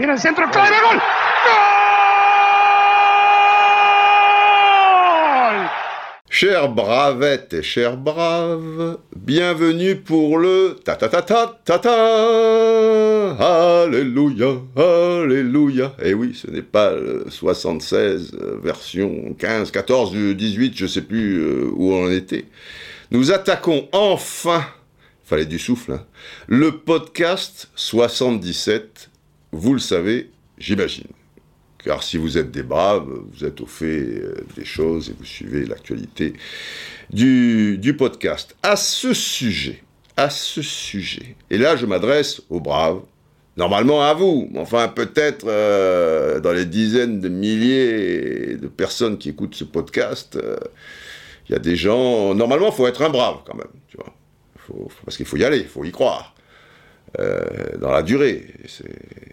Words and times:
Tiene 0.00 0.14
el 0.14 0.18
centro 0.18 0.50
clave. 0.50 0.72
Chers 6.30 6.70
bravettes 6.70 7.52
et 7.52 7.62
chers 7.62 7.98
braves, 7.98 8.96
bienvenue 9.14 9.96
pour 9.96 10.38
le 10.38 10.78
ta 10.82 10.96
ta 10.96 11.10
ta 11.10 11.20
ta 11.20 11.60
ta 11.62 11.78
ta 11.78 11.92
Alléluia, 13.82 14.62
Alléluia. 14.74 15.92
Eh 16.02 16.14
oui, 16.14 16.34
ce 16.34 16.50
n'est 16.50 16.62
pas 16.62 16.92
le 16.92 17.26
76 17.28 18.32
euh, 18.40 18.58
version 18.62 19.36
15, 19.38 19.70
14, 19.70 20.14
18, 20.14 20.78
je 20.78 20.86
sais 20.86 21.02
plus 21.02 21.42
euh, 21.42 21.70
où 21.74 21.92
on 21.92 22.06
en 22.06 22.10
était. 22.10 22.46
Nous 23.10 23.32
attaquons 23.32 23.86
enfin, 23.92 24.64
fallait 25.24 25.44
du 25.44 25.58
souffle, 25.58 25.92
hein, 25.92 26.06
le 26.48 26.78
podcast 26.78 27.68
77. 27.74 29.09
Vous 29.52 29.72
le 29.72 29.80
savez, 29.80 30.30
j'imagine. 30.58 31.08
Car 31.82 32.02
si 32.02 32.18
vous 32.18 32.38
êtes 32.38 32.50
des 32.50 32.62
braves, 32.62 33.08
vous 33.32 33.44
êtes 33.44 33.60
au 33.60 33.66
fait 33.66 34.00
euh, 34.00 34.34
des 34.54 34.64
choses 34.64 35.08
et 35.08 35.14
vous 35.18 35.24
suivez 35.24 35.64
l'actualité 35.64 36.34
du, 37.10 37.78
du 37.78 37.96
podcast. 37.96 38.54
À 38.62 38.76
ce 38.76 39.14
sujet, 39.14 39.82
à 40.16 40.28
ce 40.28 40.60
sujet, 40.62 41.36
et 41.48 41.56
là 41.56 41.76
je 41.76 41.86
m'adresse 41.86 42.42
aux 42.50 42.60
braves, 42.60 43.00
normalement 43.56 44.02
à 44.02 44.12
vous, 44.12 44.50
enfin 44.56 44.88
peut-être 44.88 45.46
euh, 45.48 46.38
dans 46.40 46.52
les 46.52 46.66
dizaines 46.66 47.18
de 47.20 47.30
milliers 47.30 48.56
de 48.56 48.68
personnes 48.68 49.16
qui 49.16 49.30
écoutent 49.30 49.54
ce 49.54 49.64
podcast, 49.64 50.36
euh, 50.36 50.58
il 51.48 51.52
y 51.52 51.54
a 51.56 51.58
des 51.58 51.76
gens, 51.76 52.34
normalement 52.34 52.68
il 52.68 52.74
faut 52.74 52.86
être 52.86 53.02
un 53.02 53.10
brave 53.10 53.38
quand 53.46 53.56
même, 53.56 53.72
tu 53.88 53.96
vois. 53.96 54.14
Parce 55.04 55.16
qu'il 55.16 55.26
faut 55.26 55.38
y 55.38 55.44
aller, 55.44 55.58
il 55.58 55.66
faut 55.66 55.84
y 55.84 55.90
croire. 55.90 56.34
Euh, 57.18 57.76
dans 57.80 57.90
la 57.90 58.02
durée. 58.02 58.46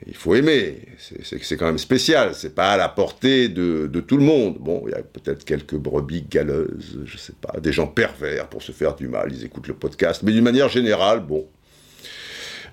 Il 0.08 0.16
faut 0.16 0.34
aimer. 0.34 0.80
C'est- 0.98 1.58
quand 1.58 1.68
même 1.68 1.78
spécial. 1.78 2.34
C'est 2.34 2.56
pas 2.56 2.72
à 2.72 2.78
la 2.78 2.90
portée 2.90 3.50
de, 3.50 3.86
de 3.86 4.00
tout 4.00 4.18
le 4.18 4.24
monde. 4.24 4.58
Bon, 4.60 4.82
il 4.88 4.92
y 4.92 4.96
a 4.96 5.04
peut-être 5.04 5.46
quelques 5.46 5.76
brebis 5.76 6.24
galeuses, 6.28 7.02
je 7.06 7.18
sais 7.18 7.34
pas, 7.40 7.60
des 7.60 7.72
gens 7.72 7.86
pervers 7.86 8.48
pour 8.48 8.64
se 8.64 8.72
faire 8.72 8.96
du 8.96 9.08
mal. 9.08 9.32
Ils 9.32 9.46
écoutent 9.46 9.68
le 9.68 9.76
podcast, 9.76 10.24
mais 10.24 10.32
d'une 10.32 10.44
manière 10.44 10.70
générale, 10.70 11.20
bon. 11.20 11.48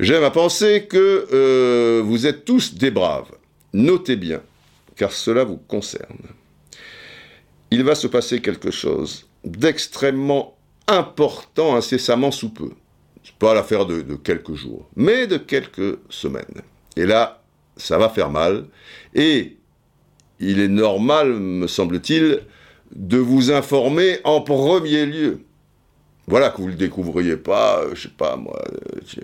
J'aime 0.00 0.24
à 0.24 0.30
penser 0.30 0.86
que 0.86 1.26
euh, 1.32 2.00
vous 2.02 2.26
êtes 2.26 2.46
tous 2.46 2.74
des 2.74 2.90
braves. 2.90 3.30
Notez 3.74 4.16
bien, 4.16 4.40
car 4.96 5.12
cela 5.12 5.44
vous 5.44 5.58
concerne. 5.58 6.16
Il 7.70 7.84
va 7.84 7.94
se 7.94 8.06
passer 8.06 8.40
quelque 8.40 8.70
chose 8.70 9.28
d'extrêmement 9.44 10.56
important 10.88 11.76
incessamment 11.76 12.30
sous 12.30 12.48
peu. 12.50 12.70
Pas 13.38 13.54
l'affaire 13.54 13.86
de, 13.86 14.02
quelques 14.16 14.54
jours, 14.54 14.88
mais 14.96 15.26
de 15.26 15.36
quelques 15.36 15.98
semaines. 16.08 16.62
Et 16.96 17.06
là, 17.06 17.42
ça 17.76 17.98
va 17.98 18.08
faire 18.08 18.30
mal. 18.30 18.66
Et 19.14 19.56
il 20.40 20.60
est 20.60 20.68
normal, 20.68 21.32
me 21.32 21.66
semble-t-il, 21.66 22.40
de 22.94 23.18
vous 23.18 23.50
informer 23.50 24.18
en 24.24 24.40
premier 24.40 25.06
lieu. 25.06 25.40
Voilà, 26.26 26.48
que 26.48 26.62
vous 26.62 26.68
le 26.68 26.74
découvriez 26.74 27.36
pas, 27.36 27.80
euh, 27.82 27.90
je 27.94 28.04
sais 28.04 28.14
pas 28.16 28.36
moi, 28.36 28.58
euh, 28.72 29.00
tu- 29.06 29.20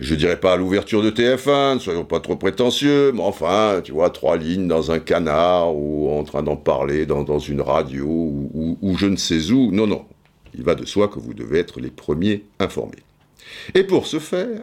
je 0.00 0.14
dirais 0.14 0.40
pas 0.40 0.54
à 0.54 0.56
l'ouverture 0.56 1.02
de 1.02 1.10
TF1, 1.10 1.74
ne 1.74 1.80
soyons 1.80 2.04
pas 2.06 2.20
trop 2.20 2.36
prétentieux, 2.36 3.12
mais 3.12 3.20
enfin, 3.20 3.82
tu 3.84 3.92
vois, 3.92 4.08
trois 4.08 4.38
lignes 4.38 4.66
dans 4.66 4.90
un 4.90 5.00
canard, 5.00 5.76
ou 5.76 6.10
en 6.10 6.24
train 6.24 6.42
d'en 6.42 6.56
parler 6.56 7.04
dans, 7.04 7.38
une 7.38 7.60
radio, 7.60 8.06
ou 8.06 8.96
je 8.96 9.06
ne 9.06 9.16
sais 9.16 9.50
où. 9.50 9.70
Non, 9.70 9.86
non. 9.86 10.06
Il 10.54 10.62
va 10.64 10.74
de 10.74 10.86
soi 10.86 11.08
que 11.08 11.18
vous 11.18 11.34
devez 11.34 11.58
être 11.58 11.78
les 11.78 11.90
premiers 11.90 12.44
informés. 12.58 13.02
Et 13.74 13.84
pour 13.84 14.06
ce 14.06 14.18
faire, 14.18 14.62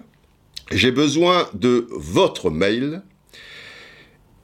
j'ai 0.72 0.92
besoin 0.92 1.50
de 1.54 1.88
votre 1.92 2.50
mail. 2.50 3.02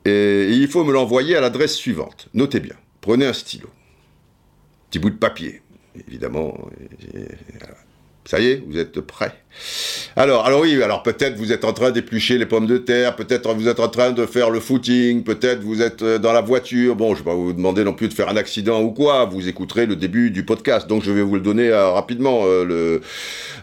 Et 0.06 0.50
il 0.50 0.68
faut 0.68 0.84
me 0.84 0.92
l'envoyer 0.92 1.36
à 1.36 1.42
l'adresse 1.42 1.76
suivante. 1.76 2.28
Notez 2.34 2.60
bien. 2.60 2.76
Prenez 3.02 3.26
un 3.26 3.34
stylo. 3.34 3.70
Petit 4.90 5.00
bout 5.00 5.10
de 5.10 5.18
papier, 5.18 5.62
évidemment. 6.08 6.58
Ça 8.26 8.40
y 8.40 8.48
est, 8.48 8.64
vous 8.66 8.78
êtes 8.78 9.02
prêts 9.02 9.36
Alors, 10.16 10.46
alors 10.46 10.62
oui, 10.62 10.82
alors 10.82 11.04
peut-être 11.04 11.36
vous 11.36 11.52
êtes 11.52 11.66
en 11.66 11.74
train 11.74 11.92
d'éplucher 11.92 12.38
les 12.38 12.46
pommes 12.46 12.68
de 12.68 12.78
terre, 12.78 13.18
peut-être 13.18 13.54
vous 13.54 13.68
êtes 13.68 13.82
en 13.82 13.90
train 13.90 14.12
de 14.12 14.26
faire 14.26 14.50
le 14.50 14.62
footing, 14.62 15.24
peut-être 15.24 15.62
vous 15.62 15.82
êtes 15.82 16.02
euh, 16.04 16.20
dans 16.20 16.32
la 16.32 16.40
voiture. 16.40 16.96
Bon, 16.96 17.14
je 17.14 17.20
vais 17.20 17.26
pas 17.26 17.36
vous 17.36 17.52
demander 17.52 17.84
non 17.84 17.94
plus 17.94 18.08
de 18.08 18.14
faire 18.14 18.30
un 18.30 18.38
accident 18.38 18.82
ou 18.82 18.92
quoi. 18.92 19.26
Vous 19.26 19.50
écouterez 19.50 19.86
le 19.86 19.98
début 19.98 20.32
du 20.32 20.46
podcast, 20.46 20.88
donc 20.88 21.04
je 21.04 21.12
vais 21.12 21.22
vous 21.22 21.36
le 21.36 21.42
donner 21.42 21.68
euh, 21.68 21.90
rapidement 21.90 22.44
euh, 22.46 23.02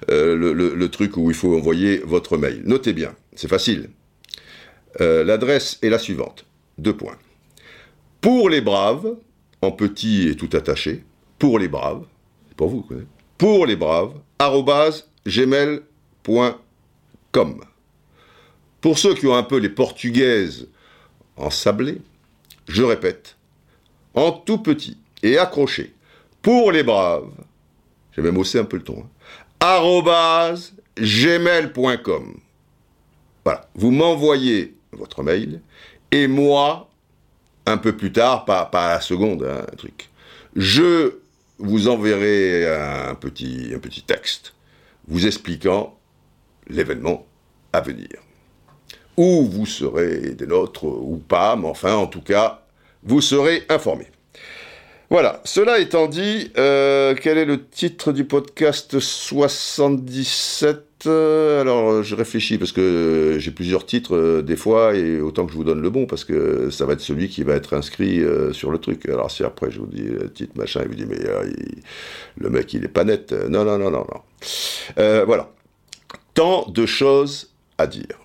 le, 0.09 0.89
truc 0.89 1.17
où 1.17 1.31
il 1.31 1.37
faut 1.37 1.57
envoyer 1.57 2.03
votre 2.05 2.37
mail. 2.37 2.63
Notez 2.65 2.93
bien, 2.93 3.15
c'est 3.35 3.49
facile. 3.49 3.89
L'adresse 4.99 5.79
est 5.83 5.89
la 5.89 5.99
suivante. 5.99 6.45
Deux 6.77 6.95
points. 6.95 7.17
Pour 8.21 8.51
les 8.51 8.61
braves, 8.61 9.15
en 9.63 9.71
petit 9.71 10.29
et 10.29 10.35
tout 10.35 10.51
attaché, 10.53 11.05
pour 11.39 11.59
les 11.59 11.69
braves, 11.69 12.05
pour 12.57 12.69
vous, 12.69 12.83
quoi. 12.83 12.97
Pour 13.41 13.65
les 13.65 13.75
braves, 13.75 14.13
gmail.com. 15.27 15.81
Pour 18.83 18.99
ceux 18.99 19.15
qui 19.15 19.27
ont 19.27 19.35
un 19.35 19.43
peu 19.43 19.57
les 19.57 19.71
portugaises 19.71 20.69
en 21.39 21.49
sablé, 21.49 22.03
je 22.69 22.83
répète, 22.83 23.39
en 24.13 24.31
tout 24.33 24.59
petit 24.59 24.99
et 25.23 25.39
accroché, 25.39 25.95
pour 26.43 26.71
les 26.71 26.83
braves, 26.83 27.31
j'ai 28.13 28.21
même 28.21 28.37
haussé 28.37 28.59
un 28.59 28.65
peu 28.65 28.77
le 28.77 28.83
ton, 28.83 29.07
hein, 29.63 30.55
gmail.com. 30.99 32.41
Voilà, 33.43 33.71
vous 33.75 33.91
m'envoyez 33.91 34.77
votre 34.93 35.23
mail 35.23 35.63
et 36.13 36.27
moi, 36.27 36.91
un 37.65 37.79
peu 37.79 37.97
plus 37.97 38.13
tard, 38.13 38.45
pas, 38.45 38.67
pas 38.67 38.89
à 38.89 38.95
la 38.97 39.01
seconde, 39.01 39.45
hein, 39.45 39.65
un 39.73 39.77
truc, 39.77 40.11
je 40.55 41.20
vous 41.61 41.89
petit, 43.15 43.73
un 43.75 43.79
petit 43.79 44.03
texte 44.03 44.55
vous 45.09 45.27
expliquant 45.27 45.99
l'événement 46.69 47.27
à 47.73 47.81
venir. 47.81 48.09
Ou 49.17 49.45
vous 49.45 49.67
serez 49.67 50.31
des 50.31 50.47
nôtres 50.47 50.85
ou 50.85 51.17
pas, 51.17 51.57
mais 51.57 51.69
enfin, 51.69 51.95
en 51.95 52.07
tout 52.07 52.23
cas, 52.23 52.63
vous 53.03 53.21
serez 53.21 53.65
informés. 53.69 54.11
Voilà, 55.11 55.41
cela 55.45 55.81
étant 55.81 56.07
dit, 56.07 56.53
euh, 56.57 57.15
quel 57.21 57.37
est 57.37 57.45
le 57.45 57.67
titre 57.67 58.13
du 58.13 58.25
podcast 58.25 59.01
77 59.01 60.90
Euh, 61.07 61.61
Alors, 61.61 61.91
euh, 61.91 62.03
je 62.03 62.15
réfléchis 62.15 62.59
parce 62.59 62.73
que 62.73 62.81
euh, 62.81 63.39
j'ai 63.39 63.51
plusieurs 63.51 63.87
titres 63.87 64.43
des 64.43 64.57
fois 64.57 64.95
et 64.95 65.21
autant 65.21 65.47
que 65.47 65.53
je 65.53 65.57
vous 65.57 65.65
donne 65.65 65.81
le 65.81 65.91
bon 65.91 66.07
parce 66.07 66.25
que 66.25 66.71
ça 66.71 66.87
va 66.87 66.93
être 66.93 67.01
celui 67.01 67.29
qui 67.29 67.43
va 67.43 67.55
être 67.55 67.75
inscrit 67.75 68.23
sur 68.53 68.71
le 68.71 68.79
truc. 68.79 69.09
Alors, 69.09 69.31
si 69.31 69.45
après 69.45 69.71
je 69.71 69.81
vous 69.81 69.87
dis 69.87 70.09
titre 70.35 70.53
machin, 70.57 70.81
il 70.83 70.89
vous 70.89 70.95
dit 70.95 71.07
mais 71.07 71.21
le 72.37 72.51
mec 72.51 72.73
il 72.75 72.85
est 72.85 72.89
pas 72.89 73.05
net. 73.05 73.33
Non, 73.33 73.65
non, 73.65 73.79
non, 73.79 73.91
non, 73.91 74.07
non. 74.07 75.25
Voilà. 75.25 75.51
Tant 76.35 76.67
de 76.69 76.87
choses 76.87 77.51
à 77.79 77.87
dire. 77.87 78.19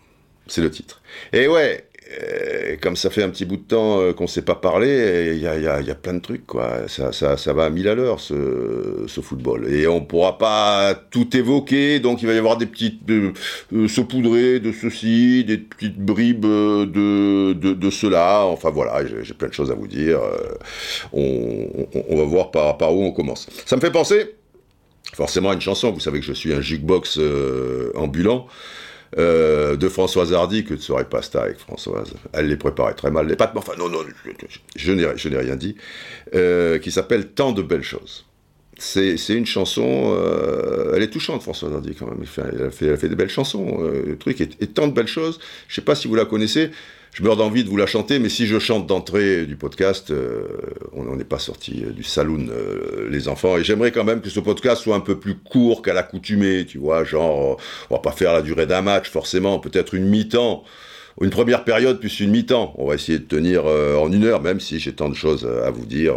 C'est 0.47 0.61
le 0.61 0.69
titre. 0.69 1.01
Et 1.33 1.47
ouais, 1.47 1.87
euh, 2.21 2.75
comme 2.81 2.95
ça 2.95 3.09
fait 3.09 3.23
un 3.23 3.29
petit 3.29 3.45
bout 3.45 3.57
de 3.57 3.63
temps 3.63 3.99
euh, 3.99 4.13
qu'on 4.13 4.23
ne 4.23 4.29
s'est 4.29 4.41
pas 4.41 4.55
parlé, 4.55 5.33
il 5.35 5.41
y 5.41 5.47
a, 5.47 5.95
plein 5.95 6.13
de 6.13 6.19
trucs, 6.19 6.45
quoi. 6.45 6.87
Ça, 6.87 7.11
ça, 7.11 7.37
ça 7.37 7.53
va 7.53 7.65
à 7.65 7.69
mille 7.69 7.87
à 7.87 7.95
l'heure, 7.95 8.19
ce, 8.19 9.05
football. 9.21 9.71
Et 9.73 9.87
on 9.87 10.01
pourra 10.01 10.37
pas 10.37 10.95
tout 11.11 11.35
évoquer, 11.35 11.99
donc 11.99 12.21
il 12.21 12.27
va 12.27 12.33
y 12.33 12.37
avoir 12.37 12.57
des 12.57 12.65
petites 12.65 13.01
euh, 13.73 13.87
saupoudrées 13.87 14.59
de 14.59 14.71
ceci, 14.71 15.43
des 15.43 15.57
petites 15.57 15.97
bribes 15.97 16.45
euh, 16.45 16.85
de, 16.85 17.53
de, 17.53 17.89
cela. 17.89 18.45
Enfin 18.45 18.69
voilà, 18.69 19.05
j'ai 19.05 19.33
plein 19.33 19.47
de 19.47 19.53
choses 19.53 19.71
à 19.71 19.75
vous 19.75 19.87
dire. 19.87 20.19
Euh, 20.19 20.55
on, 21.13 22.17
va 22.17 22.23
voir 22.23 22.51
par, 22.51 22.93
où 22.93 23.03
on 23.03 23.11
commence. 23.11 23.47
Ça 23.65 23.75
me 23.75 23.81
fait 23.81 23.91
penser 23.91 24.35
forcément 25.13 25.51
à 25.51 25.53
une 25.53 25.61
chanson. 25.61 25.91
Vous 25.91 25.99
savez 25.99 26.19
que 26.19 26.25
je 26.25 26.33
suis 26.33 26.53
un 26.53 26.61
jukebox 26.61 27.19
ambulant. 27.95 28.47
Euh, 29.17 29.75
de 29.75 29.89
Françoise 29.89 30.33
Hardy, 30.33 30.63
que 30.63 30.73
ne 30.73 30.79
serait 30.79 31.05
pas 31.05 31.21
ça 31.21 31.43
avec 31.43 31.57
Françoise. 31.57 32.13
Elle 32.33 32.47
les 32.47 32.57
préparait 32.57 32.93
très 32.93 33.11
mal, 33.11 33.27
les 33.27 33.35
pâtes, 33.35 33.53
enfin, 33.55 33.73
non, 33.77 33.89
non, 33.89 33.99
je, 34.75 34.91
je- 35.15 35.29
n'ai 35.29 35.37
rien 35.37 35.55
dit, 35.55 35.75
euh, 36.33 36.79
qui 36.79 36.91
s'appelle 36.91 37.27
Tant 37.29 37.51
de 37.51 37.61
belles 37.61 37.83
choses. 37.83 38.25
C'est 38.77 39.15
une 39.29 39.45
chanson, 39.45 40.13
euh, 40.17 40.91
elle 40.95 41.03
est 41.03 41.09
touchante, 41.09 41.41
Françoise 41.41 41.73
Hardy, 41.73 41.95
quand 41.95 42.07
même. 42.07 42.17
Elle 42.19 42.27
fait, 42.27 42.41
elle 42.59 42.71
fait, 42.71 43.05
elle 43.05 43.09
des 43.09 43.15
belles 43.15 43.29
chansons, 43.29 43.79
le 43.81 44.17
truc, 44.17 44.41
et, 44.41 44.47
tant 44.67 44.87
de 44.87 44.93
belles 44.93 45.07
choses. 45.07 45.39
Je 45.69 45.75
sais 45.75 45.81
pas 45.81 45.95
si 45.95 46.09
vous 46.09 46.15
la 46.15 46.25
connaissez, 46.25 46.71
je 47.15 47.23
meurs 47.23 47.37
d'envie 47.37 47.63
de 47.63 47.69
vous 47.69 47.77
la 47.77 47.85
chanter, 47.85 48.19
mais 48.19 48.27
si 48.27 48.45
je 48.45 48.59
chante 48.59 48.87
d'entrée 48.87 49.45
du 49.45 49.55
podcast, 49.55 50.11
euh, 50.11 50.47
on 50.91 51.15
n'est 51.15 51.23
pas 51.23 51.39
sorti 51.39 51.81
euh, 51.85 51.91
du 51.91 52.03
saloon, 52.03 52.47
euh, 52.49 53.07
les 53.09 53.29
enfants. 53.29 53.57
Et 53.57 53.63
j'aimerais 53.63 53.93
quand 53.93 54.03
même 54.03 54.19
que 54.19 54.29
ce 54.29 54.41
podcast 54.41 54.81
soit 54.81 54.97
un 54.97 54.99
peu 54.99 55.17
plus 55.17 55.35
court 55.35 55.81
qu'à 55.81 55.93
l'accoutumée, 55.93 56.65
tu 56.65 56.77
vois, 56.77 57.05
genre, 57.05 57.53
euh, 57.53 57.63
on 57.89 57.95
va 57.95 58.01
pas 58.01 58.11
faire 58.11 58.33
la 58.33 58.41
durée 58.41 58.65
d'un 58.65 58.81
match, 58.81 59.09
forcément, 59.09 59.59
peut-être 59.59 59.93
une 59.93 60.09
mi-temps, 60.09 60.65
une 61.21 61.29
première 61.29 61.63
période 61.63 62.01
plus 62.01 62.19
une 62.19 62.31
mi-temps. 62.31 62.73
On 62.77 62.85
va 62.85 62.95
essayer 62.95 63.19
de 63.19 63.23
tenir 63.23 63.63
euh, 63.65 63.95
en 63.95 64.11
une 64.11 64.25
heure, 64.25 64.41
même 64.41 64.59
si 64.59 64.81
j'ai 64.81 64.91
tant 64.91 65.07
de 65.07 65.15
choses 65.15 65.49
à 65.65 65.71
vous 65.71 65.85
dire. 65.85 66.15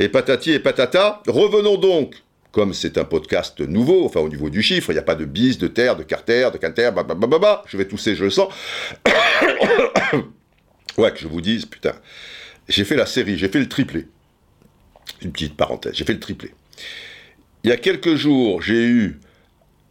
Et 0.00 0.08
patati 0.08 0.50
et 0.50 0.58
patata, 0.58 1.22
revenons 1.28 1.76
donc 1.76 2.16
comme 2.52 2.74
c'est 2.74 2.98
un 2.98 3.04
podcast 3.04 3.60
nouveau, 3.60 4.04
enfin 4.04 4.20
au 4.20 4.28
niveau 4.28 4.50
du 4.50 4.62
chiffre, 4.62 4.90
il 4.90 4.94
n'y 4.94 4.98
a 4.98 5.02
pas 5.02 5.14
de 5.14 5.24
bis, 5.24 5.58
de 5.58 5.68
terre, 5.68 5.96
de 5.96 6.02
carter, 6.02 6.50
de 6.52 6.58
canter, 6.58 6.90
bah, 6.94 7.64
je 7.66 7.76
vais 7.76 7.86
tousser, 7.86 8.16
je 8.16 8.24
le 8.24 8.30
sens. 8.30 8.52
ouais, 10.98 11.12
que 11.12 11.18
je 11.18 11.28
vous 11.28 11.40
dise, 11.40 11.66
putain, 11.66 11.92
j'ai 12.68 12.84
fait 12.84 12.96
la 12.96 13.06
série, 13.06 13.38
j'ai 13.38 13.48
fait 13.48 13.60
le 13.60 13.68
triplé. 13.68 14.06
Une 15.22 15.32
petite 15.32 15.56
parenthèse, 15.56 15.94
j'ai 15.94 16.04
fait 16.04 16.14
le 16.14 16.20
triplé. 16.20 16.52
Il 17.62 17.70
y 17.70 17.72
a 17.72 17.76
quelques 17.76 18.14
jours, 18.14 18.62
j'ai 18.62 18.84
eu 18.84 19.20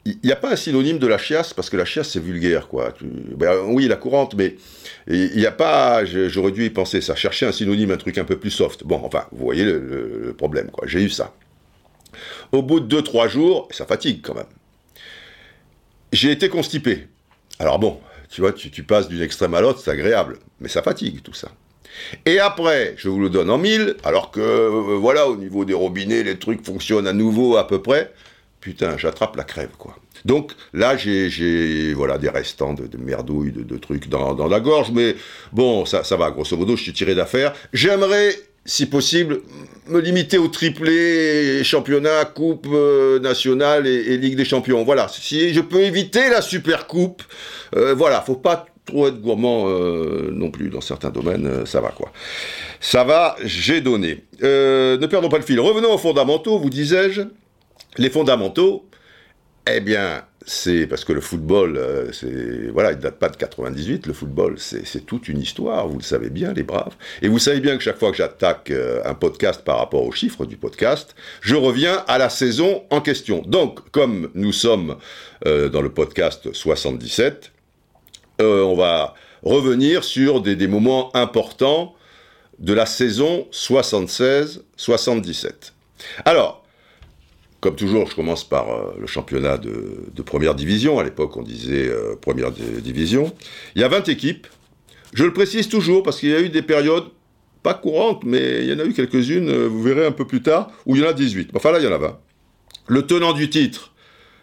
il 0.05 0.17
n'y 0.23 0.31
a 0.31 0.35
pas 0.35 0.51
un 0.51 0.55
synonyme 0.55 0.97
de 0.97 1.07
la 1.07 1.17
chiasse, 1.17 1.53
parce 1.53 1.69
que 1.69 1.77
la 1.77 1.85
chiasse, 1.85 2.09
c'est 2.09 2.21
vulgaire, 2.21 2.67
quoi. 2.67 2.93
Oui, 3.67 3.87
la 3.87 3.95
courante, 3.95 4.35
mais 4.35 4.55
il 5.07 5.35
n'y 5.35 5.45
a 5.45 5.51
pas... 5.51 6.05
J'aurais 6.05 6.51
dû 6.51 6.65
y 6.65 6.69
penser, 6.69 7.01
ça. 7.01 7.15
Chercher 7.15 7.45
un 7.45 7.51
synonyme, 7.51 7.91
un 7.91 7.97
truc 7.97 8.17
un 8.17 8.23
peu 8.23 8.37
plus 8.37 8.49
soft. 8.49 8.83
Bon, 8.83 9.01
enfin, 9.03 9.25
vous 9.31 9.43
voyez 9.43 9.65
le, 9.65 10.33
problème, 10.37 10.71
quoi. 10.71 10.87
J'ai 10.87 11.01
eu 11.01 11.09
ça. 11.09 11.33
Au 12.51 12.61
bout 12.61 12.79
de 12.79 13.01
2-3 13.01 13.29
jours, 13.29 13.67
ça 13.71 13.85
fatigue, 13.85 14.21
quand 14.23 14.35
même. 14.35 14.45
J'ai 16.11 16.31
été 16.31 16.49
constipé. 16.49 17.07
Alors 17.59 17.79
bon, 17.79 17.99
tu 18.29 18.41
vois, 18.41 18.53
tu, 18.53 18.83
passes 18.83 19.07
d'une 19.07 19.21
extrême 19.21 19.53
à 19.53 19.61
l'autre, 19.61 19.79
c'est 19.83 19.91
agréable. 19.91 20.39
Mais 20.59 20.69
ça 20.69 20.81
fatigue, 20.81 21.21
tout 21.21 21.33
ça. 21.33 21.49
Et 22.25 22.39
après, 22.39 22.95
je 22.97 23.09
vous 23.09 23.19
le 23.19 23.29
donne 23.29 23.49
en 23.49 23.57
mille, 23.57 23.95
alors 24.03 24.31
que, 24.31 24.39
euh, 24.39 24.97
voilà, 24.97 25.27
au 25.27 25.35
niveau 25.35 25.65
des 25.65 25.73
robinets, 25.73 26.23
les 26.23 26.37
trucs 26.37 26.65
fonctionnent 26.65 27.07
à 27.07 27.13
nouveau 27.13 27.57
à 27.57 27.67
peu 27.67 27.81
près 27.81 28.13
putain, 28.59 28.97
j'attrape 28.97 29.35
la 29.35 29.43
crève, 29.43 29.71
quoi. 29.77 29.95
Donc 30.25 30.51
là, 30.73 30.97
j'ai 30.97 31.93
voilà, 31.93 32.17
des 32.17 32.29
restants 32.29 32.73
de, 32.73 32.89
merdouilles, 32.97 33.53
de, 33.53 33.77
trucs 33.77 34.09
dans, 34.09 34.47
la 34.47 34.59
gorge, 34.59 34.91
mais 34.91 35.15
bon, 35.53 35.85
ça, 35.85 36.03
ça 36.03 36.17
va, 36.17 36.29
grosso 36.31 36.57
modo, 36.57 36.75
je 36.75 36.83
suis 36.83 36.93
tiré 36.93 37.15
d'affaire. 37.15 37.53
J'aimerais, 37.71 38.35
si 38.65 38.85
possible, 38.85 39.41
me 39.87 39.99
limiter 39.99 40.37
au 40.37 40.47
triplé, 40.47 41.63
championnat, 41.63 42.25
coupe 42.25 42.67
euh, 42.71 43.19
nationale 43.19 43.87
et, 43.87 44.17
Ligue 44.17 44.35
des 44.35 44.45
champions. 44.45 44.83
Voilà, 44.83 45.07
si 45.07 45.53
je 45.53 45.61
peux 45.61 45.81
éviter 45.81 46.29
la 46.29 46.41
super 46.41 46.87
coupe, 46.87 47.23
euh, 47.75 47.93
voilà, 47.93 48.21
faut 48.21 48.35
pas 48.35 48.65
trop 48.85 49.07
être 49.07 49.21
gourmand 49.21 49.67
euh, 49.67 50.31
non 50.33 50.51
plus 50.51 50.69
dans 50.69 50.81
certains 50.81 51.09
domaines, 51.09 51.65
ça 51.65 51.81
va 51.81 51.89
quoi. 51.89 52.11
Ça 52.79 53.03
va, 53.03 53.35
j'ai 53.43 53.81
donné. 53.81 54.23
ne 54.41 55.05
perdons 55.05 55.29
pas 55.29 55.37
le 55.37 55.43
fil. 55.43 55.59
Revenons 55.59 55.93
aux 55.93 55.97
fondamentaux, 55.97 56.59
vous 56.59 56.69
disais-je. 56.69 57.21
Les 57.97 58.09
fondamentaux, 58.09 58.85
eh 59.69 59.79
bien, 59.79 60.23
c'est 60.45 60.87
parce 60.87 61.03
que 61.03 61.11
le 61.11 61.19
football, 61.21 61.77
euh, 61.77 62.11
c'est 62.13 62.69
voilà, 62.71 62.93
il 62.93 62.97
date 62.97 63.19
pas 63.19 63.29
de 63.29 63.35
98. 63.35 64.07
Le 64.07 64.13
football, 64.13 64.55
c'est 64.57 65.05
toute 65.05 65.27
une 65.27 65.39
histoire. 65.39 65.87
Vous 65.87 65.97
le 65.97 66.03
savez 66.03 66.29
bien, 66.29 66.53
les 66.53 66.63
braves. 66.63 66.95
Et 67.21 67.27
vous 67.27 67.39
savez 67.39 67.59
bien 67.59 67.75
que 67.77 67.83
chaque 67.83 67.99
fois 67.99 68.11
que 68.11 68.17
j'attaque 68.17 68.71
euh, 68.71 69.01
un 69.05 69.15
podcast 69.15 69.63
par 69.63 69.79
rapport 69.79 70.03
aux 70.03 70.11
chiffres 70.11 70.45
du 70.45 70.55
podcast, 70.55 71.15
je 71.41 71.55
reviens 71.55 72.05
à 72.07 72.17
la 72.17 72.29
saison 72.29 72.83
en 72.89 73.01
question. 73.01 73.43
Donc, 73.45 73.89
comme 73.91 74.29
nous 74.33 74.53
sommes 74.53 74.95
euh, 75.45 75.67
dans 75.69 75.81
le 75.81 75.89
podcast 75.89 76.53
77, 76.53 77.51
on 78.41 78.75
va 78.75 79.15
revenir 79.43 80.05
sur 80.05 80.39
des, 80.39 80.55
des 80.55 80.67
moments 80.67 81.13
importants 81.15 81.95
de 82.59 82.71
la 82.71 82.85
saison 82.85 83.49
76-77. 83.51 85.73
Alors, 86.23 86.58
comme 87.61 87.75
toujours, 87.75 88.09
je 88.09 88.15
commence 88.15 88.47
par 88.47 88.69
euh, 88.69 88.95
le 88.99 89.07
championnat 89.07 89.57
de, 89.57 90.21
première 90.25 90.55
division. 90.55 90.99
À 90.99 91.03
l'époque, 91.03 91.35
on 91.37 91.43
disait 91.43 91.87
euh, 91.87 92.15
première 92.15 92.51
division. 92.51 93.33
Il 93.75 93.81
y 93.81 93.83
a 93.83 93.87
20 93.87 94.07
équipes. 94.09 94.47
Je 95.13 95.23
le 95.23 95.33
précise 95.33 95.67
toujours 95.67 96.03
parce 96.03 96.19
qu'il 96.19 96.29
y 96.29 96.35
a 96.35 96.41
eu 96.41 96.49
des 96.49 96.61
périodes 96.61 97.05
pas 97.63 97.73
courantes, 97.73 98.23
mais 98.23 98.61
il 98.61 98.69
y 98.69 98.73
en 98.73 98.79
a 98.79 98.85
eu 98.85 98.93
quelques-unes, 98.93 99.49
euh, 99.49 99.67
vous 99.67 99.81
verrez 99.81 100.05
un 100.05 100.11
peu 100.11 100.25
plus 100.25 100.41
tard, 100.41 100.71
où 100.85 100.95
il 100.95 101.01
y 101.01 101.05
en 101.05 101.09
a 101.09 101.13
18. 101.13 101.49
Enfin 101.55 101.71
là, 101.71 101.79
il 101.79 101.85
y 101.85 101.87
en 101.87 101.91
a 101.91 101.97
20. 101.97 102.17
Le 102.87 103.01
tenant 103.05 103.33
du 103.33 103.49
titre, 103.49 103.93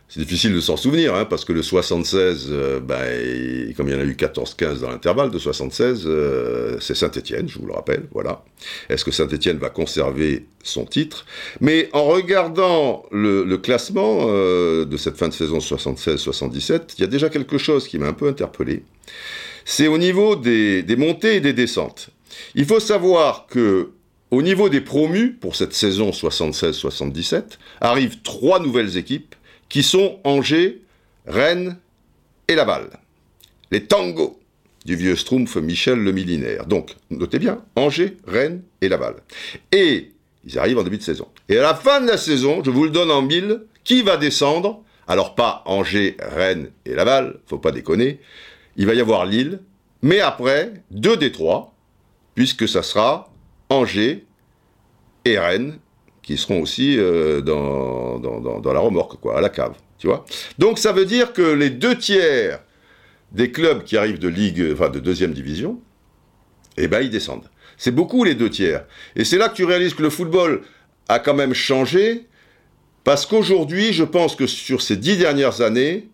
c'est 0.09 0.21
difficile 0.21 0.55
de 0.55 0.61
s'en 0.61 0.77
souvenir, 0.77 1.17
hein, 1.17 1.25
parce 1.25 1.45
que 1.45 1.53
le 1.53 1.63
76, 1.63 2.47
euh, 2.51 2.79
ben, 2.79 3.75
comme 3.77 3.89
il 3.89 3.95
y 3.95 3.97
en 3.97 4.01
a 4.01 4.05
eu 4.05 4.13
14-15 4.13 4.81
dans 4.81 4.91
l'intervalle 4.91 5.31
de 5.33 5.39
76, 5.39 6.05
euh, 6.07 6.79
c'est 6.81 6.95
Saint-Étienne, 6.95 7.49
je 7.49 7.59
vous 7.59 7.67
le 7.67 7.73
rappelle, 7.73 8.05
voilà. 8.13 8.45
Est-ce 8.89 9.05
que 9.05 9.11
Saint-Étienne 9.11 9.59
va 9.59 9.69
conserver 9.69 10.47
son 10.63 10.85
titre? 10.85 11.27
Mais 11.61 11.89
en 11.93 12.05
regardant 12.05 13.05
le, 13.11 13.57
classement 13.57 14.27
euh, 14.29 14.85
de 14.85 14.97
cette 14.97 15.17
fin 15.17 15.29
de 15.29 15.35
saison 15.35 15.59
76-77, 15.59 16.95
il 16.99 17.01
y 17.01 17.05
a 17.05 17.09
déjà 17.09 17.29
quelque 17.29 17.59
chose 17.59 17.89
qui 17.89 17.99
m'a 17.99 18.07
un 18.07 18.13
peu 18.13 18.29
interpellé. 18.29 18.85
C'est 19.65 19.89
au 19.89 19.99
niveau 19.99 20.37
des, 20.37 20.85
des 20.85 20.97
montées 20.97 21.37
et 21.37 21.41
des 21.41 21.53
descentes. 21.53 22.11
Il 22.55 22.65
faut 22.65 22.81
savoir 22.81 23.47
que 23.49 23.91
au 24.31 24.43
niveau 24.43 24.69
des 24.69 24.81
promus 24.81 25.33
pour 25.33 25.55
cette 25.55 25.73
saison 25.73 26.11
76-77, 26.11 27.59
arrivent 27.81 28.21
trois 28.23 28.61
nouvelles 28.61 28.97
équipes 28.97 29.36
qui 29.69 29.83
sont 29.83 30.21
Angers, 30.25 30.83
Rennes 31.27 31.79
et 32.49 32.55
Laval. 32.55 32.91
Les 33.71 33.85
tangos 33.85 34.39
du 34.85 34.95
vieux 34.95 35.17
Strumpf 35.17 35.57
Michel 35.57 35.99
le 35.99 36.13
millénaire. 36.13 36.67
Donc, 36.67 36.95
notez 37.11 37.39
bien, 37.39 37.65
Angers, 37.75 38.17
Rennes 38.27 38.63
et 38.81 38.89
Laval. 38.89 39.17
Et 39.73 40.13
ils 40.45 40.59
arrivent 40.59 40.79
en 40.79 40.85
début 40.85 40.99
de 40.99 41.03
saison. 41.03 41.27
Et 41.49 41.59
à 41.59 41.63
la 41.63 41.75
fin 41.75 42.01
de 42.01 42.07
la 42.07 42.17
saison, 42.17 42.63
je 42.65 42.71
vous 42.71 42.85
le 42.85 42.91
donne 42.91 43.11
en 43.11 43.23
mille, 43.23 43.63
qui 43.83 44.03
va 44.03 44.17
descendre? 44.17 44.83
Alors 45.09 45.35
pas 45.35 45.63
Angers, 45.67 46.17
Rennes 46.21 46.71
et 46.85 46.95
Laval, 46.95 47.39
faut 47.47 47.59
pas 47.59 47.73
déconner. 47.73 48.21
Il 48.77 48.87
va 48.87 48.95
y 48.95 49.01
avoir 49.01 49.27
Lille, 49.27 49.61
mais 50.03 50.21
après, 50.21 50.75
deux 50.91 51.17
des 51.17 51.33
trois, 51.33 51.75
puisque 52.35 52.69
ça 52.69 52.83
sera 52.83 53.33
Angers 53.69 54.25
et 55.25 55.39
Rennes 55.39 55.79
qui 56.27 56.37
seront 56.37 56.61
aussi 56.61 56.97
euh, 56.99 57.41
dans, 57.41 58.73
la 58.73 58.81
remorque, 58.81 59.21
quoi, 59.21 59.39
à 59.39 59.41
la 59.41 59.49
cave, 59.49 59.75
tu 59.97 60.09
vois. 60.09 60.25
Donc 60.59 60.81
ça 60.81 60.91
veut 60.93 61.05
dire 61.05 61.33
que 61.33 61.41
les 61.41 61.71
deux 61.71 61.97
tiers 61.97 62.61
des 63.31 63.53
clubs 63.53 63.85
qui 63.85 63.97
arrivent 63.97 64.19
de 64.19 64.29
ligue, 64.29 64.73
enfin 64.73 64.91
de 64.91 64.99
deuxième 64.99 65.33
division, 65.33 65.81
eh 66.77 66.89
ben 66.89 67.01
ils 67.01 67.11
descendent. 67.11 67.49
C'est 67.79 67.93
beaucoup 67.93 68.25
les 68.25 68.35
deux 68.35 68.51
tiers. 68.51 68.85
Et 69.15 69.25
c'est 69.25 69.39
là 69.39 69.49
que 69.49 69.55
tu 69.55 69.65
réalises 69.65 69.95
que 69.95 70.03
le 70.03 70.11
football 70.11 70.63
a 71.09 71.21
quand 71.21 71.35
même 71.35 71.55
changé, 71.55 72.27
parce 73.05 73.25
qu'aujourd'hui, 73.25 73.93
je 73.93 74.03
pense 74.03 74.35
que 74.35 74.49
sur 74.49 74.83
ces 74.83 74.97
dix 74.97 75.17
dernières 75.17 75.61
années, 75.61 76.09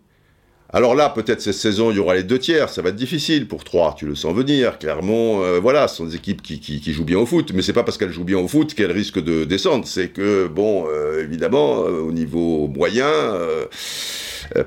alors 0.75 0.95
là, 0.95 1.09
peut-être 1.09 1.39
cette 1.39 1.53
saison, 1.53 1.91
il 1.91 1.97
y 1.97 1.99
aura 1.99 2.15
les 2.15 2.23
deux 2.23 2.39
tiers, 2.39 2.67
ça 2.67 2.81
va 2.81 2.89
être 2.89 2.95
difficile 2.95 3.47
pour 3.47 3.63
trois, 3.63 3.93
tu 3.95 4.07
le 4.07 4.15
sens 4.15 4.33
venir. 4.33 4.79
Clermont, 4.79 5.43
euh, 5.43 5.59
voilà, 5.59 5.87
ce 5.87 5.97
sont 5.97 6.05
des 6.05 6.15
équipes 6.15 6.41
qui, 6.41 6.81
jouent 6.91 7.05
bien 7.05 7.19
au 7.19 7.27
foot, 7.27 7.51
mais 7.53 7.61
c'est 7.61 7.73
pas 7.73 7.83
parce 7.83 7.99
qu'elles 7.99 8.11
jouent 8.11 8.23
bien 8.23 8.39
au 8.39 8.47
foot 8.47 8.73
qu'elles 8.73 8.91
risquent 8.91 9.23
de 9.23 9.43
descendre. 9.43 9.85
C'est 9.85 10.07
que, 10.07 10.47
bon, 10.47 10.87
euh, 10.89 11.23
évidemment, 11.23 11.83
euh, 11.83 11.99
au 11.99 12.11
niveau 12.11 12.67
moyen, 12.67 13.07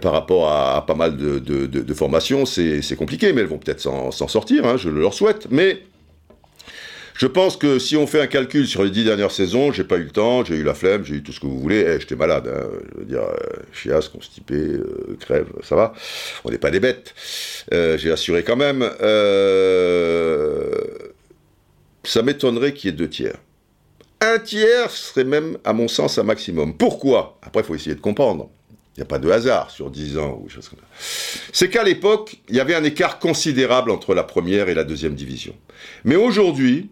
par 0.01 0.13
rapport 0.13 0.49
à, 0.49 0.87
pas 0.87 0.95
mal 0.95 1.17
de, 1.17 1.95
formations, 1.95 2.47
c'est 2.47 2.97
compliqué, 2.97 3.33
mais 3.33 3.41
elles 3.41 3.49
vont 3.49 3.59
peut-être 3.59 3.81
s'en 3.81 4.13
sortir, 4.13 4.65
hein, 4.65 4.77
je 4.77 4.89
le 4.89 5.01
leur 5.01 5.13
souhaite. 5.13 5.49
Mais 5.51 5.83
je 7.17 7.27
pense 7.27 7.57
que 7.57 7.79
si 7.79 7.97
on 7.97 8.07
fait 8.07 8.21
un 8.21 8.27
calcul 8.27 8.67
sur 8.67 8.85
les 8.85 8.91
dix 8.91 9.05
dernières 9.05 9.31
saisons, 9.31 9.73
j'ai 9.73 9.85
pas 9.85 9.97
eu 9.97 10.03
le 10.03 10.11
temps, 10.11 10.45
j'ai 10.45 10.57
eu 10.57 10.63
la 10.63 10.75
flemme, 10.75 11.03
j'ai 11.05 11.15
eu 11.17 11.23
tout 11.23 11.33
ce 11.33 11.41
que 11.41 11.47
vous 11.47 11.59
voulez. 11.59 11.83
Eh, 11.87 11.99
j'étais 11.99 12.15
malade, 12.15 12.53
hein. 12.55 12.69
je 12.93 12.99
veux 12.99 13.07
dire, 13.07 13.23
euh, 13.23 13.63
chiasse, 13.73 14.09
constipé, 14.09 14.55
euh, 14.55 15.17
crève, 15.19 15.47
ça 15.63 15.77
va. 15.77 15.95
On 16.45 16.51
n'est 16.51 16.59
pas 16.59 16.71
des 16.71 16.81
bêtes. 16.81 17.15
Euh, 17.73 17.97
j'ai 17.97 18.13
assuré 18.13 18.43
quand 18.43 18.57
même. 18.57 18.83
ça 22.05 22.23
m'étonnerait 22.23 22.75
qu'il 22.75 22.91
y 22.91 22.93
ait 22.93 22.97
deux 22.97 23.09
tiers. 23.09 23.39
Un 24.21 24.39
tiers 24.39 24.91
serait 24.91 25.25
même, 25.25 25.57
à 25.65 25.73
mon 25.73 25.89
sens, 25.89 26.19
un 26.19 26.23
maximum. 26.23 26.77
Pourquoi? 26.77 27.39
Après, 27.43 27.63
il 27.63 27.67
faut 27.67 27.75
essayer 27.75 27.97
de 27.97 28.01
comprendre. 28.01 28.51
Il 28.97 29.01
n'y 29.01 29.03
a 29.03 29.07
pas 29.07 29.19
de 29.19 29.31
hasard 29.31 29.71
sur 29.71 29.91
dix 29.91 30.17
ans 30.19 30.41
ou 30.43 30.49
chose 30.49 30.69
comme 30.69 30.79
ça. 30.79 30.87
C'est 31.53 31.69
qu'à 31.69 31.83
l'époque, 31.83 32.37
il 32.49 32.57
y 32.57 32.61
avait 32.61 32.75
un 32.75 32.85
écart 32.85 33.19
considérable 33.19 33.91
entre 33.91 34.15
la 34.15 34.23
première 34.23 34.69
et 34.69 34.75
la 34.75 34.85
deuxième 34.85 35.15
division. 35.15 35.55
Mais 36.05 36.17
aujourd'hui, 36.17 36.89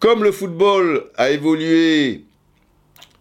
comme 0.00 0.22
le 0.22 0.32
football 0.32 1.04
a 1.16 1.30
évolué 1.30 2.22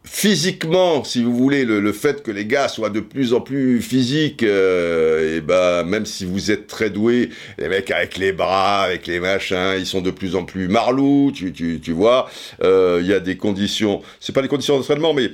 physiquement, 0.03 1.03
si 1.03 1.21
vous 1.21 1.35
voulez, 1.35 1.65
le, 1.65 1.91
fait 1.91 2.23
que 2.23 2.31
les 2.31 2.45
gars 2.45 2.69
soient 2.69 2.89
de 2.89 3.01
plus 3.01 3.33
en 3.33 3.41
plus 3.41 3.81
physiques, 3.81 4.41
euh, 4.41 5.37
et 5.37 5.41
ben 5.41 5.83
même 5.83 6.05
si 6.05 6.25
vous 6.25 6.49
êtes 6.49 6.67
très 6.67 6.89
doué, 6.89 7.29
les 7.57 7.67
mecs 7.67 7.91
avec 7.91 8.17
les 8.17 8.31
bras, 8.31 8.83
avec 8.83 9.05
les 9.05 9.19
machins, 9.19 9.75
ils 9.77 9.85
sont 9.85 10.01
de 10.01 10.11
plus 10.11 10.35
en 10.35 10.45
plus 10.45 10.69
marlous, 10.69 11.31
tu 11.33 11.91
vois. 11.91 12.29
Euh, 12.63 12.99
il 13.01 13.07
y 13.07 13.13
a 13.13 13.19
des 13.19 13.37
conditions, 13.37 14.01
c'est 14.19 14.33
pas 14.33 14.41
les 14.41 14.47
conditions 14.47 14.77
d'entraînement, 14.77 15.13
mais 15.13 15.31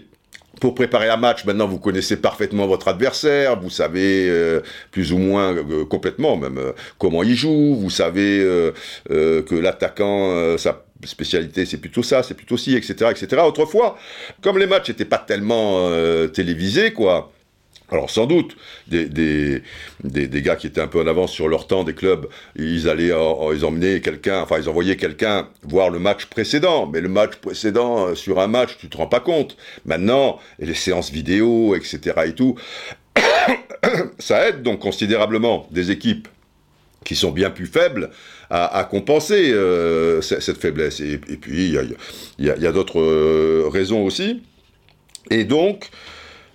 pour 0.62 0.76
préparer 0.76 1.10
un 1.10 1.18
match, 1.18 1.46
maintenant 1.46 1.68
vous 1.68 1.80
connaissez 1.80 2.18
parfaitement 2.18 2.68
votre 2.68 2.88
adversaire, 2.88 3.60
vous 3.60 3.70
savez 3.70 4.30
euh, 4.30 4.62
plus 4.92 5.12
ou 5.12 5.18
moins 5.18 5.56
complètement 5.90 6.38
même 6.38 6.60
comment 6.98 7.24
il 7.24 7.36
joue, 7.36 7.76
vous 7.76 7.90
savez 7.90 8.40
que 9.10 9.56
l'attaquant 9.56 10.58
ça 10.58 10.84
spécialité, 11.08 11.66
c'est 11.66 11.78
plutôt 11.78 12.04
ça, 12.04 12.24
c'est 12.24 12.34
plutôt 12.34 12.58
ci, 12.58 12.76
etc., 12.76 13.12
etc. 13.12 13.42
Autrefois, 13.46 13.98
comme 14.42 14.58
les 14.58 14.68
matchs 14.68 14.90
n'étaient 14.90 15.06
pas 15.06 15.18
tellement 15.18 15.88
euh, 15.88 16.28
télévisés, 16.28 16.94
quoi, 16.94 17.32
Alors 17.94 18.10
sans 18.10 18.26
doute, 18.26 18.58
des, 18.88 19.06
des, 19.08 19.62
des, 20.04 20.42
gars 20.42 20.56
qui 20.56 20.66
étaient 20.66 20.82
un 20.82 20.88
peu 20.88 21.00
en 21.00 21.06
avance 21.06 21.32
sur 21.32 21.48
leur 21.48 21.68
temps, 21.68 21.84
des 21.84 21.94
clubs, 21.94 22.28
ils 22.56 22.90
allaient, 22.90 23.12
ils 23.54 23.66
emmenaient 23.66 24.02
quelqu'un, 24.02 24.42
enfin 24.42 24.58
ils 24.58 24.68
envoyaient 24.68 24.98
quelqu'un 24.98 25.48
voir 25.62 25.92
le 25.92 26.00
match 26.00 26.26
précédent, 26.26 26.88
mais 26.88 27.02
le 27.02 27.10
match 27.10 27.36
précédent, 27.36 28.08
euh, 28.08 28.16
sur 28.16 28.40
un 28.40 28.48
match, 28.48 28.78
tu 28.80 28.90
te 28.90 28.98
rends 28.98 29.06
pas 29.06 29.20
compte. 29.20 29.58
Maintenant, 29.86 30.40
les 30.58 30.74
séances 30.74 31.12
vidéo, 31.12 31.76
etc. 31.76 32.16
et 32.26 32.34
tout, 32.34 32.56
ça 34.18 34.50
aide 34.50 34.64
donc 34.64 34.80
considérablement 34.80 35.68
des 35.70 35.92
équipes 35.92 36.28
qui 37.06 37.16
sont 37.16 37.32
bien 37.32 37.52
plus 37.52 37.68
faibles 37.68 38.10
à, 38.50 38.88
compenser 38.90 39.52
euh, 39.52 40.22
cette 40.22 40.58
faiblesse. 40.58 41.00
Et, 41.00 41.18
puis, 41.18 41.76
il 42.40 42.46
y 42.46 42.68
a, 42.68 42.72
d'autres 42.72 43.00
euh, 43.00 43.70
raisons 43.72 44.04
aussi. 44.04 44.42
Et 45.30 45.44
donc, 45.44 45.90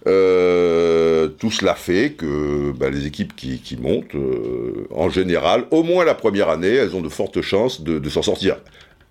euh, 0.08 1.28
tout 1.28 1.50
cela 1.50 1.74
fait 1.74 2.12
que 2.12 2.72
bah, 2.72 2.88
les 2.90 3.06
équipes 3.06 3.36
qui, 3.36 3.78
montent, 3.80 4.16
en 4.90 5.10
général, 5.10 5.66
au 5.70 5.82
moins 5.82 6.04
la 6.04 6.14
première 6.14 6.48
année, 6.48 6.74
elles 6.74 6.96
ont 6.96 7.02
de 7.02 7.08
fortes 7.08 7.42
chances 7.42 7.82
de, 7.82 8.08
s'en 8.08 8.22
sortir. 8.22 8.56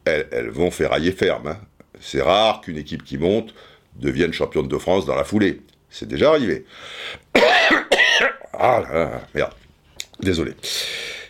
Elles, 0.05 0.49
vont 0.49 0.71
ferrailler 0.71 1.11
ferme. 1.11 1.47
Hein. 1.47 1.57
C'est 1.99 2.21
rare 2.21 2.61
qu'une 2.61 2.77
équipe 2.77 3.03
qui 3.03 3.17
monte 3.17 3.53
devienne 3.95 4.33
championne 4.33 4.67
de 4.67 4.77
France 4.77 5.05
dans 5.05 5.15
la 5.15 5.23
foulée. 5.23 5.61
C'est 5.89 6.07
déjà 6.07 6.29
arrivé. 6.29 6.65
ah 8.53 8.81
là 8.81 8.93
là, 8.93 9.21
merde. 9.33 9.53
Désolé. 10.19 10.53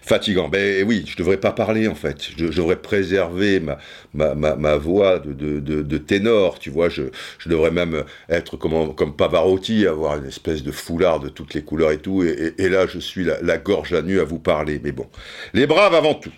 Fatigant. 0.07 0.47
Ben 0.47 0.87
oui, 0.87 1.03
je 1.05 1.17
devrais 1.17 1.35
pas 1.35 1.51
parler 1.51 1.89
en 1.89 1.93
fait. 1.93 2.29
Je, 2.37 2.45
devrais 2.45 2.77
préserver 2.77 3.61
ma, 4.13 4.75
voix 4.77 5.19
de, 5.19 5.97
ténor, 5.97 6.59
tu 6.59 6.69
vois. 6.69 6.87
Je, 6.87 7.03
devrais 7.45 7.71
même 7.71 8.05
être 8.29 8.55
comme, 8.55 9.15
Pavarotti, 9.17 9.85
avoir 9.85 10.15
une 10.15 10.27
espèce 10.27 10.63
de 10.63 10.71
foulard 10.71 11.19
de 11.19 11.27
toutes 11.27 11.53
les 11.53 11.61
couleurs 11.61 11.91
et 11.91 11.97
tout. 11.97 12.23
Et, 12.23 12.53
et, 12.57 12.69
là, 12.69 12.87
je 12.87 12.99
suis 12.99 13.25
la, 13.25 13.41
la, 13.41 13.57
gorge 13.57 13.91
à 13.91 14.01
nu 14.01 14.21
à 14.21 14.23
vous 14.23 14.39
parler. 14.39 14.79
Mais 14.81 14.93
bon, 14.93 15.09
les 15.53 15.67
braves 15.67 15.93
avant 15.93 16.13
tout. 16.13 16.31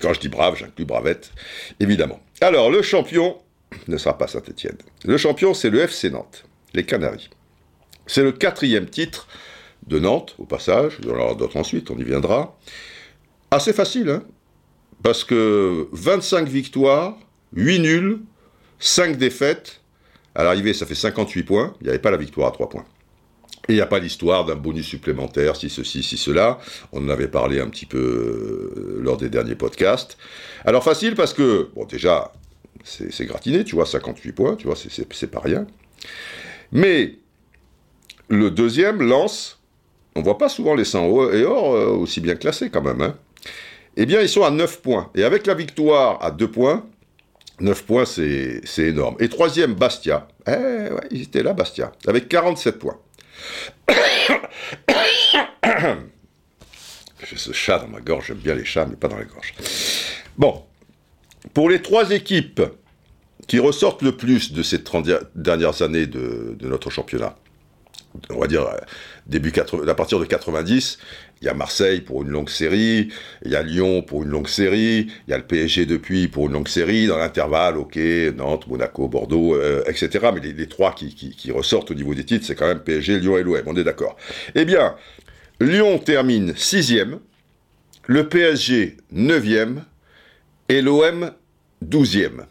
Quand 0.00 0.14
je 0.14 0.20
dis 0.20 0.28
brave, 0.28 0.56
j'inclus 0.56 0.84
bravette, 0.84 1.32
évidemment. 1.80 2.20
Alors, 2.40 2.70
le 2.70 2.82
champion 2.82 3.38
ne 3.88 3.98
sera 3.98 4.16
pas 4.16 4.28
Saint-Etienne. 4.28 4.78
Le 5.04 5.16
champion, 5.16 5.52
c'est 5.52 5.70
le 5.70 5.80
FC 5.80 6.10
Nantes, 6.10 6.44
les 6.74 6.84
Canaries. 6.84 7.28
C'est 8.06 8.22
le 8.22 8.30
quatrième 8.30 8.86
titre 8.86 9.26
de 9.86 9.98
Nantes, 9.98 10.34
au 10.38 10.44
passage, 10.44 10.98
il 11.00 11.08
y 11.08 11.10
en 11.10 11.16
aura 11.16 11.34
d'autres 11.34 11.56
ensuite, 11.56 11.90
on 11.90 11.98
y 11.98 12.04
viendra. 12.04 12.58
Assez 13.50 13.72
facile, 13.72 14.10
hein 14.10 14.22
Parce 15.02 15.24
que 15.24 15.88
25 15.92 16.48
victoires, 16.48 17.16
8 17.54 17.78
nuls, 17.80 18.20
5 18.78 19.16
défaites. 19.16 19.80
À 20.34 20.44
l'arrivée, 20.44 20.74
ça 20.74 20.86
fait 20.86 20.94
58 20.94 21.42
points. 21.42 21.74
Il 21.80 21.84
n'y 21.84 21.90
avait 21.90 21.98
pas 21.98 22.10
la 22.10 22.16
victoire 22.16 22.48
à 22.48 22.52
3 22.52 22.68
points. 22.68 22.84
Et 23.68 23.72
il 23.72 23.74
n'y 23.74 23.80
a 23.80 23.86
pas 23.86 23.98
l'histoire 23.98 24.44
d'un 24.44 24.54
bonus 24.54 24.86
supplémentaire, 24.86 25.56
si 25.56 25.68
ceci, 25.68 26.02
si 26.02 26.16
cela. 26.16 26.58
On 26.92 27.04
en 27.04 27.08
avait 27.08 27.28
parlé 27.28 27.60
un 27.60 27.68
petit 27.68 27.86
peu 27.86 27.98
euh, 27.98 28.98
lors 29.02 29.16
des 29.16 29.28
derniers 29.28 29.56
podcasts. 29.56 30.16
Alors 30.64 30.84
facile 30.84 31.14
parce 31.14 31.34
que, 31.34 31.70
bon 31.74 31.84
déjà, 31.84 32.32
c'est 32.84 33.26
gratiné, 33.26 33.64
tu 33.64 33.74
vois, 33.74 33.84
58 33.84 34.32
points, 34.32 34.56
tu 34.56 34.66
vois, 34.66 34.76
c'est 34.76 35.30
pas 35.30 35.40
rien. 35.40 35.66
Mais 36.72 37.16
le 38.28 38.50
deuxième 38.50 39.02
lance 39.02 39.57
on 40.18 40.22
voit 40.22 40.36
pas 40.36 40.48
souvent 40.48 40.74
les 40.74 40.84
100 40.84 41.30
et 41.32 41.44
or 41.44 41.74
euh, 41.74 41.86
aussi 41.90 42.20
bien 42.20 42.34
classés 42.34 42.70
quand 42.70 42.82
même. 42.82 43.00
Hein. 43.00 43.16
Eh 43.96 44.04
bien, 44.04 44.20
ils 44.20 44.28
sont 44.28 44.42
à 44.42 44.50
9 44.50 44.82
points. 44.82 45.10
Et 45.14 45.22
avec 45.22 45.46
la 45.46 45.54
victoire 45.54 46.22
à 46.22 46.32
2 46.32 46.50
points, 46.50 46.84
9 47.60 47.84
points, 47.84 48.04
c'est 48.04 48.62
énorme. 48.78 49.16
Et 49.20 49.28
troisième, 49.28 49.74
Bastia. 49.74 50.26
Eh 50.46 50.50
ouais, 50.50 51.06
ils 51.10 51.22
étaient 51.22 51.42
là, 51.44 51.52
Bastia, 51.52 51.92
avec 52.06 52.28
47 52.28 52.78
points. 52.78 52.98
J'ai 57.28 57.36
ce 57.36 57.52
chat 57.52 57.78
dans 57.78 57.88
ma 57.88 58.00
gorge, 58.00 58.26
j'aime 58.28 58.38
bien 58.38 58.54
les 58.54 58.64
chats, 58.64 58.86
mais 58.86 58.96
pas 58.96 59.08
dans 59.08 59.18
la 59.18 59.24
gorge. 59.24 59.54
Bon, 60.36 60.64
pour 61.52 61.68
les 61.68 61.82
trois 61.82 62.10
équipes 62.10 62.62
qui 63.46 63.58
ressortent 63.58 64.02
le 64.02 64.16
plus 64.16 64.52
de 64.52 64.62
ces 64.62 64.82
30 64.82 65.08
dernières 65.34 65.82
années 65.82 66.06
de 66.06 66.56
notre 66.62 66.90
championnat, 66.90 67.36
on 68.30 68.38
va 68.38 68.46
dire, 68.46 68.62
euh, 68.62 69.88
à 69.88 69.94
partir 69.94 70.18
de 70.18 70.24
90, 70.24 70.98
il 71.40 71.44
y 71.44 71.48
a 71.48 71.54
Marseille 71.54 72.00
pour 72.00 72.22
une 72.22 72.30
longue 72.30 72.48
série, 72.48 73.08
il 73.44 73.52
y 73.52 73.56
a 73.56 73.62
Lyon 73.62 74.02
pour 74.02 74.24
une 74.24 74.30
longue 74.30 74.48
série, 74.48 75.08
il 75.26 75.30
y 75.30 75.32
a 75.32 75.38
le 75.38 75.44
PSG 75.44 75.86
depuis 75.86 76.28
pour 76.28 76.46
une 76.46 76.52
longue 76.52 76.68
série, 76.68 77.06
dans 77.06 77.18
l'intervalle, 77.18 77.76
ok, 77.76 77.96
Nantes, 78.36 78.66
Monaco, 78.66 79.08
Bordeaux, 79.08 79.54
euh, 79.54 79.82
etc. 79.86 80.30
Mais 80.34 80.40
les, 80.40 80.66
trois 80.66 80.94
qui, 80.94 81.50
ressortent 81.50 81.90
au 81.90 81.94
niveau 81.94 82.14
des 82.14 82.24
titres, 82.24 82.46
c'est 82.46 82.54
quand 82.54 82.68
même 82.68 82.80
PSG, 82.80 83.20
Lyon 83.20 83.38
et 83.38 83.42
l'OM, 83.42 83.62
on 83.66 83.76
est 83.76 83.84
d'accord. 83.84 84.16
Eh 84.54 84.64
bien, 84.64 84.96
Lyon 85.60 85.98
termine 85.98 86.54
sixième, 86.56 87.18
le 88.06 88.28
PSG 88.28 88.96
neuvième, 89.12 89.84
et 90.68 90.82
l'OM 90.82 91.30
douzième. 91.80 92.46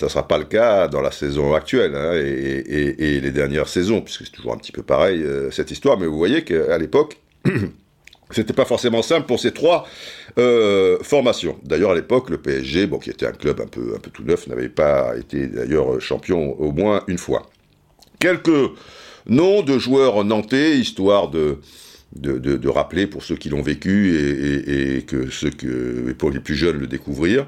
Ça 0.00 0.06
ne 0.06 0.10
sera 0.12 0.26
pas 0.26 0.38
le 0.38 0.44
cas 0.44 0.88
dans 0.88 1.02
la 1.02 1.10
saison 1.10 1.52
actuelle 1.52 1.94
hein, 1.94 2.14
et, 2.14 3.20
les 3.20 3.30
dernières 3.32 3.68
saisons, 3.68 4.00
puisque 4.00 4.24
c'est 4.24 4.32
toujours 4.32 4.54
un 4.54 4.56
petit 4.56 4.72
peu 4.72 4.82
pareil 4.82 5.22
euh, 5.22 5.50
cette 5.50 5.70
histoire. 5.70 5.98
Mais 5.98 6.06
vous 6.06 6.16
voyez 6.16 6.42
qu'à 6.42 6.78
l'époque, 6.78 7.18
c'était 8.30 8.54
pas 8.54 8.64
forcément 8.64 9.02
simple 9.02 9.26
pour 9.26 9.38
ces 9.38 9.52
trois 9.52 9.86
euh, 10.38 10.96
formations. 11.02 11.58
D'ailleurs, 11.64 11.90
à 11.90 11.94
l'époque, 11.94 12.30
le 12.30 12.38
PSG, 12.38 12.88
qui 13.02 13.10
était 13.10 13.26
un 13.26 13.32
club 13.32 13.60
un 13.60 13.66
peu, 13.66 13.92
un 13.94 13.98
peu 13.98 14.10
tout 14.10 14.24
neuf, 14.24 14.46
n'avait 14.46 14.70
pas 14.70 15.18
été 15.18 15.48
d'ailleurs 15.48 16.00
champion 16.00 16.58
au 16.58 16.72
moins 16.72 17.02
une 17.06 17.18
fois. 17.18 17.50
Quelques 18.20 18.70
noms 19.26 19.60
de 19.60 19.78
joueurs 19.78 20.24
nantais, 20.24 20.78
histoire 20.78 21.28
de, 21.28 21.58
de, 22.16 22.68
rappeler 22.70 23.06
pour 23.06 23.22
ceux 23.22 23.36
qui 23.36 23.50
l'ont 23.50 23.60
vécu 23.60 24.16
et, 24.16 24.96
et, 24.96 25.02
que 25.02 25.28
ceux 25.28 25.50
que, 25.50 26.10
pour 26.12 26.30
les 26.30 26.40
plus 26.40 26.54
jeunes 26.54 26.78
le 26.78 26.86
découvrir. 26.86 27.46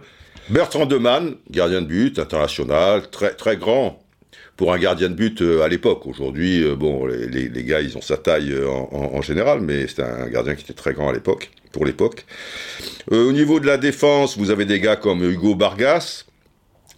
Bertrand 0.51 0.87
Demann, 0.87 1.37
gardien 1.51 1.83
de 1.83 1.87
but, 1.87 2.19
international, 2.19 3.03
très, 3.11 3.57
grand 3.57 4.03
pour 4.57 4.73
un 4.73 4.79
gardien 4.79 5.09
de 5.09 5.15
but 5.15 5.41
euh, 5.41 5.63
à 5.63 5.69
l'époque. 5.69 6.07
Aujourd'hui, 6.07 6.63
euh, 6.63 6.75
bon, 6.75 7.07
les, 7.07 7.65
gars, 7.65 7.81
ils 7.81 7.97
ont 7.97 8.01
sa 8.01 8.17
taille 8.17 8.53
euh, 8.53 8.69
en, 8.69 9.23
général, 9.23 9.61
mais 9.61 9.87
c'était 9.87 10.03
un 10.03 10.29
gardien 10.29 10.55
qui 10.55 10.65
était 10.65 10.75
très 10.75 10.95
grand 10.95 11.09
à 11.09 11.13
l'époque, 11.13 11.51
pour 11.73 11.85
l'époque. 11.85 12.27
au 13.11 13.33
niveau 13.33 13.61
de 13.61 13.67
la 13.67 13.79
défense, 13.79 14.37
vous 14.37 14.51
avez 14.51 14.65
des 14.65 14.81
gars 14.81 14.97
comme 14.97 15.23
Hugo 15.23 15.55
Bargas, 15.55 16.25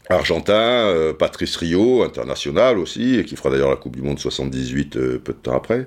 argentin, 0.09 1.13
Patrice 1.19 1.57
Rio, 1.57 2.03
international 2.03 2.79
aussi, 2.79 3.23
qui 3.27 3.37
fera 3.37 3.51
d'ailleurs 3.51 3.71
la 3.71 3.77
Coupe 3.77 3.97
du 3.97 4.03
Monde 4.03 4.19
78 4.19 4.99
peu 5.19 5.33
de 5.33 5.39
temps 5.39 5.57
après. 5.57 5.87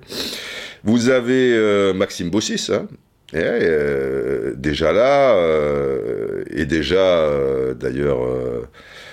Vous 0.83 1.09
avez 1.09 1.93
Maxime 1.93 2.29
Bossis, 2.29 2.71
hein, 2.71 2.87
et 3.33 3.39
euh, 3.39 4.53
déjà 4.55 4.93
là, 4.93 5.35
euh, 5.35 6.45
et 6.49 6.65
déjà 6.65 6.95
euh, 6.95 7.73
d'ailleurs 7.73 8.19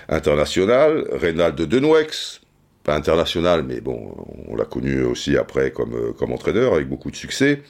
international, 0.08 1.04
Reynald 1.10 1.56
de 1.56 1.64
Denouex, 1.64 2.40
pas 2.84 2.94
international, 2.94 3.64
mais 3.66 3.80
bon, 3.80 4.14
on 4.46 4.54
l'a 4.54 4.66
connu 4.66 5.02
aussi 5.02 5.36
après 5.36 5.72
comme, 5.72 6.12
comme 6.16 6.32
entraîneur, 6.32 6.74
avec 6.74 6.88
beaucoup 6.88 7.10
de 7.10 7.16
succès. 7.16 7.62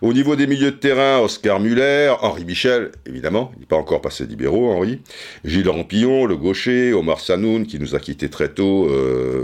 Au 0.00 0.14
niveau 0.14 0.36
des 0.36 0.46
milieux 0.46 0.70
de 0.70 0.76
terrain, 0.76 1.18
Oscar 1.18 1.60
Muller, 1.60 2.14
Henri 2.22 2.46
Michel, 2.46 2.92
évidemment, 3.04 3.50
il 3.56 3.60
n'est 3.60 3.66
pas 3.66 3.76
encore 3.76 4.00
passé 4.00 4.24
libéraux, 4.24 4.70
Henri, 4.70 5.02
Gilles 5.44 5.68
Rampillon, 5.68 6.24
le 6.24 6.36
gaucher, 6.36 6.94
Omar 6.94 7.20
Sanoun, 7.20 7.66
qui 7.66 7.78
nous 7.78 7.94
a 7.94 7.98
quittés 7.98 8.30
très 8.30 8.48
tôt, 8.48 8.88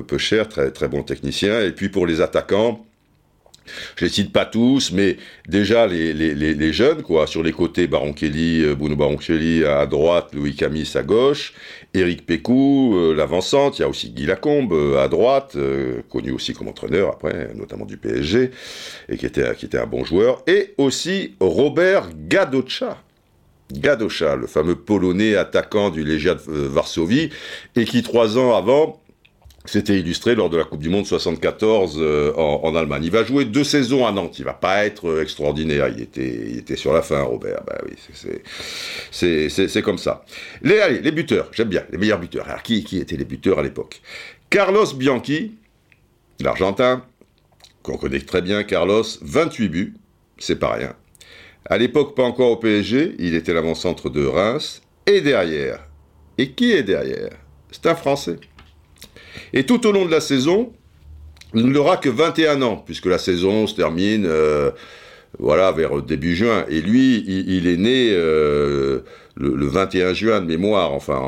peu 0.06 0.16
cher, 0.16 0.48
très, 0.48 0.70
très 0.70 0.88
bon 0.88 1.02
technicien, 1.02 1.60
et 1.60 1.72
puis 1.72 1.88
pour 1.90 2.06
les 2.06 2.20
attaquants, 2.20 2.86
je 3.96 4.04
les 4.04 4.10
cite 4.10 4.32
pas 4.32 4.44
tous, 4.44 4.92
mais 4.92 5.16
déjà 5.48 5.86
les, 5.86 6.72
jeunes, 6.72 7.02
quoi, 7.02 7.26
sur 7.26 7.42
les 7.42 7.52
côtés, 7.52 7.86
Baronchelli, 7.86 8.62
euh, 8.62 8.74
Bruno 8.74 8.96
Baronchelli 8.96 9.64
à 9.64 9.86
droite, 9.86 10.28
Louis 10.32 10.54
Camis 10.54 10.90
à 10.94 11.02
gauche, 11.02 11.54
Éric 11.94 12.26
Pécou, 12.26 12.94
euh, 12.96 13.14
l'avancante, 13.14 13.78
il 13.78 13.82
y 13.82 13.84
a 13.84 13.88
aussi 13.88 14.10
Guy 14.10 14.26
Lacombe 14.26 14.72
euh, 14.72 15.02
à 15.02 15.08
droite, 15.08 15.56
connu 16.10 16.30
aussi 16.30 16.52
comme 16.52 16.68
entraîneur 16.68 17.08
après, 17.08 17.50
notamment 17.54 17.84
du 17.84 17.96
PSG, 17.96 18.50
et 19.08 19.16
qui 19.16 19.26
était, 19.26 19.54
qui 19.54 19.66
était 19.66 19.78
un 19.78 19.86
bon 19.86 20.04
joueur, 20.04 20.42
et 20.46 20.74
aussi 20.78 21.34
Robert 21.40 22.08
Gadocha. 22.28 22.98
Gadocha, 23.72 24.36
le 24.36 24.46
fameux 24.46 24.76
Polonais 24.76 25.34
attaquant 25.34 25.90
du 25.90 26.04
Legia 26.04 26.34
de 26.34 26.40
Varsovie, 26.46 27.30
et 27.74 27.84
qui 27.84 28.02
trois 28.02 28.38
ans 28.38 28.54
avant 28.54 29.00
c'était 29.66 29.98
illustré 29.98 30.34
lors 30.34 30.50
de 30.50 30.56
la 30.56 30.64
Coupe 30.64 30.80
du 30.80 30.88
Monde 30.88 31.06
74 31.06 31.96
euh, 31.98 32.32
en, 32.34 32.74
Allemagne. 32.74 33.04
Il 33.04 33.10
va 33.10 33.24
jouer 33.24 33.44
deux 33.44 33.64
saisons 33.64 34.06
à 34.06 34.12
Nantes. 34.12 34.38
Il 34.38 34.44
va 34.44 34.54
pas 34.54 34.84
être 34.84 35.08
euh, 35.08 35.22
extraordinaire. 35.22 35.88
Il 35.88 36.00
était, 36.00 36.76
sur 36.76 36.92
la 36.92 37.02
fin, 37.02 37.22
Robert. 37.22 37.62
Bah 37.66 37.78
oui, 37.86 37.94
c'est 39.10 39.82
comme 39.82 39.98
ça. 39.98 40.24
Les, 40.62 40.78
allez, 40.80 41.00
les 41.00 41.12
buteurs. 41.12 41.48
J'aime 41.52 41.68
bien 41.68 41.84
les 41.90 41.98
meilleurs 41.98 42.20
buteurs. 42.20 42.48
Alors 42.48 42.62
qui, 42.62 42.84
qui 42.84 42.98
étaient 42.98 43.16
les 43.16 43.24
buteurs 43.24 43.58
à 43.58 43.62
l'époque? 43.62 44.00
Carlos 44.50 44.86
Bianchi, 44.94 45.54
l'Argentin, 46.40 47.04
qu'on 47.82 47.96
connaît 47.96 48.20
très 48.20 48.42
bien. 48.42 48.62
Carlos, 48.62 49.04
28 49.22 49.68
buts, 49.68 49.94
c'est 50.38 50.58
pas 50.58 50.74
rien. 50.74 50.94
À 51.68 51.78
l'époque, 51.78 52.14
pas 52.14 52.22
encore 52.22 52.52
au 52.52 52.56
PSG. 52.56 53.16
Il 53.18 53.34
était 53.34 53.52
l'avant-centre 53.52 54.10
de 54.10 54.24
Reims. 54.24 54.82
Et 55.06 55.20
derrière. 55.20 55.80
Et 56.38 56.52
qui 56.52 56.72
est 56.72 56.82
derrière? 56.82 57.30
C'est 57.70 57.86
un 57.86 57.94
Français. 57.94 58.38
Et 59.52 59.64
tout 59.64 59.86
au 59.86 59.92
long 59.92 60.04
de 60.04 60.10
la 60.10 60.20
saison, 60.20 60.72
Il 61.54 61.66
n'aura 61.66 61.96
que 61.96 62.08
21 62.08 62.60
ans, 62.62 62.76
puisque 62.76 63.06
la 63.06 63.18
saison 63.18 63.66
se 63.66 63.74
termine 63.74 64.26
euh, 64.26 64.72
voilà, 65.38 65.72
vers 65.72 66.02
début 66.02 66.34
juin. 66.34 66.64
Et 66.68 66.80
lui, 66.80 67.24
il, 67.26 67.66
est 67.66 67.76
né 67.76 68.10
euh, 68.10 69.00
le, 69.36 69.66
21 69.66 70.12
juin 70.12 70.40
de 70.40 70.46
mémoire, 70.46 70.92
enfin, 70.92 71.20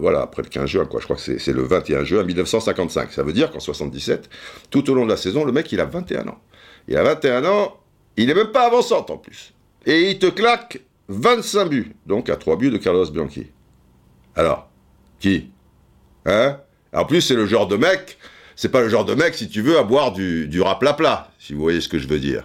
voilà, 0.00 0.22
après 0.22 0.42
le 0.42 0.48
15 0.48 0.66
juin, 0.66 0.84
quoi. 0.84 1.00
Je 1.00 1.04
crois 1.04 1.16
que 1.16 1.38
c'est 1.38 1.52
le 1.52 1.62
21 1.62 2.04
juin 2.04 2.22
1955. 2.22 3.12
Ça 3.12 3.22
veut 3.22 3.32
dire 3.32 3.50
qu'en 3.50 3.60
77, 3.60 4.28
tout 4.70 4.90
au 4.90 4.94
long 4.94 5.04
de 5.04 5.10
la 5.10 5.16
saison, 5.16 5.44
le 5.44 5.52
mec, 5.52 5.70
il 5.72 5.80
a 5.80 5.86
21 5.86 6.28
ans. 6.28 6.38
Il 6.88 6.96
a 6.96 7.02
21 7.02 7.44
ans, 7.44 7.76
il 8.16 8.26
n'est 8.26 8.34
même 8.34 8.52
pas 8.52 8.66
avançant 8.66 9.06
en 9.08 9.16
plus. 9.16 9.54
Et 9.86 10.10
il 10.10 10.18
te 10.18 10.26
claque 10.26 10.80
25 11.08 11.64
buts, 11.66 11.92
donc 12.06 12.28
à 12.30 12.36
3 12.36 12.56
buts 12.56 12.70
de 12.70 12.78
Carlos 12.78 13.10
Bianchi. 13.10 13.46
Alors, 14.36 14.68
qui? 15.20 15.50
Hein? 16.26 16.58
En 16.94 17.04
plus, 17.04 17.22
c'est 17.22 17.34
le 17.34 17.46
genre 17.46 17.66
de 17.66 17.76
mec, 17.76 18.18
c'est 18.54 18.70
pas 18.70 18.80
le 18.80 18.88
genre 18.88 19.04
de 19.04 19.14
mec, 19.14 19.34
si 19.34 19.48
tu 19.48 19.62
veux, 19.62 19.78
à 19.78 19.82
boire 19.82 20.12
du, 20.12 20.46
du 20.46 20.62
plat, 20.96 21.28
si 21.40 21.52
vous 21.52 21.60
voyez 21.60 21.80
ce 21.80 21.88
que 21.88 21.98
je 21.98 22.06
veux 22.06 22.20
dire. 22.20 22.44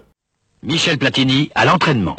Michel 0.63 0.97
Platini 0.97 1.51
à 1.53 1.65
l'entraînement. 1.65 2.15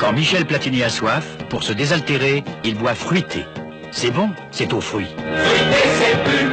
Quand 0.00 0.12
Michel 0.14 0.46
Platini 0.46 0.82
a 0.82 0.88
soif, 0.88 1.36
pour 1.50 1.62
se 1.62 1.74
désaltérer, 1.74 2.42
il 2.64 2.74
boit 2.74 2.94
fruité. 2.94 3.44
C'est 3.90 4.10
bon, 4.10 4.30
c'est 4.50 4.72
aux 4.72 4.80
fruits. 4.80 5.14
Fruité, 5.18 5.88
c'est 6.00 6.24
plus 6.24 6.51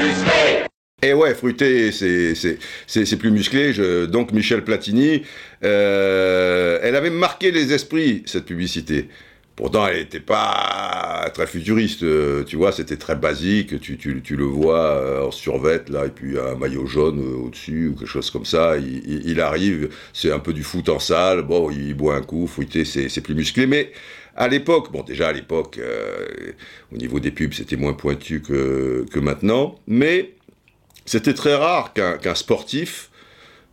et 1.01 1.13
ouais, 1.13 1.33
fruité, 1.33 1.91
c'est 1.91 3.17
plus 3.17 3.31
musclé. 3.31 3.73
Je, 3.73 4.05
donc 4.05 4.31
Michel 4.31 4.63
Platini, 4.63 5.23
euh, 5.63 6.79
elle 6.81 6.95
avait 6.95 7.09
marqué 7.09 7.51
les 7.51 7.73
esprits 7.73 8.23
cette 8.25 8.45
publicité. 8.45 9.07
Pourtant, 9.59 9.87
elle 9.87 9.97
n'était 9.97 10.21
pas 10.21 11.29
très 11.33 11.45
futuriste, 11.45 12.03
euh, 12.03 12.45
tu 12.45 12.55
vois, 12.55 12.71
c'était 12.71 12.95
très 12.95 13.17
basique, 13.17 13.77
tu, 13.81 13.97
tu, 13.97 14.21
tu 14.21 14.37
le 14.37 14.45
vois 14.45 14.85
euh, 14.95 15.27
en 15.27 15.31
survette, 15.31 15.89
là, 15.89 16.05
et 16.05 16.11
puis 16.11 16.39
un 16.39 16.55
maillot 16.55 16.85
jaune 16.85 17.19
euh, 17.19 17.45
au-dessus, 17.45 17.89
ou 17.89 17.95
quelque 17.95 18.07
chose 18.07 18.31
comme 18.31 18.45
ça, 18.45 18.77
il, 18.77 19.27
il, 19.27 19.41
arrive, 19.41 19.89
c'est 20.13 20.31
un 20.31 20.39
peu 20.39 20.53
du 20.53 20.63
foot 20.63 20.87
en 20.87 20.99
salle, 20.99 21.41
bon, 21.41 21.69
il 21.71 21.93
boit 21.93 22.15
un 22.15 22.21
coup, 22.21 22.47
fruité, 22.47 22.85
c'est 22.85 23.19
plus 23.19 23.35
musclé, 23.35 23.67
mais 23.67 23.91
à 24.37 24.47
l'époque, 24.47 24.93
bon, 24.93 25.03
déjà 25.03 25.27
à 25.27 25.33
l'époque, 25.33 25.77
au 26.93 26.95
niveau 26.95 27.19
des 27.19 27.31
pubs, 27.31 27.51
c'était 27.51 27.75
moins 27.75 27.91
pointu 27.91 28.41
que, 28.41 29.05
que 29.11 29.19
maintenant, 29.19 29.77
mais 29.87 30.35
c'était 31.09 31.33
très 31.33 31.55
rare 31.55 31.91
qu'un 31.93 32.35
sportif 32.35 33.09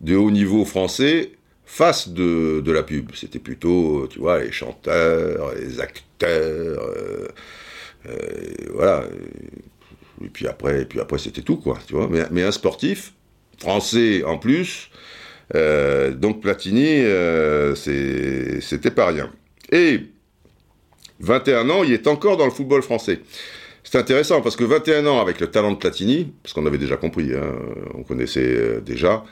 de 0.00 0.16
haut 0.16 0.30
niveau 0.30 0.64
français 0.64 1.32
face 1.66 2.08
de, 2.08 2.62
la 2.64 2.82
pub. 2.82 3.10
C'était 3.14 3.38
plutôt, 3.38 4.06
tu 4.10 4.20
vois, 4.20 4.42
les 4.42 4.52
chanteurs, 4.52 5.54
les 5.54 5.78
acteurs, 5.78 6.82
euh, 6.82 7.28
euh, 8.08 8.54
voilà. 8.72 9.04
Et 10.24 10.28
puis 10.28 10.48
après, 10.48 10.80
et 10.80 10.84
puis 10.86 10.98
après 10.98 11.18
c'était 11.18 11.42
tout, 11.42 11.58
quoi, 11.58 11.78
tu 11.86 11.92
vois. 11.92 12.08
Mais, 12.30 12.42
un 12.42 12.52
sportif, 12.52 13.12
français 13.58 14.24
en 14.24 14.38
plus, 14.38 14.90
euh, 15.54 16.12
donc 16.12 16.40
Platini, 16.40 17.02
c'était 18.62 18.90
pas 18.90 19.08
rien. 19.08 19.30
Et 19.70 20.00
21 21.20 21.68
ans, 21.68 21.84
il 21.84 21.92
est 21.92 22.06
encore 22.06 22.38
dans 22.38 22.46
le 22.46 22.50
football 22.50 22.82
français. 22.82 23.20
C'est 23.88 23.98
intéressant 23.98 24.42
parce 24.42 24.56
que 24.56 24.64
21 24.64 25.06
ans 25.06 25.20
avec 25.20 25.40
le 25.40 25.46
talent 25.46 25.70
de 25.70 25.76
Platini, 25.76 26.32
parce 26.42 26.52
qu'on 26.52 26.66
avait 26.66 26.76
déjà 26.76 26.96
compris, 26.96 27.32
hein, 27.32 27.54
on 27.94 28.02
connaissait 28.02 28.80
déjà, 28.84 29.22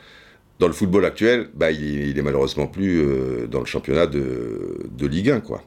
dans 0.61 0.69
le 0.69 0.73
football 0.73 1.05
actuel, 1.05 1.49
bah, 1.55 1.73
il, 1.73 2.17
est 2.17 2.23
malheureusement 2.23 2.69
plus 2.69 3.01
euh, 3.01 3.47
dans 3.49 3.59
le 3.59 3.67
championnat 3.67 4.07
de, 4.07 4.79
Ligue 5.01 5.31
1. 5.31 5.41
Quoi. 5.41 5.63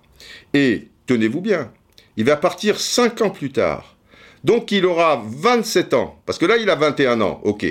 Et 0.53 0.87
tenez-vous 1.05 1.41
bien, 1.41 1.71
il 2.15 2.23
va 2.23 2.37
partir 2.37 2.79
5 2.79 3.21
ans 3.21 3.29
plus 3.29 3.51
tard. 3.51 3.97
Donc 4.45 4.71
il 4.71 4.85
aura 4.85 5.21
27 5.25 5.93
ans. 5.93 6.21
Parce 6.25 6.37
que 6.37 6.45
là, 6.45 6.55
il 6.55 6.69
a 6.69 6.75
21 6.75 7.19
ans, 7.19 7.41
ok. 7.43 7.65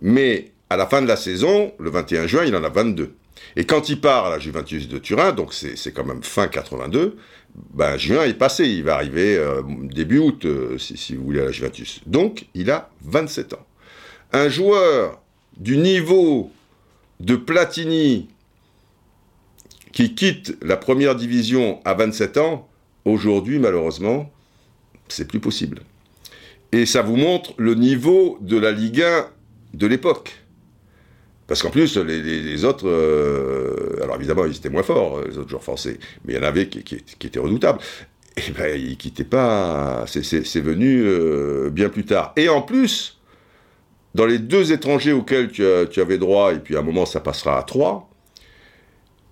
Mais 0.00 0.52
à 0.70 0.76
la 0.76 0.86
fin 0.86 1.02
de 1.02 1.08
la 1.08 1.16
saison, 1.16 1.72
le 1.80 1.90
21 1.90 2.28
juin, 2.28 2.44
il 2.44 2.54
en 2.54 2.62
a 2.62 2.68
22. 2.68 3.12
Et 3.56 3.64
quand 3.64 3.88
il 3.88 4.00
part 4.00 4.26
à 4.26 4.30
la 4.30 4.38
Juventus 4.38 4.88
de 4.88 4.98
Turin, 4.98 5.32
donc 5.32 5.52
c'est 5.52 5.92
quand 5.92 6.04
même 6.04 6.22
fin 6.22 6.48
82, 6.48 7.16
ben, 7.74 7.96
juin 7.96 8.24
est 8.24 8.34
passé, 8.34 8.66
il 8.66 8.82
va 8.82 8.94
arriver 8.94 9.36
euh, 9.36 9.62
début 9.82 10.18
août, 10.18 10.44
euh, 10.46 10.78
si, 10.78 11.14
vous 11.14 11.24
voulez, 11.24 11.40
à 11.40 11.44
la 11.44 11.52
Juventus. 11.52 12.00
Donc, 12.06 12.46
il 12.54 12.70
a 12.70 12.90
27 13.02 13.52
ans. 13.54 13.66
Un 14.32 14.48
joueur 14.48 15.20
du 15.58 15.76
niveau 15.76 16.50
de 17.20 17.36
Platini 17.36 18.28
qui 19.92 20.14
quitte 20.14 20.56
la 20.62 20.78
première 20.78 21.14
division 21.14 21.80
à 21.84 21.92
27 21.92 22.38
ans, 22.38 22.68
aujourd'hui, 23.04 23.58
malheureusement, 23.58 24.30
c'est 25.08 25.28
plus 25.28 25.40
possible. 25.40 25.82
Et 26.72 26.86
ça 26.86 27.02
vous 27.02 27.16
montre 27.16 27.52
le 27.58 27.74
niveau 27.74 28.38
de 28.40 28.56
la 28.56 28.72
Ligue 28.72 29.02
1 29.02 29.28
de 29.74 29.86
l'époque. 29.86 30.41
Parce 31.52 31.60
qu'en 31.60 31.68
plus, 31.68 31.98
les, 31.98 32.64
autres, 32.64 32.88
euh, 32.88 34.02
alors 34.02 34.16
évidemment, 34.16 34.46
ils 34.46 34.56
étaient 34.56 34.70
moins 34.70 34.82
forts, 34.82 35.20
les 35.20 35.36
autres 35.36 35.50
joueurs 35.50 35.62
français, 35.62 35.98
mais 36.24 36.32
il 36.32 36.36
y 36.36 36.38
en 36.38 36.44
avait 36.44 36.66
qui, 36.66 36.94
étaient 36.94 37.38
redoutables. 37.38 37.78
Et 38.38 38.50
ben, 38.52 38.80
ils 38.80 38.96
quittaient 38.96 39.22
pas, 39.22 40.06
c'est 40.06 40.60
venu 40.60 41.02
euh, 41.04 41.68
bien 41.68 41.90
plus 41.90 42.06
tard. 42.06 42.32
Et 42.36 42.48
en 42.48 42.62
plus, 42.62 43.20
dans 44.14 44.24
les 44.24 44.38
deux 44.38 44.72
étrangers 44.72 45.12
auxquels 45.12 45.50
tu, 45.50 45.62
avais 46.00 46.16
droit, 46.16 46.54
et 46.54 46.58
puis 46.58 46.74
à 46.74 46.78
un 46.78 46.82
moment 46.82 47.04
ça 47.04 47.20
passera 47.20 47.58
à 47.58 47.64
trois, 47.64 48.08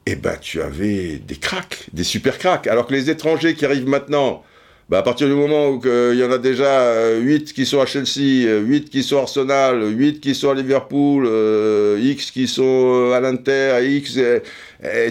eh 0.04 0.14
ben 0.14 0.36
tu 0.38 0.60
avais 0.60 1.16
des 1.20 1.36
cracks, 1.36 1.88
des 1.94 2.04
super 2.04 2.36
cracks. 2.36 2.66
Alors 2.66 2.86
que 2.86 2.92
les 2.92 3.08
étrangers 3.08 3.54
qui 3.54 3.64
arrivent 3.64 3.88
maintenant, 3.88 4.44
bah, 4.90 4.98
à 4.98 5.02
partir 5.02 5.28
du 5.28 5.34
moment 5.34 5.68
où 5.68 5.80
il 5.84 6.18
y 6.18 6.24
en 6.24 6.32
a 6.32 6.38
déjà 6.38 7.14
8 7.14 7.32
euh, 7.32 7.52
qui 7.54 7.64
sont 7.64 7.80
à 7.80 7.86
Chelsea, 7.86 8.42
8 8.42 8.48
euh, 8.48 8.80
qui 8.90 9.04
sont 9.04 9.18
à 9.18 9.20
Arsenal, 9.20 9.84
8 9.96 10.18
qui 10.18 10.34
sont 10.34 10.50
à 10.50 10.54
Liverpool, 10.54 11.26
euh, 11.28 11.96
X 12.02 12.32
qui 12.32 12.48
sont 12.48 13.12
à 13.14 13.20
l'Inter, 13.20 13.78
X, 13.84 14.18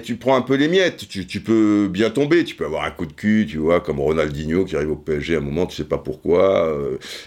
tu 0.04 0.16
prends 0.18 0.36
un 0.36 0.42
peu 0.42 0.56
les 0.56 0.68
miettes, 0.68 1.08
tu, 1.08 1.26
tu, 1.26 1.40
peux 1.40 1.88
bien 1.90 2.10
tomber, 2.10 2.44
tu 2.44 2.56
peux 2.56 2.66
avoir 2.66 2.84
un 2.84 2.92
coup 2.92 3.06
de 3.06 3.14
cul, 3.14 3.48
tu 3.50 3.58
vois, 3.58 3.80
comme 3.80 4.02
Ronaldinho 4.02 4.66
qui 4.66 4.76
arrive 4.76 4.92
au 4.92 4.98
PSG 4.98 5.36
à 5.36 5.38
un 5.38 5.42
moment, 5.42 5.66
tu 5.66 5.78
sais 5.78 5.86
pas 5.86 5.98
pourquoi, 5.98 6.78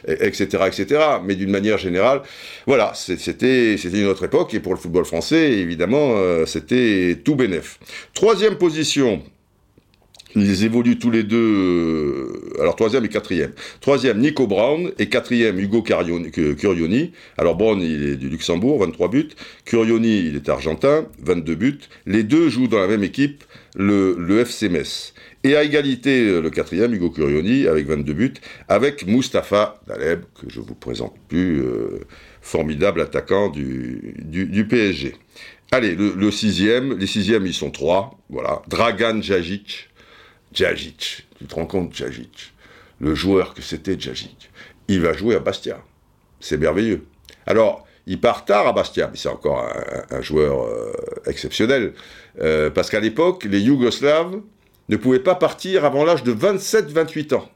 etc., 0.06 0.44
etc. 0.66 1.00
Mais 1.24 1.36
d'une 1.36 1.50
manière 1.50 1.78
générale, 1.78 2.20
voilà, 2.66 2.92
c'était 2.94 3.76
une 3.76 4.08
autre 4.08 4.24
époque, 4.26 4.52
et 4.52 4.60
pour 4.60 4.74
le 4.74 4.78
football 4.78 5.06
français, 5.06 5.52
évidemment, 5.52 6.16
c'était 6.44 7.18
tout 7.24 7.34
bénef. 7.34 7.78
Troisième 8.12 8.56
position, 8.56 9.22
ils 10.34 10.64
évoluent 10.64 10.98
tous 10.98 11.10
les 11.10 11.22
deux. 11.22 11.36
Euh, 11.36 12.60
alors 12.60 12.76
troisième 12.76 13.04
et 13.04 13.08
quatrième. 13.08 13.52
Troisième 13.80 14.18
Nico 14.18 14.46
Brown 14.46 14.92
et 14.98 15.08
quatrième 15.08 15.58
Hugo 15.58 15.82
Curioni. 15.82 17.12
Alors 17.38 17.56
Brown 17.56 17.80
il 17.80 18.04
est 18.04 18.16
du 18.16 18.28
Luxembourg, 18.28 18.80
23 18.80 19.08
buts. 19.08 19.30
Curioni 19.64 20.20
il 20.26 20.36
est 20.36 20.48
argentin, 20.48 21.06
22 21.22 21.54
buts. 21.54 21.80
Les 22.06 22.22
deux 22.22 22.48
jouent 22.48 22.68
dans 22.68 22.80
la 22.80 22.88
même 22.88 23.04
équipe, 23.04 23.44
le, 23.76 24.16
le 24.18 24.40
FC 24.40 24.68
Metz. 24.68 25.14
Et 25.44 25.56
à 25.56 25.64
égalité 25.64 26.28
euh, 26.28 26.40
le 26.40 26.50
quatrième 26.50 26.94
Hugo 26.94 27.10
Curioni 27.10 27.66
avec 27.66 27.86
22 27.86 28.12
buts, 28.12 28.34
avec 28.68 29.06
Mustapha 29.06 29.80
Daleb 29.88 30.22
que 30.40 30.48
je 30.48 30.60
vous 30.60 30.74
présente 30.74 31.14
plus, 31.28 31.60
euh, 31.62 32.00
formidable 32.42 33.00
attaquant 33.00 33.48
du, 33.48 34.14
du, 34.18 34.66
PSG. 34.66 35.14
Allez, 35.70 35.96
le, 35.96 36.30
sixième, 36.30 36.98
les 36.98 37.06
sixièmes 37.06 37.46
ils 37.46 37.54
sont 37.54 37.70
trois, 37.70 38.18
voilà. 38.28 38.62
Dragan 38.68 39.22
Jajic, 39.22 39.88
Djajic. 40.52 41.26
Tu 41.38 41.44
te 41.46 41.54
rends 41.54 41.66
compte, 41.66 41.94
Djajic 41.94 42.52
Le 43.00 43.14
joueur 43.14 43.54
que 43.54 43.62
c'était 43.62 43.98
Djajic. 43.98 44.50
Il 44.88 45.00
va 45.00 45.12
jouer 45.12 45.36
à 45.36 45.40
Bastia. 45.40 45.82
C'est 46.40 46.56
merveilleux. 46.56 47.06
Alors, 47.46 47.86
il 48.06 48.20
part 48.20 48.44
tard 48.44 48.66
à 48.66 48.72
Bastia, 48.72 49.08
mais 49.08 49.16
c'est 49.16 49.28
encore 49.28 49.64
un, 50.10 50.20
joueur 50.22 50.64
euh, 50.64 50.92
exceptionnel. 51.26 51.94
Euh, 52.40 52.70
parce 52.70 52.90
qu'à 52.90 53.00
l'époque, 53.00 53.44
les 53.44 53.60
Yougoslaves 53.60 54.40
ne 54.88 54.96
pouvaient 54.96 55.20
pas 55.20 55.36
partir 55.36 55.84
avant 55.84 56.04
l'âge 56.04 56.24
de 56.24 56.34
27-28 56.34 57.34
ans. 57.34 57.48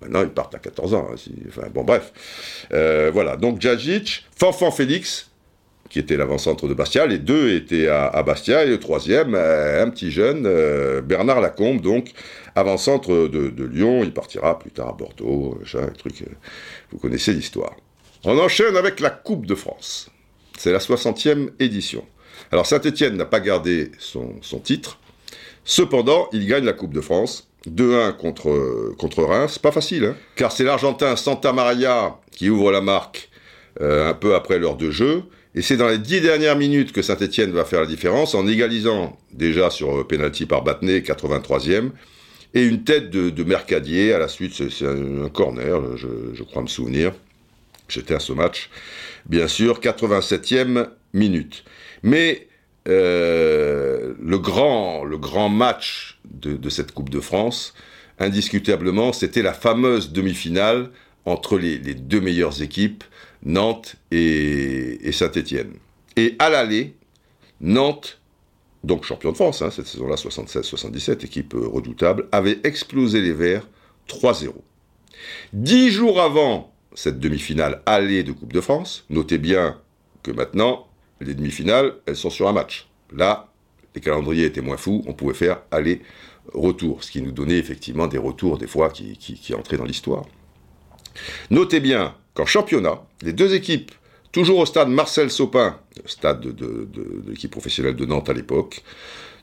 Maintenant, 0.00 0.22
ils 0.22 0.30
partent 0.30 0.54
à 0.54 0.58
14 0.58 0.94
ans. 0.94 1.08
Hein, 1.12 1.68
bon, 1.74 1.84
bref. 1.84 2.12
Euh, 2.72 3.10
voilà. 3.12 3.36
Donc, 3.36 3.60
Djajic, 3.60 4.26
Fanfan 4.36 4.70
Félix, 4.70 5.31
qui 5.92 5.98
était 5.98 6.16
l'avant-centre 6.16 6.68
de 6.68 6.74
Bastia. 6.74 7.06
Les 7.06 7.18
deux 7.18 7.54
étaient 7.54 7.86
à, 7.86 8.22
Bastia 8.22 8.64
et 8.64 8.66
le 8.66 8.80
troisième, 8.80 9.34
euh, 9.34 9.84
un 9.84 9.90
petit 9.90 10.10
jeune, 10.10 10.44
euh, 10.46 11.02
Bernard 11.02 11.42
Lacombe, 11.42 11.82
donc 11.82 12.12
avant-centre 12.54 13.28
de, 13.28 13.64
Lyon. 13.64 14.02
Il 14.02 14.12
partira 14.14 14.58
plus 14.58 14.70
tard 14.70 14.88
à 14.88 14.92
Bordeaux, 14.92 15.58
un 15.74 15.86
truc. 15.88 16.22
Euh, 16.22 16.32
vous 16.92 16.98
connaissez 16.98 17.34
l'histoire. 17.34 17.76
On 18.24 18.38
enchaîne 18.38 18.74
avec 18.76 19.00
la 19.00 19.10
Coupe 19.10 19.44
de 19.44 19.54
France. 19.54 20.08
C'est 20.56 20.72
la 20.72 20.78
60e 20.78 21.50
édition. 21.60 22.06
Alors 22.50 22.64
Saint-Étienne 22.64 23.16
n'a 23.16 23.26
pas 23.26 23.40
gardé 23.40 23.92
son, 23.98 24.40
titre. 24.64 24.98
Cependant, 25.64 26.28
il 26.32 26.46
gagne 26.46 26.64
la 26.64 26.72
Coupe 26.72 26.94
de 26.94 27.02
France. 27.02 27.48
2-1 27.68 28.16
contre, 28.16 28.94
contre 28.96 29.24
Reims. 29.24 29.58
Pas 29.58 29.72
facile, 29.72 30.06
hein 30.06 30.16
car 30.36 30.52
c'est 30.52 30.64
l'Argentin 30.64 31.16
Santa 31.16 31.52
Maria 31.52 32.16
qui 32.30 32.48
ouvre 32.48 32.72
la 32.72 32.80
marque 32.80 33.28
un 33.80 34.14
peu 34.14 34.34
après 34.34 34.58
l'heure 34.58 34.76
de 34.76 34.90
jeu. 34.90 35.24
Et 35.54 35.62
c'est 35.62 35.76
dans 35.76 35.88
les 35.88 35.98
dix 35.98 36.20
dernières 36.20 36.56
minutes 36.56 36.92
que 36.92 37.02
Saint-Etienne 37.02 37.52
va 37.52 37.64
faire 37.64 37.80
la 37.80 37.86
différence 37.86 38.34
en 38.34 38.46
égalisant 38.46 39.18
déjà 39.32 39.70
sur 39.70 39.98
euh, 39.98 40.04
penalty 40.04 40.46
par 40.46 40.62
Battenet, 40.62 41.00
83e, 41.00 41.90
et 42.54 42.62
une 42.62 42.84
tête 42.84 43.10
de, 43.10 43.44
Mercadier. 43.44 44.12
À 44.12 44.18
la 44.18 44.28
suite, 44.28 44.54
c'est 44.54 44.86
un, 44.86 45.28
corner, 45.28 45.96
je, 45.96 46.42
crois 46.42 46.62
me 46.62 46.66
souvenir. 46.66 47.12
J'étais 47.88 48.14
à 48.14 48.20
ce 48.20 48.32
match, 48.32 48.70
bien 49.26 49.48
sûr, 49.48 49.80
87e 49.80 50.88
minute. 51.12 51.64
Mais 52.02 52.48
euh, 52.88 54.14
le, 54.20 54.38
grand, 54.38 55.04
le 55.04 55.18
grand 55.18 55.48
match 55.48 56.18
de, 56.24 56.68
cette 56.68 56.92
Coupe 56.92 57.10
de 57.10 57.20
France, 57.20 57.74
indiscutablement, 58.18 59.12
c'était 59.12 59.42
la 59.42 59.52
fameuse 59.52 60.12
demi-finale 60.12 60.90
entre 61.24 61.58
les, 61.58 61.78
deux 61.78 62.20
meilleures 62.20 62.62
équipes, 62.62 63.04
Nantes 63.44 63.96
et, 64.10 65.10
Saint-Étienne. 65.12 65.74
Et 66.16 66.36
à 66.38 66.48
l'aller, 66.48 66.94
Nantes, 67.60 68.20
donc 68.84 69.04
champion 69.04 69.30
de 69.30 69.36
France, 69.36 69.62
hein, 69.62 69.70
cette 69.70 69.86
saison-là, 69.86 70.16
76-77, 70.16 71.24
équipe 71.24 71.54
redoutable, 71.54 72.28
avait 72.32 72.60
explosé 72.64 73.20
les 73.20 73.32
Verts 73.32 73.66
3-0. 74.08 74.52
Dix 75.52 75.90
jours 75.90 76.20
avant 76.20 76.72
cette 76.94 77.20
demi-finale 77.20 77.82
aller 77.86 78.22
de 78.22 78.32
Coupe 78.32 78.52
de 78.52 78.60
France, 78.60 79.04
notez 79.08 79.38
bien 79.38 79.80
que 80.22 80.30
maintenant, 80.30 80.86
les 81.20 81.34
demi-finales, 81.34 81.94
elles 82.06 82.16
sont 82.16 82.30
sur 82.30 82.48
un 82.48 82.52
match. 82.52 82.88
Là, 83.14 83.48
les 83.94 84.00
calendriers 84.00 84.46
étaient 84.46 84.60
moins 84.60 84.76
fous, 84.76 85.02
on 85.06 85.12
pouvait 85.12 85.34
faire 85.34 85.62
aller-retour, 85.70 87.04
ce 87.04 87.10
qui 87.10 87.22
nous 87.22 87.32
donnait 87.32 87.58
effectivement 87.58 88.06
des 88.06 88.18
retours 88.18 88.58
des 88.58 88.66
fois 88.66 88.90
qui, 88.90 89.16
qui 89.16 89.54
entraient 89.54 89.76
dans 89.76 89.84
l'histoire. 89.84 90.24
Notez 91.50 91.80
bien 91.80 92.14
qu'en 92.34 92.46
championnat, 92.46 93.02
les 93.22 93.32
deux 93.32 93.54
équipes, 93.54 93.92
toujours 94.32 94.58
au 94.58 94.66
stade 94.66 94.88
Marcel 94.88 95.30
Sopin, 95.30 95.78
stade 96.06 96.40
de, 96.40 96.88
l'équipe 97.26 97.50
professionnelle 97.50 97.96
de 97.96 98.06
Nantes 98.06 98.28
à 98.30 98.32
l'époque, 98.32 98.82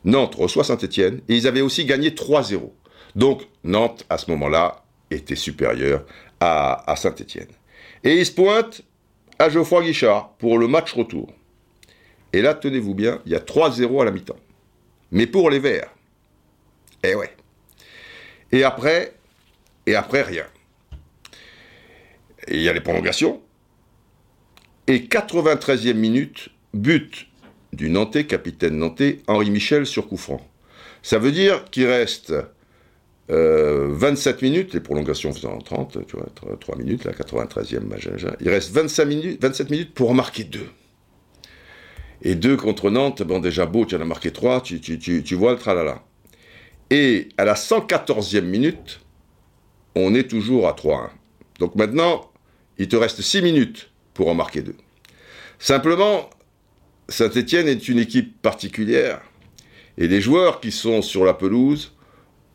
Nantes 0.06 0.36
reçoit 0.36 0.64
Saint-Etienne, 0.64 1.22
et 1.28 1.36
ils 1.36 1.48
avaient 1.48 1.62
aussi 1.62 1.86
gagné 1.86 2.12
3-0. 2.12 2.72
Donc 3.16 3.44
Nantes, 3.64 4.06
à 4.10 4.18
ce 4.18 4.32
moment-là, 4.32 4.84
était 5.12 5.36
supérieur 5.36 6.06
à, 6.40 6.90
à 6.90 6.96
Saint-Etienne. 6.96 7.50
Et 8.04 8.16
ils 8.16 8.26
se 8.26 8.32
pointent 8.32 8.82
à 9.40 9.50
Geoffroy 9.50 9.84
Guichard 9.84 10.34
pour 10.38 10.58
le 10.58 10.68
match 10.68 10.94
retour. 10.94 11.34
Et 12.34 12.42
là, 12.42 12.54
tenez-vous 12.54 12.94
bien, 12.94 13.22
il 13.26 13.32
y 13.32 13.36
a 13.36 13.40
3-0 13.40 14.02
à 14.02 14.06
la 14.06 14.12
mi-temps. 14.12 14.38
Mais 15.12 15.26
pour 15.26 15.50
les 15.50 15.60
Verts. 15.60 15.90
Eh 17.04 17.16
ouais. 17.16 17.36
Et 18.52 18.64
après, 18.64 19.14
et 19.86 19.96
après, 19.96 20.22
rien. 20.22 20.46
Et 22.50 22.58
il 22.58 22.62
y 22.64 22.70
a 22.70 22.74
les 22.74 22.82
prolongations. 22.82 23.42
Et 24.88 25.00
93e 25.00 25.94
minute, 25.94 26.50
but 26.74 27.28
du 27.74 27.90
Nantais, 27.90 28.26
capitaine 28.26 28.78
Nantais, 28.78 29.20
Henri 29.28 29.52
Michel 29.52 29.86
sur 29.86 30.08
coup. 30.08 30.20
Ça 31.04 31.20
veut 31.20 31.32
dire 31.32 31.66
qu'il 31.66 31.86
reste 31.86 32.34
27 33.30 33.30
euh, 33.32 34.40
minutes, 34.42 34.74
les 34.74 34.80
prolongations 34.80 35.32
faisant 35.32 35.60
30, 35.60 36.00
tu 36.08 36.16
vois, 36.16 36.58
3 36.60 36.76
minutes, 36.78 37.04
la 37.04 37.12
93e, 37.12 37.82
il 38.42 38.50
reste 38.50 38.72
25 38.72 39.06
minutes, 39.06 39.42
27 39.42 39.70
minutes 39.70 39.94
pour 39.94 40.10
en 40.10 40.16
marquer 40.16 40.44
2. 40.44 40.60
Et 42.24 42.34
2 42.34 42.58
contre 42.58 42.90
Nantes, 42.90 43.22
bon 43.22 43.40
déjà 43.40 43.68
beau, 43.68 43.86
tu 43.86 43.96
en 43.96 44.02
as 44.02 44.06
marqué 44.06 44.32
3, 44.32 44.62
tu, 44.62 44.82
tu, 44.82 44.98
tu, 44.98 45.22
tu 45.22 45.36
vois 45.36 45.52
le 45.52 45.60
tralala. 45.60 46.04
Et 46.90 47.30
à 47.38 47.46
la 47.46 47.54
114e 47.54 48.42
minute, 48.42 49.00
on 49.96 50.16
est 50.16 50.28
toujours 50.28 50.68
à 50.68 50.74
3-1. 50.74 51.10
Donc 51.60 51.76
maintenant, 51.76 52.29
il 52.80 52.88
te 52.88 52.96
reste 52.96 53.22
6 53.22 53.42
minutes 53.42 53.90
pour 54.14 54.30
en 54.30 54.34
marquer 54.34 54.62
deux. 54.62 54.76
Simplement, 55.60 56.30
Saint-Étienne 57.10 57.68
est 57.68 57.88
une 57.88 58.00
équipe 58.00 58.42
particulière. 58.42 59.22
Et 59.98 60.08
les 60.08 60.22
joueurs 60.22 60.62
qui 60.62 60.72
sont 60.72 61.02
sur 61.02 61.26
la 61.26 61.34
pelouse 61.34 61.92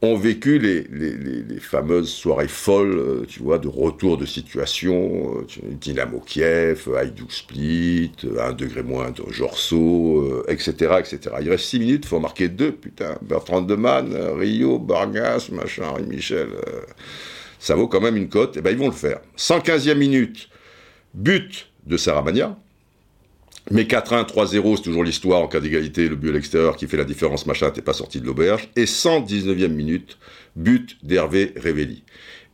ont 0.01 0.17
vécu 0.17 0.59
les, 0.59 1.61
fameuses 1.61 2.11
soirées 2.11 2.49
folles, 2.49 2.99
euh, 2.99 3.27
tu 3.27 3.41
vois, 3.41 3.59
de 3.59 3.69
retour 3.69 4.19
de 4.19 4.27
situation, 4.27 5.39
euh, 5.39 5.47
Dynamo 5.81 6.21
Kiev, 6.21 6.91
Haïdou 6.95 7.31
Split, 7.31 8.13
1 8.39 8.53
degré 8.53 8.83
moins 8.83 9.11
de 9.11 9.23
Jorso, 9.31 10.45
etc., 10.49 10.97
etc. 10.99 11.37
Il 11.41 11.49
reste 11.51 11.65
6 11.65 11.79
minutes, 11.79 12.05
il 12.05 12.09
faut 12.09 12.21
marquer 12.21 12.49
deux, 12.49 12.73
putain. 12.73 13.17
Bertrand 13.23 13.63
Deman, 13.63 14.15
Rio, 14.39 14.79
Bargas, 14.79 15.49
machin, 15.53 15.85
Henri 15.85 16.05
Michel. 16.05 16.49
Euh, 16.49 16.81
ça 17.65 17.77
vaut 17.77 17.89
quand 17.89 18.01
même 18.03 18.19
une 18.19 18.29
cote, 18.29 18.57
et 18.57 18.59
eh 18.59 18.63
ben 18.63 18.73
ils 18.73 18.77
vont 18.77 18.89
le 18.89 18.93
faire. 18.93 19.21
115e 19.39 19.95
minute, 19.95 20.51
but 21.15 21.71
de 21.87 21.97
Saramania. 21.97 22.59
Mais 23.71 23.85
4-1, 23.85 24.27
3-0, 24.27 24.77
c'est 24.77 24.83
toujours 24.83 25.03
l'histoire 25.03 25.41
en 25.41 25.49
cas 25.49 25.61
d'égalité, 25.61 26.07
le 26.07 26.17
but 26.17 26.29
à 26.29 26.33
l'extérieur 26.33 26.77
qui 26.77 26.87
fait 26.87 26.99
la 26.99 27.05
différence, 27.05 27.47
machin, 27.47 27.71
t'es 27.71 27.81
pas 27.81 27.95
sorti 27.95 28.21
de 28.21 28.27
l'auberge. 28.27 28.69
Et 28.77 28.85
119e 28.85 29.69
minute, 29.69 30.19
but 30.57 30.99
d'Hervé 31.03 31.55
Révelli. 31.57 32.05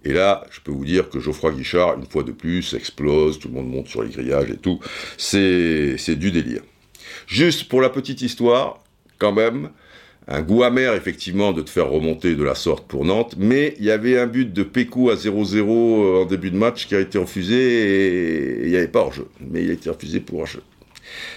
Et 0.04 0.12
là, 0.12 0.44
je 0.52 0.60
peux 0.60 0.70
vous 0.70 0.84
dire 0.84 1.10
que 1.10 1.18
Geoffroy 1.18 1.50
Guichard, 1.54 1.98
une 1.98 2.06
fois 2.06 2.22
de 2.22 2.30
plus, 2.30 2.72
explose, 2.74 3.40
tout 3.40 3.48
le 3.48 3.54
monde 3.54 3.68
monte 3.68 3.88
sur 3.88 4.04
les 4.04 4.10
grillages 4.10 4.50
et 4.50 4.58
tout. 4.58 4.78
C'est 5.16 5.96
du 6.14 6.30
délire. 6.30 6.62
Juste 7.26 7.64
pour 7.64 7.80
la 7.80 7.90
petite 7.90 8.22
histoire, 8.22 8.78
quand 9.18 9.32
même, 9.32 9.70
un 10.30 10.42
goût 10.42 10.62
amer, 10.62 10.94
effectivement, 10.94 11.52
de 11.52 11.60
te 11.60 11.68
faire 11.68 11.90
remonter 11.90 12.36
de 12.36 12.44
la 12.44 12.54
sorte 12.54 12.86
pour 12.86 13.04
Nantes, 13.04 13.34
mais 13.36 13.74
il 13.78 13.84
y 13.84 13.90
avait 13.90 14.16
un 14.16 14.28
but 14.28 14.52
de 14.52 14.62
Pécou 14.62 15.10
à 15.10 15.16
0-0 15.16 15.58
euh, 15.58 16.22
en 16.22 16.24
début 16.24 16.52
de 16.52 16.56
match 16.56 16.86
qui 16.86 16.94
a 16.94 17.00
été 17.00 17.18
refusé 17.18 17.56
et 17.56 18.62
il 18.62 18.70
n'y 18.70 18.76
avait 18.76 18.86
pas 18.86 19.00
hors-jeu, 19.00 19.26
mais 19.40 19.64
il 19.64 19.70
a 19.70 19.72
été 19.72 19.90
refusé 19.90 20.20
pour 20.20 20.38
hors-jeu. 20.38 20.62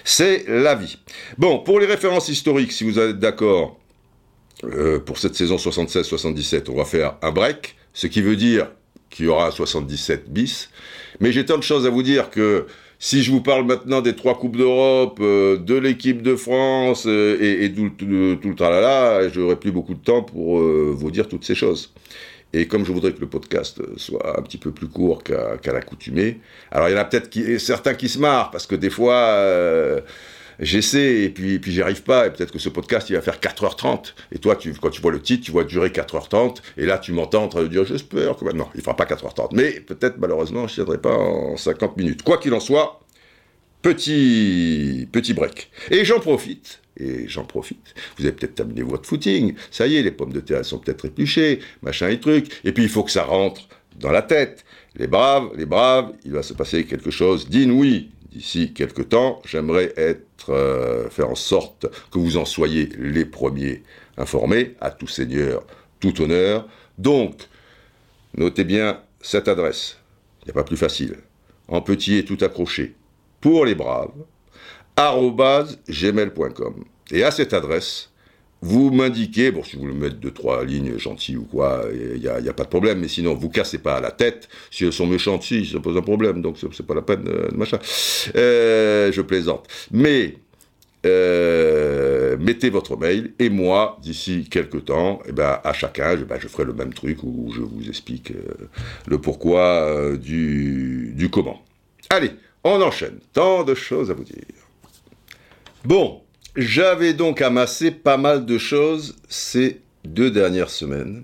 C'est 0.04 0.46
la 0.48 0.76
vie. 0.76 1.00
Bon, 1.40 1.58
pour 1.58 1.80
les 1.80 1.88
références 1.88 2.30
historiques, 2.30 2.72
si 2.72 2.84
vous 2.84 3.00
êtes 3.00 3.18
d'accord, 3.18 3.80
euh, 4.64 5.00
pour 5.00 5.18
cette 5.18 5.34
saison 5.34 5.56
76-77, 5.56 6.70
on 6.70 6.76
va 6.76 6.86
faire 6.86 7.16
un 7.24 7.32
break, 7.32 7.76
ce 7.94 8.06
qui 8.06 8.22
veut 8.22 8.36
dire 8.36 8.70
qu'il 9.10 9.26
y 9.26 9.28
aura 9.28 9.48
un 9.48 9.52
77 9.52 10.30
bis, 10.30 10.70
mais 11.20 11.32
j'ai 11.32 11.46
tant 11.46 11.58
de 11.58 11.64
choses 11.64 11.88
à 11.88 11.90
vous 11.90 12.04
dire 12.04 12.30
que 12.30 12.68
si 13.04 13.22
je 13.22 13.32
vous 13.32 13.42
parle 13.42 13.66
maintenant 13.66 14.00
des 14.00 14.16
trois 14.16 14.40
Coupes 14.40 14.56
d'Europe, 14.56 15.20
euh, 15.22 15.58
de 15.58 15.76
l'équipe 15.76 16.22
de 16.22 16.38
France 16.38 17.04
euh, 17.06 17.38
et, 17.42 17.70
tout, 17.70 17.92
le 18.06 18.56
tralala, 18.56 19.28
j'aurai 19.28 19.58
plus 19.58 19.74
beaucoup 19.74 19.94
de 19.94 20.00
temps 20.00 20.24
pour 20.24 20.60
euh, 20.60 20.94
vous 20.96 21.12
dire 21.12 21.28
toutes 21.28 21.44
ces 21.44 21.54
choses. 21.54 21.94
Et 22.54 22.66
comme 22.66 22.86
je 22.86 22.94
voudrais 22.94 23.12
que 23.12 23.20
le 23.20 23.28
podcast 23.28 23.82
soit 23.98 24.40
un 24.40 24.42
petit 24.42 24.58
peu 24.58 24.72
plus 24.72 24.88
court 24.88 25.22
qu'à 25.22 25.74
l'accoutumée, 25.74 26.40
alors 26.72 26.88
il 26.88 26.94
y 26.94 26.96
en 26.96 27.00
a 27.00 27.04
peut-être 27.04 27.58
certains 27.58 27.94
qui 27.94 28.08
se 28.08 28.20
marrent, 28.20 28.52
parce 28.52 28.68
que 28.68 28.76
des 28.76 28.90
fois 28.90 30.02
j'essaie 30.60 31.24
et 31.24 31.30
puis, 31.30 31.60
puis 31.60 31.72
j'y 31.72 31.82
arrive 31.82 32.04
pas, 32.04 32.28
et 32.28 32.32
peut-être 32.32 32.52
que 32.52 32.60
ce 32.60 32.70
podcast 32.70 33.10
il 33.10 33.16
va 33.16 33.22
faire 33.22 33.40
4h30, 33.40 34.14
et 34.32 34.40
toi 34.40 34.56
tu, 34.56 34.74
quand 34.74 34.90
tu 34.90 35.02
vois 35.02 35.12
le 35.12 35.22
titre, 35.22 35.46
tu 35.46 35.52
vois 35.52 35.64
durer 35.64 35.90
4h30, 35.90 36.58
et 36.78 36.86
là 36.86 36.98
tu 36.98 37.12
m'entends 37.12 37.44
en 37.44 37.48
train 37.48 37.64
de 37.64 37.68
dire 37.68 37.86
j'espère 37.86 38.36
que 38.36 38.46
maintenant, 38.46 38.70
il 38.76 38.82
fera 38.82 38.96
pas 38.96 39.06
4h30, 39.06 39.50
mais 39.54 39.80
peut-être 39.80 40.18
malheureusement 40.18 40.68
je 40.68 40.76
tiendrai 40.76 40.98
pas 40.98 41.16
en 41.16 41.58
50 41.58 41.98
minutes. 41.98 42.24
Quoi 42.24 42.38
qu'il 42.38 42.54
en 42.54 42.60
soit, 42.60 43.02
petit, 43.82 45.08
petit 45.12 45.34
break. 45.34 45.70
Et 45.92 46.06
j'en 46.06 46.20
profite, 46.20 46.82
et 46.98 47.28
j'en 47.28 47.44
profite. 47.44 47.94
Vous 48.18 48.26
avez 48.26 48.34
peut-être 48.34 48.56
terminé 48.56 48.82
votre 48.82 49.08
footing, 49.08 49.56
ça 49.72 49.88
y 49.88 49.98
est, 49.98 50.04
les 50.04 50.12
pommes 50.12 50.34
de 50.34 50.40
terre 50.40 50.60
elles 50.60 50.66
sont 50.66 50.80
peut-être 50.80 51.06
épluchées, 51.06 51.60
machin 51.82 52.10
et 52.10 52.20
truc, 52.20 52.48
et 52.64 52.72
puis 52.72 52.84
il 52.84 52.90
faut 52.90 53.04
que 53.04 53.12
ça 53.12 53.24
rentre 53.24 53.68
dans 54.00 54.12
la 54.12 54.22
tête. 54.22 54.66
Les 54.96 55.08
braves, 55.08 55.50
les 55.58 55.66
braves, 55.66 56.14
il 56.24 56.32
va 56.32 56.44
se 56.44 56.54
passer 56.54 56.86
quelque 56.86 57.12
chose 57.12 57.50
d'inouï 57.50 58.10
d'ici 58.34 58.74
quelques 58.74 59.10
temps. 59.10 59.42
J'aimerais 59.46 59.94
être, 59.96 60.50
euh, 60.50 61.10
faire 61.10 61.30
en 61.30 61.36
sorte 61.36 61.88
que 62.12 62.20
vous 62.20 62.38
en 62.38 62.46
soyez 62.46 62.90
les 62.98 63.26
premiers 63.26 63.84
informés, 64.18 64.76
à 64.82 64.92
tout 64.92 65.08
seigneur, 65.08 65.66
tout 66.00 66.22
honneur. 66.22 66.68
Donc, 66.98 67.36
notez 68.36 68.64
bien 68.64 69.02
cette 69.22 69.48
adresse. 69.48 69.98
Il 70.42 70.46
n'y 70.48 70.52
a 70.52 70.54
pas 70.56 70.64
plus 70.64 70.78
facile. 70.78 71.18
En 71.68 71.82
petit 71.82 72.18
et 72.18 72.26
tout 72.26 72.38
accroché. 72.42 72.96
Pour 73.40 73.66
les 73.66 73.76
braves, 73.76 74.12
gmail.com. 74.98 76.84
Et 77.12 77.24
à 77.24 77.32
cette 77.32 77.54
adresse, 77.54 78.12
vous 78.64 78.92
m'indiquez, 78.92 79.52
bon, 79.52 79.62
si 79.62 79.76
vous 79.76 79.88
le 79.88 79.94
mettez 79.94 80.16
deux, 80.16 80.32
trois 80.32 80.64
lignes 80.64 80.98
gentilles 80.98 81.36
ou 81.36 81.44
quoi, 81.44 81.84
il 81.94 82.22
n'y 82.22 82.28
a, 82.28 82.54
pas 82.54 82.64
de 82.64 82.70
problème, 82.70 83.00
mais 83.00 83.10
sinon, 83.10 83.36
vous 83.36 83.50
cassez 83.50 83.78
pas 83.78 84.00
la 84.00 84.10
tête. 84.10 84.48
Si 84.72 84.86
elles 84.86 84.94
sont 84.94 85.06
méchantes, 85.06 85.44
si, 85.44 85.66
ça 85.66 85.82
pose 85.82 85.98
un 85.98 86.02
problème, 86.02 86.42
donc 86.42 86.58
c'est 86.58 86.88
pas 86.88 86.96
la 86.96 87.02
peine, 87.02 87.28
euh, 87.28 87.50
machin. 87.54 87.78
Euh, 88.38 89.12
je 89.12 89.22
plaisante. 89.22 89.68
Mais, 89.92 90.38
euh, 91.06 92.38
mettez 92.40 92.70
votre 92.70 92.96
mail, 92.96 93.34
et 93.38 93.50
moi, 93.50 94.00
d'ici 94.02 94.48
quelques 94.50 94.86
temps, 94.86 95.20
eh 95.28 95.34
ben, 95.34 95.60
à 95.62 95.74
chacun, 95.74 96.16
je, 96.16 96.24
ben, 96.24 96.38
je 96.40 96.48
ferai 96.48 96.64
le 96.64 96.74
même 96.74 96.94
truc 96.94 97.22
où 97.24 97.52
je 97.54 97.60
vous 97.60 97.90
explique 97.90 98.32
le 99.08 99.18
pourquoi 99.18 100.16
du 100.16 101.30
comment. 101.30 101.62
Allez, 102.10 102.32
on 102.64 102.82
enchaîne. 102.82 103.20
Tant 103.34 103.66
de 103.66 103.74
choses 103.74 104.10
à 104.10 104.14
vous 104.14 104.24
dire. 104.24 104.38
Bon, 105.84 106.23
j'avais 106.56 107.14
donc 107.14 107.42
amassé 107.42 107.92
pas 107.92 108.18
mal 108.18 108.46
de 108.46 108.58
choses 108.58 109.16
ces 109.28 109.82
deux 110.06 110.32
dernières 110.32 110.70
semaines, 110.70 111.24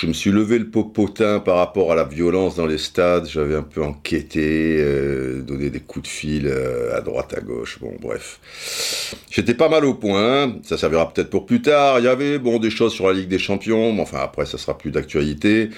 je 0.00 0.06
me 0.06 0.12
suis 0.12 0.32
levé 0.32 0.58
le 0.58 0.68
popotin 0.68 1.38
par 1.38 1.56
rapport 1.56 1.92
à 1.92 1.94
la 1.94 2.02
violence 2.02 2.56
dans 2.56 2.66
les 2.66 2.78
stades. 2.78 3.28
J'avais 3.28 3.54
un 3.54 3.62
peu 3.62 3.82
enquêté, 3.82 4.78
euh, 4.80 5.42
donné 5.42 5.70
des 5.70 5.78
coups 5.78 6.08
de 6.08 6.10
fil 6.10 6.46
euh, 6.48 6.96
à 6.96 7.00
droite, 7.00 7.34
à 7.36 7.40
gauche. 7.40 7.78
Bon, 7.80 7.94
bref. 8.00 8.40
J'étais 9.30 9.54
pas 9.54 9.68
mal 9.68 9.84
au 9.84 9.94
point. 9.94 10.56
Ça 10.64 10.76
servira 10.76 11.12
peut-être 11.12 11.30
pour 11.30 11.46
plus 11.46 11.62
tard. 11.62 12.00
Il 12.00 12.04
y 12.04 12.08
avait 12.08 12.38
bon 12.38 12.58
des 12.58 12.70
choses 12.70 12.92
sur 12.92 13.06
la 13.06 13.12
Ligue 13.12 13.28
des 13.28 13.38
Champions, 13.38 13.92
mais 13.92 14.02
enfin 14.02 14.18
après, 14.20 14.44
ça 14.44 14.58
sera 14.58 14.76
plus 14.76 14.90
d'actualité. 14.90 15.70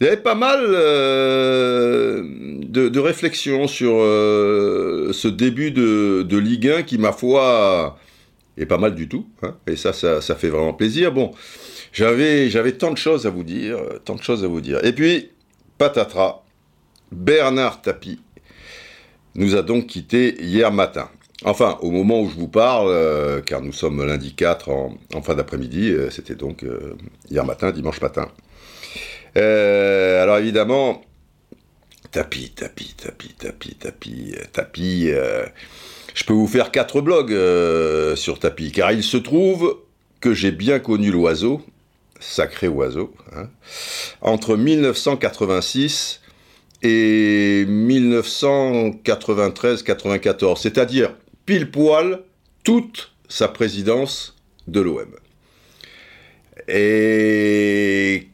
Il 0.00 0.04
y 0.04 0.06
avait 0.06 0.16
pas 0.16 0.34
mal 0.34 0.60
euh, 0.62 2.22
de, 2.62 2.98
réflexions 2.98 3.68
sur 3.68 3.92
ce 3.92 5.28
début 5.28 5.70
de, 5.70 6.36
Ligue 6.38 6.68
1 6.68 6.82
qui, 6.84 6.96
ma 6.96 7.12
foi, 7.12 7.98
est 8.56 8.66
pas 8.66 8.78
mal 8.78 8.94
du 8.94 9.08
tout. 9.08 9.26
Hein. 9.42 9.56
et 9.66 9.76
ça, 9.76 9.92
ça, 9.92 10.34
fait 10.34 10.48
vraiment 10.48 10.72
plaisir. 10.72 11.12
Bon. 11.12 11.32
J'avais, 11.92 12.72
tant 12.72 12.92
de 12.92 12.96
choses 12.96 13.26
à 13.26 13.30
vous 13.30 13.42
dire, 13.42 13.78
euh, 13.78 13.98
tant 14.04 14.14
de 14.14 14.22
choses 14.22 14.44
à 14.44 14.48
vous 14.48 14.60
dire. 14.60 14.84
Et 14.84 14.92
puis, 14.92 15.30
patatras, 15.78 16.42
Bernard 17.10 17.82
Tapie 17.82 18.20
nous 19.34 19.56
a 19.56 19.62
donc 19.62 19.86
quitté 19.86 20.40
hier 20.42 20.72
matin. 20.72 21.08
Enfin, 21.44 21.78
au 21.80 21.90
moment 21.90 22.20
où 22.20 22.28
je 22.28 22.36
vous 22.36 22.48
parle, 22.48 22.88
euh, 22.90 23.40
car 23.40 23.60
nous 23.62 23.72
sommes 23.72 24.04
lundi 24.04 24.34
4 24.34 24.68
en, 24.70 25.22
fin 25.22 25.34
d'après-midi, 25.34 25.90
euh, 25.90 26.10
c'était 26.10 26.34
donc 26.34 26.64
hier 27.30 27.44
matin, 27.44 27.72
dimanche 27.72 28.00
matin. 28.00 28.28
Alors 29.36 30.38
évidemment, 30.38 31.02
tapis, 32.10 32.50
tapis, 32.50 32.94
tapis, 32.96 33.34
tapis, 33.38 33.74
tapis, 33.74 34.34
tapis. 34.52 35.10
je 36.14 36.24
peux 36.24 36.32
vous 36.32 36.48
faire 36.48 36.70
quatre 36.70 37.00
blogs 37.00 37.36
sur 38.16 38.38
tapis, 38.38 38.72
car 38.72 38.92
il 38.92 39.02
se 39.02 39.16
trouve 39.16 39.78
que 40.20 40.34
j'ai 40.34 40.52
bien 40.52 40.78
connu 40.78 41.10
l'oiseau, 41.10 41.62
sacré 42.20 42.68
oiseau, 42.68 43.12
hein, 43.34 43.48
entre 44.20 44.56
1986 44.56 46.20
et 46.82 47.66
1993-94, 47.68 50.60
c'est-à-dire 50.60 51.14
pile 51.46 51.70
poil 51.70 52.22
toute 52.62 53.12
sa 53.28 53.48
présidence 53.48 54.36
de 54.66 54.80
l'OM. 54.80 55.08
Et 56.68 58.28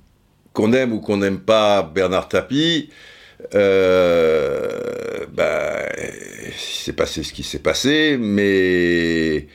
qu'on 0.57 0.73
aime 0.73 0.95
ou 0.95 1.01
qu'on 1.01 1.19
n'aime 1.19 1.41
pas 1.41 1.83
Bernard 1.83 2.31
Tapie, 2.31 2.89
euh, 3.55 5.27
ben, 5.31 5.87
passé 6.97 7.23
ce 7.23 7.33
qui 7.35 7.43
s'est 7.43 7.59
passé, 7.59 8.17
mais 8.19 9.47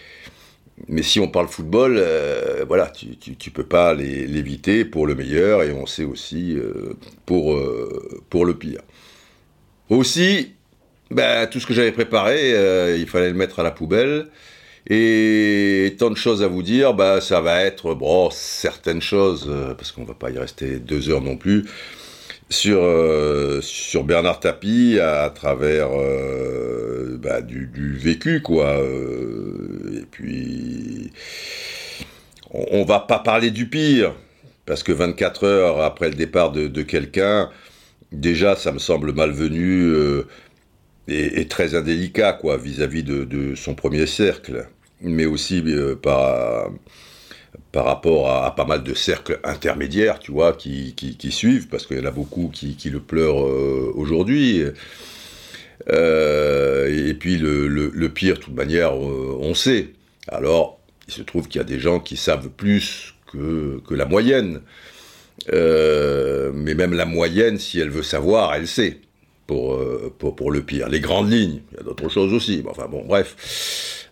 mais 0.87 1.01
si 1.01 1.19
on 1.19 1.27
parle 1.27 1.47
football, 1.47 1.95
euh, 1.97 2.65
voilà, 2.67 2.87
tu, 2.87 3.17
tu, 3.17 3.51
peux 3.51 3.63
pas 3.63 3.93
l'éviter 3.95 4.85
pour 4.85 5.07
le 5.07 5.15
meilleur 5.15 5.63
et 5.63 5.71
on 5.71 5.85
sait 5.85 6.03
aussi 6.03 6.55
euh, 6.55 6.93
pour, 7.25 7.53
euh, 7.53 8.21
pour 8.29 8.45
le 8.45 8.55
pire. 8.55 8.81
Aussi, 9.89 10.53
ben, 11.09 11.47
tout 11.47 11.59
ce 11.59 11.65
que 11.65 11.73
j'avais 11.73 11.91
préparé, 11.91 12.51
il 12.99 13.07
fallait 13.07 13.29
le 13.29 13.35
mettre 13.35 13.59
à 13.59 13.63
la 13.63 13.71
poubelle. 13.71 14.27
Et 14.89 15.95
tant 15.99 16.09
de 16.09 16.15
choses 16.15 16.43
à 16.43 16.47
vous 16.47 16.63
dire, 16.63 16.93
bah, 16.93 17.21
ça 17.21 17.39
va 17.41 17.61
être, 17.61 17.93
bon, 17.93 18.29
certaines 18.31 19.01
choses, 19.01 19.49
parce 19.77 19.91
qu'on 19.91 20.03
va 20.03 20.13
pas 20.13 20.31
y 20.31 20.37
rester 20.37 20.79
deux 20.79 21.09
heures 21.09 21.21
non 21.21 21.37
plus, 21.37 21.65
sur, 22.49 22.81
sur 23.61 24.03
Bernard 24.03 24.39
Tapie 24.39 24.99
à, 24.99 25.29
travers 25.29 25.89
bah, 27.19 27.41
du, 27.41 27.69
vécu, 27.95 28.41
quoi 28.41 28.75
et 29.93 30.05
puis, 30.09 31.11
on, 32.53 32.83
va 32.83 32.99
pas 32.99 33.19
parler 33.19 33.51
du 33.51 33.67
pire, 33.67 34.13
parce 34.65 34.83
que 34.83 34.91
24 34.91 35.45
heures 35.45 35.81
après 35.81 36.09
le 36.09 36.15
départ 36.15 36.51
de, 36.51 36.81
quelqu'un, 36.81 37.49
déjà, 38.11 38.55
ça 38.55 38.71
me 38.71 38.79
semble 38.79 39.13
malvenu 39.13 39.83
euh, 39.83 40.27
et, 41.12 41.47
très 41.47 41.76
indélicat, 41.76 42.34
quoi, 42.34 42.58
vis-à-vis 42.58 43.04
de, 43.04 43.56
son 43.56 43.76
premier 43.76 44.06
cercle, 44.06 44.67
mais 45.02 45.26
aussi 45.26 45.63
euh, 45.65 45.95
par 45.95 46.71
rapport 47.74 48.30
à, 48.30 48.56
pas 48.56 48.65
mal 48.65 48.84
de 48.84 48.93
cercles 48.93 49.39
intermédiaires, 49.43 50.19
tu 50.19 50.32
vois, 50.32 50.54
qui, 50.54 50.95
suivent, 51.32 51.67
parce 51.67 51.86
qu'il 51.86 51.97
y 51.97 52.02
en 52.02 52.06
a 52.06 52.12
beaucoup 52.12 52.50
qui, 52.54 52.78
le 52.89 53.00
pleurent 53.00 53.45
euh, 53.45 53.91
aujourd'hui. 53.95 54.63
Euh, 55.89 57.10
et 57.10 57.13
puis 57.13 57.38
le, 57.38 58.08
pire, 58.10 58.36
de 58.36 58.39
toute 58.39 58.56
manière, 58.56 58.93
on 58.95 59.54
sait. 59.54 59.89
Alors, 60.28 60.80
il 61.08 61.13
se 61.13 61.21
trouve 61.24 61.47
qu'il 61.47 61.60
y 61.60 61.63
a 61.63 61.67
des 61.67 61.80
gens 61.80 62.00
qui 62.00 62.17
savent 62.17 62.50
plus 62.50 63.15
que, 63.32 63.82
la 63.89 64.06
moyenne. 64.06 64.62
Mais 65.47 66.76
même 66.76 66.93
la 66.93 67.06
moyenne, 67.06 67.58
si 67.58 67.80
elle 67.80 67.89
veut 67.89 68.04
savoir, 68.04 68.54
elle 68.54 68.67
sait. 68.67 69.00
Pour, 69.47 69.77
pour, 70.17 70.51
le 70.51 70.62
pire. 70.62 70.88
Les 70.88 71.01
grandes 71.01 71.30
lignes, 71.30 71.62
il 71.71 71.77
y 71.77 71.80
a 71.82 71.84
d'autres 71.84 72.08
choses 72.08 72.32
aussi. 72.32 72.63
Enfin 72.69 72.88
bon, 72.89 73.04
bref. 73.04 74.08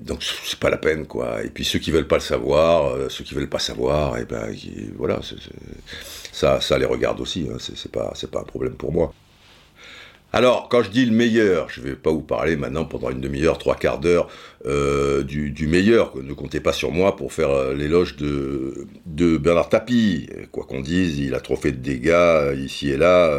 donc 0.00 0.22
c'est 0.22 0.58
pas 0.58 0.68
la 0.68 0.76
peine, 0.76 1.06
quoi. 1.06 1.42
Et 1.42 1.48
puis 1.48 1.64
ceux 1.64 1.78
qui 1.78 1.90
veulent 1.92 2.08
pas 2.08 2.16
le 2.16 2.20
savoir, 2.20 3.10
ceux 3.10 3.24
qui 3.24 3.34
veulent 3.34 3.48
pas 3.48 3.58
savoir, 3.58 4.18
et 4.18 4.22
eh 4.22 4.24
ben 4.26 4.54
voilà, 4.98 5.20
ça, 6.30 6.60
ça 6.60 6.78
les 6.78 6.84
regarde 6.84 7.20
aussi. 7.20 7.48
Hein. 7.50 7.56
c'est 7.58 7.90
pas, 7.90 8.12
pas 8.30 8.40
un 8.40 8.44
problème 8.44 8.74
pour 8.74 8.92
moi. 8.92 9.14
Alors, 10.32 10.68
quand 10.68 10.82
je 10.82 10.90
dis 10.90 11.04
le 11.04 11.12
meilleur, 11.12 11.68
je 11.70 11.80
ne 11.80 11.86
vais 11.86 11.96
pas 11.96 12.12
vous 12.12 12.22
parler 12.22 12.54
maintenant 12.56 12.84
pendant 12.84 13.10
une 13.10 13.20
demi-heure, 13.20 13.58
trois 13.58 13.74
quarts 13.74 13.98
d'heure 13.98 14.28
euh, 14.64 15.24
du, 15.24 15.66
meilleur. 15.66 16.16
Ne 16.16 16.34
comptez 16.34 16.60
pas 16.60 16.72
sur 16.72 16.92
moi 16.92 17.16
pour 17.16 17.32
faire 17.32 17.50
euh, 17.50 17.74
l'éloge 17.74 18.16
de, 18.16 18.86
de 19.06 19.36
Bernard 19.38 19.68
Tapie. 19.68 20.28
Quoi 20.52 20.64
qu'on 20.64 20.82
dise, 20.82 21.18
il 21.18 21.34
a 21.34 21.40
trop 21.40 21.56
fait 21.56 21.72
de 21.72 21.78
dégâts 21.78 22.10
euh, 22.10 22.54
ici 22.54 22.90
et 22.90 22.96
là 22.96 23.30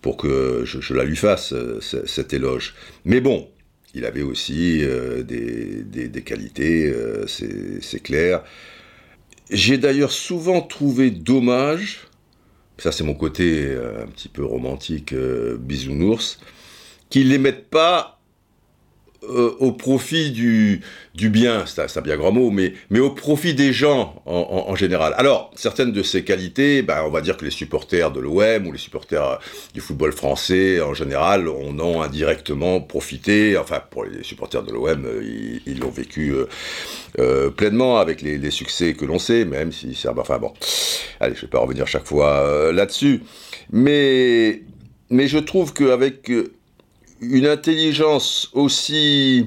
pour 0.00 0.16
que 0.16 0.64
je, 0.64 0.94
la 0.94 1.04
lui 1.04 1.16
fasse, 1.16 1.54
cet 1.80 2.32
éloge. 2.32 2.74
Mais 3.04 3.20
bon, 3.20 3.48
il 3.94 4.04
avait 4.04 4.22
aussi 4.22 4.82
des, 5.24 5.84
des, 5.84 6.22
qualités, 6.22 6.92
c'est 7.28 8.02
clair. 8.02 8.42
J'ai 9.50 9.78
d'ailleurs 9.78 10.10
souvent 10.10 10.60
trouvé 10.60 11.12
dommage 11.12 12.08
ça 12.82 12.90
c'est 12.90 13.04
mon 13.04 13.14
côté 13.14 13.64
euh, 13.64 14.02
un 14.02 14.08
petit 14.08 14.28
peu 14.28 14.44
romantique, 14.44 15.12
euh, 15.12 15.56
bisounours, 15.56 16.40
qu'ils 17.10 17.28
les 17.28 17.38
mettent 17.38 17.70
pas 17.70 18.18
euh, 19.28 19.54
au 19.60 19.70
profit 19.70 20.32
du, 20.32 20.80
du 21.14 21.28
bien, 21.28 21.64
c'est 21.66 21.96
un, 21.96 22.00
bien 22.00 22.16
grand 22.16 22.32
mot, 22.32 22.50
mais, 22.50 22.74
mais 22.90 22.98
au 22.98 23.10
profit 23.10 23.54
des 23.54 23.72
gens 23.72 24.20
en, 24.26 24.74
général. 24.74 25.14
Alors, 25.16 25.52
certaines 25.54 25.92
de 25.92 26.02
ces 26.02 26.24
qualités, 26.24 26.82
ben, 26.82 27.04
on 27.06 27.10
va 27.10 27.20
dire 27.20 27.36
que 27.36 27.44
les 27.44 27.52
supporters 27.52 28.10
de 28.10 28.18
l'OM 28.18 28.66
ou 28.66 28.72
les 28.72 28.78
supporters 28.78 29.38
du 29.74 29.80
football 29.80 30.12
français 30.12 30.80
en 30.80 30.94
général 30.94 31.48
en 31.48 31.78
ont 31.78 32.02
indirectement 32.02 32.80
profité. 32.80 33.56
Enfin, 33.56 33.80
pour 33.90 34.04
les 34.04 34.24
supporters 34.24 34.64
de 34.64 34.72
l'OM, 34.72 35.06
ils 35.66 35.78
l'ont 35.78 35.90
vécu 35.90 36.34
pleinement 37.56 37.98
avec 37.98 38.22
les, 38.22 38.50
succès 38.50 38.94
que 38.94 39.04
l'on 39.04 39.18
sait, 39.18 39.44
même 39.44 39.70
si 39.70 39.94
c'est... 39.94 40.08
Enfin 40.08 40.38
bon, 40.38 40.52
allez, 41.20 41.36
je 41.36 41.42
vais 41.42 41.46
pas 41.46 41.60
revenir 41.60 41.86
chaque 41.86 42.06
fois 42.06 42.72
là-dessus. 42.72 43.22
Mais, 43.70 44.62
mais 45.10 45.28
je 45.28 45.38
trouve 45.38 45.72
qu'avec 45.72 46.30
une 47.22 47.46
intelligence 47.46 48.50
aussi, 48.52 49.46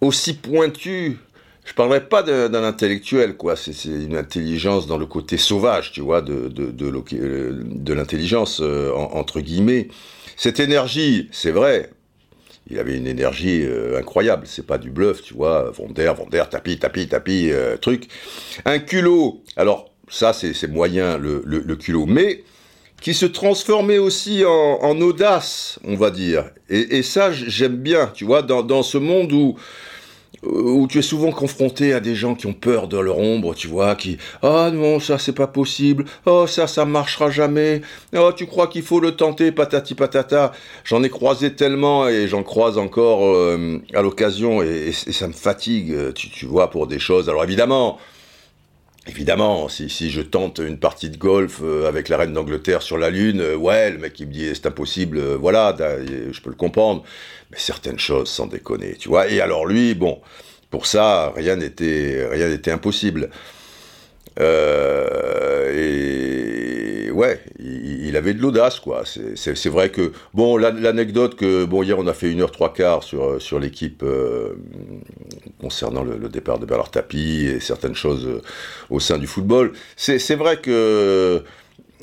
aussi 0.00 0.34
pointue, 0.34 1.18
je 1.64 1.74
parlerai 1.74 2.08
pas 2.08 2.22
d'un 2.22 2.64
intellectuel, 2.64 3.36
quoi. 3.36 3.56
C'est 3.56 3.72
une 3.84 4.16
intelligence 4.16 4.86
dans 4.86 4.98
le 4.98 5.06
côté 5.06 5.36
sauvage, 5.36 5.92
tu 5.92 6.00
vois, 6.00 6.22
de, 6.22 6.48
de, 6.48 6.70
de, 6.70 7.92
l'intelligence, 7.92 8.60
euh, 8.62 8.92
entre 8.92 9.40
guillemets. 9.40 9.88
Cette 10.36 10.60
énergie, 10.60 11.28
c'est 11.32 11.50
vrai, 11.50 11.90
il 12.70 12.78
avait 12.78 12.96
une 12.96 13.08
énergie 13.08 13.62
euh, 13.64 13.98
incroyable, 13.98 14.46
c'est 14.46 14.66
pas 14.66 14.78
du 14.78 14.90
bluff, 14.90 15.22
tu 15.22 15.34
vois, 15.34 15.70
Vonder, 15.70 16.12
Vonder, 16.16 16.44
tapis, 16.48 16.78
tapis, 16.78 17.08
tapis, 17.08 17.50
euh, 17.50 17.76
truc. 17.76 18.08
Un 18.64 18.78
culot, 18.78 19.42
alors 19.56 19.90
ça 20.08 20.32
c'est 20.32 20.68
moyen 20.68 21.18
le, 21.18 21.42
le 21.44 21.76
culot, 21.76 22.06
mais 22.06 22.44
qui 23.06 23.14
se 23.14 23.26
transformait 23.26 23.98
aussi 23.98 24.42
en, 24.44 25.00
audace, 25.00 25.78
on 25.84 25.94
va 25.94 26.10
dire. 26.10 26.50
Et, 26.68 27.04
ça, 27.04 27.30
j'aime 27.30 27.76
bien, 27.76 28.10
tu 28.12 28.24
vois, 28.24 28.42
dans, 28.42 28.82
ce 28.82 28.98
monde 28.98 29.30
où, 29.30 29.54
où 30.42 30.88
tu 30.88 30.98
es 30.98 31.02
souvent 31.02 31.30
confronté 31.30 31.92
à 31.92 32.00
des 32.00 32.16
gens 32.16 32.34
qui 32.34 32.48
ont 32.48 32.52
peur 32.52 32.88
de 32.88 32.98
leur 32.98 33.18
ombre, 33.18 33.54
tu 33.54 33.68
vois, 33.68 33.94
qui 33.94 34.18
ah 34.42 34.72
non 34.72 34.98
ça 34.98 35.18
c'est 35.20 35.34
pas 35.34 35.46
possible, 35.46 36.04
oh 36.24 36.48
ça 36.48 36.66
ça 36.66 36.84
marchera 36.84 37.30
jamais, 37.30 37.80
oh 38.16 38.32
tu 38.36 38.46
crois 38.46 38.66
qu'il 38.66 38.82
faut 38.82 38.98
le 38.98 39.12
tenter, 39.12 39.52
patati 39.52 39.94
patata. 39.94 40.50
J'en 40.82 41.04
ai 41.04 41.08
croisé 41.08 41.54
tellement 41.54 42.08
et 42.08 42.26
j'en 42.26 42.42
croise 42.42 42.76
encore 42.76 43.24
euh, 43.24 43.80
à 43.94 44.02
l'occasion 44.02 44.64
et, 44.64 44.90
ça 44.90 45.28
me 45.28 45.32
fatigue, 45.32 46.12
tu, 46.14 46.28
tu 46.28 46.44
vois, 46.46 46.70
pour 46.70 46.88
des 46.88 46.98
choses. 46.98 47.28
Alors 47.28 47.44
évidemment, 47.44 48.00
Évidemment, 49.08 49.68
si, 49.68 50.10
je 50.10 50.20
tente 50.20 50.58
une 50.58 50.78
partie 50.78 51.10
de 51.10 51.16
golf 51.16 51.60
euh, 51.62 51.86
avec 51.86 52.08
la 52.08 52.16
reine 52.16 52.32
d'Angleterre 52.32 52.82
sur 52.82 52.98
la 52.98 53.08
Lune, 53.08 53.40
euh, 53.40 53.54
ouais, 53.54 53.92
le 53.92 53.98
mec 53.98 54.18
il 54.18 54.26
me 54.26 54.32
dit 54.32 54.50
c'est 54.52 54.66
impossible, 54.66 55.18
euh, 55.18 55.36
voilà, 55.36 55.76
je 55.78 56.40
peux 56.40 56.50
le 56.50 56.56
comprendre. 56.56 57.04
Mais 57.52 57.58
certaines 57.58 58.00
choses, 58.00 58.28
sans 58.28 58.46
déconner, 58.46 58.96
tu 58.96 59.08
vois. 59.08 59.28
Et 59.28 59.40
alors 59.40 59.64
lui, 59.66 59.94
bon, 59.94 60.20
pour 60.70 60.86
ça, 60.86 61.32
rien 61.36 61.54
n'était, 61.54 62.26
rien 62.28 62.48
n'était 62.48 62.72
impossible. 62.72 63.30
Ouais, 67.16 67.40
il, 67.58 68.16
avait 68.16 68.34
de 68.34 68.40
l'audace, 68.40 68.80
quoi. 68.80 69.04
C'est 69.34 69.68
vrai 69.68 69.90
que, 69.90 70.12
bon, 70.34 70.56
l'anecdote 70.56 71.34
que, 71.36 71.64
bon, 71.64 71.82
hier 71.82 71.98
on 71.98 72.06
a 72.06 72.14
fait 72.14 72.30
une 72.30 72.40
heure 72.40 72.52
trois 72.52 72.72
quarts 72.72 73.02
sur, 73.02 73.40
sur 73.40 73.58
l'équipe 73.58 74.04
concernant 75.60 76.04
le, 76.04 76.28
départ 76.28 76.58
de 76.58 76.66
Bernard 76.66 76.90
Tapie 76.90 77.46
et 77.46 77.60
certaines 77.60 77.94
choses 77.94 78.28
au 78.90 79.00
sein 79.00 79.18
du 79.18 79.26
football. 79.26 79.72
C'est 79.96 80.36
vrai 80.36 80.58
que 80.58 81.42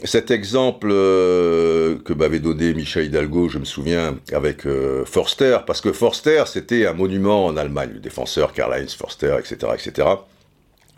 cet 0.03 0.31
exemple 0.31 0.89
euh, 0.91 1.97
que 2.03 2.13
m'avait 2.13 2.39
donné 2.39 2.73
Michel 2.73 3.05
Hidalgo, 3.05 3.47
je 3.47 3.57
me 3.57 3.65
souviens, 3.65 4.17
avec 4.33 4.65
euh, 4.65 5.05
Forster, 5.05 5.59
parce 5.65 5.81
que 5.81 5.93
Forster, 5.93 6.43
c'était 6.47 6.85
un 6.85 6.93
monument 6.93 7.45
en 7.45 7.57
Allemagne, 7.57 7.91
le 7.93 7.99
défenseur 7.99 8.53
Karl-Heinz 8.53 8.95
Forster, 8.95 9.37
etc., 9.39 9.71
etc. 9.73 10.07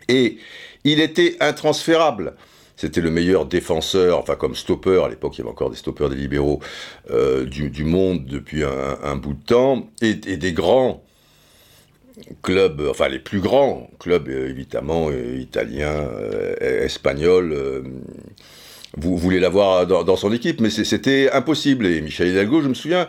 Et 0.08 0.38
il 0.84 1.00
était 1.00 1.36
intransférable. 1.40 2.34
C'était 2.76 3.00
le 3.00 3.10
meilleur 3.10 3.46
défenseur, 3.46 4.18
enfin 4.18 4.36
comme 4.36 4.54
stopper, 4.54 5.02
à 5.02 5.08
l'époque 5.08 5.36
il 5.36 5.38
y 5.38 5.40
avait 5.42 5.50
encore 5.50 5.70
des 5.70 5.76
stoppers 5.76 6.10
des 6.10 6.16
libéraux, 6.16 6.60
euh, 7.10 7.44
du, 7.44 7.84
monde 7.84 8.26
depuis 8.26 8.62
un, 8.64 9.16
bout 9.16 9.32
de 9.32 9.44
temps, 9.44 9.88
et, 10.02 10.14
des 10.14 10.52
grands 10.52 11.02
clubs, 12.42 12.82
enfin 12.90 13.08
les 13.08 13.18
plus 13.18 13.40
grands 13.40 13.88
clubs 13.98 14.28
évidemment 14.28 15.10
italiens, 15.10 16.06
espagnols 16.60 17.82
vous 18.96 19.16
voulez 19.16 19.40
l'avoir 19.40 19.86
dans, 19.86 20.16
son 20.16 20.32
équipe, 20.32 20.60
mais 20.60 20.70
c'était 20.70 21.30
impossible. 21.32 21.86
Et 21.86 22.00
Michel 22.00 22.28
Hidalgo, 22.28 22.62
je 22.62 22.68
me 22.68 22.74
souviens, 22.74 23.06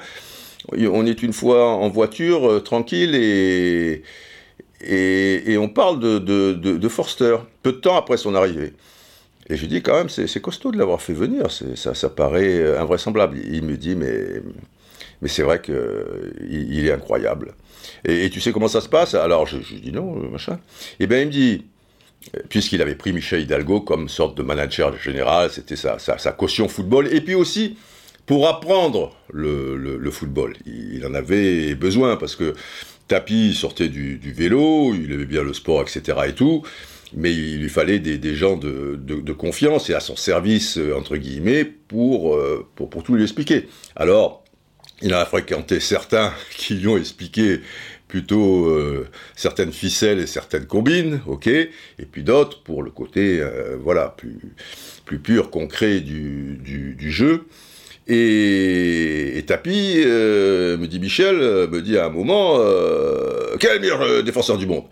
on 0.71 1.06
est 1.06 1.23
une 1.23 1.34
fois 1.34 1.69
en 1.69 1.89
voiture, 1.89 2.49
euh, 2.49 2.60
tranquille, 2.60 3.15
et, 3.15 4.03
et, 4.82 5.58
on 5.58 5.69
parle 5.69 5.99
de, 5.99 6.19
de, 6.19 6.89
Forster, 6.89 7.38
peu 7.63 7.71
de 7.71 7.77
temps 7.77 7.97
après 7.97 8.17
son 8.17 8.36
arrivée. 8.36 8.73
Et 9.49 9.55
je 9.55 9.65
dis 9.65 9.81
quand 9.81 9.95
même, 9.95 10.10
c'est 10.10 10.41
costaud 10.41 10.71
de 10.71 10.77
l'avoir 10.77 11.01
fait 11.01 11.13
venir, 11.13 11.47
ça, 11.51 12.10
paraît 12.10 12.60
euh, 12.60 12.81
invraisemblable. 12.81 13.38
Il 13.49 13.63
me 13.63 13.77
dit, 13.77 13.95
mais, 13.95 14.41
mais 15.21 15.29
c'est 15.29 15.43
vrai 15.43 15.62
qu'il 15.62 15.75
il 16.49 16.86
est 16.86 16.91
incroyable. 16.91 17.53
Et, 18.03 18.29
tu 18.29 18.41
sais 18.41 18.51
comment 18.51 18.67
ça 18.67 18.81
se 18.81 18.89
passe? 18.89 19.13
Alors 19.13 19.47
je, 19.47 19.60
je 19.62 19.75
dis 19.75 19.91
non, 19.91 20.15
machin. 20.29 20.60
Et 20.99 21.07
bien 21.07 21.21
il 21.21 21.27
me 21.27 21.31
dit, 21.31 21.63
puisqu'il 22.49 22.81
avait 22.81 22.95
pris 22.95 23.13
Michel 23.13 23.41
Hidalgo 23.41 23.81
comme 23.81 24.10
sorte 24.10 24.38
de 24.38 24.43
manager 24.43 24.97
général, 24.97 25.49
c'était 25.51 25.75
sa, 25.75 25.97
caution 26.31 26.67
football, 26.67 27.07
et 27.13 27.21
puis 27.21 27.36
aussi 27.36 27.77
pour 28.25 28.47
apprendre 28.47 29.15
le, 29.31 30.12
football. 30.12 30.55
Il, 30.65 31.05
en 31.05 31.13
avait 31.13 31.75
besoin, 31.75 32.17
parce 32.17 32.36
que 32.36 32.53
Tapi 33.07 33.53
sortait 33.53 33.88
du, 33.88 34.19
vélo, 34.36 34.93
il 34.93 35.12
aimait 35.12 35.25
bien 35.25 35.43
le 35.43 35.53
sport, 35.53 35.81
etc. 35.83 36.17
et 36.27 36.33
tout, 36.33 36.63
mais 37.13 37.33
il 37.33 37.59
lui 37.61 37.69
fallait 37.69 37.99
des, 37.99 38.35
gens 38.35 38.57
de, 38.57 39.33
confiance 39.33 39.89
et 39.89 39.93
à 39.93 39.99
son 39.99 40.15
service, 40.15 40.79
entre 40.95 41.17
guillemets, 41.17 41.63
pour, 41.65 42.35
euh, 42.35 42.67
pour, 42.75 42.89
pour 42.89 43.03
tout 43.03 43.15
lui 43.15 43.23
expliquer. 43.23 43.67
Alors, 43.95 44.43
il 45.01 45.13
a 45.13 45.25
fréquenté 45.25 45.79
certains 45.79 46.33
qui 46.57 46.75
lui 46.75 46.87
ont 46.87 46.97
expliqué 46.97 47.61
plutôt 48.07 48.67
euh, 48.67 49.07
certaines 49.35 49.71
ficelles 49.71 50.19
et 50.19 50.27
certaines 50.27 50.65
combines, 50.65 51.21
ok, 51.27 51.47
et 51.47 51.69
puis 52.09 52.23
d'autres 52.23 52.63
pour 52.63 52.81
le 52.83 52.91
côté, 52.91 53.39
euh, 53.41 53.77
voilà, 53.79 54.15
plus, 54.17 54.39
plus 55.05 55.19
pur, 55.19 55.49
concret 55.49 55.99
du, 55.99 56.97
jeu. 57.11 57.45
Et, 58.07 59.37
et 59.37 59.43
Tapi, 59.45 59.95
euh, 60.05 60.77
me 60.77 60.87
dit 60.87 60.99
Michel, 60.99 61.35
me 61.35 61.81
dit 61.81 61.97
à 61.97 62.05
un 62.05 62.09
moment, 62.09 62.59
quel 63.59 63.81
meilleur 63.81 64.23
défenseur 64.23 64.57
du 64.57 64.65
monde? 64.65 64.85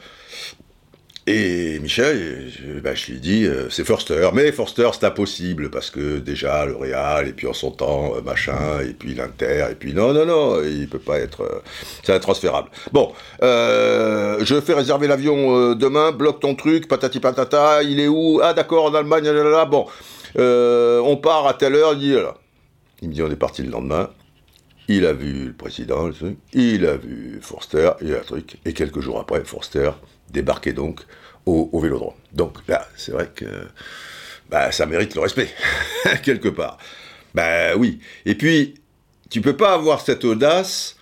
Et 1.27 1.79
Michel, 1.79 2.51
je, 2.51 2.79
bah, 2.79 2.91
lui 3.07 3.19
dis, 3.19 3.45
euh, 3.45 3.67
c'est 3.71 3.83
Forster. 3.83 4.29
Mais 4.33 4.51
Forster, 4.51 4.89
c'est 4.93 5.05
impossible, 5.05 5.71
parce 5.71 5.89
que 5.89 6.19
déjà, 6.19 6.67
le 6.67 6.75
Real, 6.75 7.27
et 7.27 7.33
puis 7.33 7.47
en 7.47 7.53
son 7.53 7.71
temps, 7.71 8.13
euh, 8.15 8.21
machin, 8.21 8.81
et 8.87 8.93
puis 8.93 9.15
l'Inter, 9.15 9.69
et 9.71 9.75
puis 9.75 9.93
non, 9.95 10.13
non, 10.13 10.27
non, 10.27 10.61
il 10.63 10.87
peut 10.87 10.99
pas 10.99 11.17
être... 11.17 11.41
Euh, 11.41 11.61
c'est 12.03 12.13
intransférable. 12.13 12.69
Bon, 12.91 13.11
je 13.41 14.61
fais 14.63 14.73
réserver 14.73 15.07
l'avion 15.07 15.73
demain, 15.73 16.11
bloque 16.11 16.41
ton 16.41 16.53
truc, 16.53 16.87
patati 16.87 17.19
patata, 17.19 17.81
il 17.81 17.99
est 17.99 18.07
où? 18.07 18.39
Ah 18.43 18.53
d'accord, 18.53 18.85
en 18.85 18.93
Allemagne, 18.93 19.25
là, 19.25 19.43
là, 19.43 19.65
bon. 19.65 19.87
on 20.37 21.17
part 21.17 21.47
à 21.47 21.55
telle 21.55 21.73
heure, 21.73 21.93
il 21.93 21.99
dit, 21.99 22.13
là. 22.13 22.35
Il 23.01 23.09
me 23.09 23.13
dit, 23.13 23.23
on 23.23 23.31
est 23.31 23.35
parti 23.35 23.63
le 23.63 23.71
lendemain. 23.71 24.11
Il 24.87 25.07
a 25.07 25.13
vu 25.13 25.45
le 25.45 25.53
président, 25.53 26.11
il 26.53 26.85
a 26.85 26.97
vu 26.97 27.39
Forster, 27.41 27.93
il 28.01 28.13
a 28.13 28.19
un 28.19 28.21
truc, 28.21 28.57
et 28.65 28.73
quelques 28.73 28.99
jours 28.99 29.19
après, 29.19 29.43
Forster 29.43 29.89
débarquer 30.31 30.73
donc 30.73 31.01
au, 31.45 31.79
Vélodrome. 31.79 32.15
Donc 32.33 32.57
là, 32.67 32.87
c'est 32.95 33.11
vrai 33.11 33.29
que 33.33 33.45
bah, 34.49 34.71
ça 34.71 34.85
mérite 34.85 35.15
le 35.15 35.21
respect, 35.21 35.49
quelque 36.23 36.49
part. 36.49 36.77
Ben 37.33 37.75
oui. 37.77 37.99
Et 38.25 38.35
puis, 38.35 38.75
tu 39.29 39.41
peux 39.41 39.55
pas 39.55 39.73
avoir 39.73 40.01
cette 40.01 40.25
audace 40.25 40.95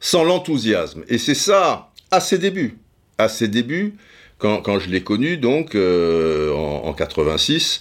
sans 0.00 0.24
l'enthousiasme. 0.24 1.04
Et 1.08 1.18
c'est 1.18 1.34
ça, 1.34 1.90
à 2.10 2.20
ses 2.20 2.38
débuts. 2.38 2.78
À 3.18 3.28
ses 3.28 3.48
débuts, 3.48 3.94
quand, 4.38 4.78
je 4.78 4.90
l'ai 4.90 5.02
connu, 5.02 5.36
donc, 5.36 5.74
euh, 5.74 6.52
en, 6.52 6.92
86, 6.92 7.80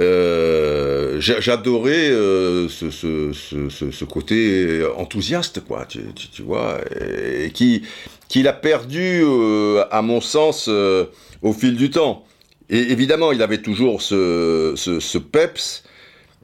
euh, 0.00 1.20
j'adorais 1.20 2.10
euh, 2.10 2.68
ce, 2.68 4.04
côté 4.04 4.86
enthousiaste, 4.96 5.60
quoi, 5.60 5.86
tu, 5.86 6.42
vois, 6.42 6.78
et, 6.98 7.50
qui 7.50 7.82
qu'il 8.28 8.48
a 8.48 8.54
perdu, 8.54 9.22
euh, 9.22 9.84
à 9.90 10.00
mon 10.00 10.22
sens, 10.22 10.68
au 10.68 11.52
fil 11.52 11.76
du 11.76 11.90
temps. 11.90 12.24
Et 12.70 12.78
évidemment, 12.92 13.32
il 13.32 13.42
avait 13.42 13.60
toujours 13.60 14.00
ce, 14.00 14.72
ce, 14.76 15.18
peps, 15.18 15.84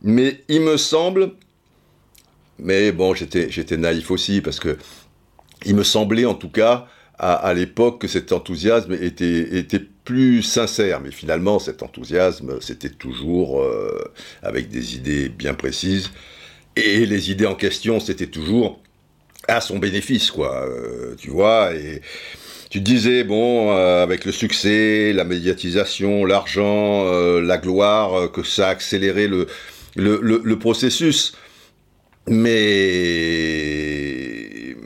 mais 0.02 0.42
il 0.48 0.60
me 0.60 0.76
semble, 0.76 1.32
mais 2.58 2.92
bon, 2.92 3.14
j'étais 3.14 3.50
j'étais 3.50 3.78
naïf 3.78 4.10
aussi 4.10 4.42
parce 4.42 4.60
que 4.60 4.76
il 5.64 5.74
me 5.74 5.84
semblait 5.84 6.26
en 6.26 6.34
tout 6.34 6.50
cas 6.50 6.86
à, 7.18 7.52
l'époque 7.52 8.02
que 8.02 8.08
cet 8.08 8.32
enthousiasme 8.32 8.92
était, 8.92 9.58
était 9.58 9.82
plus 10.04 10.42
sincère. 10.42 11.00
Mais 11.00 11.10
finalement, 11.10 11.58
cet 11.58 11.82
enthousiasme, 11.82 12.60
c'était 12.60 12.90
toujours 12.90 13.60
euh, 13.60 14.12
avec 14.42 14.68
des 14.68 14.94
idées 14.94 15.28
bien 15.28 15.54
précises. 15.54 16.10
Et 16.76 17.06
les 17.06 17.30
idées 17.30 17.46
en 17.46 17.56
question, 17.56 17.98
c'était 17.98 18.28
toujours 18.28 18.80
à 19.48 19.60
son 19.60 19.78
bénéfice, 19.78 20.30
quoi. 20.30 20.64
Euh, 20.68 21.16
tu 21.18 21.30
vois, 21.30 21.74
et 21.74 22.02
tu 22.70 22.80
disais, 22.80 23.24
bon, 23.24 23.72
euh, 23.72 24.02
avec 24.02 24.24
le 24.24 24.30
succès, 24.30 25.12
la 25.12 25.24
médiatisation, 25.24 26.24
l'argent, 26.24 27.04
la 27.40 27.58
gloire, 27.58 28.30
que 28.30 28.44
ça 28.44 28.68
accélérait 28.68 29.26
le, 29.26 29.48
le, 29.96 30.20
le 30.22 30.58
processus. 30.58 31.32
Mais 32.28 34.37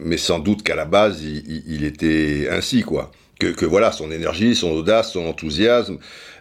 mais 0.05 0.17
sans 0.17 0.39
doute 0.39 0.63
qu'à 0.63 0.75
la 0.75 0.85
base, 0.85 1.23
il, 1.23 1.85
était 1.85 2.49
ainsi, 2.51 2.83
quoi. 2.83 3.11
Que, 3.39 3.65
voilà, 3.65 3.91
son 3.91 4.11
énergie, 4.13 4.55
son 4.55 4.71
audace, 4.71 5.13
son 5.13 5.27
enthousiasme, 5.27 5.99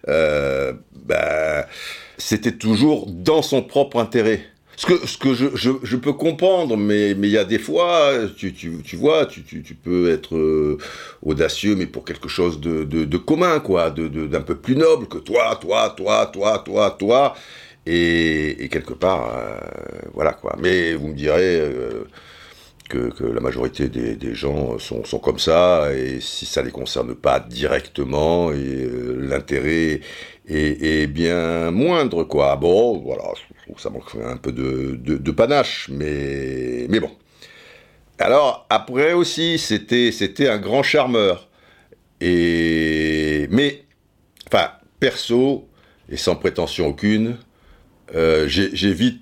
euh, 0.07 0.73
bah, 1.05 1.65
c'était 2.17 2.51
toujours 2.51 3.07
dans 3.07 3.41
son 3.41 3.63
propre 3.63 3.97
intérêt. 3.97 4.45
Ce 4.77 4.85
que, 4.85 5.07
ce 5.07 5.17
que 5.17 5.33
je, 5.33 5.47
je, 5.83 5.95
peux 5.95 6.13
comprendre, 6.13 6.75
mais 6.75 7.11
il 7.11 7.25
y 7.27 7.37
a 7.37 7.43
des 7.43 7.59
fois, 7.59 8.13
tu, 8.35 8.53
tu, 8.53 8.81
tu 8.83 8.95
vois, 8.95 9.25
tu, 9.27 9.43
tu, 9.43 9.75
peux 9.75 10.11
être 10.11 10.35
euh, 10.35 10.77
audacieux, 11.21 11.75
mais 11.75 11.85
pour 11.85 12.03
quelque 12.03 12.27
chose 12.27 12.59
de, 12.59 12.83
de, 12.83 13.17
commun, 13.17 13.59
quoi, 13.59 13.91
d'un 13.91 14.07
de, 14.07 14.37
peu 14.39 14.55
plus 14.55 14.75
noble 14.75 15.07
que 15.07 15.19
toi, 15.19 15.55
toi, 15.61 15.93
toi, 15.95 16.25
toi, 16.33 16.63
toi, 16.65 16.95
toi. 16.97 17.35
Et, 17.85 18.69
quelque 18.71 18.93
part, 18.93 19.35
euh, 19.35 19.59
voilà, 20.13 20.33
quoi. 20.33 20.55
Mais 20.59 20.93
vous 20.93 21.09
me 21.09 21.15
direz 21.15 21.61
que, 22.91 23.23
la 23.23 23.39
majorité 23.39 23.87
des, 23.87 24.35
gens 24.35 24.77
sont, 24.79 25.19
comme 25.19 25.39
ça, 25.39 25.93
et 25.93 26.19
si 26.19 26.45
ça 26.45 26.61
les 26.61 26.71
concerne 26.71 27.15
pas 27.15 27.39
directement, 27.39 28.51
euh, 28.51 29.17
l'intérêt 29.19 30.01
est, 30.47 31.07
bien 31.07 31.71
moindre, 31.71 32.23
quoi. 32.23 32.55
Bon, 32.57 32.99
voilà, 32.99 33.23
je 33.35 33.63
trouve 33.63 33.75
que 33.75 33.81
ça 33.81 33.89
manque 33.89 34.15
un 34.23 34.37
peu 34.37 34.51
de, 34.51 35.31
panache, 35.31 35.89
mais, 35.91 36.85
mais 36.89 36.99
bon. 36.99 37.11
Alors, 38.19 38.67
après 38.69 39.13
aussi, 39.13 39.57
c'était, 39.57 40.11
c'était 40.11 40.47
un 40.47 40.59
grand 40.59 40.83
charmeur. 40.83 41.47
Et, 42.19 43.47
mais, 43.49 43.83
enfin, 44.47 44.71
perso, 44.99 45.67
et 46.09 46.17
sans 46.17 46.35
prétention 46.35 46.87
aucune, 46.87 47.37
euh, 48.13 48.47
j'ai 48.47 48.93
vite 48.93 49.21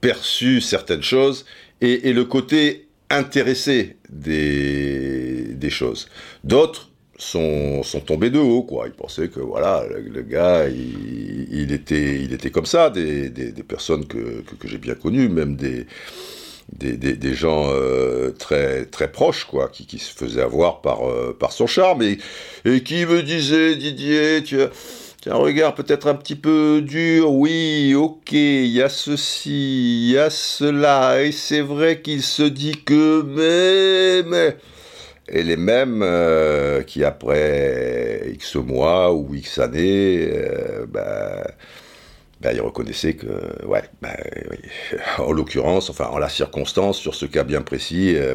perçu 0.00 0.60
certaines 0.60 1.02
choses, 1.02 1.46
et 1.80 2.12
le 2.12 2.24
côté 2.24 2.85
intéressés 3.10 3.96
des, 4.08 5.54
des 5.54 5.70
choses. 5.70 6.08
D'autres 6.44 6.90
sont, 7.18 7.82
sont, 7.82 8.00
tombés 8.00 8.30
de 8.30 8.38
haut, 8.38 8.62
quoi. 8.62 8.86
Ils 8.86 8.92
pensaient 8.92 9.28
que, 9.28 9.40
voilà, 9.40 9.84
le, 9.88 10.22
gars, 10.22 10.68
il, 10.68 11.72
était, 11.72 12.20
il 12.22 12.32
était 12.32 12.50
comme 12.50 12.66
ça. 12.66 12.90
Des, 12.90 13.30
des, 13.30 13.62
personnes 13.62 14.06
que, 14.06 14.42
que, 14.58 14.68
j'ai 14.68 14.78
bien 14.78 14.94
connues, 14.94 15.28
même 15.28 15.56
des, 15.56 15.86
des, 16.72 16.96
des, 16.96 17.34
gens 17.34 17.70
euh, 17.70 18.32
très, 18.32 18.84
très 18.86 19.10
proches, 19.10 19.44
quoi, 19.44 19.68
qui, 19.68 19.98
se 19.98 20.12
faisaient 20.12 20.42
avoir 20.42 20.80
par, 20.82 21.08
euh, 21.08 21.36
par 21.38 21.52
son 21.52 21.66
charme 21.66 22.02
et, 22.02 22.18
et 22.64 22.82
qui 22.82 23.06
me 23.06 23.22
disaient, 23.22 23.76
Didier, 23.76 24.42
tu 24.44 24.58
un 25.28 25.36
regard 25.36 25.74
peut-être 25.74 26.06
un 26.06 26.14
petit 26.14 26.36
peu 26.36 26.82
dur, 26.82 27.32
oui, 27.32 27.94
ok, 27.94 28.32
il 28.32 28.66
y 28.66 28.82
a 28.82 28.88
ceci, 28.88 30.04
il 30.08 30.12
y 30.12 30.18
a 30.18 30.30
cela, 30.30 31.22
et 31.22 31.32
c'est 31.32 31.62
vrai 31.62 32.00
qu'il 32.00 32.22
se 32.22 32.44
dit 32.44 32.84
que, 32.84 33.22
mais, 33.22 34.22
mais, 34.28 34.56
et 35.28 35.42
les 35.42 35.56
mêmes 35.56 36.02
euh, 36.02 36.82
qui 36.82 37.02
après 37.02 38.30
X 38.34 38.54
mois 38.56 39.12
ou 39.12 39.34
X 39.34 39.58
années, 39.58 40.28
euh, 40.32 40.86
ben, 40.86 41.44
ben, 42.40 42.52
ils 42.54 42.60
reconnaissaient 42.60 43.14
que, 43.14 43.66
ouais, 43.66 43.82
ben, 44.00 44.14
en 45.18 45.32
l'occurrence, 45.32 45.90
enfin 45.90 46.06
en 46.06 46.18
la 46.18 46.28
circonstance, 46.28 46.98
sur 46.98 47.16
ce 47.16 47.26
cas 47.26 47.42
bien 47.42 47.62
précis, 47.62 48.14
euh, 48.16 48.34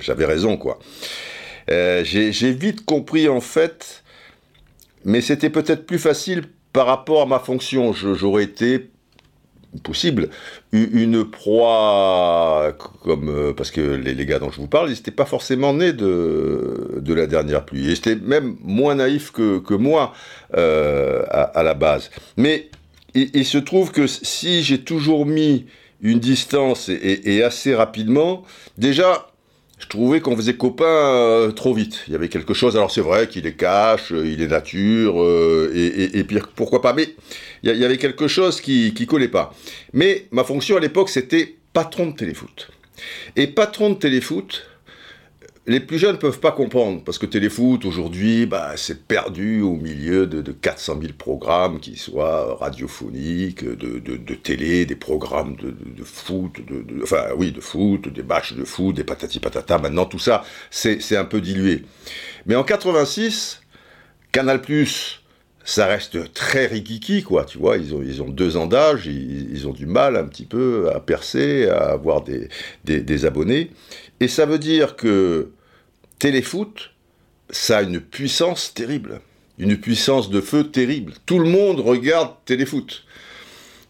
j'avais 0.00 0.24
raison, 0.24 0.56
quoi. 0.56 0.80
J'ai 1.68 2.52
vite 2.52 2.84
compris 2.84 3.28
en 3.28 3.40
fait 3.40 4.02
mais 5.06 5.20
c'était 5.20 5.50
peut-être 5.50 5.86
plus 5.86 6.00
facile 6.00 6.42
par 6.72 6.86
rapport 6.86 7.22
à 7.22 7.26
ma 7.26 7.38
fonction. 7.38 7.92
J'aurais 7.92 8.42
été 8.42 8.90
possible. 9.82 10.30
Une 10.72 11.24
proie 11.24 12.76
comme 13.02 13.28
euh, 13.28 13.52
parce 13.52 13.70
que 13.70 13.80
les, 13.80 14.26
gars 14.26 14.38
dont 14.38 14.50
je 14.50 14.56
vous 14.56 14.68
parle 14.68 14.88
ils 14.88 14.94
n'étaient 14.94 15.10
pas 15.10 15.26
forcément 15.26 15.74
nés 15.74 15.92
de, 15.92 16.98
de 16.98 17.14
la 17.14 17.26
dernière 17.26 17.64
pluie. 17.64 17.84
Ils 17.84 17.92
étaient 17.92 18.16
même 18.16 18.56
moins 18.62 18.96
naïfs 18.96 19.30
que, 19.30 19.58
que 19.58 19.74
moi 19.74 20.12
euh, 20.56 21.22
à, 21.30 21.62
la 21.62 21.74
base. 21.74 22.10
Mais 22.36 22.70
il, 23.14 23.44
se 23.44 23.58
trouve 23.58 23.92
que 23.92 24.06
si 24.06 24.62
j'ai 24.62 24.82
toujours 24.82 25.24
mis 25.24 25.66
une 26.00 26.18
distance 26.18 26.90
et 26.90 27.42
assez 27.42 27.74
rapidement 27.74 28.42
déjà 28.76 29.26
je 29.78 29.88
trouvais 29.88 30.20
qu'on 30.20 30.36
faisait 30.36 30.56
copain 30.56 30.84
euh, 30.84 31.52
trop 31.52 31.74
vite. 31.74 32.04
Il 32.06 32.12
y 32.12 32.16
avait 32.16 32.28
quelque 32.28 32.54
chose. 32.54 32.76
Alors 32.76 32.90
c'est 32.90 33.02
vrai 33.02 33.28
qu'il 33.28 33.46
est 33.46 33.56
cash, 33.56 34.10
euh, 34.12 34.26
il 34.26 34.40
est 34.40 34.48
nature, 34.48 35.22
euh, 35.22 35.70
et, 35.74 36.24
pire, 36.24 36.48
pourquoi 36.54 36.80
pas. 36.80 36.94
Mais 36.94 37.14
il 37.62 37.76
y, 37.76 37.84
avait 37.84 37.98
quelque 37.98 38.28
chose 38.28 38.60
qui, 38.60 38.94
qui 38.94 39.06
collait 39.06 39.28
pas. 39.28 39.54
Mais 39.92 40.26
ma 40.30 40.44
fonction 40.44 40.76
à 40.76 40.80
l'époque, 40.80 41.10
c'était 41.10 41.56
patron 41.72 42.06
de 42.06 42.16
téléfoot. 42.16 42.68
Et 43.36 43.46
patron 43.46 43.90
de 43.90 43.96
téléfoot, 43.96 44.66
les 45.68 45.80
plus 45.80 45.98
jeunes 45.98 46.12
ne 46.12 46.20
peuvent 46.20 46.38
pas 46.38 46.52
comprendre, 46.52 47.02
parce 47.02 47.18
que 47.18 47.26
téléfoot, 47.26 47.84
aujourd'hui, 47.84 48.46
bah, 48.46 48.74
c'est 48.76 49.04
perdu 49.04 49.62
au 49.62 49.74
milieu 49.74 50.26
de, 50.26 50.52
400 50.52 50.98
000 51.00 51.12
programmes, 51.18 51.80
qui 51.80 51.96
soient 51.96 52.56
radiophoniques, 52.56 53.64
de, 53.64 54.34
télé, 54.34 54.86
des 54.86 54.94
programmes 54.94 55.56
de, 55.56 56.04
foot, 56.04 56.60
de, 56.66 57.02
enfin 57.02 57.24
oui, 57.36 57.50
de 57.50 57.60
foot, 57.60 58.08
des 58.08 58.22
matchs 58.22 58.52
de 58.52 58.64
foot, 58.64 58.94
des 58.94 59.02
patati 59.02 59.40
patata, 59.40 59.78
maintenant 59.78 60.04
tout 60.04 60.20
ça, 60.20 60.44
c'est 60.70 61.16
un 61.16 61.24
peu 61.24 61.40
dilué. 61.40 61.82
Mais 62.46 62.54
en 62.54 62.62
86, 62.62 63.60
Canal+, 64.30 64.60
ça 65.64 65.86
reste 65.86 66.32
très 66.32 66.66
rikiki, 66.66 67.24
quoi, 67.24 67.44
tu 67.44 67.58
vois, 67.58 67.76
ils 67.76 67.92
ont, 67.92 68.02
ils 68.02 68.22
ont 68.22 68.28
deux 68.28 68.56
ans 68.56 68.66
d'âge, 68.66 69.06
ils, 69.06 69.66
ont 69.66 69.72
du 69.72 69.86
mal 69.86 70.16
un 70.16 70.24
petit 70.24 70.46
peu 70.46 70.90
à 70.94 71.00
percer, 71.00 71.68
à 71.68 71.90
avoir 71.90 72.22
des, 72.22 72.48
des 72.84 73.24
abonnés, 73.24 73.72
et 74.20 74.28
ça 74.28 74.46
veut 74.46 74.58
dire 74.60 74.94
que 74.94 75.50
téléfoot, 76.18 76.90
ça 77.50 77.78
a 77.78 77.82
une 77.82 78.00
puissance 78.00 78.74
terrible, 78.74 79.20
une 79.58 79.76
puissance 79.76 80.30
de 80.30 80.40
feu 80.40 80.64
terrible. 80.64 81.12
Tout 81.26 81.38
le 81.38 81.48
monde 81.48 81.80
regarde 81.80 82.32
téléfoot. 82.44 83.04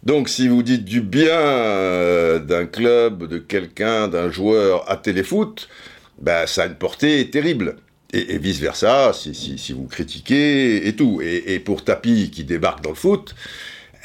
Donc 0.02 0.28
si 0.28 0.46
vous 0.48 0.62
dites 0.62 0.84
du 0.84 1.00
bien 1.00 1.38
euh, 1.38 2.38
d'un 2.38 2.66
club, 2.66 3.26
de 3.26 3.38
quelqu'un, 3.38 4.08
d'un 4.08 4.30
joueur 4.30 4.88
à 4.90 4.96
téléfoot, 4.96 5.68
ben, 6.20 6.46
ça 6.46 6.62
a 6.62 6.66
une 6.66 6.76
portée 6.76 7.28
terrible. 7.30 7.76
Et, 8.12 8.38
vice-versa, 8.38 9.12
si, 9.12 9.72
vous 9.72 9.86
critiquez 9.86 10.86
et 10.86 10.94
tout. 10.94 11.20
Et, 11.22 11.58
pour 11.58 11.84
Tapi 11.84 12.30
qui 12.30 12.44
débarque 12.44 12.82
dans 12.82 12.90
le 12.90 12.96
foot, 12.96 13.34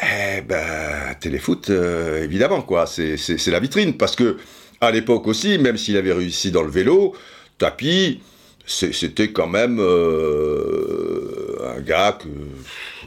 eh 0.02 0.42
ben, 0.42 1.16
téléfoot, 1.20 1.70
euh, 1.70 2.24
évidemment, 2.24 2.62
quoi. 2.64 2.88
C'est 2.88 3.48
la 3.48 3.60
vitrine. 3.60 3.96
Parce 3.96 4.16
que, 4.16 4.38
à 4.82 4.92
l'époque 4.92 5.28
aussi, 5.28 5.60
même 5.60 5.78
s'il 5.78 5.96
avait 5.98 6.14
réussi 6.14 6.52
dans 6.52 6.64
le 6.64 6.72
vélo, 6.72 7.16
Tapi, 7.62 8.22
c'était 8.66 9.28
quand 9.32 9.46
même 9.46 9.78
euh, 9.80 11.76
un 11.78 11.80
gars 11.80 12.18
que, 12.20 12.28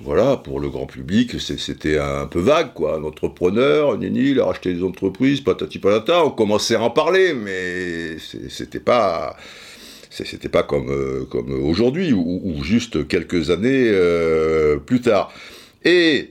voilà, 0.04 0.36
pour 0.36 0.60
le 0.60 0.68
grand 0.68 0.86
public, 0.86 1.40
c'était 1.40 1.98
un 1.98 2.26
peu 2.26 2.38
vague, 2.38 2.72
quoi. 2.72 2.98
Un 2.98 3.02
entrepreneur, 3.02 3.98
Nini, 3.98 4.30
il 4.30 4.38
a 4.38 4.44
racheté 4.44 4.72
des 4.72 4.84
entreprises, 4.84 5.40
patati 5.40 5.80
patata, 5.80 6.24
on 6.24 6.30
commençait 6.30 6.76
à 6.76 6.82
en 6.82 6.90
parler, 6.90 7.34
mais 7.34 8.16
c'était 8.48 8.78
pas 8.78 9.34
c'était 10.08 10.48
pas 10.48 10.62
comme, 10.62 10.88
euh, 10.88 11.26
aujourd'hui, 11.64 12.12
ou, 12.12 12.62
juste 12.62 13.08
quelques 13.08 13.50
années 13.50 13.88
euh, 13.88 14.76
plus 14.76 15.00
tard. 15.00 15.32
Et, 15.84 16.30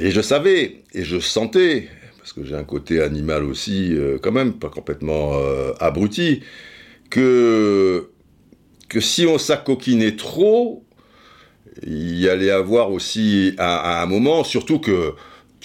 et 0.00 0.10
je 0.10 0.20
savais, 0.20 0.82
et 0.92 1.04
je 1.04 1.20
sentais, 1.20 1.88
parce 2.18 2.32
que 2.32 2.44
j'ai 2.44 2.56
un 2.56 2.64
côté 2.64 3.00
animal 3.00 3.44
aussi, 3.44 3.96
quand 4.24 4.32
même, 4.32 4.54
pas 4.54 4.70
complètement 4.70 5.38
abruti, 5.78 6.42
que, 7.10 8.10
si 8.98 9.26
on 9.26 9.38
s'acoquinait 9.38 10.16
trop, 10.16 10.84
il 11.82 12.18
y 12.18 12.28
allait 12.28 12.50
avoir 12.50 12.90
aussi 12.90 13.54
un 13.58 14.06
moment, 14.06 14.44
surtout 14.44 14.78
que 14.78 15.14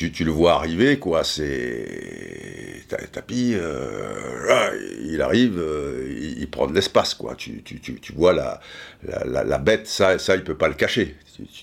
tu, 0.09 0.23
le 0.23 0.31
vois 0.31 0.53
arriver, 0.53 0.97
quoi, 0.97 1.23
c'est... 1.23 2.71
Tapis, 3.11 3.53
euh, 3.53 4.69
il 5.01 5.21
arrive, 5.21 5.57
euh, 5.57 6.35
il, 6.37 6.49
prend 6.49 6.67
de 6.67 6.73
l'espace, 6.73 7.13
quoi. 7.13 7.35
Tu, 7.35 7.61
tu, 7.63 7.79
tu, 7.79 8.13
vois 8.13 8.33
la, 8.33 8.59
la, 9.03 9.43
la, 9.43 9.57
bête, 9.57 9.87
ça, 9.87 10.19
ça, 10.19 10.35
il 10.35 10.43
peut 10.43 10.57
pas 10.57 10.67
le 10.67 10.73
cacher. 10.73 11.15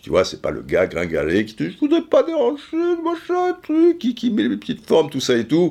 Tu, 0.02 0.10
vois, 0.10 0.24
c'est 0.24 0.40
pas 0.40 0.50
le 0.50 0.62
gars 0.62 0.86
gringalé 0.86 1.44
qui 1.44 1.54
te 1.54 1.64
dit, 1.64 1.72
je 1.72 1.78
voudrais 1.78 2.02
pas 2.02 2.22
déranger, 2.22 2.62
machin, 3.04 3.56
truc, 3.62 3.98
qui, 3.98 4.14
qui 4.14 4.30
met 4.30 4.44
les 4.44 4.56
petites 4.56 4.86
formes, 4.86 5.10
tout 5.10 5.20
ça 5.20 5.36
et 5.36 5.46
tout. 5.46 5.70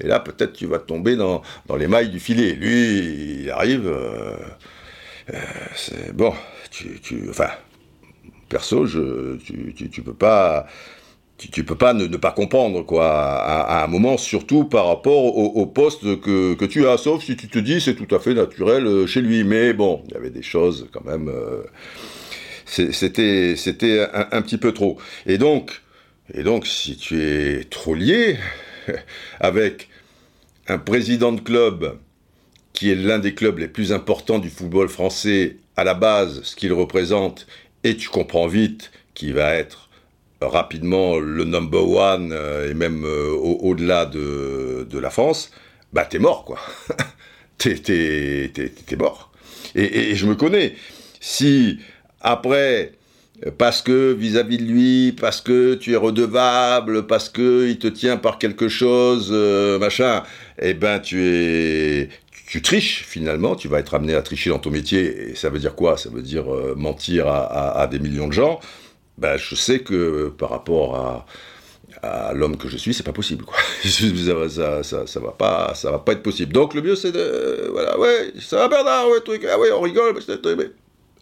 Et 0.00 0.06
là, 0.06 0.20
peut-être 0.20 0.52
tu 0.52 0.66
vas 0.66 0.78
tomber 0.78 1.16
dans, 1.16 1.42
dans 1.66 1.76
les 1.76 1.88
mailles 1.88 2.10
du 2.10 2.20
filet. 2.20 2.52
Lui, 2.52 3.42
il 3.42 3.50
arrive, 3.50 3.86
euh, 3.86 4.36
c'est 5.76 6.14
bon, 6.14 6.34
tu, 6.70 7.00
enfin, 7.30 7.50
perso, 8.48 8.86
je, 8.86 9.36
tu, 9.36 9.72
tu, 9.74 9.88
tu 9.88 10.02
peux 10.02 10.14
pas 10.14 10.66
tu, 11.48 11.64
peux 11.64 11.76
pas 11.76 11.94
ne, 11.94 12.06
pas 12.16 12.32
comprendre 12.32 12.84
quoi 12.84 13.08
à, 13.10 13.84
un 13.84 13.86
moment 13.86 14.18
surtout 14.18 14.64
par 14.64 14.86
rapport 14.86 15.36
au, 15.36 15.66
poste 15.66 16.20
que, 16.20 16.54
que, 16.54 16.64
tu 16.66 16.86
as 16.86 16.98
sauf 16.98 17.24
si 17.24 17.36
tu 17.36 17.48
te 17.48 17.58
dis 17.58 17.80
c'est 17.80 17.94
tout 17.94 18.14
à 18.14 18.18
fait 18.18 18.34
naturel 18.34 18.86
euh, 18.86 19.06
chez 19.06 19.22
lui. 19.22 19.42
Mais 19.44 19.72
bon 19.72 20.02
il 20.08 20.14
y 20.14 20.16
avait 20.16 20.30
des 20.30 20.42
choses 20.42 20.88
quand 20.92 21.04
même 21.04 21.28
euh, 21.28 21.62
c'était 22.66 23.56
c'était 23.56 24.06
un, 24.12 24.42
petit 24.42 24.58
peu 24.58 24.72
trop. 24.72 24.98
Et 25.26 25.38
donc 25.38 25.80
et 26.34 26.42
donc 26.42 26.66
si 26.66 26.96
tu 26.96 27.22
es 27.22 27.64
trop 27.64 27.94
lié 27.94 28.36
avec 29.40 29.88
un 30.68 30.78
président 30.78 31.32
de 31.32 31.40
club 31.40 31.96
qui 32.74 32.90
est 32.90 32.94
l'un 32.94 33.18
des 33.18 33.34
clubs 33.34 33.58
les 33.58 33.68
plus 33.68 33.92
importants 33.92 34.38
du 34.38 34.50
football 34.50 34.88
français 34.88 35.56
à 35.76 35.84
la 35.84 35.94
base 35.94 36.42
ce 36.42 36.54
qu'il 36.54 36.72
représente 36.72 37.46
et 37.82 37.96
tu 37.96 38.08
comprends 38.08 38.46
vite 38.46 38.92
qu'il 39.14 39.32
va 39.32 39.54
être 39.54 39.89
rapidement 40.40 41.18
le 41.18 41.44
number 41.44 41.88
one 41.88 42.32
euh, 42.32 42.70
et 42.70 42.74
même 42.74 43.04
euh, 43.04 43.30
au-delà 43.32 44.06
de, 44.06 44.86
de, 44.88 44.98
la 44.98 45.10
France, 45.10 45.50
bah 45.92 46.04
t'es 46.04 46.18
mort 46.18 46.44
quoi. 46.44 46.58
t'es, 47.58 47.74
t'es, 47.76 48.96
mort. 48.96 49.30
Et, 49.74 50.10
et, 50.10 50.14
je 50.16 50.26
me 50.26 50.34
connais. 50.34 50.74
Si 51.20 51.78
après, 52.20 52.92
parce 53.58 53.82
que 53.82 54.12
vis-à-vis 54.12 54.58
de 54.58 54.64
lui, 54.64 55.12
parce 55.12 55.40
que 55.40 55.74
tu 55.74 55.92
es 55.92 55.96
redevable, 55.96 57.06
parce 57.06 57.28
que 57.28 57.68
il 57.68 57.78
te 57.78 57.88
tient 57.88 58.16
par 58.16 58.38
quelque 58.38 58.68
chose, 58.68 59.28
euh, 59.30 59.78
machin, 59.78 60.22
eh 60.60 60.74
ben 60.74 61.00
tu 61.00 61.22
es 61.22 62.08
tu 62.46 62.62
triches 62.62 63.04
finalement, 63.06 63.54
tu 63.54 63.68
vas 63.68 63.78
être 63.78 63.94
amené 63.94 64.14
à 64.14 64.22
tricher 64.22 64.50
dans 64.50 64.58
ton 64.58 64.70
métier, 64.70 65.30
et 65.30 65.34
ça 65.36 65.50
veut 65.50 65.60
dire 65.60 65.76
quoi? 65.76 65.96
Ça 65.96 66.08
veut 66.10 66.22
dire 66.22 66.46
mentir 66.76 67.28
à, 67.28 67.86
des 67.88 68.00
millions 68.00 68.26
de 68.26 68.32
gens. 68.32 68.58
Ben, 69.20 69.36
je 69.36 69.54
sais 69.54 69.80
que 69.80 70.32
par 70.36 70.50
rapport 70.50 70.96
à, 72.02 72.32
l'homme 72.32 72.56
que 72.56 72.68
je 72.68 72.78
suis, 72.78 72.94
c'est 72.94 73.02
pas 73.02 73.12
possible. 73.12 73.44
Quoi. 73.44 73.58
ça, 73.84 74.82
ça, 74.82 75.06
ça, 75.06 75.20
va 75.20 75.32
pas, 75.32 75.74
ça 75.74 75.90
va 75.90 75.98
pas 75.98 76.12
être 76.12 76.22
possible. 76.22 76.52
Donc 76.52 76.72
le 76.72 76.80
mieux, 76.80 76.96
c'est 76.96 77.12
de, 77.12 77.68
voilà, 77.70 77.98
ouais, 77.98 78.32
ça 78.40 78.56
va 78.56 78.68
Bernard, 78.68 79.08
ouais, 79.10 79.20
truc, 79.20 79.46
ah 79.50 79.58
ouais, 79.58 79.70
on 79.72 79.82
rigole, 79.82 80.18
mais 80.56 80.70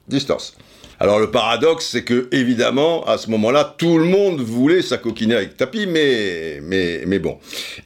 distance. 0.06 0.56
Alors 1.00 1.18
le 1.18 1.30
paradoxe, 1.30 1.86
c'est 1.86 2.04
que 2.04 2.28
évidemment, 2.30 3.04
à 3.06 3.18
ce 3.18 3.28
moment-là, 3.30 3.74
tout 3.76 3.98
le 3.98 4.04
monde 4.04 4.40
voulait 4.40 4.82
s'acoquiner 4.82 5.34
avec 5.34 5.56
Tapi, 5.56 5.86
mais, 5.86 6.60
mais, 6.62 7.02
mais 7.06 7.18
bon. 7.18 7.38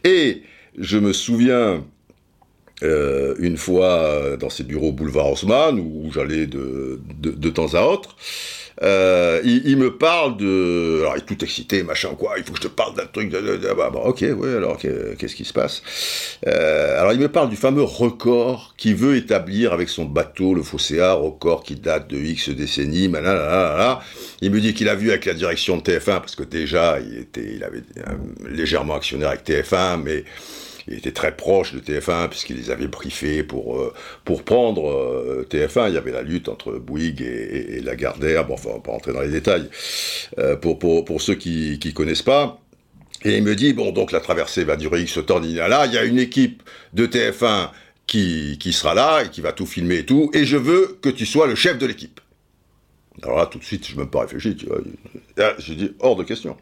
Et 0.05 0.43
je 0.79 0.99
me 0.99 1.15
souviens 1.15 1.85
euh, 2.83 3.35
une 3.39 3.57
fois 3.57 4.37
dans 4.39 4.51
ces 4.51 4.65
bureaux 4.65 4.93
boulevard 4.93 5.31
Haussmann, 5.31 5.79
où, 5.79 6.11
j'allais 6.13 6.47
de, 6.47 7.01
de, 7.19 7.31
de, 7.31 7.51
temps 7.51 7.75
à 7.75 7.83
autre, 7.83 8.17
euh, 8.83 9.41
il, 9.45 9.77
me 9.77 9.97
parle 9.97 10.37
de. 10.37 11.01
Alors, 11.03 11.17
il 11.17 11.21
est 11.21 11.27
tout 11.27 11.45
excité, 11.45 11.83
machin, 11.83 12.15
quoi, 12.19 12.35
il 12.39 12.45
faut 12.45 12.53
que 12.53 12.59
je 12.59 12.69
te 12.69 12.73
parle 12.73 12.95
d'un 12.95 13.07
truc. 13.07 13.31
De, 13.31 13.41
bah, 13.75 13.91
bah, 13.93 14.01
ok, 14.05 14.21
ouais, 14.21 14.57
alors, 14.57 14.79
qu'est-ce 14.79 15.37
qui 15.37 15.45
se 15.45 15.53
passe? 15.53 15.83
Euh, 16.47 16.99
Alors, 17.01 17.13
il 17.13 17.21
me 17.21 17.29
parle 17.29 17.51
du 17.51 17.57
fameux 17.57 17.83
record 17.83 18.75
qu'il 18.77 18.95
veut 18.95 19.17
établir 19.17 19.73
avec 19.73 19.89
son 19.89 20.05
bateau, 20.05 20.55
le 20.55 20.63
Fosséa, 20.63 21.13
record 21.13 21.63
qui 21.63 21.77
date 21.77 22.09
de 22.09 22.17
X 22.17 22.49
décennies, 22.49 23.09
là, 23.09 24.01
Il 24.41 24.51
me 24.51 24.61
dit 24.61 24.75
qu'il 24.75 24.89
a 24.89 24.95
vu 24.95 25.11
avec 25.11 25.27
la 25.27 25.35
direction 25.35 25.77
de 25.77 25.83
TF1, 25.83 26.21
parce 26.21 26.35
que 26.35 26.43
déjà, 26.43 26.99
il, 27.01 27.19
était, 27.19 27.55
il 27.55 27.65
avait 27.65 27.83
légèrement 28.49 28.95
actionnaire 28.95 29.29
avec 29.29 29.45
TF1, 29.45 30.03
mais 30.03 30.25
il 30.89 30.95
était 30.95 31.13
très 31.13 31.37
proche 31.37 31.75
de 31.75 31.81
TF1 31.81 32.29
puisqu'il 32.29 32.57
les 32.57 32.71
avait 32.71 32.89
briefés 32.89 33.43
pour, 33.43 33.79
euh, 33.79 33.93
pour 34.25 34.43
prendre 34.43 34.89
euh, 34.89 35.47
TF1. 35.49 35.89
Il 35.89 35.95
y 35.95 35.99
avait 35.99 36.13
la 36.13 36.23
lutte 36.23 36.49
entre 36.49 36.73
Bouygues 36.73 37.23
et, 37.23 37.81
Lagardère. 37.81 38.47
Bon, 38.47 38.55
enfin, 38.55 38.71
on 38.71 38.75
va 38.75 38.81
pas 38.81 38.93
rentrer 38.93 39.13
dans 39.13 39.21
les 39.21 39.31
détails. 39.31 39.69
Euh, 40.39 40.57
pour, 40.57 40.79
pour, 40.79 41.05
pour, 41.05 41.21
ceux 41.21 41.35
qui 41.35 41.79
ne 41.85 41.91
connaissent 41.91 42.23
pas. 42.23 42.61
Et 43.25 43.37
il 43.37 43.45
me 43.45 43.55
dit, 43.55 43.73
bon, 43.73 43.93
donc 43.93 44.11
la 44.11 44.21
traversée 44.21 44.65
va 44.65 44.77
durer 44.77 45.03
X 45.03 45.19
temps. 45.27 45.39
Là, 45.39 45.87
il 45.87 45.93
y 45.93 45.99
a 45.99 46.05
une 46.05 46.19
équipe 46.19 46.63
de 46.93 47.07
TF1 47.07 47.71
qui, 48.07 48.59
qui 48.59 48.73
sera 48.73 48.95
là 48.95 49.23
et 49.25 49.29
qui 49.29 49.41
va 49.41 49.53
tout 49.53 49.67
filmer 49.67 49.99
et 49.99 50.07
tout. 50.07 50.31
Et 50.35 50.45
je 50.45 50.57
veux 50.57 50.99
que 51.01 51.09
tu 51.09 51.27
sois 51.27 51.47
le 51.47 51.55
chef 51.55 51.79
de 51.79 51.87
l'équipe. 51.87 52.21
Alors 53.23 53.39
là, 53.39 53.47
tout 53.47 53.59
de 53.59 53.65
suite, 53.65 53.87
je 53.87 53.95
ne 53.95 54.01
même 54.01 54.11
pas 54.11 54.23
réfléchi, 54.23 54.57
tu 54.57 54.67
vois. 54.67 54.81
J'ai 55.59 55.75
dit, 55.77 55.93
hors 56.01 56.17
de 56.17 56.25
question. 56.25 56.57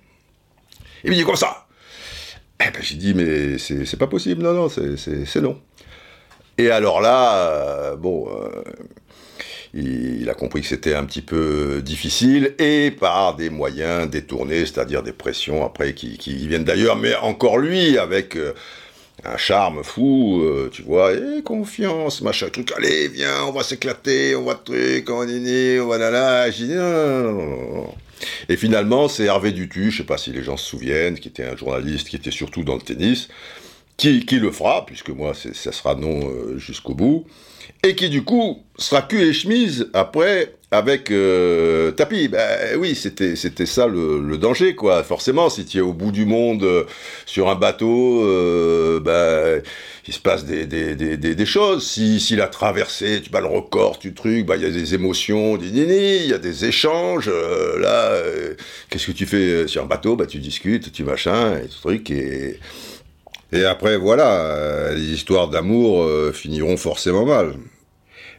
Il 1.05 1.11
me 1.11 1.17
dit, 1.17 1.25
comme 1.25 1.37
ça 1.37 1.67
eh 2.67 2.71
ben, 2.71 2.83
j'ai 2.83 2.97
dit, 2.97 3.15
mais 3.15 3.59
c'est 3.59 3.99
pas 3.99 4.07
possible, 4.07 4.43
non, 4.43 4.53
non, 4.53 4.69
c'est 4.69 5.41
non. 5.41 5.59
Et 6.59 6.71
alors 6.71 7.01
là, 7.01 7.37
euh, 7.37 7.97
bon, 7.97 8.29
euh, 8.29 8.63
il, 9.73 10.29
a 10.29 10.35
compris 10.35 10.61
que 10.61 10.67
c'était 10.67 10.95
un 10.95 11.05
petit 11.05 11.23
peu 11.23 11.81
difficile, 11.83 12.55
et 12.59 12.91
par 12.91 13.35
des 13.37 13.49
moyens 13.49 14.11
détournés, 14.11 14.67
c'est-à-dire 14.67 15.03
des 15.03 15.13
pressions 15.13 15.65
après 15.65 15.95
qui, 15.95 16.47
viennent 16.47 16.65
d'ailleurs, 16.65 16.97
mais 16.97 17.15
encore 17.17 17.57
lui, 17.57 17.97
avec 17.97 18.37
euh, 18.37 18.53
un 19.25 19.37
charme 19.37 19.83
fou, 19.85 20.43
tu 20.73 20.83
vois, 20.83 21.13
et 21.13 21.43
confiance, 21.43 22.23
machin, 22.23 22.49
truc, 22.49 22.73
allez, 22.77 23.09
viens, 23.09 23.45
on 23.45 23.53
va 23.53 23.63
s'éclater, 23.63 24.35
on 24.35 24.45
va 24.45 24.55
truc, 24.55 25.09
on 25.11 25.19
va 25.19 25.27
dîner, 25.27 25.81
on 25.81 25.89
va 25.89 25.99
là, 25.99 26.11
là. 26.11 26.51
J'ai 26.51 26.67
dit, 26.67 26.75
non, 26.75 27.33
non, 27.33 27.75
non. 27.75 27.95
Et 28.49 28.57
finalement, 28.57 29.09
c'est 29.09 29.25
Hervé 29.25 29.53
Dutu, 29.53 29.91
je 29.91 29.99
sais 29.99 30.05
pas 30.05 30.19
si 30.19 30.31
les 30.31 30.43
gens 30.43 30.57
se 30.57 30.67
souviennent, 30.67 31.19
qui 31.19 31.29
était 31.29 31.45
un 31.45 31.57
journaliste 31.57 32.09
qui 32.09 32.17
était 32.17 32.31
surtout 32.31 32.65
dans 32.65 32.75
le 32.75 32.81
tennis, 32.81 33.29
qui, 33.97 34.21
le 34.31 34.51
fera, 34.51 34.87
puisque 34.87 35.11
moi, 35.11 35.35
ça 35.35 35.73
sera 35.73 35.95
non 35.95 36.31
euh, 36.31 36.59
jusqu'au 36.59 36.95
bout, 36.95 37.27
et 37.83 37.95
qui 37.95 38.09
du 38.09 38.23
coup 38.23 38.63
sera 38.77 39.03
cul 39.03 39.23
et 39.23 39.33
chemise 39.33 39.89
après 39.93 40.55
avec 40.71 41.11
euh, 41.11 41.91
tapis. 41.93 42.29
Ben 42.29 42.79
oui, 42.79 42.95
c'était 42.95 43.37
c'était 43.37 43.67
ça 43.67 43.87
le, 43.87 44.37
danger 44.39 44.75
quoi. 44.75 45.03
Forcément, 45.03 45.51
si 45.51 45.65
tu 45.65 45.79
es 45.79 45.81
au 45.81 45.93
bout 45.93 46.13
du 46.13 46.27
monde 46.27 46.63
euh, 46.63 46.85
sur 47.27 47.49
un 47.49 47.57
bateau, 47.57 48.23
euh, 48.25 49.01
ben 49.01 49.63
il 50.07 50.15
se 50.15 50.21
passe 50.21 50.45
des, 50.45 50.67
des, 50.67 50.95
des, 50.97 51.17
des 51.17 51.47
choses. 51.47 51.87
Si 51.87 52.21
s'il 52.21 52.41
a 52.41 52.49
traversé, 52.49 53.21
tu 53.23 53.31
bats 53.31 53.41
le 53.41 53.47
record, 53.47 53.99
tu 53.99 54.15
truc, 54.15 54.47
ben 54.47 54.57
il 54.57 54.63
y 54.63 54.67
a 54.67 54.71
des 54.71 54.95
émotions, 54.95 55.59
il 55.61 56.29
y 56.29 56.33
a 56.33 56.39
des 56.39 56.65
échanges. 56.65 57.31
là, 57.79 58.13
qu'est-ce 58.89 59.07
que 59.07 59.13
tu 59.13 59.27
fais 59.27 59.67
sur 59.67 59.83
un 59.83 59.87
bateau? 59.87 60.17
Ben 60.17 60.27
tu 60.27 60.39
discutes, 60.39 60.93
tu 60.93 61.05
machin, 61.05 61.59
et 61.59 61.69
ce 61.69 61.81
truc 61.81 62.11
et 62.11 62.59
et 63.53 63.65
après, 63.65 63.97
voilà, 63.97 64.93
les 64.95 65.13
histoires 65.13 65.49
d'amour 65.49 66.07
finiront 66.33 66.77
forcément 66.77 67.27
mal. 67.27 67.55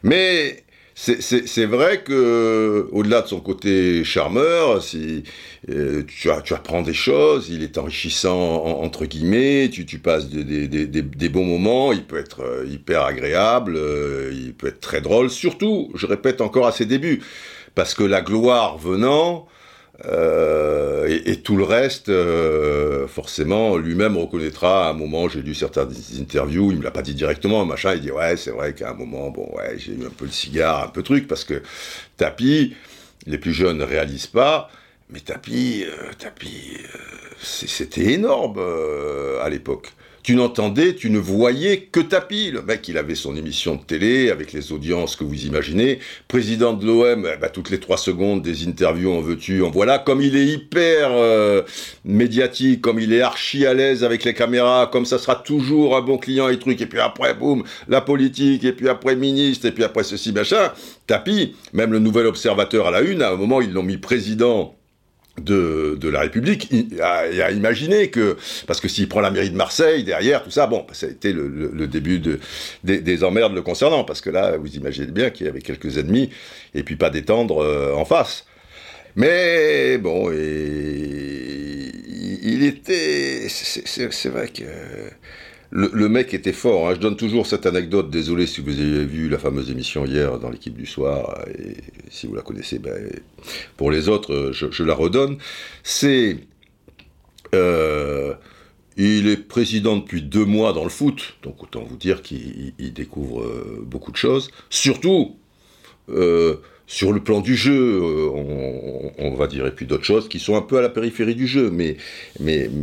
Mais 0.03 0.63
c'est 0.93 1.65
vrai 1.65 2.03
que, 2.03 2.87
au-delà 2.91 3.21
de 3.21 3.27
son 3.27 3.39
côté 3.39 4.03
charmeur, 4.03 4.83
si 4.83 5.23
euh, 5.69 6.03
tu, 6.05 6.29
apprends 6.29 6.83
des 6.83 6.93
choses, 6.93 7.49
il 7.49 7.63
est 7.63 7.77
enrichissant 7.77 8.63
entre 8.65 9.05
guillemets, 9.05 9.69
tu, 9.69 9.85
passes 9.99 10.29
des, 10.29 11.29
bons 11.29 11.45
moments, 11.45 11.91
il 11.91 12.03
peut 12.03 12.19
être 12.19 12.41
euh, 12.41 12.67
hyper 12.69 13.03
agréable, 13.03 13.77
euh, 13.77 14.31
il 14.33 14.53
peut 14.53 14.67
être 14.67 14.79
très 14.79 15.01
drôle. 15.01 15.31
Surtout, 15.31 15.91
je 15.95 16.05
répète 16.05 16.39
encore 16.39 16.67
à 16.67 16.71
ses 16.71 16.85
débuts, 16.85 17.21
parce 17.73 17.95
que 17.95 18.03
la 18.03 18.21
gloire 18.21 18.77
venant, 18.77 19.47
euh, 20.05 21.19
et, 21.25 21.41
tout 21.41 21.57
le 21.57 21.63
reste, 21.63 22.09
euh, 22.09 23.07
forcément, 23.07 23.77
lui-même 23.77 24.17
reconnaîtra 24.17 24.87
à 24.87 24.89
un 24.91 24.93
moment, 24.93 25.29
j'ai 25.29 25.41
lu 25.41 25.53
certaines 25.53 25.93
interviews, 26.19 26.71
il 26.71 26.79
me 26.79 26.83
l'a 26.83 26.91
pas 26.91 27.01
dit 27.01 27.13
directement, 27.13 27.65
machin, 27.65 27.93
il 27.93 28.01
dit 28.01 28.11
ouais, 28.11 28.35
c'est 28.37 28.51
vrai 28.51 28.73
qu'à 28.73 28.91
un 28.91 28.93
moment, 28.93 29.29
bon, 29.29 29.47
ouais, 29.55 29.75
j'ai 29.77 29.93
eu 29.93 30.05
un 30.05 30.09
peu 30.09 30.25
le 30.25 30.31
cigare, 30.31 30.85
un 30.85 30.87
peu 30.87 31.03
truc, 31.03 31.27
parce 31.27 31.43
que 31.43 31.61
Tapi, 32.17 32.75
les 33.27 33.37
plus 33.37 33.53
jeunes 33.53 33.77
ne 33.77 33.83
réalisent 33.83 34.27
pas, 34.27 34.71
mais 35.09 35.19
Tapi, 35.19 35.85
euh, 35.85 36.11
Tapi, 36.17 36.77
c'était 37.39 38.13
énorme 38.13 38.59
à 39.41 39.49
l'époque 39.49 39.93
tu 40.23 40.35
n'entendais, 40.35 40.95
tu 40.95 41.09
ne 41.09 41.19
voyais 41.19 41.81
que 41.91 41.99
tapis. 41.99 42.51
Le 42.51 42.61
mec, 42.61 42.87
il 42.87 42.97
avait 42.97 43.15
son 43.15 43.35
émission 43.35 43.75
de 43.75 43.81
télé 43.81 44.29
avec 44.29 44.53
les 44.53 44.71
audiences 44.71 45.15
que 45.15 45.23
vous 45.23 45.45
imaginez. 45.45 45.99
Président 46.27 46.73
de 46.73 46.85
l'OM, 46.85 47.27
eh 47.33 47.37
ben, 47.37 47.49
toutes 47.49 47.69
les 47.69 47.79
trois 47.79 47.97
secondes, 47.97 48.41
des 48.41 48.67
interviews 48.67 49.11
en 49.11 49.21
veux-tu, 49.21 49.61
en 49.63 49.69
voilà. 49.69 49.97
Comme 49.99 50.21
il 50.21 50.35
est 50.35 50.45
hyper 50.45 51.09
euh, 51.11 51.63
médiatique, 52.05 52.81
comme 52.81 52.99
il 52.99 53.13
est 53.13 53.21
archi 53.21 53.65
à 53.65 53.73
l'aise 53.73 54.03
avec 54.03 54.23
les 54.23 54.33
caméras, 54.33 54.89
comme 54.91 55.05
ça 55.05 55.17
sera 55.17 55.35
toujours 55.35 55.97
un 55.97 56.01
bon 56.01 56.17
client 56.17 56.49
et 56.49 56.59
truc. 56.59 56.81
Et 56.81 56.85
puis 56.85 56.99
après, 56.99 57.33
boum, 57.33 57.63
la 57.87 58.01
politique, 58.01 58.63
et 58.63 58.73
puis 58.73 58.89
après 58.89 59.15
ministre, 59.15 59.65
et 59.65 59.71
puis 59.71 59.83
après 59.83 60.03
ceci, 60.03 60.31
machin. 60.31 60.71
Tapis, 61.07 61.55
même 61.73 61.91
le 61.91 61.99
nouvel 61.99 62.27
observateur 62.27 62.87
à 62.87 62.91
la 62.91 63.01
une, 63.01 63.21
à 63.21 63.31
un 63.31 63.35
moment, 63.35 63.61
ils 63.61 63.71
l'ont 63.71 63.83
mis 63.83 63.97
président 63.97 64.75
de, 65.39 66.09
la 66.09 66.21
République, 66.21 66.67
il 66.71 67.01
a, 67.01 67.51
imaginé 67.51 68.09
que, 68.09 68.37
parce 68.67 68.79
que 68.79 68.87
s'il 68.87 69.07
prend 69.07 69.21
la 69.21 69.31
mairie 69.31 69.49
de 69.49 69.55
Marseille, 69.55 70.03
derrière, 70.03 70.43
tout 70.43 70.51
ça, 70.51 70.67
bon, 70.67 70.85
ça 70.91 71.07
a 71.07 71.09
été 71.09 71.33
le, 71.33 71.87
début 71.87 72.19
de, 72.19 72.39
des, 72.83 73.23
emmerdes 73.23 73.53
le 73.53 73.61
concernant, 73.61 74.03
parce 74.03 74.21
que 74.21 74.29
là, 74.29 74.57
vous 74.57 74.75
imaginez 74.75 75.07
bien 75.07 75.29
qu'il 75.29 75.45
y 75.45 75.49
avait 75.49 75.61
quelques 75.61 75.97
ennemis, 75.97 76.29
et 76.75 76.83
puis 76.83 76.95
pas 76.95 77.09
d'étendre 77.09 77.63
euh, 77.63 77.93
en 77.93 78.05
face. 78.05 78.45
Mais 79.15 79.97
bon, 79.97 80.31
et, 80.31 81.91
il 82.43 82.63
était, 82.63 83.47
c'est 83.49 84.29
vrai 84.29 84.47
que 84.47 84.63
le, 85.71 86.09
mec 86.09 86.33
était 86.33 86.51
fort. 86.51 86.89
Hein. 86.89 86.95
Je 86.95 86.99
donne 86.99 87.15
toujours 87.15 87.47
cette 87.47 87.65
anecdote. 87.65 88.09
Désolé 88.09 88.45
si 88.45 88.61
vous 88.61 88.77
avez 88.77 89.05
vu 89.05 89.29
la 89.29 89.37
fameuse 89.37 89.71
émission 89.71 90.05
hier 90.05 90.37
dans 90.37 90.49
l'équipe 90.49 90.75
du 90.75 90.85
soir. 90.85 91.39
Et 91.47 91.77
si 92.09 92.27
vous 92.27 92.35
la 92.35 92.41
connaissez, 92.41 92.77
ben, 92.77 93.09
pour 93.77 93.89
les 93.89 94.09
autres, 94.09 94.51
je, 94.51 94.83
la 94.83 94.93
redonne. 94.93 95.37
C'est. 95.83 96.37
Euh, 97.55 98.33
il 98.97 99.29
est 99.29 99.37
président 99.37 99.95
depuis 99.95 100.21
deux 100.21 100.45
mois 100.45 100.73
dans 100.73 100.83
le 100.83 100.89
foot, 100.89 101.35
donc 101.43 101.63
autant 101.63 101.81
vous 101.81 101.95
dire 101.95 102.21
qu'il 102.21 102.73
découvre 102.93 103.41
euh, 103.41 103.81
beaucoup 103.81 104.11
de 104.11 104.17
choses. 104.17 104.51
Surtout, 104.69 105.37
euh, 106.09 106.57
sur 106.87 107.13
le 107.13 107.23
plan 107.23 107.39
du 107.39 107.55
jeu, 107.55 108.01
on, 109.17 109.33
va 109.33 109.47
dire, 109.47 109.65
et 109.65 109.71
puis 109.71 109.85
d'autres 109.85 110.03
choses 110.03 110.27
qui 110.27 110.39
sont 110.39 110.57
un 110.57 110.61
peu 110.61 110.77
à 110.77 110.81
la 110.81 110.89
périphérie 110.89 111.35
du 111.35 111.47
jeu, 111.47 111.71
mais 111.71 111.95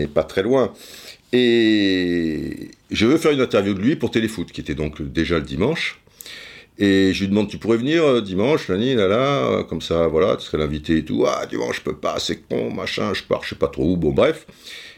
pas 0.07 0.25
très 0.25 0.43
loin. 0.43 0.73
Et 1.33 2.71
je 2.91 3.07
veux 3.07 3.19
faire 3.19 3.33
une 3.33 3.41
interview 3.41 3.75
de 3.75 3.81
lui 3.81 3.97
pour 3.97 4.11
Téléfoot, 4.11 4.51
qui 4.51 4.61
était 4.61 4.75
donc 4.75 5.03
déjà 5.03 5.37
le 5.37 5.45
dimanche. 5.45 6.01
Et 6.79 7.13
je 7.13 7.21
lui 7.21 7.29
demande, 7.29 7.49
tu 7.49 7.59
pourrais 7.59 7.77
venir 7.77 8.05
euh, 8.05 8.21
dimanche, 8.21 8.69
là, 8.69 8.77
là, 8.77 9.09
là, 9.09 9.65
comme 9.65 9.81
ça, 9.81 10.07
voilà, 10.07 10.37
tu 10.37 10.47
serais 10.47 10.59
l'invité 10.59 10.99
et 10.99 11.05
tout. 11.05 11.25
Ah, 11.27 11.45
dimanche, 11.47 11.79
je 11.79 11.83
peux 11.83 11.97
pas, 11.97 12.21
c'est 12.21 12.37
con, 12.49 12.71
machin, 12.71 13.13
je 13.15 13.25
pars, 13.25 13.43
je 13.43 13.51
sais 13.51 13.57
pas 13.57 13.67
trop 13.67 13.93
où, 13.93 13.97
bon, 13.97 14.13
bref. 14.13 14.47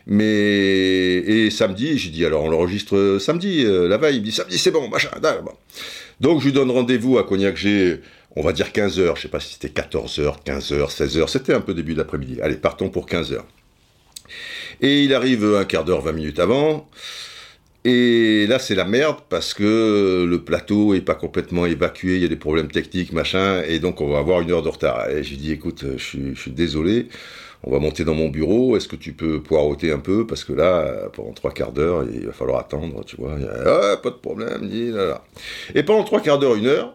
Mais, 0.06 0.24
et 0.24 1.50
samedi, 1.50 1.96
j'ai 1.98 2.10
dit, 2.10 2.24
alors 2.26 2.44
on 2.44 2.50
l'enregistre 2.50 3.18
samedi, 3.18 3.64
euh, 3.64 3.88
la 3.88 3.96
veille, 3.96 4.16
il 4.16 4.20
me 4.20 4.26
dit, 4.26 4.32
samedi, 4.32 4.58
c'est 4.58 4.70
bon, 4.70 4.88
machin, 4.88 5.08
bon. 5.20 5.52
Donc 6.20 6.40
je 6.40 6.46
lui 6.46 6.52
donne 6.52 6.70
rendez-vous 6.70 7.16
à 7.18 7.24
Cognac 7.24 7.56
G, 7.56 8.00
on 8.36 8.42
va 8.42 8.52
dire 8.52 8.68
15h, 8.68 9.16
je 9.16 9.22
sais 9.22 9.28
pas 9.28 9.40
si 9.40 9.54
c'était 9.54 9.80
14h, 9.80 10.44
15h, 10.44 10.94
16h, 10.94 11.28
c'était 11.28 11.54
un 11.54 11.60
peu 11.62 11.72
début 11.72 11.94
d'après-midi. 11.94 12.40
Allez, 12.42 12.56
partons 12.56 12.90
pour 12.90 13.06
15h. 13.06 13.40
Et 14.80 15.04
il 15.04 15.14
arrive 15.14 15.44
un 15.44 15.64
quart 15.64 15.84
d'heure, 15.84 16.00
20 16.00 16.12
minutes 16.12 16.38
avant. 16.38 16.88
Et 17.84 18.46
là, 18.46 18.58
c'est 18.58 18.74
la 18.74 18.84
merde 18.84 19.16
parce 19.30 19.54
que 19.54 20.26
le 20.28 20.42
plateau 20.42 20.92
est 20.94 21.00
pas 21.00 21.14
complètement 21.14 21.64
évacué, 21.64 22.16
il 22.16 22.22
y 22.22 22.24
a 22.26 22.28
des 22.28 22.36
problèmes 22.36 22.70
techniques, 22.70 23.12
machin, 23.12 23.62
et 23.66 23.78
donc 23.78 24.02
on 24.02 24.08
va 24.08 24.18
avoir 24.18 24.42
une 24.42 24.50
heure 24.50 24.62
de 24.62 24.68
retard. 24.68 25.08
Et 25.08 25.22
j'ai 25.22 25.36
dit, 25.36 25.52
écoute, 25.52 25.84
je 25.96 26.34
suis, 26.34 26.50
désolé, 26.50 27.08
on 27.62 27.70
va 27.70 27.78
monter 27.78 28.04
dans 28.04 28.14
mon 28.14 28.28
bureau, 28.28 28.76
est-ce 28.76 28.86
que 28.86 28.96
tu 28.96 29.12
peux 29.12 29.42
poireauter 29.42 29.92
un 29.92 29.98
peu? 29.98 30.26
Parce 30.26 30.44
que 30.44 30.52
là, 30.52 31.08
pendant 31.14 31.32
trois 31.32 31.52
quarts 31.52 31.72
d'heure, 31.72 32.04
il 32.12 32.26
va 32.26 32.32
falloir 32.32 32.60
attendre, 32.60 33.02
tu 33.06 33.16
vois. 33.16 33.36
Ah, 33.64 33.96
pas 33.96 34.10
de 34.10 34.16
problème. 34.16 34.70
Et 35.74 35.82
pendant 35.82 36.04
trois 36.04 36.20
quarts 36.20 36.38
d'heure, 36.38 36.56
une 36.56 36.66
heure, 36.66 36.94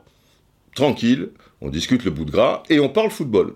tranquille, 0.76 1.30
on 1.62 1.70
discute 1.70 2.06
le 2.06 2.12
bout 2.12 2.26
de 2.26 2.32
gras, 2.32 2.62
et 2.70 2.80
on 2.80 2.90
parle 2.90 3.10
football. 3.10 3.56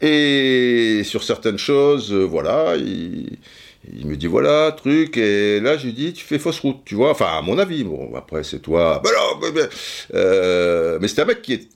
Et 0.00 1.02
sur 1.04 1.22
certaines 1.22 1.58
choses, 1.58 2.12
euh, 2.12 2.24
voilà, 2.24 2.76
il, 2.76 3.36
me 4.06 4.16
dit 4.16 4.26
voilà, 4.26 4.72
truc, 4.72 5.16
et 5.18 5.60
là 5.60 5.76
je 5.76 5.86
lui 5.86 5.92
dis 5.92 6.12
tu 6.12 6.24
fais 6.24 6.38
fausse 6.38 6.60
route, 6.60 6.78
tu 6.84 6.94
vois, 6.94 7.10
enfin 7.10 7.26
à 7.26 7.42
mon 7.42 7.58
avis, 7.58 7.84
bon 7.84 8.14
après 8.16 8.42
c'est 8.42 8.60
toi, 8.60 9.02
mais, 9.04 9.60
euh, 10.14 10.98
c'est 11.06 11.20
un 11.20 11.24
mec 11.26 11.42
qui 11.42 11.52
est, 11.54 11.68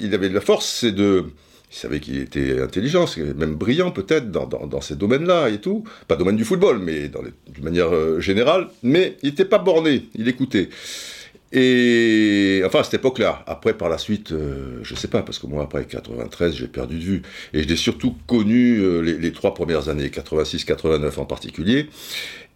il 0.00 0.14
avait 0.14 0.28
de 0.28 0.34
la 0.34 0.40
force, 0.40 0.66
c'est 0.66 0.92
de 0.92 1.24
il 1.70 1.76
savait 1.76 2.00
qu'il 2.00 2.18
était 2.18 2.60
intelligent, 2.60 3.06
même 3.36 3.54
brillant 3.54 3.92
peut-être 3.92 4.30
dans, 4.32 4.80
ces 4.80 4.96
domaines-là 4.96 5.50
et 5.50 5.58
tout. 5.58 5.84
Pas 6.08 6.16
domaine 6.16 6.34
du 6.34 6.44
football, 6.44 6.80
mais 6.80 7.08
d'une 7.08 7.64
manière 7.64 7.94
euh, 7.94 8.18
générale. 8.18 8.68
Mais 8.82 9.16
il 9.22 9.28
n'était 9.28 9.44
pas 9.44 9.58
borné, 9.58 10.08
il 10.16 10.26
écoutait. 10.28 10.68
Et 11.52 12.62
enfin, 12.64 12.80
à 12.80 12.84
cette 12.84 12.94
époque-là. 12.94 13.42
Après, 13.46 13.74
par 13.74 13.88
la 13.88 13.98
suite, 13.98 14.32
euh, 14.32 14.78
je 14.82 14.94
sais 14.94 15.08
pas, 15.08 15.22
parce 15.22 15.38
que 15.38 15.46
moi, 15.46 15.64
après 15.64 15.84
93, 15.84 16.54
j'ai 16.54 16.68
perdu 16.68 16.98
de 16.98 17.02
vue. 17.02 17.22
Et 17.52 17.62
je 17.62 17.68
l'ai 17.68 17.76
surtout 17.76 18.14
connu 18.26 18.78
euh, 18.78 19.00
les, 19.00 19.32
trois 19.32 19.54
premières 19.54 19.88
années, 19.88 20.08
86-89 20.08 21.18
en 21.18 21.24
particulier. 21.24 21.88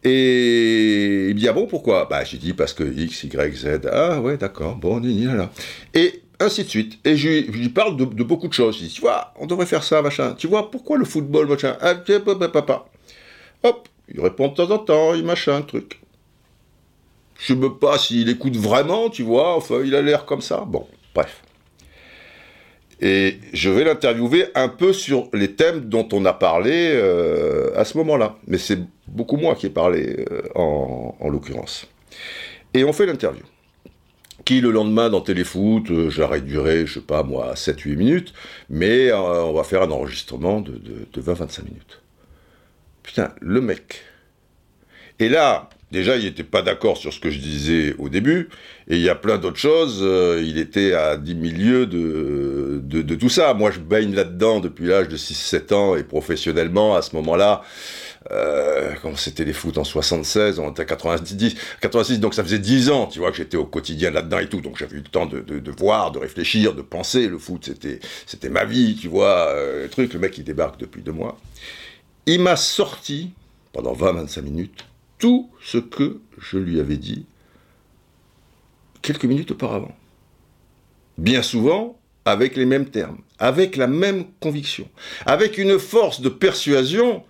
Et 0.04 1.28
il 1.28 1.34
me 1.34 1.40
dit, 1.40 1.48
ah 1.48 1.52
bon, 1.52 1.66
pourquoi? 1.66 2.06
Bah, 2.08 2.22
j'ai 2.24 2.38
dit, 2.38 2.52
parce 2.52 2.72
que 2.72 2.84
X, 2.84 3.24
Y, 3.24 3.56
Z. 3.56 3.80
Ah, 3.90 4.20
ouais, 4.20 4.36
d'accord, 4.36 4.76
bon, 4.76 5.00
ni, 5.00 5.24
là, 5.24 5.34
là. 5.34 5.50
Et 5.94 6.22
ainsi 6.38 6.62
de 6.62 6.68
suite. 6.68 6.98
Et 7.04 7.16
je, 7.16 7.50
lui 7.50 7.70
parle 7.70 7.96
de, 7.96 8.04
beaucoup 8.04 8.48
de 8.48 8.52
choses. 8.52 8.76
Je 8.78 8.84
dis, 8.84 8.90
tu 8.90 9.00
vois, 9.00 9.32
on 9.40 9.46
devrait 9.46 9.66
faire 9.66 9.82
ça, 9.82 10.02
machin. 10.02 10.34
Tu 10.38 10.46
vois, 10.46 10.70
pourquoi 10.70 10.98
le 10.98 11.04
football, 11.04 11.48
machin? 11.48 11.76
Ah, 11.80 11.94
papa. 12.52 12.86
Hop, 13.64 13.88
il 14.12 14.20
répond 14.20 14.48
de 14.48 14.54
temps 14.54 14.70
en 14.70 14.78
temps, 14.78 15.14
il 15.14 15.24
machin, 15.24 15.62
truc. 15.62 16.00
Je 17.38 17.54
sais 17.54 17.60
pas 17.80 17.98
s'il 17.98 18.28
écoute 18.28 18.56
vraiment, 18.56 19.10
tu 19.10 19.22
vois, 19.22 19.56
enfin, 19.56 19.80
il 19.84 19.94
a 19.94 20.02
l'air 20.02 20.24
comme 20.24 20.40
ça. 20.40 20.64
Bon, 20.66 20.86
bref. 21.14 21.42
Et 23.00 23.38
je 23.52 23.70
vais 23.70 23.84
l'interviewer 23.84 24.46
un 24.54 24.68
peu 24.68 24.92
sur 24.92 25.28
les 25.32 25.52
thèmes 25.52 25.88
dont 25.88 26.08
on 26.12 26.24
a 26.24 26.32
parlé 26.32 26.92
euh, 26.94 27.70
à 27.76 27.84
ce 27.84 27.98
moment-là. 27.98 28.36
Mais 28.46 28.58
c'est 28.58 28.78
beaucoup 29.08 29.36
moi 29.36 29.56
qui 29.56 29.66
ai 29.66 29.70
parlé 29.70 30.24
euh, 30.30 30.42
en, 30.54 31.14
en 31.18 31.28
l'occurrence. 31.28 31.86
Et 32.72 32.84
on 32.84 32.92
fait 32.92 33.06
l'interview. 33.06 33.42
Qui 34.44 34.60
le 34.60 34.70
lendemain 34.70 35.10
dans 35.10 35.20
Téléfoot, 35.20 35.90
euh, 35.90 36.10
je 36.10 36.20
la 36.20 36.28
réduirai, 36.28 36.86
je 36.86 36.94
sais 36.94 37.00
pas 37.00 37.22
moi, 37.22 37.54
7-8 37.54 37.96
minutes, 37.96 38.32
mais 38.68 39.12
on 39.12 39.52
va 39.52 39.64
faire 39.64 39.82
un 39.82 39.90
enregistrement 39.90 40.60
de, 40.60 40.80
de 41.12 41.22
20-25 41.22 41.64
minutes. 41.64 42.00
Putain, 43.02 43.32
le 43.40 43.60
mec. 43.60 44.02
Et 45.18 45.28
là, 45.28 45.68
Déjà, 45.94 46.16
il 46.16 46.24
n'était 46.24 46.42
pas 46.42 46.62
d'accord 46.62 46.96
sur 46.96 47.12
ce 47.12 47.20
que 47.20 47.30
je 47.30 47.38
disais 47.38 47.94
au 48.00 48.08
début, 48.08 48.48
et 48.88 48.96
il 48.96 49.00
y 49.00 49.08
a 49.08 49.14
plein 49.14 49.38
d'autres 49.38 49.60
choses. 49.60 50.00
Euh, 50.02 50.42
il 50.44 50.58
était 50.58 50.92
à 50.92 51.16
10 51.16 51.36
milieux 51.36 51.86
de, 51.86 52.80
de, 52.82 53.14
tout 53.14 53.28
ça. 53.28 53.54
Moi, 53.54 53.70
je 53.70 53.78
baigne 53.78 54.12
là-dedans 54.12 54.58
depuis 54.58 54.86
l'âge 54.86 55.06
de 55.06 55.16
6-7 55.16 55.72
ans, 55.72 55.94
et 55.94 56.02
professionnellement, 56.02 56.96
à 56.96 57.02
ce 57.02 57.14
moment-là, 57.14 57.62
euh, 58.32 58.92
quand 59.02 59.16
c'était 59.16 59.44
les 59.44 59.52
foot 59.52 59.78
en 59.78 59.84
76, 59.84 60.58
on 60.58 60.72
était 60.72 60.82
à 60.82 60.84
90, 60.84 61.54
86, 61.80 62.18
donc 62.18 62.34
ça 62.34 62.42
faisait 62.42 62.58
10 62.58 62.90
ans, 62.90 63.06
tu 63.06 63.20
vois, 63.20 63.30
que 63.30 63.36
j'étais 63.36 63.56
au 63.56 63.64
quotidien 63.64 64.10
là-dedans 64.10 64.40
et 64.40 64.48
tout, 64.48 64.60
donc 64.60 64.76
j'avais 64.76 64.96
eu 64.96 65.00
le 65.00 65.04
temps 65.04 65.26
de, 65.26 65.38
de, 65.38 65.70
voir, 65.70 66.10
de 66.10 66.18
réfléchir, 66.18 66.74
de 66.74 66.82
penser. 66.82 67.28
Le 67.28 67.38
foot, 67.38 67.66
c'était, 67.66 68.00
c'était 68.26 68.48
ma 68.48 68.64
vie, 68.64 68.96
tu 69.00 69.06
vois, 69.06 69.50
euh, 69.50 69.84
le 69.84 69.88
truc. 69.88 70.12
Le 70.12 70.18
mec, 70.18 70.36
il 70.38 70.42
débarque 70.42 70.80
depuis 70.80 71.02
deux 71.02 71.12
mois. 71.12 71.38
Il 72.26 72.40
m'a 72.40 72.56
sorti, 72.56 73.30
pendant 73.72 73.94
20-25 73.94 74.42
minutes, 74.42 74.84
tout 75.24 75.48
ce 75.62 75.78
que 75.78 76.20
je 76.36 76.58
lui 76.58 76.78
avais 76.80 76.98
dit 76.98 77.24
quelques 79.00 79.24
minutes 79.24 79.52
auparavant. 79.52 79.96
Bien 81.16 81.40
souvent, 81.40 81.98
avec 82.26 82.56
les 82.56 82.66
mêmes 82.66 82.90
termes, 82.90 83.22
avec 83.38 83.76
la 83.76 83.86
même 83.86 84.26
conviction, 84.40 84.86
avec 85.24 85.56
une 85.56 85.78
force 85.78 86.20
de 86.20 86.28
persuasion 86.28 87.24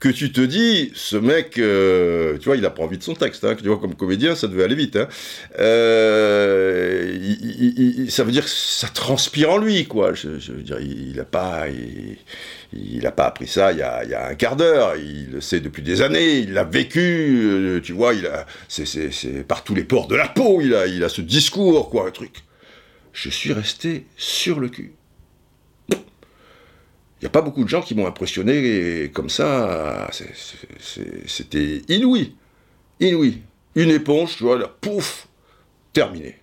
que 0.00 0.08
tu 0.08 0.32
te 0.32 0.40
dis, 0.40 0.90
ce 0.94 1.16
mec, 1.16 1.58
euh, 1.58 2.38
tu 2.38 2.46
vois, 2.46 2.56
il 2.56 2.62
n'a 2.62 2.70
pas 2.70 2.82
envie 2.82 2.96
de 2.96 3.02
son 3.02 3.12
texte, 3.12 3.44
hein, 3.44 3.54
tu 3.54 3.68
vois, 3.68 3.78
comme 3.78 3.94
comédien, 3.94 4.34
ça 4.34 4.48
devait 4.48 4.64
aller 4.64 4.74
vite. 4.74 4.96
Hein. 4.96 5.08
Euh, 5.58 7.18
ça 8.08 8.24
veut 8.24 8.32
dire 8.32 8.44
que 8.44 8.50
ça 8.50 8.88
transpire 8.88 9.50
en 9.50 9.58
lui, 9.58 9.84
quoi. 9.84 10.14
Je, 10.14 10.28
veux 10.28 10.62
dire, 10.62 10.80
il 10.80 11.16
n'a 11.16 11.26
pas, 11.26 11.66
il 12.72 13.02
n'a 13.02 13.12
pas 13.12 13.26
appris 13.26 13.46
ça 13.46 13.72
il 13.72 13.78
y, 13.78 13.82
a, 13.82 14.02
il 14.04 14.10
y, 14.10 14.14
a, 14.14 14.28
un 14.28 14.34
quart 14.36 14.56
d'heure, 14.56 14.96
il 14.96 15.32
le 15.32 15.42
sait 15.42 15.60
depuis 15.60 15.82
des 15.82 16.00
années, 16.00 16.38
il 16.38 16.54
l'a 16.54 16.64
vécu, 16.64 17.42
euh, 17.42 17.80
tu 17.82 17.92
vois, 17.92 18.14
il 18.14 18.26
a, 18.26 18.46
c'est, 18.68 19.46
par 19.46 19.64
tous 19.64 19.74
les 19.74 19.84
ports 19.84 20.08
de 20.08 20.16
la 20.16 20.28
peau, 20.28 20.62
il 20.62 20.74
a, 20.74 20.86
il 20.86 21.04
a 21.04 21.10
ce 21.10 21.20
discours, 21.20 21.90
quoi, 21.90 22.08
un 22.08 22.10
truc. 22.10 22.36
Je 23.12 23.28
suis 23.28 23.52
resté 23.52 24.06
sur 24.16 24.60
le 24.60 24.70
cul. 24.70 24.94
Il 27.20 27.24
n'y 27.24 27.26
a 27.26 27.30
pas 27.30 27.42
beaucoup 27.42 27.64
de 27.64 27.68
gens 27.68 27.82
qui 27.82 27.94
m'ont 27.94 28.06
impressionné 28.06 29.10
comme 29.12 29.28
ça, 29.28 30.08
c'était 31.26 31.82
inouï, 31.88 32.34
inouï. 32.98 33.42
Une 33.74 33.90
éponge, 33.90 34.36
tu 34.36 34.44
vois, 34.44 34.58
là, 34.58 34.68
pouf, 34.80 35.28
terminé. 35.92 36.36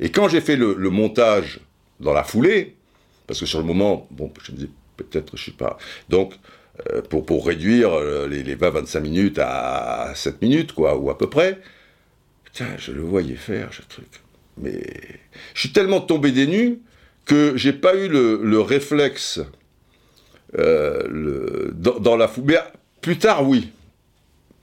Et 0.00 0.10
quand 0.10 0.28
j'ai 0.28 0.40
fait 0.40 0.56
le, 0.56 0.74
montage 0.88 1.60
dans 2.00 2.14
la 2.14 2.24
foulée, 2.24 2.76
parce 3.26 3.40
que 3.40 3.46
sur 3.46 3.58
le 3.58 3.66
moment, 3.66 4.08
bon, 4.10 4.32
je 4.42 4.52
me 4.52 4.56
disais, 4.56 4.70
peut-être, 4.96 5.36
je 5.36 5.44
sais 5.44 5.50
pas. 5.50 5.76
Donc, 6.08 6.32
euh, 6.90 7.02
pour, 7.02 7.26
pour 7.26 7.46
réduire 7.46 7.92
euh, 7.92 8.26
les, 8.26 8.42
les 8.42 8.56
20-25 8.56 9.00
minutes 9.00 9.38
à 9.38 10.12
7 10.14 10.40
minutes, 10.40 10.72
quoi, 10.72 10.96
ou 10.96 11.10
à 11.10 11.18
peu 11.18 11.28
près, 11.28 11.60
putain, 12.44 12.68
je 12.78 12.92
le 12.92 13.02
voyais 13.02 13.36
faire, 13.36 13.72
ce 13.74 13.82
truc. 13.82 14.08
Mais 14.56 14.82
je 15.52 15.60
suis 15.60 15.72
tellement 15.72 16.00
tombé 16.00 16.32
des 16.32 16.46
nues 16.46 16.80
que 17.26 17.54
j'ai 17.56 17.74
pas 17.74 17.94
eu 17.94 18.08
le, 18.08 18.40
le 18.42 18.60
réflexe 18.60 19.40
le, 20.54 21.72
dans, 21.74 22.16
la 22.16 22.28
foule. 22.28 22.58
plus 23.00 23.18
tard, 23.18 23.48
oui. 23.48 23.70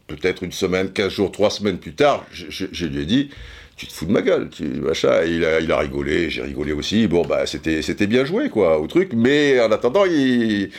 Peut-être 0.08 0.44
une 0.44 0.52
semaine, 0.52 0.92
15 0.92 1.12
jours, 1.12 1.32
3 1.32 1.50
semaines 1.50 1.78
plus 1.78 1.94
tard, 1.94 2.26
je, 2.32 2.86
lui 2.86 3.02
ai 3.02 3.06
dit, 3.06 3.30
tu 3.78 3.88
te 3.88 3.94
fous 3.94 4.06
de 4.06 4.12
ma 4.12 4.22
gueule, 4.22 4.50
tu, 4.50 4.66
machin. 4.66 5.24
il 5.24 5.44
a, 5.46 5.60
il 5.60 5.72
a 5.72 5.78
rigolé, 5.78 6.30
j'ai 6.30 6.42
rigolé 6.42 6.74
aussi. 6.74 7.08
Bon, 7.08 7.26
bah, 7.26 7.46
c'était, 7.46 8.08
bien 8.08 8.26
joué, 8.26 8.50
quoi, 8.50 8.80
au 8.80 8.88
truc. 8.88 9.14
Mais 9.14 9.60
en 9.60 9.72
attendant, 9.72 10.06
il. 10.06 10.72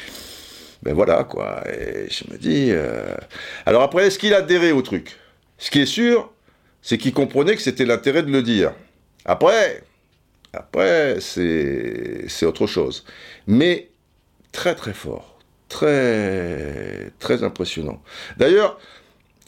Ben 0.82 0.92
voilà, 0.92 1.24
quoi. 1.24 1.64
Et 1.66 2.10
je 2.10 2.30
me 2.30 2.36
dis. 2.36 2.68
Euh, 2.70 3.14
alors 3.64 3.82
après, 3.82 4.06
est-ce 4.06 4.18
qu'il 4.18 4.34
a 4.34 4.38
adhéré 4.38 4.70
au 4.72 4.82
truc? 4.82 5.16
Ce 5.56 5.70
qui 5.70 5.80
est 5.80 5.86
sûr, 5.86 6.30
c'est 6.82 6.98
qu'il 6.98 7.14
comprenait 7.14 7.56
que 7.56 7.62
c'était 7.62 7.86
l'intérêt 7.86 8.22
de 8.22 8.30
le 8.30 8.42
dire. 8.42 8.74
Après, 9.24 9.82
après, 10.52 11.16
c'est 11.20 12.46
autre 12.46 12.66
chose. 12.66 13.04
Mais 13.46 13.88
très, 14.54 14.74
très 14.74 14.94
fort. 14.94 15.38
Très, 15.68 17.10
très 17.18 17.42
impressionnant. 17.42 18.00
D'ailleurs, 18.38 18.78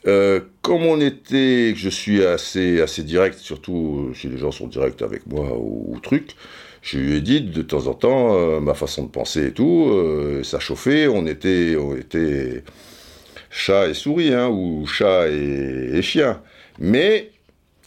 euh, 0.07 0.41
comme 0.63 0.85
on 0.85 1.01
était, 1.01 1.75
je 1.75 1.89
suis 1.89 2.25
assez, 2.25 2.81
assez 2.81 3.03
direct, 3.03 3.39
surtout 3.39 4.13
si 4.15 4.29
les 4.29 4.37
gens 4.37 4.51
sont 4.51 4.67
directs 4.67 5.03
avec 5.03 5.27
moi 5.27 5.57
ou, 5.57 5.99
truc, 6.03 6.33
je 6.83 6.99
lui 6.99 7.17
ai 7.17 7.21
dit 7.21 7.41
de 7.41 7.63
temps 7.63 7.87
en 7.87 7.95
temps 7.95 8.37
euh, 8.37 8.61
ma 8.61 8.75
façon 8.75 9.05
de 9.05 9.09
penser 9.09 9.47
et 9.47 9.53
tout, 9.53 9.91
euh, 9.91 10.43
ça 10.43 10.59
chauffait, 10.59 11.07
on 11.09 11.27
était, 11.27 11.77
on 11.77 11.97
était 11.97 12.65
chat 13.51 13.89
et 13.89 13.95
souris, 13.95 14.35
hein, 14.35 14.49
ou 14.49 14.87
chat 14.87 15.29
et, 15.29 16.03
chien. 16.03 16.43
Mais 16.79 17.31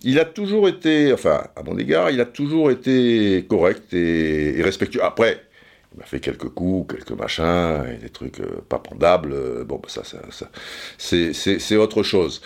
il 0.04 0.20
a 0.20 0.26
toujours 0.26 0.70
été, 0.70 1.12
enfin, 1.14 1.44
à 1.56 1.64
mon 1.64 1.78
égard, 1.78 2.12
il 2.12 2.22
a 2.22 2.26
toujours 2.26 2.72
été 2.72 3.46
correct 3.50 3.94
et 3.94 4.62
respectueux. 4.62 5.04
Après, 5.04 5.49
il 5.96 6.00
m'a 6.00 6.06
fait 6.06 6.20
quelques 6.20 6.50
coups, 6.50 6.94
quelques 6.94 7.20
machins, 7.20 7.84
des 8.00 8.10
trucs 8.10 8.42
euh, 8.42 8.62
pas 8.70 8.78
pendables. 8.78 9.34
Euh, 9.34 9.64
bon, 9.64 9.82
bah, 9.82 9.90
ça, 9.90 10.04
c'est 11.00 11.78
autre 11.78 12.04
chose. 12.04 12.42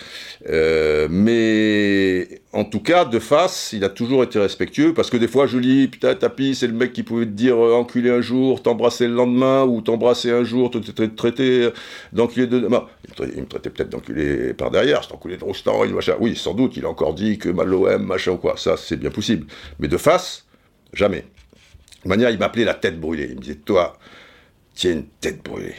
Euh, 0.48 1.08
mais 1.10 2.40
en 2.54 2.64
tout 2.64 2.80
cas, 2.80 3.04
de 3.04 3.18
face, 3.18 3.74
il 3.74 3.84
a 3.84 3.90
toujours 3.90 4.22
été 4.24 4.38
respectueux, 4.38 4.94
parce 4.94 5.10
que 5.10 5.18
des 5.18 5.28
fois, 5.28 5.46
je 5.46 5.58
lis, 5.58 5.88
putain, 5.88 6.14
tapis, 6.14 6.54
c'est 6.54 6.66
le 6.66 6.72
mec 6.72 6.94
qui 6.94 7.02
pouvait 7.02 7.26
te 7.26 7.32
dire 7.32 7.58
enculé 7.58 8.08
un 8.08 8.22
jour, 8.22 8.62
t'embrasser 8.62 9.08
le 9.08 9.14
lendemain, 9.14 9.64
ou 9.64 9.82
t'embrasser 9.82 10.30
un 10.30 10.44
jour, 10.44 10.70
te 10.70 10.78
traiter 11.04 11.68
d'enculé 12.14 12.46
de... 12.46 12.60
Non, 12.60 12.86
il 13.20 13.42
me 13.42 13.46
traitait 13.46 13.68
peut-être 13.68 13.90
d'enculé 13.90 14.54
par 14.54 14.70
derrière, 14.70 15.04
c'est 15.04 15.12
enculé 15.12 15.36
de 15.36 15.44
Rostand, 15.44 15.86
machin. 15.88 16.14
Oui, 16.18 16.34
sans 16.34 16.54
doute, 16.54 16.78
il 16.78 16.86
a 16.86 16.88
encore 16.88 17.12
dit 17.12 17.36
que 17.36 17.50
l'OM, 17.50 18.06
machin 18.06 18.32
ou 18.32 18.36
quoi. 18.38 18.56
Ça, 18.56 18.78
c'est 18.78 18.96
bien 18.96 19.10
possible. 19.10 19.46
Mais 19.78 19.88
de 19.88 19.98
face, 19.98 20.46
jamais 20.94 21.26
de 22.04 22.08
manière, 22.08 22.30
il 22.30 22.38
m'appelait 22.38 22.64
la 22.64 22.74
tête 22.74 23.00
brûlée. 23.00 23.28
Il 23.30 23.36
me 23.36 23.40
disait, 23.40 23.56
toi, 23.56 23.98
tiens 24.74 24.92
une 24.92 25.06
tête 25.20 25.42
brûlée. 25.42 25.74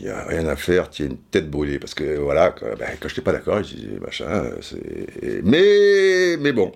Il 0.00 0.06
n'y 0.06 0.12
a 0.12 0.24
rien 0.24 0.46
à 0.46 0.56
faire, 0.56 0.90
tiens 0.90 1.06
une 1.06 1.18
tête 1.18 1.50
brûlée. 1.50 1.78
Parce 1.78 1.94
que 1.94 2.16
voilà, 2.16 2.50
quand, 2.50 2.66
ben, 2.78 2.88
je 3.00 3.06
n'étais 3.06 3.20
pas 3.20 3.32
d'accord, 3.32 3.62
je 3.62 3.74
disais, 3.74 3.98
machin, 4.00 4.50
c'est. 4.62 5.42
Mais, 5.42 6.36
mais 6.38 6.52
bon. 6.52 6.72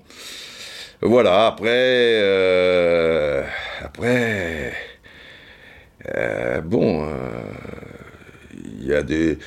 Voilà, 1.01 1.47
après. 1.47 1.69
Euh, 1.71 3.43
après. 3.83 4.75
Euh, 6.15 6.61
bon. 6.61 7.09
Euh, 7.09 7.15
il 8.81 8.87
y 8.87 8.95
a 8.95 9.03
des. 9.03 9.39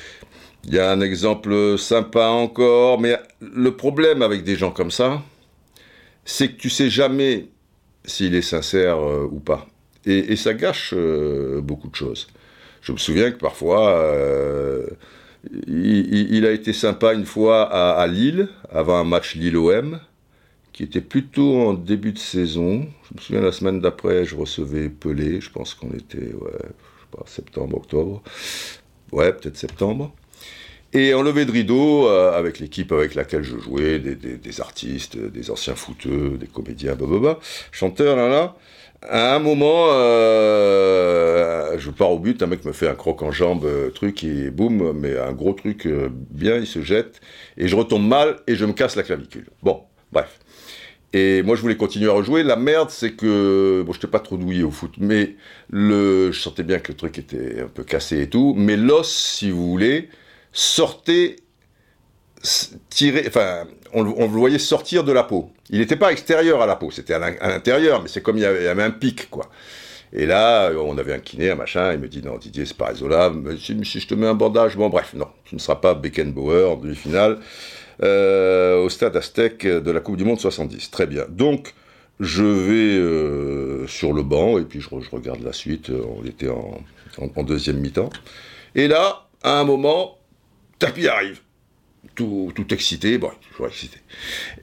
Il 0.66 0.74
y 0.74 0.78
a 0.78 0.90
un 0.90 1.00
exemple 1.00 1.78
sympa 1.78 2.26
encore, 2.28 2.98
mais 2.98 3.18
le 3.40 3.76
problème 3.76 4.22
avec 4.22 4.44
des 4.44 4.56
gens 4.56 4.70
comme 4.70 4.90
ça, 4.90 5.22
c'est 6.24 6.48
que 6.48 6.56
tu 6.56 6.70
sais 6.70 6.88
jamais 6.88 7.48
s'il 8.04 8.34
est 8.34 8.42
sincère 8.42 8.98
euh, 8.98 9.28
ou 9.30 9.40
pas. 9.40 9.66
Et, 10.06 10.36
ça 10.36 10.52
gâche 10.52 10.92
euh, 10.94 11.60
beaucoup 11.62 11.88
de 11.88 11.94
choses. 11.94 12.28
Je 12.82 12.92
me 12.92 12.98
souviens 12.98 13.30
que 13.30 13.38
parfois, 13.38 13.96
euh, 13.96 14.86
il, 15.66 16.44
a 16.44 16.52
été 16.52 16.74
sympa 16.74 17.14
une 17.14 17.24
fois 17.24 17.62
à, 17.62 18.06
Lille, 18.06 18.48
avant 18.70 18.96
un 18.98 19.04
match 19.04 19.34
Lille-OM, 19.34 19.98
qui 20.72 20.82
était 20.82 21.00
plutôt 21.00 21.62
en 21.62 21.72
début 21.72 22.12
de 22.12 22.18
saison. 22.18 22.86
Je 23.08 23.14
me 23.14 23.20
souviens, 23.20 23.40
la 23.40 23.52
semaine 23.52 23.80
d'après, 23.80 24.26
je 24.26 24.36
recevais 24.36 24.90
Pelé, 24.90 25.40
je 25.40 25.50
pense 25.50 25.72
qu'on 25.72 25.90
était, 25.92 26.34
ouais, 26.34 26.50
je 26.52 26.66
sais 26.66 27.16
pas, 27.16 27.22
septembre, 27.26 27.78
octobre. 27.78 28.22
Ouais, 29.12 29.32
peut-être 29.32 29.56
septembre. 29.56 30.14
Et 30.96 31.12
en 31.12 31.22
levée 31.22 31.44
de 31.44 31.50
rideau, 31.50 32.08
euh, 32.08 32.38
avec 32.38 32.60
l'équipe 32.60 32.92
avec 32.92 33.16
laquelle 33.16 33.42
je 33.42 33.58
jouais, 33.58 33.98
des, 33.98 34.60
artistes, 34.60 35.16
des 35.16 35.50
anciens 35.50 35.74
footeux, 35.74 36.38
des 36.38 36.46
comédiens, 36.46 36.94
blablabla, 36.94 37.40
chanteurs, 37.72 38.14
là, 38.14 38.28
là. 38.28 38.56
À 39.02 39.34
un 39.34 39.40
moment, 39.40 39.88
euh, 39.90 41.76
je 41.78 41.90
pars 41.90 42.12
au 42.12 42.20
but, 42.20 42.40
un 42.44 42.46
mec 42.46 42.64
me 42.64 42.72
fait 42.72 42.88
un 42.88 42.94
croc 42.94 43.22
en 43.22 43.32
jambe, 43.32 43.64
euh, 43.64 43.90
truc, 43.90 44.22
et 44.22 44.50
boum, 44.50 44.92
mais 44.92 45.18
un 45.18 45.32
gros 45.32 45.52
truc 45.52 45.88
bien, 46.30 46.56
il 46.56 46.66
se 46.66 46.80
jette, 46.80 47.20
et 47.58 47.66
je 47.66 47.74
retombe 47.74 48.06
mal, 48.06 48.36
et 48.46 48.54
je 48.54 48.64
me 48.64 48.72
casse 48.72 48.94
la 48.94 49.02
clavicule. 49.02 49.48
Bon, 49.64 49.82
bref. 50.12 50.38
Et 51.12 51.42
moi, 51.42 51.56
je 51.56 51.60
voulais 51.62 51.76
continuer 51.76 52.08
à 52.08 52.12
rejouer. 52.12 52.42
La 52.44 52.56
merde, 52.56 52.90
c'est 52.90 53.12
que, 53.12 53.82
bon, 53.84 53.92
je 53.92 53.98
n'étais 53.98 54.08
pas 54.08 54.20
trop 54.20 54.36
douillé 54.36 54.62
au 54.62 54.70
foot, 54.70 54.94
mais 54.98 55.34
le, 55.70 56.30
je 56.32 56.40
sentais 56.40 56.62
bien 56.62 56.78
que 56.78 56.92
le 56.92 56.96
truc 56.96 57.18
était 57.18 57.62
un 57.62 57.68
peu 57.68 57.82
cassé 57.82 58.22
et 58.22 58.28
tout, 58.28 58.54
mais 58.56 58.76
l'os, 58.76 59.08
si 59.12 59.50
vous 59.50 59.68
voulez, 59.70 60.08
sortait, 60.54 61.36
tirer, 62.88 63.24
enfin, 63.26 63.64
on, 63.92 64.02
le 64.02 64.26
voyait 64.26 64.58
sortir 64.58 65.04
de 65.04 65.12
la 65.12 65.24
peau. 65.24 65.50
Il 65.68 65.80
n'était 65.80 65.96
pas 65.96 66.12
extérieur 66.12 66.62
à 66.62 66.66
la 66.66 66.76
peau, 66.76 66.90
c'était 66.90 67.14
à 67.14 67.48
l'intérieur, 67.48 68.02
mais 68.02 68.08
c'est 68.08 68.22
comme 68.22 68.38
il 68.38 68.42
y, 68.42 68.46
avait, 68.46 68.82
un 68.82 68.90
pic, 68.90 69.28
quoi. 69.28 69.50
Et 70.12 70.26
là, 70.26 70.70
on 70.78 70.96
avait 70.96 71.12
un 71.12 71.18
kiné, 71.18 71.50
un 71.50 71.56
machin, 71.56 71.92
il 71.92 71.98
me 71.98 72.06
dit, 72.06 72.22
non, 72.22 72.38
Didier, 72.38 72.66
c'est 72.66 72.76
pas 72.76 72.86
raisonnable, 72.86 73.58
si, 73.58 73.76
si, 73.84 73.98
je 73.98 74.06
te 74.06 74.14
mets 74.14 74.28
un 74.28 74.34
bandage, 74.34 74.76
bon, 74.76 74.88
bref, 74.88 75.12
non, 75.14 75.26
tu 75.44 75.56
ne 75.56 75.60
seras 75.60 75.76
pas 75.76 75.94
Beckenbauer 75.94 76.70
en 76.70 76.76
demi-finale, 76.76 77.40
euh, 78.04 78.80
au 78.80 78.88
stade 78.88 79.16
Aztec 79.16 79.66
de 79.66 79.90
la 79.90 80.00
Coupe 80.00 80.16
du 80.16 80.24
Monde 80.24 80.38
70. 80.38 80.90
Très 80.92 81.06
bien. 81.06 81.24
Donc, 81.28 81.74
je 82.20 82.44
vais 82.44 82.96
euh, 82.96 83.88
sur 83.88 84.12
le 84.12 84.22
banc, 84.22 84.58
et 84.58 84.62
puis 84.62 84.80
je, 84.80 84.88
regarde 84.88 85.42
la 85.42 85.52
suite, 85.52 85.90
on 85.90 86.24
était 86.24 86.48
en 86.48 87.42
deuxième 87.42 87.78
mi-temps. 87.78 88.10
Et 88.76 88.86
là, 88.86 89.26
à 89.42 89.58
un 89.58 89.64
moment, 89.64 90.18
Tapi 90.78 91.08
arrive, 91.08 91.40
tout, 92.14 92.52
tout 92.54 92.72
excité, 92.72 93.18
bon, 93.18 93.30
toujours 93.50 93.68
excité. 93.68 93.98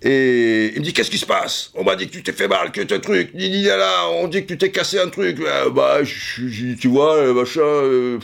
Et 0.02 0.72
il 0.76 0.80
me 0.80 0.86
dit, 0.86 0.94
qu'est-ce 0.94 1.12
qui 1.12 1.18
se 1.18 1.26
passe? 1.26 1.72
On 1.76 1.84
m'a 1.84 1.96
dit 1.96 2.08
que 2.08 2.12
tu 2.12 2.24
t'es 2.24 2.34
fait 2.34 2.48
mal, 2.48 2.72
que 2.72 2.82
un 2.82 3.00
truc, 3.00 3.34
ni 3.34 3.64
là, 3.64 4.10
on 4.10 4.28
dit 4.28 4.42
que 4.44 4.48
tu 4.48 4.58
t'es 4.58 4.72
cassé 4.72 5.00
un 5.00 5.10
truc, 5.10 5.40
euh, 5.40 5.70
bah, 5.70 6.00
tu 6.04 6.88
vois, 6.88 7.16
euh, 7.16 7.34
machin, 7.34 7.62
euh, 7.62 8.20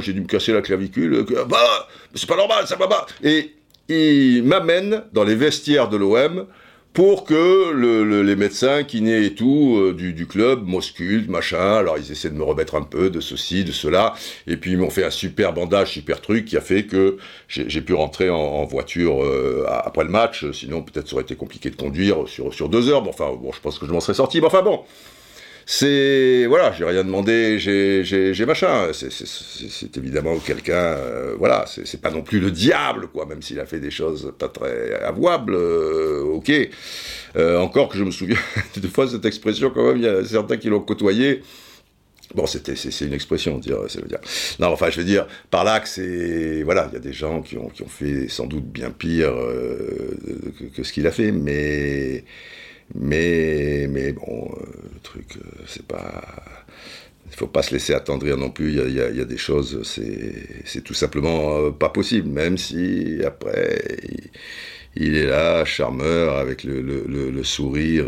j'ai 0.00 0.12
dû 0.12 0.20
me 0.20 0.26
casser 0.26 0.52
la 0.52 0.62
clavicule, 0.62 1.24
bah, 1.48 1.88
c'est 2.14 2.28
pas 2.28 2.36
normal, 2.36 2.66
ça 2.66 2.76
va 2.76 2.88
pas. 2.88 3.06
Et 3.22 3.52
il 3.88 4.42
m'amène 4.44 5.04
dans 5.12 5.24
les 5.24 5.34
vestiaires 5.34 5.88
de 5.88 5.96
l'OM, 5.96 6.46
pour 6.92 7.24
que 7.24 7.72
le, 7.72 8.22
les 8.22 8.36
médecins, 8.36 8.84
kinés 8.84 9.24
et 9.24 9.34
tout 9.34 9.78
euh, 9.78 9.94
du, 9.94 10.12
du, 10.12 10.26
club 10.26 10.66
m'auscultent, 10.66 11.28
machin. 11.28 11.76
Alors 11.76 11.96
ils 11.98 12.12
essaient 12.12 12.28
de 12.28 12.34
me 12.34 12.42
remettre 12.42 12.74
un 12.74 12.82
peu 12.82 13.08
de 13.08 13.20
ceci, 13.20 13.64
de 13.64 13.72
cela, 13.72 14.14
et 14.46 14.56
puis 14.56 14.72
ils 14.72 14.78
m'ont 14.78 14.90
fait 14.90 15.04
un 15.04 15.10
super 15.10 15.52
bandage, 15.52 15.92
super 15.92 16.20
truc 16.20 16.44
qui 16.44 16.56
a 16.56 16.60
fait 16.60 16.84
que 16.84 17.16
j'ai 17.48 17.80
pu 17.80 17.94
rentrer 17.94 18.28
en, 18.30 18.64
voiture 18.64 19.22
euh, 19.24 19.64
après 19.68 20.04
le 20.04 20.10
match. 20.10 20.50
Sinon 20.52 20.82
peut-être 20.82 21.08
ça 21.08 21.14
aurait 21.14 21.24
été 21.24 21.34
compliqué 21.34 21.70
de 21.70 21.76
conduire 21.76 22.28
sur, 22.28 22.52
sur 22.52 22.68
deux 22.68 22.88
heures. 22.88 23.02
Bon, 23.02 23.10
enfin 23.10 23.30
bon, 23.40 23.52
je 23.52 23.60
pense 23.60 23.78
que 23.78 23.86
je 23.86 23.92
m'en 23.92 24.00
serais 24.00 24.14
sorti. 24.14 24.40
Mais 24.40 24.46
enfin 24.46 24.62
bon, 24.62 24.82
c'est 25.66 26.46
voilà, 26.46 26.72
j'ai 26.72 26.84
rien 26.84 27.04
demandé, 27.04 27.58
j'ai 27.58 28.46
machin. 28.46 28.90
C'est 28.92 29.96
évidemment 29.96 30.38
quelqu'un, 30.38 30.74
euh, 30.74 31.34
voilà, 31.38 31.64
c'est 31.66 32.00
pas 32.00 32.10
non 32.10 32.22
plus 32.22 32.40
le 32.40 32.50
diable, 32.50 33.08
quoi, 33.08 33.26
même 33.26 33.42
s'il 33.42 33.60
a 33.60 33.66
fait 33.66 33.80
des 33.80 33.90
choses 33.90 34.32
pas 34.38 34.48
très 34.48 34.94
avouables, 35.02 35.54
euh, 35.54 36.22
ok. 36.22 36.52
Euh, 37.36 37.58
encore 37.58 37.88
que 37.88 37.96
je 37.96 38.04
me 38.04 38.10
souviens 38.10 38.38
de 38.76 38.88
fois 38.88 39.08
cette 39.08 39.24
expression, 39.24 39.70
quand 39.70 39.86
même, 39.86 39.98
il 39.98 40.04
y 40.04 40.08
a 40.08 40.24
certains 40.24 40.56
qui 40.56 40.68
l'ont 40.68 40.80
côtoyé. 40.80 41.42
Bon, 42.34 42.46
c'est 42.46 43.00
une 43.02 43.12
expression, 43.12 43.58
dire, 43.58 43.78
ça 43.88 44.00
veut 44.00 44.08
dire. 44.08 44.20
Non, 44.58 44.68
enfin, 44.68 44.88
je 44.88 44.98
veux 44.98 45.04
dire, 45.04 45.26
par 45.50 45.64
là 45.64 45.80
que 45.80 45.88
c'est, 45.88 46.62
voilà, 46.62 46.88
il 46.90 46.94
y 46.94 46.96
a 46.96 47.00
des 47.00 47.12
gens 47.12 47.42
qui 47.42 47.58
ont, 47.58 47.70
fait 47.88 48.26
sans 48.28 48.46
doute 48.46 48.64
bien 48.64 48.90
pire 48.90 49.34
que, 50.58 50.64
que, 50.74 50.82
ce 50.82 50.92
qu'il 50.94 51.06
a 51.06 51.10
fait, 51.10 51.30
mais 51.30 52.24
mais, 52.94 53.86
mais 53.88 54.12
bon, 54.12 54.50
euh, 54.54 54.66
le 54.94 55.00
truc, 55.00 55.36
euh, 55.36 55.62
c'est 55.66 55.86
pas. 55.86 56.22
Il 57.30 57.36
faut 57.36 57.46
pas 57.46 57.62
se 57.62 57.72
laisser 57.72 57.94
attendrir 57.94 58.36
non 58.36 58.50
plus. 58.50 58.72
Il 58.72 58.94
y 58.94 59.00
a, 59.00 59.24
des 59.24 59.38
choses, 59.38 59.80
c'est 59.84 60.84
tout 60.84 60.92
simplement 60.92 61.56
euh, 61.56 61.70
pas 61.70 61.88
possible. 61.88 62.28
Même 62.28 62.58
si 62.58 63.20
après, 63.24 63.80
il, 64.96 65.16
est 65.16 65.24
là, 65.24 65.64
charmeur, 65.64 66.36
avec 66.36 66.62
le, 66.64 67.42
sourire, 67.42 68.06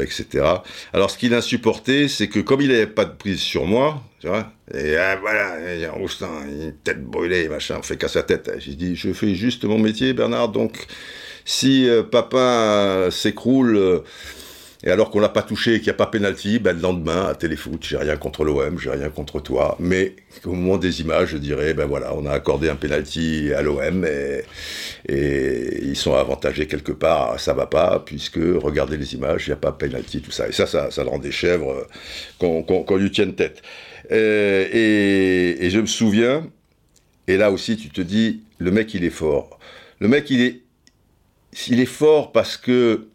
etc. 0.00 0.44
Alors, 0.92 1.10
ce 1.10 1.18
qu'il 1.18 1.34
a 1.34 1.42
supporté, 1.42 2.06
c'est 2.06 2.28
que 2.28 2.38
comme 2.38 2.60
il 2.60 2.68
n'avait 2.68 2.86
pas 2.86 3.06
de 3.06 3.16
prise 3.16 3.40
sur 3.40 3.66
moi, 3.66 4.04
tu 4.20 4.28
vois, 4.28 4.52
et 4.72 4.96
ah, 4.96 5.16
voilà, 5.16 5.74
il 5.74 5.80
y 5.80 5.84
a 5.84 5.92
une 5.96 6.72
tête 6.84 7.02
brûlée, 7.04 7.48
machin, 7.48 7.76
on 7.80 7.82
fait 7.82 7.96
qu'à 7.96 8.06
sa 8.06 8.22
tête. 8.22 8.52
J'ai 8.58 8.74
dit, 8.74 8.94
je 8.94 9.12
fais 9.12 9.34
juste 9.34 9.64
mon 9.64 9.80
métier, 9.80 10.12
Bernard, 10.12 10.50
donc 10.50 10.86
si 11.50 11.88
euh, 11.88 12.04
euh, 12.34 13.10
s'écroule, 13.10 13.76
euh, 13.76 13.98
et 14.84 14.90
alors 14.90 15.10
qu'on 15.10 15.18
l'a 15.18 15.28
pas 15.28 15.42
touché 15.42 15.74
et 15.74 15.78
qu'il 15.78 15.86
n'y 15.86 15.90
a 15.90 15.94
pas 15.94 16.06
pénalty, 16.06 16.60
ben 16.60 16.76
le 16.76 16.80
lendemain, 16.80 17.26
à 17.26 17.34
Téléfoot, 17.34 17.82
j'ai 17.82 17.96
rien 17.96 18.16
contre 18.16 18.44
l'OM, 18.44 18.78
j'ai 18.78 18.90
rien 18.90 19.10
contre 19.10 19.40
toi, 19.40 19.76
mais 19.80 20.14
au 20.44 20.52
moment 20.52 20.78
des 20.78 21.00
images, 21.00 21.30
je 21.30 21.38
dirais, 21.38 21.74
ben 21.74 21.86
voilà, 21.86 22.14
on 22.14 22.24
a 22.24 22.30
accordé 22.30 22.70
un 22.70 22.76
pénalty 22.76 23.52
à 23.52 23.62
l'OM 23.62 24.06
et, 24.06 24.44
ils 25.08 25.96
sont 25.96 26.14
avantagés 26.14 26.66
quelque 26.68 26.92
part, 26.92 27.40
ça 27.40 27.52
va 27.52 27.66
pas, 27.66 28.00
puisque 28.06 28.38
regardez 28.38 28.96
les 28.96 29.14
images, 29.14 29.48
il 29.48 29.50
n'y 29.50 29.54
a 29.54 29.56
pas 29.56 29.72
pénalty, 29.72 30.22
tout 30.22 30.30
ça. 30.30 30.48
Et 30.48 30.52
ça, 30.52 30.66
ça, 30.66 30.90
ça 30.92 31.02
rend 31.02 31.18
des 31.18 31.32
chèvres 31.32 31.86
qu'on 32.38 32.96
lui 32.96 33.10
tienne 33.10 33.34
tête. 33.34 33.60
et, 34.08 35.56
et 35.60 35.70
je 35.70 35.80
me 35.80 35.86
souviens, 35.86 36.46
et 37.26 37.36
là 37.36 37.50
aussi, 37.50 37.76
tu 37.76 37.90
te 37.90 38.00
dis, 38.00 38.42
le 38.58 38.70
mec, 38.70 38.94
il 38.94 39.04
est 39.04 39.10
fort. 39.10 39.58
Le 39.98 40.08
mec, 40.08 40.30
il 40.30 40.40
est 40.42 40.62
il 41.68 41.80
est 41.80 41.86
fort 41.86 42.32
parce 42.32 42.56
que 42.56 43.06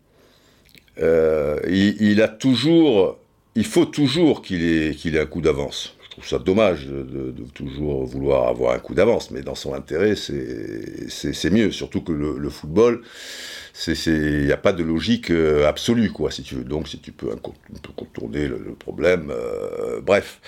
euh, 0.99 1.59
il, 1.67 2.21
a 2.21 2.27
toujours, 2.27 3.17
il 3.55 3.65
faut 3.65 3.85
toujours 3.85 4.41
qu'il 4.41 4.63
ait, 4.63 4.95
qu'il 4.95 5.15
ait 5.15 5.19
un 5.19 5.25
coup 5.25 5.41
d'avance. 5.41 5.95
Trouve 6.15 6.29
ça 6.29 6.39
dommage 6.39 6.87
de, 6.87 7.33
toujours 7.53 8.05
vouloir 8.05 8.47
avoir 8.47 8.73
un 8.73 8.79
coup 8.79 8.93
d'avance, 8.93 9.31
mais 9.31 9.41
dans 9.41 9.53
son 9.53 9.73
intérêt, 9.73 10.15
c'est 10.15 11.49
mieux. 11.49 11.71
Surtout 11.73 11.99
que 11.99 12.13
le, 12.13 12.49
football, 12.49 13.01
il 13.85 14.45
n'y 14.45 14.51
a 14.53 14.55
pas 14.55 14.71
de 14.71 14.81
logique 14.81 15.29
euh, 15.29 15.67
absolue, 15.67 16.13
quoi, 16.13 16.31
si 16.31 16.41
tu 16.41 16.55
veux. 16.55 16.63
Donc, 16.63 16.87
si 16.87 16.99
tu 16.99 17.11
peux, 17.11 17.27
contourner 17.97 18.47
le, 18.47 18.59
problème, 18.79 19.29
euh, 19.29 19.99
bref. 19.99 20.39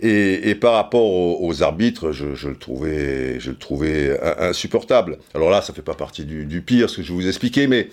Et, 0.00 0.54
par 0.54 0.72
rapport 0.72 1.04
aux, 1.42 1.62
arbitres, 1.62 2.12
je, 2.12 2.48
le 2.48 2.56
trouvais, 2.56 3.38
je 3.38 3.50
le 3.50 3.58
trouvais 3.58 4.18
insupportable. 4.38 5.18
Alors 5.34 5.50
là, 5.50 5.60
ça 5.60 5.74
fait 5.74 5.82
pas 5.82 5.92
partie 5.92 6.24
du, 6.24 6.62
pire, 6.62 6.88
ce 6.88 6.96
que 6.96 7.02
je 7.02 7.12
vous 7.12 7.28
expliquer, 7.28 7.66
mais 7.66 7.90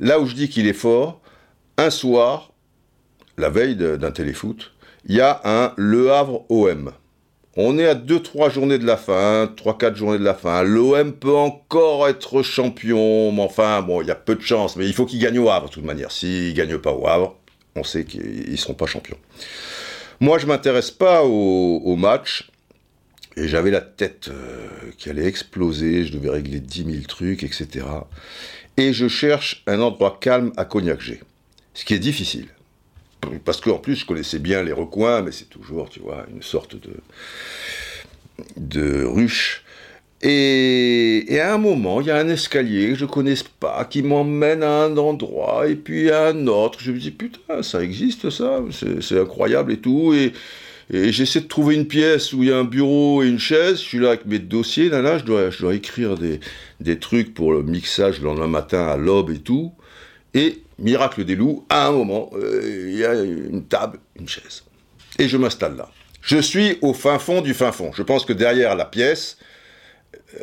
là 0.00 0.18
où 0.18 0.26
je 0.26 0.34
dis 0.34 0.48
qu'il 0.48 0.66
est 0.66 0.72
fort, 0.72 1.20
un 1.76 1.90
soir, 1.90 2.52
la 3.36 3.48
veille 3.48 3.76
d'un 3.76 4.10
téléfoot, 4.10 4.72
il 5.08 5.16
y 5.16 5.20
a 5.20 5.40
un 5.44 5.72
Le 5.76 6.12
Havre 6.12 6.44
OM. 6.50 6.92
On 7.56 7.76
est 7.78 7.88
à 7.88 7.94
2-3 7.94 8.52
journées 8.52 8.78
de 8.78 8.86
la 8.86 8.96
fin, 8.96 9.46
3-4 9.46 9.96
journées 9.96 10.18
de 10.18 10.24
la 10.24 10.34
fin. 10.34 10.62
L'OM 10.62 11.12
peut 11.12 11.34
encore 11.34 12.06
être 12.06 12.42
champion, 12.42 13.32
mais 13.32 13.42
enfin, 13.42 13.82
bon, 13.82 14.00
il 14.00 14.06
y 14.06 14.12
a 14.12 14.14
peu 14.14 14.36
de 14.36 14.42
chance, 14.42 14.76
mais 14.76 14.86
il 14.86 14.92
faut 14.92 15.06
qu'il 15.06 15.18
gagne 15.18 15.40
au 15.40 15.48
Havre, 15.48 15.68
de 15.68 15.74
toute 15.74 15.84
manière. 15.84 16.12
S'il 16.12 16.50
ne 16.50 16.52
gagne 16.52 16.78
pas 16.78 16.92
au 16.92 17.08
Havre, 17.08 17.36
on 17.74 17.82
sait 17.82 18.04
qu'ils 18.04 18.48
ne 18.48 18.56
seront 18.56 18.74
pas 18.74 18.86
champions. 18.86 19.16
Moi, 20.20 20.38
je 20.38 20.46
m'intéresse 20.46 20.92
pas 20.92 21.24
au, 21.24 21.96
match. 21.96 22.48
Et 23.36 23.48
j'avais 23.48 23.70
la 23.70 23.80
tête 23.80 24.28
euh, 24.28 24.68
qui 24.98 25.10
allait 25.10 25.26
exploser, 25.26 26.04
je 26.04 26.12
devais 26.12 26.30
régler 26.30 26.58
10 26.58 26.84
000 26.84 26.96
trucs, 27.06 27.44
etc. 27.44 27.86
Et 28.76 28.92
je 28.92 29.06
cherche 29.06 29.62
un 29.68 29.80
endroit 29.80 30.18
calme 30.20 30.52
à 30.56 30.64
Cognac-G. 30.64 31.20
Ce 31.72 31.84
qui 31.84 31.94
est 31.94 32.00
difficile. 32.00 32.48
Parce 33.44 33.60
qu'en 33.60 33.78
plus, 33.78 33.96
je 33.96 34.06
connaissais 34.06 34.38
bien 34.38 34.62
les 34.62 34.72
recoins, 34.72 35.22
mais 35.22 35.32
c'est 35.32 35.48
toujours, 35.48 35.88
tu 35.88 36.00
vois, 36.00 36.24
une 36.32 36.42
sorte 36.42 36.76
de, 36.76 36.90
de 38.56 39.04
ruche. 39.04 39.64
Et, 40.20 41.38
à 41.40 41.54
un 41.54 41.58
moment, 41.58 42.00
il 42.00 42.08
y 42.08 42.10
a 42.10 42.16
un 42.16 42.28
escalier 42.28 42.90
que 42.90 42.94
je 42.96 43.04
ne 43.04 43.10
connais 43.10 43.34
pas 43.60 43.84
qui 43.84 44.02
m'emmène 44.02 44.64
à 44.64 44.84
un 44.84 44.96
endroit 44.96 45.68
et 45.68 45.76
puis 45.76 46.10
à 46.10 46.28
un 46.28 46.46
autre. 46.48 46.80
Je 46.80 46.90
me 46.90 46.98
dis, 46.98 47.12
putain, 47.12 47.62
ça 47.62 47.82
existe 47.82 48.30
ça, 48.30 48.60
c'est 49.00 49.20
incroyable 49.20 49.72
et 49.72 49.78
tout. 49.78 50.12
Et, 50.14 50.32
j'essaie 50.90 51.40
de 51.40 51.46
trouver 51.46 51.74
une 51.74 51.86
pièce 51.86 52.32
où 52.32 52.42
il 52.42 52.48
y 52.48 52.52
a 52.52 52.58
un 52.58 52.64
bureau 52.64 53.22
et 53.22 53.28
une 53.28 53.38
chaise. 53.38 53.76
Je 53.76 53.84
suis 53.84 53.98
là 53.98 54.08
avec 54.08 54.26
mes 54.26 54.38
dossiers, 54.38 54.88
là, 54.88 55.02
là 55.02 55.18
je, 55.18 55.24
dois, 55.24 55.50
je 55.50 55.60
dois 55.60 55.74
écrire 55.74 56.16
des, 56.16 56.40
des 56.80 56.98
trucs 56.98 57.34
pour 57.34 57.52
le 57.52 57.62
mixage 57.62 58.20
le 58.20 58.24
lendemain 58.24 58.48
matin 58.48 58.86
à 58.86 58.96
l'aube 58.96 59.30
et 59.30 59.38
tout. 59.38 59.72
Et, 60.34 60.62
miracle 60.78 61.24
des 61.24 61.36
loups, 61.36 61.66
à 61.68 61.88
un 61.88 61.92
moment, 61.92 62.30
euh, 62.34 62.88
il 62.88 62.98
y 62.98 63.04
a 63.04 63.14
une 63.14 63.64
table, 63.66 63.98
une 64.18 64.28
chaise. 64.28 64.64
Et 65.18 65.28
je 65.28 65.36
m'installe 65.36 65.76
là. 65.76 65.90
Je 66.22 66.38
suis 66.38 66.78
au 66.82 66.94
fin 66.94 67.18
fond 67.18 67.40
du 67.40 67.54
fin 67.54 67.72
fond. 67.72 67.92
Je 67.92 68.02
pense 68.02 68.24
que 68.24 68.32
derrière 68.32 68.74
la 68.76 68.84
pièce, 68.84 69.38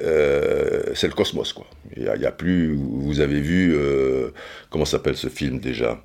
euh, 0.01 0.83
c'est 0.95 1.07
le 1.07 1.13
cosmos, 1.13 1.53
quoi. 1.53 1.67
Il 1.95 2.03
n'y 2.03 2.25
a, 2.25 2.31
plus. 2.31 2.75
Vous 2.75 3.19
avez 3.19 3.39
vu. 3.39 3.75
Euh, 3.75 4.31
comment 4.69 4.85
s'appelle 4.85 5.17
ce 5.17 5.27
film 5.27 5.59
déjà? 5.59 6.01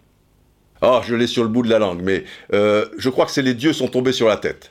Ah, 0.82 1.02
je 1.06 1.14
l'ai 1.14 1.26
sur 1.26 1.42
le 1.42 1.48
bout 1.48 1.62
de 1.62 1.70
la 1.70 1.78
langue, 1.78 2.02
mais 2.02 2.24
je 2.52 3.08
crois 3.08 3.26
que 3.26 3.32
c'est 3.32 3.42
Les 3.42 3.54
dieux 3.54 3.72
sont 3.72 3.88
tombés 3.88 4.12
sur 4.12 4.28
la 4.28 4.36
tête. 4.36 4.69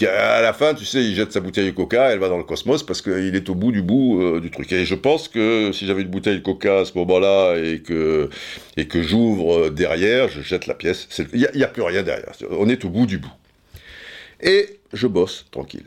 À 0.00 0.40
la 0.40 0.52
fin, 0.52 0.74
tu 0.74 0.84
sais, 0.84 1.04
il 1.04 1.14
jette 1.14 1.32
sa 1.32 1.40
bouteille 1.40 1.66
de 1.66 1.74
coca, 1.74 2.10
elle 2.10 2.20
va 2.20 2.28
dans 2.28 2.38
le 2.38 2.44
cosmos 2.44 2.84
parce 2.84 3.02
qu'il 3.02 3.34
est 3.34 3.48
au 3.48 3.54
bout 3.54 3.72
du 3.72 3.82
bout 3.82 4.40
du 4.40 4.50
truc. 4.50 4.70
Et 4.72 4.84
je 4.84 4.94
pense 4.94 5.26
que 5.26 5.72
si 5.72 5.86
j'avais 5.86 6.02
une 6.02 6.08
bouteille 6.08 6.38
de 6.38 6.44
coca 6.44 6.80
à 6.80 6.84
ce 6.84 6.96
moment-là 6.98 7.56
et 7.56 7.80
que, 7.80 8.30
et 8.76 8.86
que 8.86 9.02
j'ouvre 9.02 9.70
derrière, 9.70 10.28
je 10.28 10.40
jette 10.40 10.66
la 10.66 10.74
pièce. 10.74 11.08
Il 11.34 11.40
n'y 11.40 11.62
a, 11.64 11.66
a, 11.66 11.68
plus 11.68 11.82
rien 11.82 12.04
derrière. 12.04 12.32
On 12.50 12.68
est 12.68 12.84
au 12.84 12.90
bout 12.90 13.06
du 13.06 13.18
bout. 13.18 13.32
Et 14.40 14.78
je 14.92 15.06
bosse 15.06 15.46
tranquille. 15.50 15.86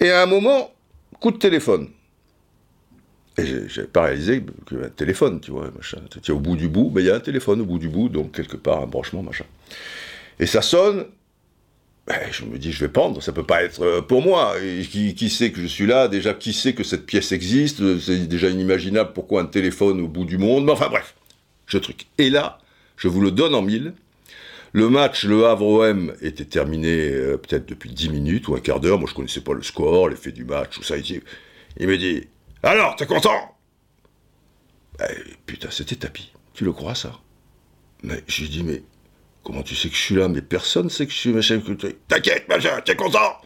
Et 0.00 0.10
à 0.10 0.22
un 0.22 0.26
moment, 0.26 0.72
coup 1.20 1.30
de 1.30 1.38
téléphone. 1.38 1.88
Et 3.36 3.68
j'avais 3.68 3.88
pas 3.88 4.02
réalisé 4.02 4.44
qu'il 4.66 4.76
y 4.76 4.80
avait 4.80 4.88
un 4.88 4.90
téléphone, 4.90 5.40
tu 5.40 5.50
vois, 5.50 5.70
machin. 5.76 5.98
Tu 6.22 6.30
au 6.30 6.38
bout 6.38 6.56
du 6.56 6.68
bout, 6.68 6.92
mais 6.94 7.02
il 7.02 7.06
y 7.06 7.10
a 7.10 7.16
un 7.16 7.20
téléphone 7.20 7.60
au 7.60 7.64
bout 7.64 7.78
du 7.78 7.88
bout, 7.88 8.08
donc 8.08 8.32
quelque 8.32 8.56
part 8.56 8.82
un 8.82 8.86
branchement, 8.86 9.22
machin. 9.22 9.44
Et 10.38 10.46
ça 10.46 10.62
sonne, 10.62 11.06
ben, 12.06 12.20
je 12.30 12.44
me 12.44 12.58
dis, 12.58 12.70
je 12.70 12.80
vais 12.80 12.90
prendre, 12.90 13.22
ça 13.22 13.32
peut 13.32 13.44
pas 13.44 13.62
être 13.62 13.82
euh, 13.82 14.02
pour 14.02 14.22
moi. 14.22 14.54
qui, 14.90 15.14
qui, 15.14 15.30
sait 15.30 15.52
que 15.52 15.60
je 15.60 15.66
suis 15.66 15.86
là? 15.86 16.08
Déjà, 16.08 16.34
qui 16.34 16.52
sait 16.52 16.74
que 16.74 16.84
cette 16.84 17.06
pièce 17.06 17.32
existe? 17.32 17.98
C'est 17.98 18.26
déjà 18.26 18.50
inimaginable 18.50 19.12
pourquoi 19.14 19.40
un 19.40 19.46
téléphone 19.46 20.00
au 20.02 20.08
bout 20.08 20.26
du 20.26 20.36
monde. 20.36 20.66
Mais 20.66 20.72
enfin 20.72 20.88
bref, 20.88 21.14
je 21.66 21.78
truc. 21.78 22.06
Et 22.18 22.28
là, 22.28 22.58
je 22.96 23.08
vous 23.08 23.22
le 23.22 23.30
donne 23.30 23.54
en 23.54 23.62
mille. 23.62 23.94
Le 24.72 24.90
match, 24.90 25.24
le 25.24 25.46
Havre-OM, 25.46 26.14
était 26.20 26.44
terminé 26.44 27.10
euh, 27.10 27.38
peut-être 27.38 27.66
depuis 27.66 27.90
10 27.90 28.10
minutes 28.10 28.48
ou 28.48 28.54
un 28.54 28.60
quart 28.60 28.80
d'heure. 28.80 28.98
Moi, 28.98 29.08
je 29.08 29.14
connaissais 29.14 29.40
pas 29.40 29.54
le 29.54 29.62
score, 29.62 30.08
l'effet 30.08 30.32
du 30.32 30.44
match, 30.44 30.74
tout 30.74 30.82
ça. 30.82 30.98
Il, 30.98 31.22
il 31.78 31.86
me 31.86 31.96
dit, 31.96 32.26
alors, 32.62 32.96
t'es 32.96 33.06
content? 33.06 33.56
Eh, 35.00 35.36
Putain, 35.46 35.70
c'était 35.70 35.96
tapis. 35.96 36.32
Tu 36.52 36.64
le 36.64 36.72
crois, 36.72 36.94
ça? 36.94 37.18
Mais 38.02 38.22
j'ai 38.26 38.48
dit, 38.48 38.62
mais 38.62 38.82
comment 39.44 39.62
tu 39.62 39.76
sais 39.76 39.88
que 39.88 39.94
je 39.94 40.00
suis 40.00 40.14
là 40.16 40.28
Mais 40.28 40.42
personne 40.42 40.90
sait 40.90 41.06
que 41.06 41.12
je 41.12 41.18
suis 41.18 41.32
machin. 41.32 41.60
T'inquiète, 42.08 42.48
machin, 42.48 42.80
t'es 42.84 42.96
content 42.96 43.36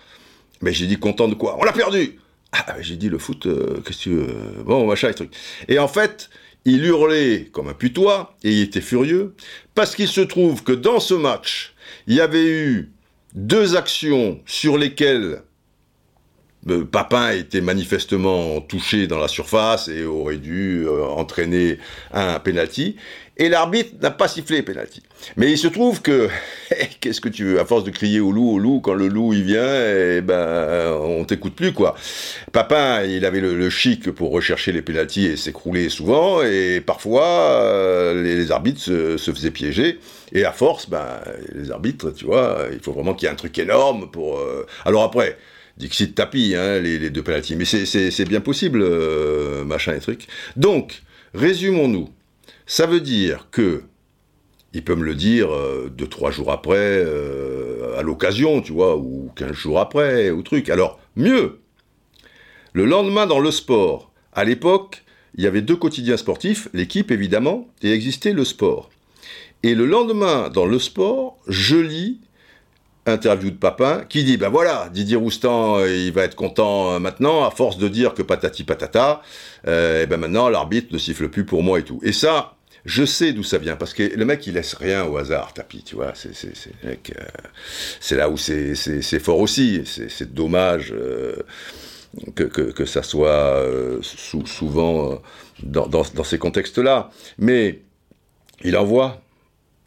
Mais 0.62 0.72
j'ai 0.72 0.86
dit, 0.86 0.98
content 0.98 1.28
de 1.28 1.34
quoi? 1.34 1.56
On 1.58 1.64
l'a 1.64 1.72
perdu 1.72 2.18
Ah, 2.52 2.76
j'ai 2.80 2.96
dit, 2.96 3.08
le 3.08 3.18
foot, 3.18 3.46
euh, 3.46 3.80
qu'est-ce 3.84 3.98
que 3.98 4.02
tu 4.02 4.10
veux 4.10 4.62
Bon, 4.64 4.86
machin, 4.86 5.10
et 5.10 5.14
truc. 5.14 5.32
Et 5.68 5.78
en 5.78 5.88
fait, 5.88 6.30
il 6.64 6.84
hurlait 6.84 7.48
comme 7.52 7.68
un 7.68 7.74
putois, 7.74 8.36
et 8.42 8.52
il 8.52 8.62
était 8.62 8.80
furieux, 8.80 9.34
parce 9.74 9.94
qu'il 9.94 10.08
se 10.08 10.20
trouve 10.20 10.62
que 10.62 10.72
dans 10.72 11.00
ce 11.00 11.14
match, 11.14 11.74
il 12.06 12.14
y 12.14 12.20
avait 12.20 12.48
eu 12.48 12.92
deux 13.34 13.76
actions 13.76 14.40
sur 14.46 14.78
lesquelles 14.78 15.42
Papin 16.90 17.30
était 17.30 17.60
manifestement 17.60 18.60
touché 18.60 19.06
dans 19.06 19.18
la 19.18 19.28
surface 19.28 19.88
et 19.88 20.04
aurait 20.04 20.36
dû 20.36 20.84
euh, 20.86 21.04
entraîner 21.04 21.78
un 22.12 22.38
penalty. 22.40 22.96
Et 23.40 23.48
l'arbitre 23.48 23.92
n'a 24.02 24.10
pas 24.10 24.26
sifflé 24.26 24.62
penalty. 24.62 25.00
Mais 25.36 25.52
il 25.52 25.58
se 25.58 25.68
trouve 25.68 26.02
que, 26.02 26.28
qu'est-ce 27.00 27.20
que 27.20 27.28
tu 27.28 27.44
veux, 27.44 27.60
à 27.60 27.64
force 27.64 27.84
de 27.84 27.90
crier 27.90 28.18
au 28.18 28.32
loup, 28.32 28.50
au 28.50 28.58
loup, 28.58 28.80
quand 28.80 28.94
le 28.94 29.06
loup 29.06 29.32
il 29.32 29.44
vient, 29.44 29.62
eh 29.62 30.20
ben, 30.20 30.92
on 31.00 31.24
t'écoute 31.24 31.54
plus 31.54 31.72
quoi. 31.72 31.94
Papin, 32.50 33.04
il 33.04 33.24
avait 33.24 33.40
le, 33.40 33.70
chic 33.70 34.10
pour 34.10 34.32
rechercher 34.32 34.72
les 34.72 34.82
penalties 34.82 35.26
et 35.26 35.36
s'écrouler 35.36 35.88
souvent, 35.88 36.42
et 36.42 36.82
parfois 36.84 37.26
euh, 37.26 38.22
les, 38.24 38.50
arbitres 38.50 38.80
se, 38.80 39.16
faisaient 39.32 39.52
piéger. 39.52 40.00
Et 40.32 40.44
à 40.44 40.52
force, 40.52 40.90
ben, 40.90 41.06
les 41.54 41.70
arbitres, 41.70 42.10
tu 42.10 42.24
vois, 42.24 42.66
il 42.72 42.80
faut 42.80 42.92
vraiment 42.92 43.14
qu'il 43.14 43.26
y 43.26 43.30
ait 43.30 43.32
un 43.32 43.36
truc 43.36 43.56
énorme 43.58 44.10
pour. 44.10 44.38
Euh, 44.38 44.66
Alors 44.84 45.04
après. 45.04 45.38
Dixit 45.78 46.14
tapis, 46.14 46.54
hein, 46.56 46.80
les, 46.80 47.10
deux 47.10 47.22
penalties. 47.22 47.56
Mais 47.56 47.64
c'est 47.64 48.24
bien 48.28 48.40
possible, 48.40 48.80
euh, 48.82 49.64
machin 49.64 49.94
et 49.94 50.00
truc. 50.00 50.26
Donc, 50.56 51.02
résumons-nous. 51.34 52.08
Ça 52.66 52.86
veut 52.86 53.00
dire 53.00 53.46
que, 53.50 53.82
il 54.74 54.84
peut 54.84 54.96
me 54.96 55.04
le 55.04 55.14
dire 55.14 55.50
euh, 55.54 55.90
deux, 55.96 56.08
trois 56.08 56.30
jours 56.30 56.50
après, 56.50 56.76
euh, 56.76 57.96
à 57.96 58.02
l'occasion, 58.02 58.60
tu 58.60 58.72
vois, 58.72 58.96
ou 58.96 59.30
quinze 59.36 59.52
jours 59.52 59.78
après, 59.78 60.30
ou 60.30 60.42
truc. 60.42 60.68
Alors, 60.68 61.00
mieux, 61.16 61.60
le 62.72 62.84
lendemain 62.84 63.26
dans 63.26 63.40
le 63.40 63.50
sport, 63.50 64.12
à 64.32 64.44
l'époque, 64.44 65.04
il 65.36 65.44
y 65.44 65.46
avait 65.46 65.62
deux 65.62 65.76
quotidiens 65.76 66.16
sportifs, 66.16 66.68
l'équipe 66.74 67.10
évidemment, 67.12 67.68
et 67.82 67.92
existait 67.92 68.32
le 68.32 68.44
sport. 68.44 68.90
Et 69.62 69.74
le 69.74 69.86
lendemain, 69.86 70.50
dans 70.50 70.66
le 70.66 70.78
sport, 70.78 71.38
je 71.46 71.76
lis 71.76 72.20
interview 73.08 73.50
de 73.50 73.56
Papin, 73.56 74.04
qui 74.08 74.24
dit, 74.24 74.36
ben 74.36 74.48
voilà, 74.48 74.88
Didier 74.92 75.16
Roustan, 75.16 75.78
euh, 75.78 75.88
il 75.88 76.12
va 76.12 76.24
être 76.24 76.34
content 76.34 76.92
euh, 76.92 76.98
maintenant, 76.98 77.44
à 77.44 77.50
force 77.50 77.78
de 77.78 77.88
dire 77.88 78.14
que 78.14 78.22
patati 78.22 78.64
patata, 78.64 79.22
euh, 79.66 80.02
et 80.02 80.06
ben 80.06 80.18
maintenant 80.18 80.48
l'arbitre 80.48 80.88
ne 80.92 80.98
siffle 80.98 81.28
plus 81.28 81.44
pour 81.44 81.62
moi 81.62 81.78
et 81.78 81.82
tout. 81.82 82.00
Et 82.02 82.12
ça, 82.12 82.54
je 82.84 83.04
sais 83.04 83.32
d'où 83.32 83.42
ça 83.42 83.58
vient, 83.58 83.76
parce 83.76 83.94
que 83.94 84.02
le 84.02 84.24
mec, 84.24 84.46
il 84.46 84.54
laisse 84.54 84.74
rien 84.74 85.04
au 85.04 85.16
hasard, 85.16 85.52
Tapi, 85.52 85.82
tu 85.82 85.96
vois, 85.96 86.12
c'est, 86.14 86.32
c'est, 86.34 88.16
là 88.16 88.28
où 88.30 88.36
c'est, 88.36 89.18
fort 89.18 89.40
aussi, 89.40 89.82
c'est, 89.84 90.32
dommage 90.32 90.94
que, 92.34 92.44
que, 92.44 92.84
ça 92.84 93.02
soit 93.02 93.62
souvent 94.46 95.20
dans, 95.62 95.86
dans, 95.86 96.02
dans 96.14 96.24
ces 96.24 96.38
contextes-là. 96.38 97.10
Mais 97.38 97.82
il 98.64 98.76
envoie, 98.76 99.20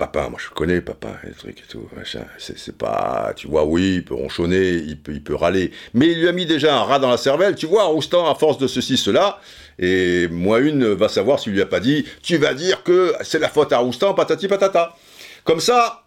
papa, 0.01 0.29
moi 0.29 0.39
je 0.43 0.49
connais 0.49 0.81
papa, 0.81 1.09
les 1.23 1.33
trucs 1.33 1.59
et 1.59 1.67
tout, 1.69 1.87
machin. 1.95 2.25
C'est 2.39 2.75
pas, 2.75 3.33
tu 3.35 3.47
vois, 3.47 3.65
oui, 3.65 3.97
il 3.97 4.03
peut 4.03 4.15
ronchonner, 4.15 4.71
il 4.71 4.97
peut, 4.97 5.35
râler. 5.35 5.69
Mais 5.93 6.07
il 6.07 6.21
lui 6.21 6.27
a 6.27 6.31
mis 6.31 6.47
déjà 6.47 6.75
un 6.75 6.83
rat 6.83 6.97
dans 6.97 7.11
la 7.11 7.17
cervelle, 7.17 7.53
tu 7.53 7.67
vois, 7.67 7.83
Roustan, 7.83 8.27
à 8.27 8.33
force 8.33 8.57
de 8.57 8.65
ceci, 8.65 8.97
cela. 8.97 9.39
Et 9.77 10.27
moi, 10.29 10.59
une 10.59 10.87
va 10.93 11.07
savoir 11.07 11.39
s'il 11.39 11.53
lui 11.53 11.61
a 11.61 11.67
pas 11.67 11.79
dit, 11.79 12.03
tu 12.23 12.37
vas 12.37 12.55
dire 12.55 12.81
que 12.81 13.13
c'est 13.21 13.37
la 13.37 13.47
faute 13.47 13.71
à 13.73 13.77
Roustan, 13.77 14.15
patati 14.15 14.47
patata. 14.47 14.95
Comme 15.43 15.59
ça, 15.59 16.00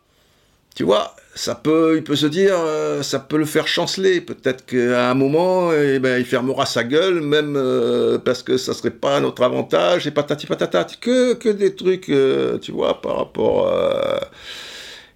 tu 0.74 0.82
vois, 0.82 1.14
ça 1.34 1.54
peut, 1.54 1.96
il 1.96 2.04
peut 2.04 2.16
se 2.16 2.26
dire, 2.26 2.54
euh, 2.56 3.02
ça 3.02 3.20
peut 3.20 3.36
le 3.38 3.44
faire 3.44 3.68
chanceler. 3.68 4.20
Peut-être 4.20 4.66
qu'à 4.66 5.10
un 5.10 5.14
moment, 5.14 5.72
eh 5.72 5.98
ben, 6.00 6.18
il 6.18 6.24
fermera 6.24 6.66
sa 6.66 6.84
gueule, 6.84 7.20
même 7.20 7.54
euh, 7.56 8.18
parce 8.18 8.42
que 8.42 8.56
ça 8.56 8.74
serait 8.74 8.90
pas 8.90 9.16
à 9.16 9.20
notre 9.20 9.42
avantage, 9.42 10.06
et 10.06 10.10
patati 10.10 10.46
patata. 10.46 10.84
Que, 11.00 11.34
que 11.34 11.48
des 11.48 11.74
trucs, 11.74 12.08
euh, 12.08 12.58
tu 12.58 12.72
vois, 12.72 13.00
par 13.00 13.16
rapport. 13.18 13.72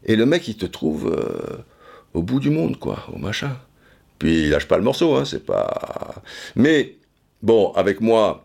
Et 0.05 0.17
le 0.17 0.27
mec, 0.27 0.47
il 0.49 0.57
te 0.57 0.67
trouve 0.67 1.15
au 2.15 2.23
bout 2.23 2.41
du 2.41 2.51
monde, 2.51 2.79
quoi, 2.79 3.05
au 3.13 3.19
machin. 3.19 3.57
Puis 4.19 4.45
il 4.45 4.51
lâche 4.51 4.67
pas 4.67 4.77
le 4.79 4.85
morceau, 4.85 5.15
hein, 5.17 5.25
c'est 5.25 5.45
pas. 5.45 6.23
Mais, 6.57 6.97
bon, 7.43 7.73
avec 7.75 8.01
moi, 8.01 8.45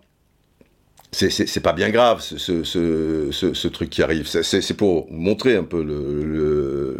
c'est 1.13 1.59
pas 1.63 1.73
bien 1.73 1.89
grave 1.89 2.21
ce, 2.21 3.67
truc 3.67 3.89
qui 3.89 4.03
arrive. 4.03 4.27
C'est 4.27 4.77
pour 4.77 5.11
montrer 5.11 5.55
un 5.55 5.63
peu 5.63 5.81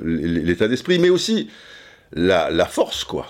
l'état 0.03 0.67
d'esprit, 0.67 0.99
mais 0.99 1.09
aussi 1.09 1.49
la, 2.13 2.65
force, 2.65 3.03
quoi, 3.03 3.27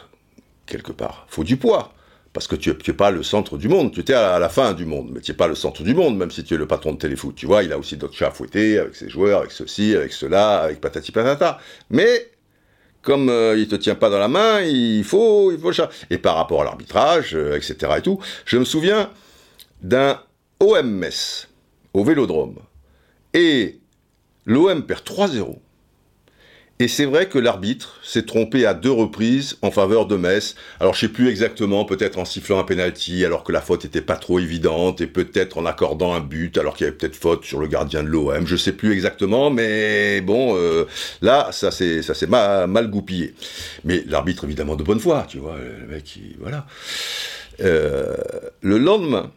quelque 0.66 0.92
part. 0.92 1.26
Faut 1.30 1.44
du 1.44 1.58
poids. 1.58 1.94
Parce 2.34 2.48
que 2.48 2.56
tu 2.56 2.72
n'es 2.72 2.94
pas 2.96 3.12
le 3.12 3.22
centre 3.22 3.60
du 3.60 3.70
monde, 3.70 3.94
tu 3.94 4.00
étais 4.00 4.16
à, 4.16 4.40
la 4.40 4.50
fin 4.50 4.74
du 4.74 4.86
monde, 4.86 5.12
mais 5.14 5.22
tu 5.22 5.30
n'es 5.30 5.38
pas 5.38 5.48
le 5.48 5.54
centre 5.54 5.84
du 5.84 5.94
monde, 5.94 6.18
même 6.18 6.32
si 6.32 6.44
tu 6.44 6.56
es 6.56 6.58
le 6.58 6.66
patron 6.66 6.94
de 6.94 6.98
téléfoot. 6.98 7.36
Tu 7.36 7.46
vois, 7.46 7.62
il 7.62 7.72
a 7.72 7.78
aussi 7.78 7.96
d'autres 7.96 8.16
chats 8.16 8.34
à 8.34 8.58
avec 8.80 8.96
ses 8.96 9.08
joueurs, 9.08 9.42
avec 9.42 9.52
ceci, 9.52 9.96
avec 9.96 10.12
cela, 10.12 10.62
avec 10.62 10.82
patati 10.82 11.12
patata. 11.12 11.60
Mais 11.92 12.32
comme 13.04 13.30
euh, 13.30 13.56
il 13.56 13.68
te 13.68 13.76
tient 13.76 13.94
pas 13.94 14.10
dans 14.10 14.18
la 14.18 14.30
main, 14.30 14.62
il 14.62 15.04
faut, 15.04 15.52
il 15.52 15.60
faut 15.60 15.72
Et 16.10 16.18
par 16.18 16.36
rapport 16.36 16.62
à 16.62 16.64
l'arbitrage, 16.64 17.36
euh, 17.36 17.56
etc. 17.56 17.92
et 17.98 18.02
tout, 18.02 18.20
je 18.46 18.58
me 18.58 18.66
souviens 18.66 19.12
d'un 19.84 20.20
OM 20.64 21.06
au 21.94 22.04
Vélodrome, 22.04 22.58
et 23.34 23.80
l'OM 24.46 24.86
perd 24.86 25.04
3-0. 25.04 25.58
Et 26.80 26.88
c'est 26.88 27.06
vrai 27.06 27.30
que 27.30 27.38
l'arbitre 27.38 28.00
s'est 28.04 28.26
trompé 28.26 28.66
à 28.66 28.74
deux 28.74 28.92
reprises 28.92 29.58
en 29.62 29.70
faveur 29.70 30.08
de 30.08 30.16
Metz. 30.16 30.56
Alors 30.80 30.96
je 30.96 31.02
sais 31.02 31.08
plus 31.08 31.30
exactement, 31.30 31.86
peut-être 31.86 32.18
en 32.18 32.26
sifflant 32.26 32.60
un 32.60 32.64
penalty 32.64 33.24
alors 33.24 33.44
que 33.44 33.52
la 33.52 33.62
faute 33.62 33.86
était 33.86 34.02
pas 34.02 34.16
trop 34.16 34.40
évidente, 34.40 35.00
et 35.00 35.08
peut-être 35.08 35.58
en 35.58 35.66
accordant 35.66 36.14
un 36.14 36.20
but 36.20 36.58
alors 36.58 36.76
qu'il 36.76 36.86
y 36.86 36.88
avait 36.88 36.98
peut-être 36.98 37.16
faute 37.16 37.46
sur 37.46 37.60
le 37.60 37.68
gardien 37.68 38.02
de 38.02 38.08
l'OM. 38.08 38.48
Je 38.48 38.56
sais 38.56 38.74
plus 38.74 38.92
exactement, 38.92 39.52
mais 39.52 40.22
bon, 40.22 40.58
euh, 40.58 40.86
là 41.22 41.50
ça 41.52 41.72
s'est 41.72 42.02
ça 42.02 42.14
s'est 42.16 42.28
mal, 42.28 42.90
goupillé. 42.90 43.36
Mais 43.84 44.04
l'arbitre 44.08 44.46
évidemment 44.46 44.76
de 44.76 44.84
bonne 44.84 45.00
foi, 45.00 45.26
tu 45.28 45.38
vois, 45.38 45.58
le 45.58 45.88
mec, 45.88 46.20
voilà. 46.40 46.66
Euh, 47.62 48.16
le 48.62 48.80
lendemain, 48.80 49.32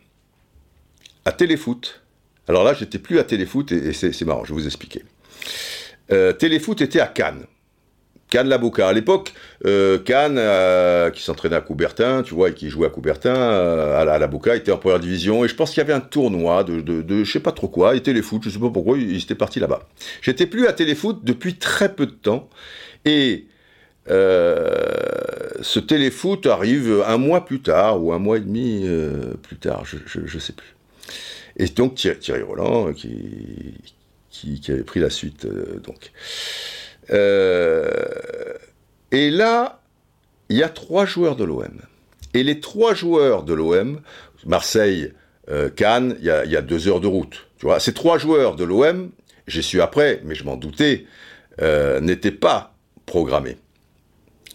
à 1.26 1.32
Téléfoot. 1.32 2.02
Alors 2.48 2.64
là, 2.64 2.72
j'étais 2.72 2.98
plus 2.98 3.18
à 3.18 3.24
Téléfoot 3.24 3.70
et, 3.72 3.92
c'est 3.92 4.24
marrant, 4.24 4.44
je 4.44 4.54
vais 4.54 4.60
vous 4.60 4.66
expliquer. 4.66 5.02
Euh, 6.12 6.32
Téléfoot 6.32 6.80
était 6.80 7.00
à 7.00 7.08
Cannes. 7.08 7.44
Cannes 8.30 8.48
Labouka. 8.48 8.88
À 8.88 8.92
l'époque, 8.92 9.34
euh, 9.66 9.98
Cannes, 9.98 10.38
euh, 10.38 11.10
qui 11.10 11.22
s'entraînait 11.22 11.56
à 11.56 11.60
Coubertin, 11.60 12.22
tu 12.22 12.34
vois, 12.34 12.50
et 12.50 12.54
qui 12.54 12.70
jouait 12.70 12.86
à 12.86 12.90
Coubertin, 12.90 13.34
à, 13.34 14.04
la, 14.04 14.14
à 14.14 14.56
était 14.56 14.70
en 14.70 14.78
première 14.78 15.00
division. 15.00 15.44
Et 15.44 15.48
je 15.48 15.56
pense 15.56 15.70
qu'il 15.70 15.78
y 15.78 15.80
avait 15.80 15.92
un 15.92 16.00
tournoi 16.00 16.62
de, 16.62 16.80
de, 16.80 17.02
de, 17.02 17.24
je 17.24 17.32
sais 17.32 17.40
pas 17.40 17.52
trop 17.52 17.68
quoi, 17.68 17.96
et 17.96 18.00
Téléfoot, 18.00 18.42
je 18.44 18.50
sais 18.50 18.58
pas 18.60 18.70
pourquoi, 18.70 18.96
ils 18.96 19.20
étaient 19.20 19.34
partis 19.34 19.58
là-bas. 19.58 19.88
J'étais 20.22 20.46
plus 20.46 20.68
à 20.68 20.72
Téléfoot 20.72 21.24
depuis 21.24 21.56
très 21.56 21.92
peu 21.92 22.06
de 22.06 22.12
temps. 22.12 22.48
Et 23.04 23.46
ce 24.08 25.80
téléfoot 25.80 26.46
arrive 26.46 27.02
un 27.08 27.16
mois 27.16 27.44
plus 27.44 27.60
tard, 27.60 28.00
ou 28.00 28.12
un 28.12 28.20
mois 28.20 28.36
et 28.36 28.40
demi 28.40 28.86
plus 29.42 29.56
tard, 29.56 29.84
je 29.84 30.20
ne 30.20 30.40
sais 30.40 30.52
plus. 30.52 30.75
Et 31.57 31.66
donc 31.66 31.94
Thierry, 31.94 32.42
Roland, 32.42 32.92
qui, 32.92 33.74
qui, 34.30 34.61
avait 34.70 34.82
pris 34.82 35.00
la 35.00 35.11
suite, 35.11 35.46
donc. 35.46 36.12
et 39.12 39.30
là, 39.30 39.80
il 40.48 40.57
y 40.57 40.62
a 40.62 40.68
trois 40.68 41.07
joueurs 41.07 41.36
de 41.36 41.44
l'OM. 41.44 41.80
Et 42.34 42.42
les 42.42 42.61
trois 42.61 42.94
joueurs 42.94 43.42
de 43.42 43.54
l'OM, 43.54 44.00
Marseille, 44.44 45.12
euh, 45.48 45.70
Cannes, 45.70 46.16
il 46.20 46.26
y, 46.26 46.30
a, 46.30 46.62
deux 46.62 46.88
heures 46.88 47.00
de 47.00 47.07
route. 47.07 47.46
Tu 47.59 47.66
vois, 47.66 47.80
ces 47.80 47.94
trois 47.94 48.18
joueurs 48.18 48.57
de 48.57 48.64
l'OM, 48.64 49.11
j'ai 49.46 49.62
su 49.62 49.80
après, 49.80 50.20
mais 50.24 50.34
je 50.34 50.44
m'en 50.44 50.57
doutais, 50.57 51.07
euh, 51.62 52.00
n'étaient 52.00 52.30
pas 52.30 52.74
programmés. 53.07 53.57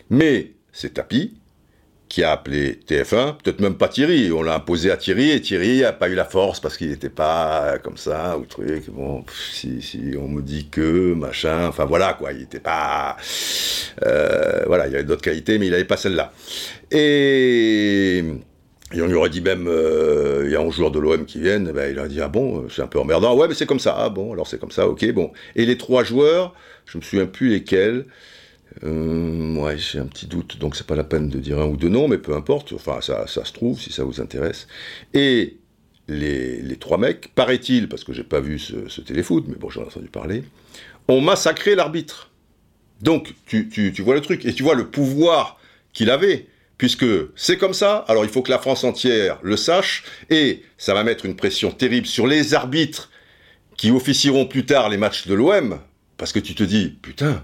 Mais 0.10 0.52
c'est 0.74 0.94
Tapi 0.94 1.34
qui 2.12 2.26
a 2.26 2.32
appelé 2.34 2.78
TF1, 2.90 3.38
peut-être 3.38 3.62
même 3.62 3.76
pas 3.76 3.88
Thierry, 3.88 4.34
on 4.34 4.44
l'a 4.44 4.56
imposé 4.56 4.92
à 4.92 4.98
Thierry, 4.98 5.32
et 5.32 5.40
Thierry 5.40 5.80
n'a 5.80 5.94
pas 5.94 6.10
eu 6.10 6.14
la 6.14 6.26
force 6.26 6.60
parce 6.60 6.76
qu'il 6.76 6.90
n'était 6.90 7.08
pas 7.08 7.78
comme 7.82 7.96
ça, 7.96 8.38
ou 8.38 8.44
truc, 8.44 8.90
bon, 8.90 9.24
si, 9.54 9.82
si, 9.82 10.16
on 10.20 10.28
me 10.28 10.42
dit 10.42 10.68
que, 10.68 11.14
machin, 11.14 11.70
enfin 11.70 11.86
voilà 11.86 12.14
quoi, 12.14 12.34
il 12.34 12.40
n'était 12.40 12.60
pas... 12.60 13.16
Euh, 14.06 14.66
voilà, 14.68 14.88
il 14.88 14.92
y 14.92 14.96
avait 14.96 15.06
d'autres 15.06 15.22
qualités, 15.22 15.58
mais 15.58 15.68
il 15.68 15.72
n'avait 15.72 15.86
pas 15.86 15.96
celle-là. 15.96 16.34
Et... 16.92 18.26
On 18.94 19.08
lui 19.08 19.14
aurait 19.14 19.30
dit 19.30 19.40
même, 19.40 19.68
euh, 19.70 20.42
il 20.44 20.52
y 20.52 20.56
a 20.58 20.60
un 20.60 20.70
joueur 20.70 20.92
de 20.92 21.00
l'OM 21.00 21.24
qui 21.24 21.40
viennent, 21.40 21.68
eh 21.70 21.74
ben, 21.74 21.90
il 21.90 21.98
a 21.98 22.10
dit, 22.10 22.20
ah 22.20 22.28
bon, 22.28 22.68
c'est 22.68 22.82
un 22.82 22.88
peu 22.88 23.00
emmerdant. 23.00 23.38
Ouais, 23.38 23.48
mais 23.48 23.54
c'est 23.54 23.66
comme 23.66 23.80
ça. 23.80 23.96
Ah 23.98 24.10
bon, 24.10 24.34
alors 24.34 24.48
c'est 24.48 24.60
comme 24.60 24.72
ça, 24.72 24.86
ok, 24.86 25.10
bon. 25.14 25.32
Et 25.56 25.66
les 25.66 25.78
trois 25.78 26.04
joueurs, 26.04 26.54
je 26.86 26.98
me 26.98 27.02
souviens 27.02 27.26
plus 27.26 27.48
lesquels. 27.48 28.04
Euh, 28.84 29.56
ouais, 29.56 29.78
j'ai 29.78 30.00
un 30.00 30.06
petit 30.06 30.28
doute, 30.28 30.58
donc 30.58 30.76
c'est 30.76 30.88
pas 30.88 30.96
la 30.96 31.04
peine 31.04 31.30
de 31.30 31.40
dire 31.40 31.60
un 31.60 31.66
ou 31.66 31.78
deux 31.78 31.90
noms, 31.90 32.08
mais 32.08 32.18
peu 32.18 32.36
importe. 32.36 32.74
Enfin, 32.74 33.00
ça, 33.02 33.28
se 33.28 33.54
trouve, 33.54 33.80
si 33.80 33.92
ça 33.92 34.04
vous 34.04 34.22
intéresse. 34.22 34.68
Et 35.14 35.58
les, 36.08 36.76
trois 36.80 36.98
mecs, 36.98 37.34
paraît-il, 37.36 37.88
parce 37.90 38.04
que 38.04 38.14
j'ai 38.14 38.24
pas 38.24 38.40
vu 38.40 38.60
ce, 38.60 39.02
téléfoot, 39.02 39.46
mais 39.48 39.56
bon, 39.56 39.70
j'en 39.70 39.84
ai 39.84 39.86
entendu 39.86 40.10
parler, 40.10 40.44
ont 41.08 41.22
massacré 41.22 41.76
l'arbitre. 41.76 42.32
Donc, 43.02 43.34
tu, 43.46 43.70
tu 43.70 44.02
vois 44.02 44.16
le 44.16 44.22
truc, 44.22 44.46
et 44.46 44.54
tu 44.54 44.64
vois 44.64 44.76
le 44.76 44.88
pouvoir 44.88 45.60
qu'il 45.94 46.10
avait 46.10 46.48
puisque 46.82 47.06
c'est 47.36 47.58
comme 47.58 47.76
ça, 47.76 47.98
alors 48.08 48.24
il 48.24 48.32
faut 48.32 48.42
que 48.42 48.50
la 48.50 48.58
France 48.58 48.84
entière 48.84 49.38
le 49.44 49.56
sache, 49.56 50.04
et 50.32 50.64
ça 50.80 50.96
va 50.96 51.04
mettre 51.04 51.28
une 51.28 51.36
pression 51.36 51.70
terrible 51.70 52.08
sur 52.08 52.26
les 52.26 52.56
arbitres 52.56 53.12
qui 53.78 53.92
officieront 53.92 54.48
plus 54.48 54.66
tard 54.66 54.90
les 54.90 54.98
matchs 54.98 55.28
de 55.28 55.36
l'OM, 55.36 55.80
parce 56.18 56.34
que 56.34 56.40
tu 56.40 56.56
te 56.56 56.64
dis, 56.64 56.98
putain, 57.00 57.44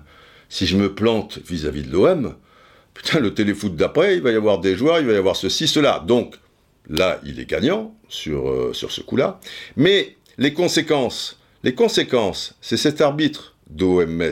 si 0.49 0.65
je 0.65 0.77
me 0.77 0.93
plante 0.93 1.39
vis-à-vis 1.47 1.83
de 1.83 1.91
l'OM, 1.91 2.35
putain, 2.93 3.19
le 3.19 3.33
téléfoot 3.33 3.75
d'après, 3.75 4.15
il 4.15 4.21
va 4.21 4.31
y 4.31 4.35
avoir 4.35 4.59
des 4.59 4.75
joueurs, 4.75 4.99
il 4.99 5.05
va 5.05 5.13
y 5.13 5.17
avoir 5.17 5.35
ceci, 5.35 5.67
cela. 5.67 6.03
Donc, 6.05 6.35
là, 6.89 7.19
il 7.23 7.39
est 7.39 7.49
gagnant 7.49 7.95
sur, 8.09 8.49
euh, 8.49 8.71
ce 8.73 9.01
coup-là. 9.01 9.39
Mais 9.75 10.15
les 10.37 10.53
conséquences, 10.53 11.39
les 11.63 11.73
conséquences, 11.73 12.55
c'est 12.61 12.77
cet 12.77 13.01
arbitre 13.01 13.55
d'OMS 13.69 14.31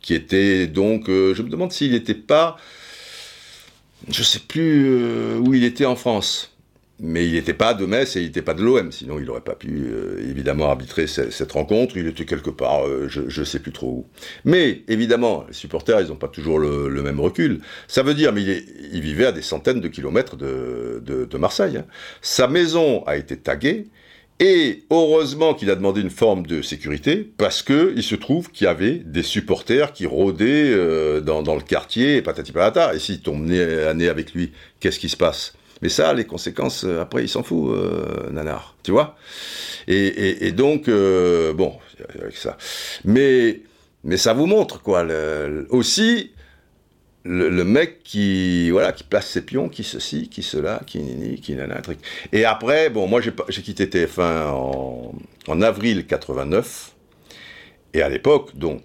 qui 0.00 0.14
était 0.14 0.66
donc, 0.66 1.08
euh, 1.08 1.34
je 1.34 1.42
me 1.42 1.48
demande 1.48 1.72
s'il 1.72 1.92
n'était 1.92 2.14
pas 2.14 2.56
je 4.08 4.22
sais 4.22 4.40
plus 4.40 4.86
euh, 4.86 5.38
où 5.38 5.54
il 5.54 5.64
était 5.64 5.86
en 5.86 5.96
France. 5.96 6.53
Mais 7.00 7.26
il 7.26 7.32
n'était 7.32 7.54
pas 7.54 7.74
de 7.74 7.86
Metz 7.86 8.14
et 8.14 8.20
il 8.20 8.26
n'était 8.26 8.42
pas 8.42 8.54
de 8.54 8.62
l'OM, 8.62 8.92
sinon 8.92 9.18
il 9.18 9.24
n'aurait 9.24 9.40
pas 9.40 9.56
pu 9.56 9.86
euh, 9.86 10.24
évidemment 10.30 10.70
arbitrer 10.70 11.08
cette, 11.08 11.50
rencontre. 11.50 11.96
Il 11.96 12.06
était 12.06 12.24
quelque 12.24 12.50
part, 12.50 12.86
euh, 12.86 13.08
je 13.08 13.40
ne 13.40 13.44
sais 13.44 13.58
plus 13.58 13.72
trop 13.72 13.88
où. 13.88 14.06
Mais 14.44 14.82
évidemment, 14.86 15.44
les 15.48 15.54
supporters, 15.54 16.00
ils 16.00 16.08
n'ont 16.08 16.16
pas 16.16 16.28
toujours 16.28 16.60
le, 16.60 17.02
même 17.02 17.18
recul. 17.18 17.60
Ça 17.88 18.04
veut 18.04 18.14
dire, 18.14 18.32
mais 18.32 18.42
il, 18.42 19.00
vivait 19.00 19.26
à 19.26 19.32
des 19.32 19.42
centaines 19.42 19.80
de 19.80 19.88
kilomètres 19.88 20.36
de, 20.36 21.36
Marseille. 21.36 21.78
Hein. 21.78 21.86
Sa 22.22 22.46
maison 22.46 23.02
a 23.06 23.16
été 23.16 23.36
taguée, 23.36 23.88
et 24.38 24.84
heureusement 24.90 25.54
qu'il 25.54 25.70
a 25.70 25.74
demandé 25.74 26.00
une 26.00 26.10
forme 26.10 26.46
de 26.46 26.62
sécurité, 26.62 27.28
parce 27.36 27.62
que 27.62 27.92
il 27.96 28.04
se 28.04 28.14
trouve 28.14 28.50
qu'il 28.52 28.66
y 28.66 28.68
avait 28.68 29.02
des 29.04 29.22
supporters 29.24 29.92
qui 29.92 30.06
rôdaient 30.06 30.70
euh, 30.70 31.20
dans, 31.20 31.54
le 31.54 31.60
quartier, 31.60 32.22
patati 32.22 32.52
patata. 32.52 32.94
Et 32.94 33.00
s'ils 33.00 33.20
à 33.28 33.94
nez 33.94 34.08
avec 34.08 34.32
lui, 34.32 34.52
qu'est-ce 34.78 35.00
qui 35.00 35.08
se 35.08 35.16
passe? 35.16 35.54
Mais 35.84 35.90
ça, 35.90 36.14
les 36.14 36.24
conséquences, 36.24 36.84
euh, 36.84 37.02
après, 37.02 37.24
il 37.24 37.28
s'en 37.28 37.42
fout, 37.42 37.70
euh, 37.70 38.30
Nanar. 38.30 38.74
Tu 38.82 38.90
vois? 38.90 39.16
Et, 39.86 40.50
donc, 40.52 40.88
bon, 40.88 41.74
avec 42.18 42.38
ça. 42.38 42.56
Mais, 43.04 43.60
mais 44.02 44.16
ça 44.16 44.32
vous 44.32 44.46
montre, 44.46 44.80
quoi. 44.80 45.06
aussi, 45.68 46.32
le, 47.24 47.64
mec 47.64 48.02
qui 48.02 48.70
voilà 48.70 48.92
qui 48.92 49.04
place 49.04 49.28
ses 49.28 49.42
pions, 49.42 49.68
qui 49.68 49.84
ceci, 49.84 50.30
qui 50.30 50.42
cela, 50.42 50.80
qui 50.86 51.00
nini, 51.00 51.38
qui 51.38 51.54
nana, 51.54 51.82
truc. 51.82 51.98
Et 52.32 52.46
après, 52.46 52.88
bon, 52.88 53.06
moi 53.06 53.20
j'ai 53.20 53.62
quitté 53.62 53.84
TF1 53.84 54.46
en, 54.48 55.14
en, 55.48 55.60
avril 55.60 56.06
89, 56.06 56.92
et 57.92 58.00
à 58.00 58.08
l'époque, 58.08 58.56
donc, 58.56 58.82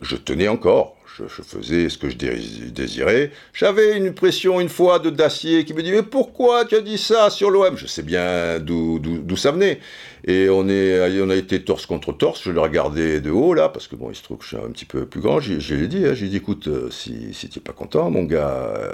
je 0.00 0.16
tenais 0.16 0.48
encore 0.48 0.97
je, 1.26 1.42
faisais 1.42 1.88
ce 1.88 1.98
que 1.98 2.08
je 2.08 2.16
désirais. 2.16 3.30
J'avais 3.52 3.96
une 3.96 4.14
pression 4.14 4.60
une 4.60 4.68
fois 4.68 4.98
de 4.98 5.10
Dacier 5.10 5.64
qui 5.64 5.74
me 5.74 5.82
dit 5.82 5.90
Mais 5.90 6.02
pourquoi 6.02 6.64
tu 6.64 6.76
as 6.76 6.80
dit 6.80 6.98
ça 6.98 7.30
sur 7.30 7.50
l'OM 7.50 7.76
Je 7.76 7.86
sais 7.86 8.02
bien 8.02 8.58
d'où 8.60 9.36
ça 9.36 9.50
venait. 9.50 9.80
Et 10.24 10.48
on, 10.50 10.68
est, 10.68 11.20
on 11.20 11.30
a 11.30 11.36
été 11.36 11.62
torse 11.62 11.86
contre 11.86 12.12
torse. 12.12 12.42
Je 12.42 12.50
le 12.50 12.60
regardais 12.60 13.20
de 13.20 13.30
haut, 13.30 13.54
là, 13.54 13.68
parce 13.68 13.88
que 13.88 13.96
bon, 13.96 14.10
il 14.10 14.16
se 14.16 14.22
trouve 14.22 14.38
que 14.38 14.44
je 14.44 14.48
suis 14.48 14.56
un 14.56 14.70
petit 14.70 14.84
peu 14.84 15.06
plus 15.06 15.20
grand. 15.20 15.40
Je, 15.40 15.74
lui 15.74 15.84
ai 15.84 15.88
dit 15.88 16.04
hein, 16.06 16.14
J'ai 16.14 16.28
dit 16.28 16.36
Écoute, 16.36 16.68
euh, 16.68 16.90
si, 16.90 17.32
si 17.34 17.48
tu 17.48 17.58
n'es 17.58 17.62
pas 17.62 17.72
content, 17.72 18.10
mon 18.10 18.24
gars, 18.24 18.48
euh, 18.48 18.92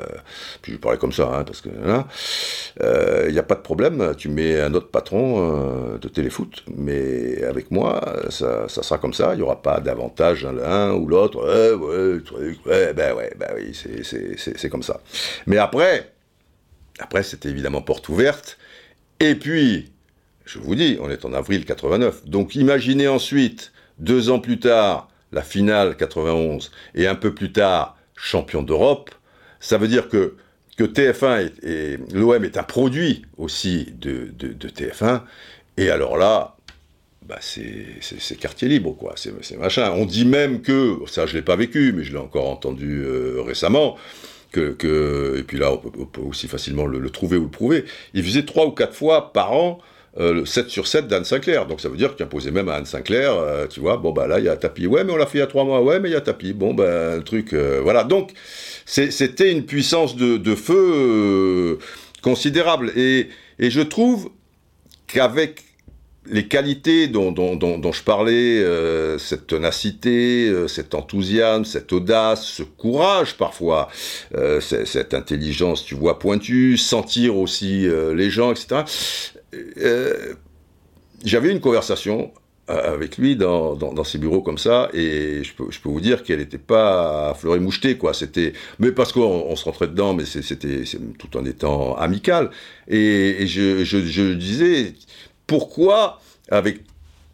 puis 0.63 0.73
je 0.73 0.79
parlais 0.79 0.99
comme 0.99 1.13
ça, 1.13 1.31
hein, 1.35 1.45
parce 1.45 1.61
que 1.61 1.69
là, 1.69 2.07
il 3.27 3.33
n'y 3.33 3.39
a 3.39 3.43
pas 3.43 3.55
de 3.55 3.61
problème. 3.61 4.15
Tu 4.17 4.29
mets 4.29 4.61
un 4.61 4.75
autre 4.75 4.89
patron 4.89 5.95
euh, 5.95 5.99
de 5.99 6.09
téléfoot, 6.09 6.65
mais 6.77 7.43
avec 7.45 7.71
moi, 7.71 8.01
ça, 8.31 8.69
ça 8.69 8.83
sera 8.83 8.99
comme 8.99 9.15
ça. 9.15 9.35
Il 9.35 9.39
n'y 9.39 9.43
aura 9.43 9.63
pas 9.63 9.81
d'avantage 9.81 10.45
l'un 10.45 10.93
ou 10.93 11.07
l'autre. 11.07 11.45
Ouais, 11.45 11.73
ouais, 11.73 12.21
ouais, 12.67 12.93
ben 12.93 13.15
ouais, 13.15 13.33
ben 13.39 13.49
oui, 13.57 13.73
c'est 13.75 14.69
comme 14.69 14.83
ça. 14.83 15.01
Mais 15.47 15.59
après, 15.59 16.13
après 16.99 17.23
c'était 17.23 17.49
évidemment 17.49 17.83
porte 17.83 18.09
ouverte. 18.09 18.59
Et 19.21 19.35
puis, 19.35 19.93
je 20.45 20.59
vous 20.59 20.75
dis, 20.75 20.99
on 21.01 21.11
est 21.11 21.25
en 21.25 21.33
avril 21.33 21.65
89. 21.65 22.27
Donc 22.27 22.55
imaginez 22.55 23.09
ensuite, 23.09 23.73
deux 23.99 24.31
ans 24.31 24.41
plus 24.41 24.59
tard, 24.59 25.09
la 25.33 25.43
finale 25.43 25.97
91, 25.97 26.71
et 26.95 27.07
un 27.07 27.15
peu 27.15 27.35
plus 27.35 27.53
tard, 27.53 27.97
champion 28.17 28.63
d'Europe. 28.63 29.11
Ça 29.61 29.79
veut 29.79 29.89
dire 29.89 30.09
que, 30.09 30.37
que 30.77 30.85
TF1 30.85 31.51
et, 31.63 31.99
l'OM 32.13 32.45
est 32.45 32.57
un 32.57 32.63
produit 32.63 33.25
aussi 33.39 33.93
de, 33.99 34.31
de, 34.39 34.53
de 34.53 34.69
TF1. 34.69 35.23
Et 35.77 35.91
alors 35.91 36.17
là, 36.17 36.57
bah 37.27 37.39
c'est 37.41 38.37
quartier 38.39 38.69
libre, 38.69 38.95
quoi. 38.95 39.15
C'est 39.17 39.57
machin. 39.57 39.93
On 39.97 40.05
dit 40.05 40.27
même 40.27 40.61
que, 40.61 40.99
ça 41.07 41.27
je 41.27 41.35
l'ai 41.35 41.43
pas 41.43 41.57
vécu, 41.57 41.93
mais 41.93 42.05
je 42.05 42.13
l'ai 42.13 42.19
encore 42.19 42.51
entendu 42.51 43.03
euh, 43.03 43.41
récemment, 43.41 43.97
que, 44.53 45.37
et 45.39 45.43
puis 45.43 45.59
là 45.59 45.73
on 45.73 46.07
peut, 46.07 46.21
aussi 46.21 46.47
facilement 46.47 46.87
le, 46.87 47.11
trouver 47.11 47.37
ou 47.37 47.45
le 47.45 47.51
prouver, 47.51 47.85
il 48.13 48.23
faisait 48.23 48.45
trois 48.45 48.67
ou 48.67 48.71
quatre 48.71 48.95
fois 48.95 49.33
par 49.33 49.53
an 49.53 49.81
euh, 50.19 50.33
le 50.33 50.47
7 50.47 50.69
sur 50.69 50.87
7 50.87 51.07
d'Anne 51.09 51.25
Sinclair. 51.25 51.67
Donc 51.67 51.81
ça 51.81 51.89
veut 51.89 51.97
dire 51.97 52.15
qu'il 52.15 52.25
imposait 52.25 52.51
même 52.51 52.69
à 52.69 52.75
Anne 52.75 52.87
Sinclair, 52.87 53.33
euh, 53.33 53.67
tu 53.67 53.81
vois, 53.81 53.97
bon 53.97 54.13
bah 54.13 54.27
là 54.27 54.39
il 54.39 54.45
y 54.45 54.49
a 54.49 54.57
tapis, 54.57 54.87
ouais 54.87 55.05
mais 55.05 55.13
on 55.13 55.17
l'a 55.17 55.27
fait 55.27 55.39
il 55.39 55.41
y 55.41 55.45
a 55.45 55.47
trois 55.47 55.65
mois, 55.65 55.83
ouais 55.83 56.01
mais 56.01 56.11
il 56.11 56.13
y 56.13 56.17
a 56.17 56.21
tapis, 56.21 56.53
bon 56.53 56.75
ben 56.75 57.19
un 57.19 57.21
truc, 57.23 57.55
voilà. 57.55 58.05
Donc 58.05 58.33
c'était 58.87 59.51
une 59.51 59.65
puissance 59.65 60.17
de, 60.17 60.55
feu 60.55 61.79
considérable. 62.23 62.93
Et, 62.97 63.29
et 63.59 63.71
je 63.71 63.81
trouve 63.81 64.31
qu'avec 65.07 65.63
les 66.27 66.49
qualités 66.49 67.07
dont, 67.07 67.35
je 67.93 68.03
parlais, 68.03 68.59
euh, 68.59 69.19
cette 69.19 69.47
ténacité, 69.47 70.49
euh, 70.49 70.69
cet 70.69 70.95
enthousiasme, 70.95 71.65
cette 71.65 71.93
audace, 71.93 72.47
ce 72.47 72.63
courage 72.63 73.37
parfois, 73.37 73.89
euh, 74.35 74.61
cette 74.61 75.13
intelligence, 75.13 75.85
tu 75.85 75.95
vois, 75.95 76.19
pointue, 76.19 76.79
sentir 76.79 77.37
aussi 77.37 77.87
les 78.15 78.31
gens, 78.31 78.53
etc. 78.53 78.83
J'avais 81.25 81.51
une 81.51 81.61
conversation 81.61 82.33
avec 82.67 83.19
lui 83.19 83.37
dans, 83.37 84.05
ses 84.05 84.19
bureaux 84.19 84.41
comme 84.41 84.59
ça, 84.59 84.89
et 84.95 85.43
je 85.45 85.53
peux, 85.55 85.69
vous 85.85 86.01
dire 86.01 86.23
qu'elle 86.23 86.39
n'était 86.39 86.59
pas 86.59 87.31
à 87.31 87.35
fleurer 87.35 87.61
moucheté, 87.61 87.99
quoi. 87.99 88.15
C'était, 88.15 88.55
mais 88.79 88.93
parce 88.93 89.13
qu'on 89.13 89.55
se 89.55 89.65
rentrait 89.65 89.89
dedans, 89.89 90.15
mais 90.15 90.25
c'était 90.25 90.85
tout 91.19 91.37
en 91.37 91.45
étant 91.45 91.95
amical. 91.97 92.51
Et, 92.89 93.47
je 93.47 94.33
disais, 94.33 94.95
pourquoi, 95.47 96.21
avec 96.51 96.81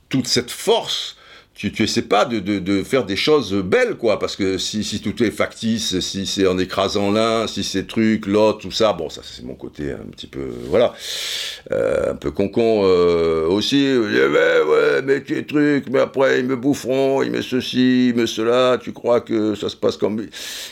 toute 0.08 0.26
cette 0.26 0.50
force, 0.50 1.16
tu, 1.60 1.70
tu 1.70 1.82
essaies 1.82 2.00
pas 2.00 2.24
de, 2.24 2.38
de, 2.38 2.82
faire 2.82 3.04
des 3.04 3.16
choses 3.16 3.52
belles, 3.52 3.96
quoi, 3.96 4.18
parce 4.18 4.34
que 4.34 4.56
si, 4.56 4.82
si 4.82 5.02
tout 5.02 5.22
est 5.22 5.30
factice, 5.30 6.00
si 6.00 6.24
c'est 6.24 6.46
en 6.46 6.58
écrasant 6.58 7.10
l'un, 7.10 7.46
si 7.46 7.64
c'est 7.64 7.86
truc, 7.86 8.24
l'autre, 8.24 8.60
tout 8.60 8.70
ça, 8.70 8.94
bon, 8.94 9.10
ça 9.10 9.20
c'est 9.22 9.44
mon 9.44 9.56
côté 9.56 9.92
un 9.92 10.10
petit 10.10 10.26
peu, 10.26 10.48
voilà, 10.70 10.94
euh, 11.70 12.12
un 12.12 12.14
peu 12.14 12.30
concon 12.30 12.80
euh, 12.84 13.46
aussi, 13.46 13.94
ouais, 13.94 14.26
ouais, 14.26 15.02
mais 15.04 15.22
tu 15.22 15.36
es 15.36 15.42
truc, 15.42 15.84
mais 15.90 15.98
après 15.98 16.40
ils 16.40 16.46
me 16.46 16.56
boufferont, 16.56 17.22
ils 17.22 17.30
me 17.30 17.42
ceci, 17.42 18.08
ils 18.08 18.14
me 18.14 18.24
cela, 18.24 18.78
tu 18.80 18.92
crois 18.92 19.20
que 19.20 19.54
ça 19.54 19.68
se 19.68 19.76
passe 19.76 19.98
comme... 19.98 20.24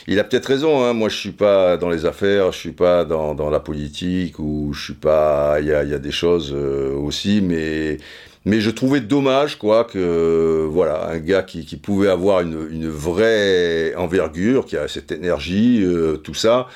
Il 0.07 0.19
a 0.19 0.23
peut-être 0.23 0.47
raison, 0.47 0.83
hein. 0.83 0.93
moi 0.93 1.09
je 1.09 1.17
suis 1.17 1.33
pas 1.33 1.77
dans 1.77 1.91
les 1.91 2.07
affaires, 2.07 2.51
je 2.51 2.57
suis 2.57 2.71
pas 2.71 3.05
dans, 3.05 3.35
dans 3.35 3.51
la 3.51 3.59
politique, 3.59 4.39
ou 4.39 4.73
je 4.73 4.85
suis 4.85 4.93
pas... 4.95 5.57
Il 5.59 5.67
y 5.67 5.71
a, 5.71 5.83
y 5.83 5.93
a, 5.93 5.99
des 5.99 6.11
choses 6.11 6.51
euh, 6.51 6.95
aussi, 6.95 7.41
mais... 7.43 7.99
Mais 8.45 8.61
je 8.61 8.69
trouvais 8.69 9.01
dommage, 9.01 9.57
quoi, 9.57 9.83
que 9.83 10.65
voilà, 10.69 11.09
un 11.09 11.19
gars 11.19 11.43
qui, 11.43 11.63
pouvait 11.75 12.09
avoir 12.09 12.41
une, 12.41 12.87
vraie 12.87 13.93
envergure, 13.95 14.65
qui 14.65 14.77
a 14.77 14.87
cette 14.87 15.11
énergie, 15.11 15.83
euh, 15.83 16.17
tout 16.17 16.33
ça, 16.33 16.67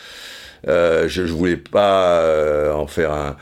euh, 0.68 1.07
je, 1.07 1.26
je 1.26 1.34
voulais 1.34 1.57
pas 1.57 2.20
euh, 2.20 2.74
en 2.74 2.88
faire 2.88 3.11
un, 3.14 3.38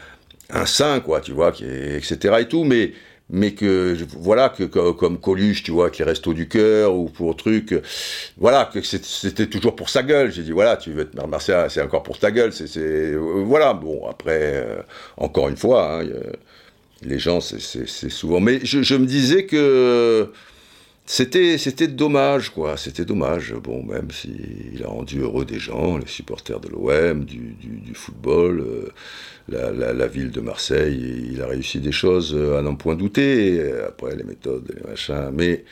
un 0.52 0.66
saint, 0.66 1.00
quoi, 1.00 1.22
tu 1.22 1.32
vois, 1.32 1.52
qui 1.52 1.66
etc. 1.66 2.36
et 2.42 2.48
tout, 2.48 2.64
mais 2.64 2.94
mais 3.34 3.54
que 3.54 3.96
voilà 4.18 4.50
que, 4.50 4.64
comme 4.66 5.18
Coluche 5.18 5.64
tu 5.64 5.72
vois 5.72 5.90
qui 5.90 6.04
reste 6.04 6.28
au 6.28 6.34
du 6.34 6.50
cœur 6.50 6.94
ou 6.94 7.06
pour 7.06 7.38
truc 7.38 7.74
voilà 8.38 8.66
que 8.66 8.82
c'était 8.82 9.48
toujours 9.48 9.74
pour 9.74 9.90
sa 9.90 10.04
gueule 10.04 10.34
j'ai 10.34 10.44
dit 10.44 10.52
voilà 10.52 10.76
tu 10.76 10.92
veux 10.92 11.06
te 11.10 11.18
remercier 11.20 11.56
c'est 11.70 11.82
encore 11.82 12.04
pour 12.04 12.20
ta 12.20 12.30
gueule 12.32 12.52
c'est 12.52 13.14
voilà 13.16 13.74
bon 13.74 14.06
après 14.10 14.66
encore 15.16 15.48
une 15.48 15.56
fois 15.56 16.02
hein, 16.02 16.08
les 17.02 17.20
gens 17.20 17.42
c'est 17.42 18.10
souvent. 18.10 18.40
Mais 18.40 18.60
je, 18.64 18.96
me 18.96 19.06
disais 19.06 19.46
que 19.46 20.32
c'était 21.06 21.58
c'était 21.58 21.88
dommage 21.88 22.50
quoi. 22.52 22.78
C'était 22.78 23.06
dommage. 23.06 23.54
Bon 23.54 23.84
même 23.84 24.12
s'il 24.12 24.82
a 24.84 24.88
rendu 24.88 25.20
heureux 25.20 25.46
des 25.46 25.60
gens 25.60 25.98
les 25.98 26.08
supporters 26.08 26.60
de 26.60 26.70
l'OM 26.70 27.26
du, 27.26 27.56
football 27.94 28.62
euh, 28.62 29.94
la, 29.94 30.08
ville 30.08 30.32
de 30.32 30.42
Marseille 30.42 31.30
il 31.32 31.42
a 31.42 31.48
réussi 31.48 31.80
des 31.80 31.92
choses 31.92 32.36
à 32.36 32.62
n'en 32.62 32.76
point 32.76 32.96
douter 32.96 33.62
après 33.88 34.16
les 34.16 34.24
méthodes 34.24 34.72
les 34.76 34.90
machins. 34.90 35.32
Mais 35.34 35.66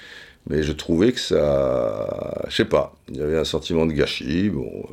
mais 0.50 0.64
je 0.64 0.72
trouvais 0.72 1.12
que 1.12 1.20
ça 1.20 2.44
je 2.48 2.56
sais 2.56 2.66
pas 2.66 2.96
il 3.10 3.18
y 3.18 3.22
avait 3.22 3.38
un 3.38 3.44
sentiment 3.44 3.86
de 3.86 3.94
gâchis 3.94 4.50
bon 4.50 4.84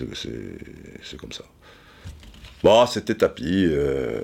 euh, 0.00 0.04
c'est 1.02 1.18
comme 1.18 1.32
ça 1.32 1.44
Bon, 2.62 2.86
c'était 2.86 3.16
tapis, 3.16 3.66
euh, 3.68 4.20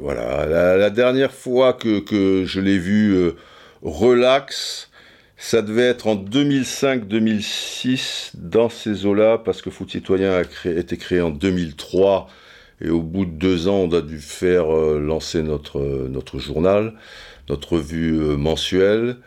voilà. 0.00 0.76
La, 0.76 0.90
dernière 0.90 1.32
fois 1.32 1.74
que, 1.74 2.44
je 2.44 2.60
l'ai 2.60 2.76
vu 2.76 3.14
euh, 3.14 3.36
relax, 3.82 4.90
ça 5.36 5.62
devait 5.62 5.84
être 5.84 6.08
en 6.08 6.16
2005-2006, 6.16 8.32
dans 8.34 8.68
ces 8.68 9.06
eaux-là, 9.06 9.38
parce 9.38 9.62
que 9.62 9.70
Foot 9.70 9.92
Citoyen 9.92 10.32
a 10.32 10.42
été 10.68 10.96
créé 10.96 11.20
en 11.20 11.30
2003, 11.30 12.26
et 12.80 12.90
au 12.90 13.00
bout 13.00 13.26
de 13.26 13.30
deux 13.30 13.68
ans, 13.68 13.88
on 13.88 13.92
a 13.92 14.00
dû 14.00 14.18
faire 14.18 14.74
euh, 14.74 14.98
lancer 14.98 15.44
notre, 15.44 16.10
journal, 16.40 16.94
notre 17.48 17.74
revue 17.74 18.36
mensuelle. 18.36 19.18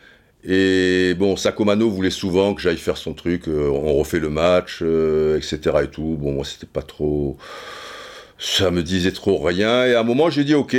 Et 0.44 1.14
bon, 1.18 1.38
Sakomano 1.38 1.90
voulait 1.90 2.10
souvent 2.10 2.54
que 2.54 2.62
j'aille 2.62 2.76
faire 2.78 2.98
son 2.98 3.14
truc, 3.14 3.44
on 3.48 3.94
refait 3.94 4.20
le 4.20 4.30
match, 4.30 4.82
etc. 4.82 5.58
et 5.84 5.88
tout. 5.88 6.18
Bon, 6.20 6.34
moi, 6.34 6.44
c'était 6.44 6.68
pas 6.68 6.82
trop 6.82 7.38
ça 8.42 8.72
me 8.72 8.82
disait 8.82 9.12
trop 9.12 9.38
rien. 9.38 9.86
Et 9.86 9.94
à 9.94 10.00
un 10.02 10.04
moment, 10.04 10.30
j'ai 10.30 10.44
dit 10.44 10.56
OK, 10.56 10.76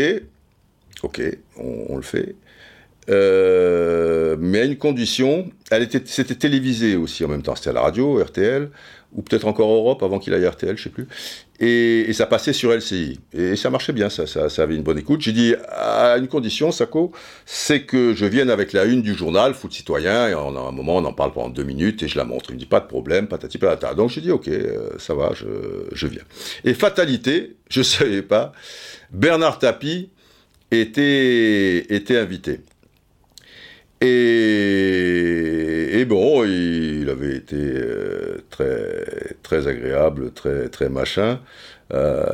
OK, 1.02 1.22
on, 1.56 1.96
le 1.96 2.02
fait. 2.02 2.34
Euh, 3.08 4.36
mais 4.38 4.60
à 4.60 4.64
une 4.64 4.76
condition, 4.76 5.50
elle 5.70 5.82
était, 5.82 6.02
c'était 6.04 6.34
télévisé 6.34 6.96
aussi 6.96 7.24
en 7.24 7.28
même 7.28 7.42
temps, 7.42 7.54
c'était 7.54 7.70
à 7.70 7.72
la 7.72 7.82
radio, 7.82 8.22
RTL, 8.22 8.70
ou 9.14 9.22
peut-être 9.22 9.46
encore 9.46 9.70
Europe 9.70 10.02
avant 10.02 10.18
qu'il 10.18 10.32
aille 10.34 10.46
à 10.46 10.50
RTL, 10.50 10.76
je 10.76 10.84
sais 10.84 10.90
plus. 10.90 11.06
Et, 11.60 12.12
ça 12.12 12.26
passait 12.26 12.52
sur 12.52 12.72
LCI. 12.72 13.20
Et 13.32 13.56
ça 13.56 13.70
marchait 13.70 13.92
bien, 13.92 14.08
ça, 14.08 14.46
avait 14.58 14.74
une 14.74 14.82
bonne 14.82 14.98
écoute. 14.98 15.20
J'ai 15.20 15.32
dit, 15.32 15.54
à 15.70 16.16
une 16.18 16.28
condition, 16.28 16.72
Sako, 16.72 17.12
c'est 17.46 17.82
que 17.82 18.14
je 18.14 18.24
vienne 18.24 18.50
avec 18.50 18.72
la 18.72 18.84
une 18.84 19.02
du 19.02 19.14
journal, 19.14 19.54
Foot 19.54 19.72
Citoyen, 19.72 20.28
et 20.28 20.34
en, 20.34 20.56
un 20.56 20.72
moment, 20.72 20.96
on 20.96 21.04
en 21.04 21.12
parle 21.12 21.32
pendant 21.32 21.50
deux 21.50 21.62
minutes, 21.62 22.02
et 22.02 22.08
je 22.08 22.16
la 22.16 22.24
montre. 22.24 22.50
Il 22.50 22.54
me 22.54 22.58
dit, 22.58 22.66
pas 22.66 22.80
de 22.80 22.86
problème, 22.86 23.28
patati 23.28 23.58
patata. 23.58 23.94
Donc 23.94 24.10
j'ai 24.10 24.20
dit, 24.20 24.30
ok, 24.30 24.48
euh, 24.48 24.90
ça 24.98 25.14
va, 25.14 25.32
je, 25.34 26.06
viens. 26.06 26.22
Et 26.64 26.74
fatalité, 26.74 27.56
je 27.68 27.82
savais 27.82 28.22
pas, 28.22 28.52
Bernard 29.10 29.58
Tapie 29.58 30.10
était 30.70 31.86
invité. 32.10 32.60
Et, 34.04 36.04
bon, 36.06 36.44
il, 36.44 37.08
avait 37.08 37.36
été 37.36 37.56
euh, 37.56 38.38
très, 38.50 39.36
très 39.44 39.68
agréable, 39.68 40.32
très, 40.32 40.68
très 40.68 40.88
machin. 40.88 41.38
Euh, 41.92 42.24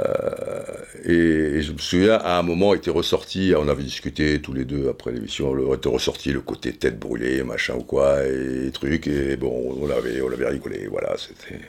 et, 1.04 1.60
je 1.60 1.72
me 1.72 1.78
souviens, 1.78 2.14
à 2.14 2.38
un 2.38 2.42
moment, 2.42 2.72
était 2.72 2.90
ressorti, 2.90 3.52
on 3.54 3.68
avait 3.68 3.82
discuté 3.82 4.40
tous 4.40 4.54
les 4.54 4.64
deux 4.64 4.88
après 4.88 5.12
l'émission, 5.12 5.50
on 5.50 5.74
était 5.74 5.90
ressorti 5.90 6.32
le 6.32 6.40
côté 6.40 6.72
tête 6.72 6.98
brûlée, 6.98 7.42
machin 7.42 7.74
ou 7.74 7.82
quoi, 7.82 8.24
et, 8.24 8.70
trucs, 8.72 9.06
et 9.06 9.36
bon, 9.36 9.76
on 9.78 9.90
avait, 9.90 10.22
on 10.22 10.28
rigolé, 10.28 10.86
voilà, 10.86 11.16
c'était, 11.18 11.60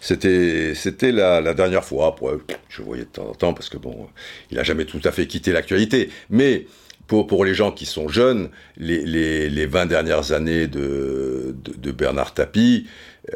c'était, 0.00 0.74
c'était 0.76 1.10
la, 1.10 1.40
la, 1.40 1.54
dernière 1.54 1.84
fois, 1.84 2.08
après, 2.08 2.36
je 2.68 2.82
voyais 2.82 3.04
de 3.04 3.08
temps 3.08 3.28
en 3.28 3.34
temps, 3.34 3.54
parce 3.54 3.70
que 3.70 3.78
bon, 3.78 4.06
il 4.50 4.58
a 4.58 4.62
jamais 4.62 4.84
tout 4.84 5.00
à 5.02 5.10
fait 5.10 5.26
quitté 5.26 5.52
l'actualité, 5.52 6.10
mais 6.30 6.66
pour, 7.06 7.26
pour 7.26 7.44
les 7.44 7.54
gens 7.54 7.72
qui 7.72 7.86
sont 7.86 8.08
jeunes, 8.08 8.50
les, 8.76 9.04
les, 9.04 9.48
les 9.48 9.66
20 9.66 9.86
dernières 9.86 10.32
années 10.32 10.66
de, 10.66 11.54
de, 11.62 11.72
de 11.74 11.92
Bernard 11.92 12.34
Tapie, 12.34 12.86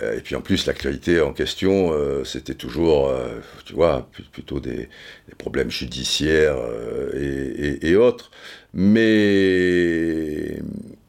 euh, 0.02 0.16
et 0.18 0.20
puis 0.20 0.34
en 0.36 0.40
plus 0.40 0.66
l'actualité 0.66 1.20
en 1.20 1.32
question, 1.32 1.92
euh, 1.92 2.24
c'était 2.24 2.54
toujours, 2.54 3.08
euh, 3.08 3.40
tu 3.64 3.74
vois, 3.74 4.08
plutôt 4.32 4.60
des, 4.60 4.88
des 5.28 5.34
problèmes 5.38 5.70
judiciaires 5.70 6.56
euh, 6.58 7.10
et, 7.14 7.86
et, 7.86 7.90
et, 7.90 7.96
autres. 7.96 8.30
Mais, 8.74 10.58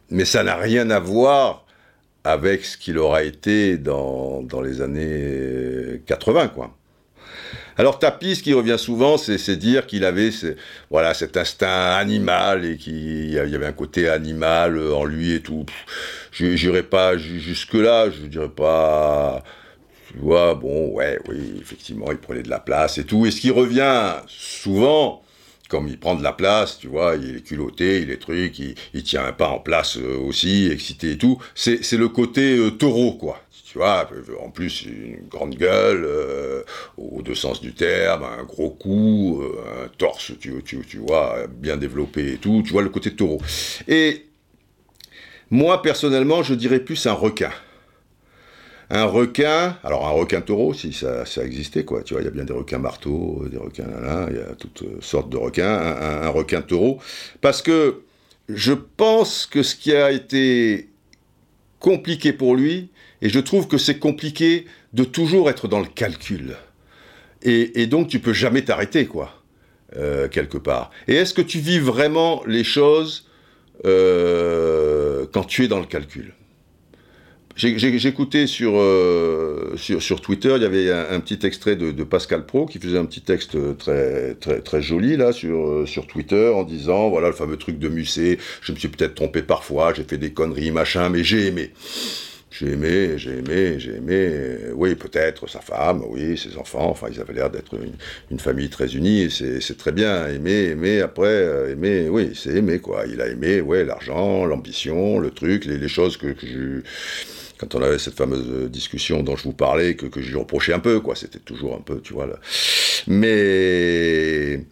mais 0.09 0.26
ça 0.26 0.43
n'a 0.43 0.55
rien 0.55 0.89
à 0.89 0.99
voir 0.99 1.66
avec 2.24 2.66
ce 2.66 2.78
qu'il 2.78 2.97
aura 2.97 3.24
été 3.24 3.78
dans, 3.78 4.43
dans 4.43 4.62
les 4.62 4.82
années 4.82 6.01
80, 6.05 6.49
quoi. 6.49 6.76
Alors 7.78 8.00
Tapie, 8.00 8.36
ce 8.36 8.44
qui 8.44 8.54
revient 8.54 8.78
souvent, 8.78 9.18
c'est 9.18 9.56
dire 9.56 9.88
qu'il 9.88 10.04
avait 10.04 10.32
voilà, 10.90 11.14
cet 11.14 11.38
instinct 11.38 11.96
animal 11.96 12.66
et 12.66 12.78
qu'il 12.78 13.32
y 13.32 13.40
avait 13.40 13.66
un 13.66 13.72
côté 13.72 14.10
animal 14.10 14.78
en 14.92 15.06
lui 15.06 15.34
et 15.34 15.42
tout. 15.42 15.66
Je 16.32 16.46
n'irai 16.46 16.84
pas 16.84 17.18
jusque-là, 17.18 18.10
je 18.10 18.26
dirais 18.28 18.50
pas... 18.50 19.44
Tu 20.12 20.18
vois, 20.18 20.56
bon, 20.56 20.90
ouais, 20.92 21.20
oui, 21.30 21.58
effectivement, 21.62 22.12
il 22.12 22.18
prenait 22.18 22.44
de 22.44 22.50
la 22.50 22.60
place 22.60 22.98
et 22.98 23.06
tout. 23.06 23.26
Et 23.26 23.32
ce 23.32 23.40
qui 23.40 23.50
revient 23.50 24.16
souvent, 24.28 25.22
comme 25.70 25.88
il 25.88 25.98
prend 25.98 26.16
de 26.16 26.24
la 26.24 26.34
place, 26.34 26.78
tu 26.80 26.88
vois, 26.88 27.16
il 27.16 27.38
est 27.38 27.42
culotté, 27.42 28.02
il 28.02 28.12
est 28.12 28.18
truc, 28.18 28.60
il, 28.60 29.04
tient 29.04 29.26
un 29.26 29.32
pas 29.32 29.48
en 29.48 29.60
place 29.60 29.96
aussi, 29.96 30.70
excité 30.70 31.12
et 31.12 31.18
tout, 31.18 31.42
c'est 31.56 31.94
le 31.94 32.10
côté 32.10 32.58
euh, 32.58 32.72
taureau, 32.72 33.14
quoi 33.14 33.42
tu 33.72 33.78
vois, 33.78 34.10
en 34.44 34.50
plus 34.50 34.86
une 34.86 35.30
grande 35.30 35.56
gueule, 35.56 36.04
euh, 36.04 36.62
aux 36.98 37.22
deux 37.22 37.36
sens 37.36 37.62
du 37.62 37.74
terme, 37.74 38.26
un 38.26 38.44
gros 38.44 38.70
cou, 38.70 39.42
euh, 39.42 39.86
un 39.86 39.88
torse, 39.98 40.34
tu, 40.42 40.62
tu, 40.66 40.86
tu, 40.86 40.98
vois, 40.98 41.48
bien 41.48 41.78
développé 41.78 42.34
et 42.34 42.38
tout, 42.38 42.64
tu 42.66 42.74
vois 42.74 42.82
le 42.82 42.90
côté 42.90 43.16
taureau. 43.16 43.42
Et 43.88 44.26
moi, 45.50 45.82
personnellement, 45.82 46.44
je 46.44 46.54
dirais 46.54 46.82
plus 46.82 47.08
un 47.08 47.14
requin. 47.14 47.52
Un 48.90 49.06
requin, 49.06 49.78
alors 49.86 50.06
un 50.06 50.12
requin 50.12 50.42
taureau, 50.42 50.74
si 50.74 50.92
ça, 50.92 51.26
ça 51.26 51.46
existait, 51.46 51.86
quoi, 51.86 52.04
tu 52.04 52.14
vois, 52.14 52.22
il 52.22 52.26
y 52.26 52.28
a 52.28 52.32
bien 52.32 52.44
des 52.44 52.52
requins 52.52 52.78
marteaux, 52.78 53.46
des 53.50 53.58
requins 53.58 53.88
là, 53.88 54.28
il 54.30 54.36
y 54.36 54.42
a 54.42 54.54
toutes 54.56 55.02
sortes 55.02 55.30
de 55.30 55.38
requins, 55.38 55.78
un, 55.78 56.28
requin 56.28 56.62
taureau, 56.62 57.00
parce 57.40 57.62
que 57.62 58.02
je 58.50 58.74
pense 58.74 59.46
que 59.46 59.64
ce 59.64 59.78
qui 59.78 59.96
a 59.96 60.12
été 60.12 60.90
compliqué 61.80 62.34
pour 62.34 62.58
lui, 62.58 62.91
et 63.22 63.30
je 63.30 63.40
trouve 63.40 63.68
que 63.68 63.78
c'est 63.78 64.00
compliqué 64.00 64.66
de 64.94 65.04
toujours 65.04 65.50
être 65.50 65.68
dans 65.68 65.80
le 65.80 65.88
calcul. 65.88 66.56
Et, 67.44 67.88
donc 67.88 68.08
tu 68.08 68.20
peux 68.20 68.34
jamais 68.34 68.64
t'arrêter, 68.64 69.06
quoi, 69.06 69.42
euh, 69.96 70.28
quelque 70.28 70.58
part. 70.58 70.92
Et 71.08 71.16
est-ce 71.16 71.34
que 71.34 71.42
tu 71.42 71.60
vis 71.60 71.80
vraiment 71.80 72.44
les 72.46 72.64
choses 72.64 73.28
euh, 73.86 75.26
quand 75.32 75.44
tu 75.44 75.64
es 75.64 75.68
dans 75.68 75.80
le 75.80 75.86
calcul? 75.86 76.34
J'écoutais 77.56 78.48
sur, 78.48 78.74
euh, 78.78 79.74
sur, 79.76 80.02
sur 80.02 80.22
Twitter, 80.22 80.54
il 80.56 80.62
y 80.62 80.66
avait 80.66 80.90
un, 80.90 81.20
petit 81.20 81.46
extrait 81.46 81.76
de, 81.76 82.04
Pascal 82.04 82.46
Pro 82.46 82.66
qui 82.66 82.80
faisait 82.80 82.98
un 82.98 83.06
petit 83.06 83.22
texte 83.22 83.58
très 83.78 84.82
joli 84.82 85.18
là 85.18 85.34
sur 85.34 85.88
sur 85.88 86.08
Twitter 86.08 86.48
en 86.48 86.64
disant 86.64 87.10
voilà 87.10 87.28
le 87.28 87.34
fameux 87.34 87.58
truc 87.58 87.78
de 87.78 87.90
Musset, 87.90 88.38
je 88.62 88.72
me 88.72 88.78
suis 88.78 88.88
peut-être 88.88 89.16
trompé 89.16 89.42
parfois, 89.42 89.93
j'ai 89.93 90.04
fait 90.04 90.18
des 90.18 90.32
conneries 90.32 90.72
machin, 90.72 91.10
mais 91.10 91.24
j'ai 91.24 91.48
aimé. 91.48 91.72
J'ai 92.52 92.72
aimé, 92.74 93.18
j'ai 93.18 93.38
aimé, 93.38 93.80
j'ai 93.80 93.96
aimé, 93.96 94.58
oui, 94.74 94.96
peut-être 94.96 95.48
sa 95.48 95.62
femme, 95.62 96.04
oui, 96.10 96.38
ses 96.38 96.58
enfants, 96.58 96.90
enfin, 96.90 97.08
ils 97.10 97.22
avaient 97.22 97.32
l'air 97.32 97.50
d'être 97.50 97.76
une, 98.30 98.40
famille 98.40 98.70
très 98.70 98.94
unie, 98.94 99.32
c'est 99.32 99.78
très 99.78 99.94
bien, 99.94 100.28
aimer, 100.28 100.72
aimer, 100.72 101.00
après, 101.00 101.28
euh, 101.28 101.72
aimer, 101.72 102.10
oui, 102.10 102.34
c'est 102.36 102.50
aimer, 102.56 102.80
quoi. 102.80 103.06
Il 103.08 103.22
a 103.22 103.28
aimé, 103.28 103.62
ouais, 103.62 103.86
l'argent, 103.86 104.46
l'ambition, 104.46 105.18
le 105.20 105.32
truc, 105.32 105.64
les, 105.64 105.88
choses 105.88 106.18
que, 106.18 106.36
je 106.44 106.82
quand 107.58 107.74
on 107.76 107.82
avait 107.82 108.00
cette 108.00 108.16
fameuse 108.16 108.70
discussion 108.70 109.24
dont 109.24 109.38
je 109.38 109.44
vous 109.44 109.54
parlais, 109.54 109.96
que, 109.96 110.08
que 110.08 110.22
je 110.22 110.30
lui 110.32 110.38
reprochais 110.38 110.74
un 110.74 110.80
peu, 110.80 111.00
quoi. 111.00 111.16
C'était 111.16 111.40
toujours 111.40 111.76
un 111.76 111.82
peu, 111.82 112.02
tu 112.02 112.14
vois, 112.14 112.28
là. 112.28 112.38
Mais 113.08 114.66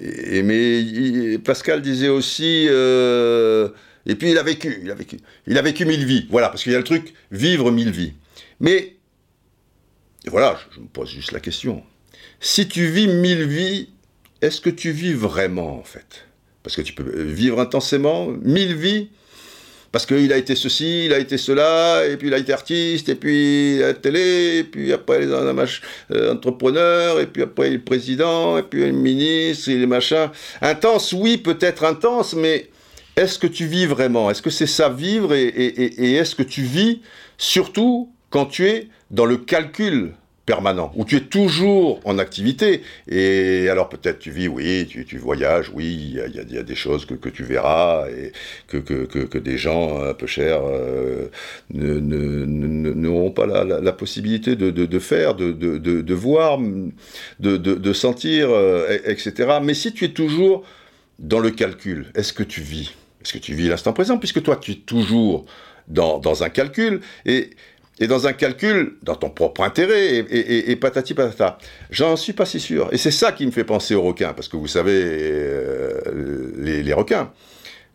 Et, 0.00 0.42
mais 0.42 1.38
Pascal 1.38 1.82
disait 1.82 2.08
aussi, 2.08 2.66
euh, 2.70 3.70
et 4.08 4.14
puis 4.14 4.30
il 4.30 4.38
a 4.38 4.42
vécu, 4.42 4.80
il 4.82 4.90
a 4.90 4.94
vécu, 4.94 5.18
il 5.46 5.58
a 5.58 5.62
vécu 5.62 5.84
mille 5.84 6.04
vies. 6.06 6.26
Voilà, 6.30 6.48
parce 6.48 6.62
qu'il 6.62 6.72
y 6.72 6.74
a 6.74 6.78
le 6.78 6.84
truc 6.84 7.12
vivre 7.30 7.70
mille 7.70 7.90
vies. 7.90 8.14
Mais 8.58 8.96
voilà, 10.26 10.58
je, 10.74 10.80
me 10.80 10.86
pose 10.86 11.10
juste 11.10 11.32
la 11.32 11.40
question. 11.40 11.82
Si 12.40 12.68
tu 12.68 12.86
vis 12.86 13.06
mille 13.06 13.44
vies, 13.44 13.90
est-ce 14.40 14.62
que 14.62 14.70
tu 14.70 14.92
vis 14.92 15.12
vraiment 15.12 15.78
en 15.78 15.84
fait? 15.84 16.24
Parce 16.62 16.74
que 16.74 16.82
tu 16.82 16.94
peux 16.94 17.22
vivre 17.22 17.60
intensément 17.60 18.28
mille 18.42 18.74
vies? 18.74 19.10
Parce 19.92 20.04
qu'il 20.04 20.32
a 20.32 20.36
été 20.36 20.54
ceci, 20.54 21.06
il 21.06 21.14
a 21.14 21.18
été 21.18 21.38
cela, 21.38 22.06
et 22.06 22.18
puis 22.18 22.28
il 22.28 22.34
a 22.34 22.38
été 22.38 22.52
artiste, 22.52 23.08
et 23.08 23.14
puis 23.14 23.78
la 23.78 23.94
télé, 23.94 24.58
et 24.58 24.64
puis 24.64 24.92
après 24.92 25.20
les 25.20 25.26
euh, 25.26 26.32
entrepreneurs, 26.32 27.20
et 27.20 27.26
puis 27.26 27.42
après 27.42 27.70
le 27.70 27.80
président, 27.80 28.58
et 28.58 28.62
puis 28.62 28.80
le 28.80 28.92
ministre, 28.92 29.70
et 29.70 29.76
les 29.76 29.86
machins. 29.86 30.28
Intense, 30.60 31.14
oui, 31.14 31.38
peut-être 31.38 31.84
intense, 31.84 32.34
mais 32.34 32.68
est-ce 33.18 33.38
que 33.38 33.46
tu 33.46 33.66
vis 33.66 33.86
vraiment? 33.86 34.30
Est-ce 34.30 34.42
que 34.42 34.50
c'est 34.50 34.66
ça 34.66 34.88
vivre 34.88 35.34
et 35.34 36.14
est-ce 36.14 36.34
que 36.34 36.42
tu 36.42 36.62
vis 36.62 37.00
surtout 37.36 38.12
quand 38.30 38.46
tu 38.46 38.66
es 38.66 38.88
dans 39.10 39.24
le 39.24 39.36
calcul 39.36 40.12
permanent, 40.46 40.90
où 40.94 41.04
tu 41.04 41.16
es 41.16 41.20
toujours 41.20 42.00
en 42.04 42.18
activité? 42.18 42.80
Et 43.06 43.68
alors 43.68 43.88
peut-être 43.90 44.18
tu 44.18 44.30
vis, 44.30 44.48
oui, 44.48 44.86
tu, 44.86 45.18
voyages, 45.18 45.70
oui, 45.74 46.14
il 46.26 46.52
y, 46.52 46.58
a, 46.58 46.62
des 46.62 46.74
choses 46.74 47.04
que, 47.04 47.28
tu 47.28 47.42
verras 47.42 48.06
et 48.08 48.32
que, 48.66 49.38
des 49.38 49.58
gens 49.58 50.02
un 50.02 50.14
peu 50.14 50.26
chers 50.26 50.62
euh, 50.64 51.28
n'auront 51.70 53.30
pas 53.30 53.46
la, 53.46 53.92
possibilité 53.92 54.56
de, 54.56 54.98
faire, 54.98 55.34
de, 55.34 56.14
voir, 56.14 56.58
de, 57.40 57.92
sentir, 57.92 58.48
euh, 58.50 58.98
etc. 59.04 59.58
Mais 59.62 59.74
si 59.74 59.92
tu 59.92 60.06
es 60.06 60.12
toujours 60.12 60.64
dans 61.18 61.40
le 61.40 61.50
calcul, 61.50 62.06
est-ce 62.14 62.32
que 62.32 62.44
tu 62.44 62.62
vis? 62.62 62.94
Est-ce 63.22 63.32
que 63.32 63.38
tu 63.38 63.54
vis 63.54 63.68
l'instant 63.68 63.92
présent 63.92 64.18
Puisque 64.18 64.42
toi, 64.42 64.56
tu 64.56 64.72
es 64.72 64.74
toujours 64.76 65.46
dans, 65.88 66.42
un 66.42 66.48
calcul. 66.48 67.00
Et 67.24 67.50
et 68.00 68.06
dans 68.06 68.26
un 68.26 68.32
calcul, 68.32 68.96
dans 69.02 69.16
ton 69.16 69.30
propre 69.30 69.62
intérêt, 69.62 70.18
et, 70.18 70.76
patati 70.76 71.14
patata. 71.14 71.58
J'en 71.90 72.16
suis 72.16 72.32
pas 72.32 72.46
si 72.46 72.60
sûr. 72.60 72.88
Et 72.92 72.96
c'est 72.96 73.10
ça 73.10 73.32
qui 73.32 73.44
me 73.44 73.50
fait 73.50 73.64
penser 73.64 73.94
aux 73.94 74.02
requins, 74.02 74.32
parce 74.34 74.48
que 74.48 74.56
vous 74.56 74.68
savez, 74.68 75.02
euh, 75.04 76.52
les, 76.58 76.92
requins, 76.92 77.32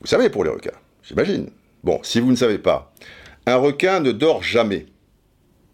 vous 0.01 0.07
savez 0.07 0.29
pour 0.29 0.43
les 0.43 0.49
requins, 0.49 0.77
j'imagine. 1.03 1.49
Bon, 1.83 1.99
si 2.03 2.19
vous 2.19 2.31
ne 2.31 2.35
savez 2.35 2.57
pas, 2.57 2.93
un 3.45 3.55
requin 3.55 3.99
ne 3.99 4.11
dort 4.11 4.43
jamais. 4.43 4.87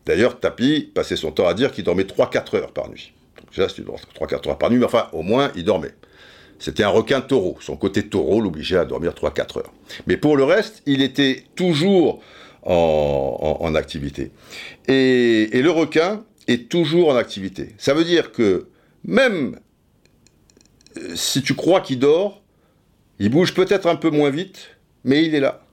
D'ailleurs, 0.06 0.40
Tapi 0.40 0.92
passait 0.94 1.16
son 1.16 1.32
temps 1.32 1.48
à 1.48 1.54
dire 1.54 1.72
qu'il 1.72 1.84
dormait 1.84 2.04
3-4 2.04 2.56
heures 2.56 2.72
par 2.72 2.90
nuit. 2.90 3.14
Donc 3.38 3.50
déjà, 3.50 3.68
tu 3.68 3.82
dors 3.82 4.00
3-4 4.20 4.50
heures 4.50 4.58
par 4.58 4.70
nuit, 4.70 4.78
mais 4.78 4.86
enfin, 4.86 5.08
au 5.12 5.22
moins, 5.22 5.52
il 5.56 5.64
dormait. 5.64 5.94
C'était 6.60 6.84
un 6.84 6.90
requin 6.90 7.22
taureau. 7.22 7.58
Son 7.62 7.78
côté 7.78 8.04
taureau 8.04 8.42
l'obligeait 8.42 8.78
à 8.78 8.86
dormir 8.86 9.14
3-4 9.14 9.60
heures. 9.60 9.74
Mais 10.08 10.18
pour 10.18 10.36
le 10.36 10.44
reste, 10.44 10.84
il 10.86 11.02
était 11.02 11.44
toujours 11.56 12.22
en, 12.64 13.74
activité. 13.76 14.32
Et, 14.88 15.50
le 15.54 15.72
requin 15.72 16.24
est 16.48 16.70
toujours 16.70 17.10
en 17.10 17.16
activité. 17.16 17.70
Ça 17.78 17.94
veut 17.94 18.04
dire 18.04 18.32
que 18.32 18.68
même 19.06 19.58
euh, 20.98 21.16
si 21.16 21.42
tu 21.42 21.56
crois 21.56 21.82
qu'il 21.82 22.00
dort, 22.00 22.42
il 23.20 23.30
bouge 23.30 23.54
peut-être 23.54 23.88
un 23.88 23.96
peu 23.96 24.10
moins 24.10 24.30
vite, 24.30 24.78
mais 25.04 25.24
il 25.26 25.36
est 25.36 25.40
là. 25.40 25.66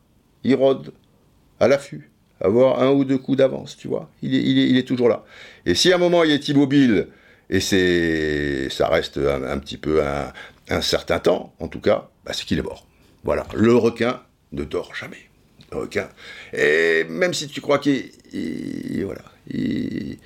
Il 0.45 0.55
rôde 0.55 0.93
à 1.59 1.69
l'affût, 1.69 2.11
avoir 2.41 2.83
un 2.83 2.91
ou 2.91 3.05
deux 3.05 3.19
coups 3.19 3.39
d'avance, 3.39 3.77
tu 3.77 3.89
vois. 3.89 4.09
Il 4.23 4.77
est, 4.77 4.87
toujours 4.87 5.09
là. 5.09 5.25
Et 5.65 5.75
si 5.75 5.93
à 5.93 5.97
un 5.97 5.99
moment 5.99 6.23
il 6.23 6.31
est 6.31 6.49
immobile, 6.49 7.09
et 7.49 7.61
c'est, 7.61 8.69
ça 8.71 8.89
reste 8.89 9.19
un, 9.19 9.59
petit 9.59 9.77
peu 9.77 10.05
un, 10.05 10.33
certain 10.81 11.19
temps, 11.19 11.55
en 11.61 11.69
tout 11.69 11.81
cas, 11.81 12.09
bah, 12.25 12.33
c'est 12.33 12.45
qu'il 12.45 12.59
est 12.59 12.63
mort. 12.63 12.87
Voilà, 13.25 13.47
le 13.55 13.75
requin 13.75 14.23
ne 14.53 14.65
dort 14.65 14.95
jamais 14.95 15.27
requin. 15.73 16.09
Et 16.53 17.05
même 17.09 17.35
si 17.35 17.49
tu 17.49 17.61
crois 17.61 17.79
qu'il 17.79 18.11
voilà, 19.05 19.23
il, 19.51 20.19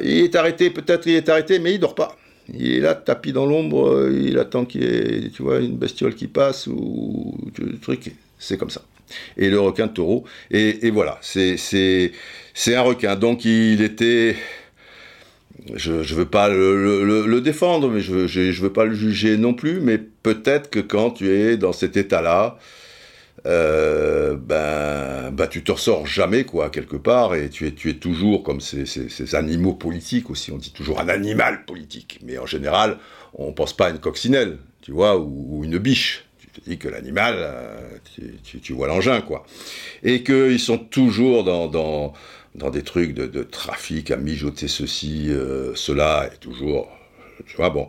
est 0.00 0.34
arrêté, 0.34 0.70
peut-être 0.70 1.06
il 1.06 1.14
est 1.14 1.28
arrêté, 1.28 1.58
mais 1.58 1.74
il 1.74 1.80
dort 1.80 1.94
pas. 1.94 2.16
Il 2.52 2.72
est 2.72 2.80
là, 2.80 2.94
tapis 2.94 3.32
dans 3.32 3.46
l'ombre, 3.46 4.10
il 4.12 4.38
attend 4.38 4.64
qu'il 4.64 4.82
y 4.82 4.86
ait, 4.86 5.30
tu 5.30 5.42
vois, 5.42 5.60
une 5.60 5.76
bestiole 5.76 6.14
qui 6.14 6.26
passe 6.26 6.66
ou 6.66 7.36
le 7.58 7.78
truc. 7.78 8.14
C'est 8.38 8.58
comme 8.58 8.70
ça. 8.70 8.82
Et 9.36 9.48
le 9.48 9.60
requin 9.60 9.86
de 9.86 9.92
taureau. 9.92 10.24
Et, 10.50 10.90
voilà, 10.90 11.18
c'est 11.22 11.58
un 12.68 12.82
requin. 12.82 13.16
Donc 13.16 13.44
il 13.44 13.80
était. 13.82 14.36
Je 15.74 15.92
ne 15.92 16.02
veux 16.02 16.26
pas 16.26 16.48
le, 16.48 17.40
défendre, 17.40 17.88
mais 17.88 18.00
je 18.00 18.14
ne 18.14 18.52
veux, 18.52 18.72
pas 18.72 18.84
le 18.84 18.94
juger 18.94 19.36
non 19.36 19.54
plus. 19.54 19.80
Mais 19.80 19.98
peut-être 19.98 20.70
que 20.70 20.80
quand 20.80 21.12
tu 21.12 21.30
es 21.30 21.56
dans 21.56 21.72
cet 21.72 21.96
état-là, 21.96 22.58
euh, 23.46 24.36
ben, 24.36 25.30
ben, 25.30 25.46
tu 25.46 25.62
te 25.62 25.72
ressors 25.72 26.06
jamais, 26.06 26.44
quoi, 26.44 26.70
quelque 26.70 26.96
part, 26.96 27.34
et 27.34 27.50
tu 27.50 27.66
es, 27.66 27.72
tu 27.72 27.90
es 27.90 27.94
toujours 27.94 28.42
comme 28.42 28.60
ces, 28.60 28.86
ces, 28.86 29.34
animaux 29.34 29.74
politiques 29.74 30.30
aussi. 30.30 30.50
On 30.50 30.56
dit 30.56 30.72
toujours 30.72 31.00
un 31.00 31.08
animal 31.08 31.64
politique, 31.66 32.20
mais 32.24 32.38
en 32.38 32.46
général, 32.46 32.98
on 33.34 33.52
pense 33.52 33.76
pas 33.76 33.86
à 33.86 33.90
une 33.90 33.98
coccinelle, 33.98 34.58
tu 34.80 34.92
vois, 34.92 35.18
ou, 35.18 35.62
une 35.62 35.78
biche. 35.78 36.24
Tu 36.38 36.60
te 36.60 36.70
dis 36.70 36.78
que 36.78 36.88
l'animal, 36.88 37.34
euh, 37.38 37.98
tu, 38.44 38.60
tu, 38.60 38.72
vois 38.72 38.88
l'engin, 38.88 39.20
quoi. 39.20 39.44
Et 40.02 40.22
qu'ils 40.22 40.60
sont 40.60 40.78
toujours 40.78 41.44
dans, 41.44 41.68
dans, 41.68 42.14
dans 42.54 42.70
des 42.70 42.82
trucs 42.82 43.14
de, 43.14 43.26
de, 43.26 43.42
trafic, 43.42 44.10
à 44.10 44.16
mijoter 44.16 44.68
ceci, 44.68 45.26
euh, 45.30 45.74
cela, 45.74 46.30
et 46.32 46.36
toujours 46.38 46.88
tu 47.46 47.56
vois, 47.56 47.70
bon. 47.70 47.88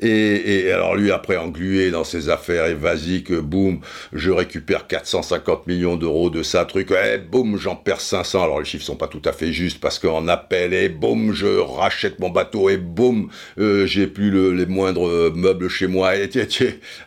Et, 0.00 0.70
alors 0.72 0.96
lui, 0.96 1.10
après, 1.12 1.36
englué 1.36 1.90
dans 1.90 2.04
ses 2.04 2.28
affaires, 2.28 2.66
et 2.66 2.74
vas-y 2.74 3.22
que 3.22 3.38
boum, 3.38 3.80
je 4.12 4.30
récupère 4.30 4.86
450 4.86 5.66
millions 5.66 5.96
d'euros 5.96 6.30
de 6.30 6.42
ça, 6.42 6.64
truc, 6.64 6.90
et 6.90 7.14
eh, 7.14 7.18
boum, 7.18 7.56
j'en 7.58 7.76
perds 7.76 8.00
500. 8.00 8.42
Alors 8.42 8.58
les 8.60 8.64
chiffres 8.64 8.84
sont 8.84 8.96
pas 8.96 9.08
tout 9.08 9.22
à 9.24 9.32
fait 9.32 9.52
justes, 9.52 9.80
parce 9.80 9.98
qu'en 9.98 10.26
appel, 10.28 10.72
et 10.72 10.88
boum, 10.88 11.32
je 11.32 11.46
rachète 11.46 12.18
mon 12.18 12.30
bateau, 12.30 12.70
et 12.70 12.76
boum, 12.76 13.28
euh, 13.58 13.86
j'ai 13.86 14.06
plus 14.06 14.54
les 14.54 14.66
moindres 14.66 15.32
meubles 15.34 15.68
chez 15.68 15.86
moi, 15.86 16.16
et 16.16 16.28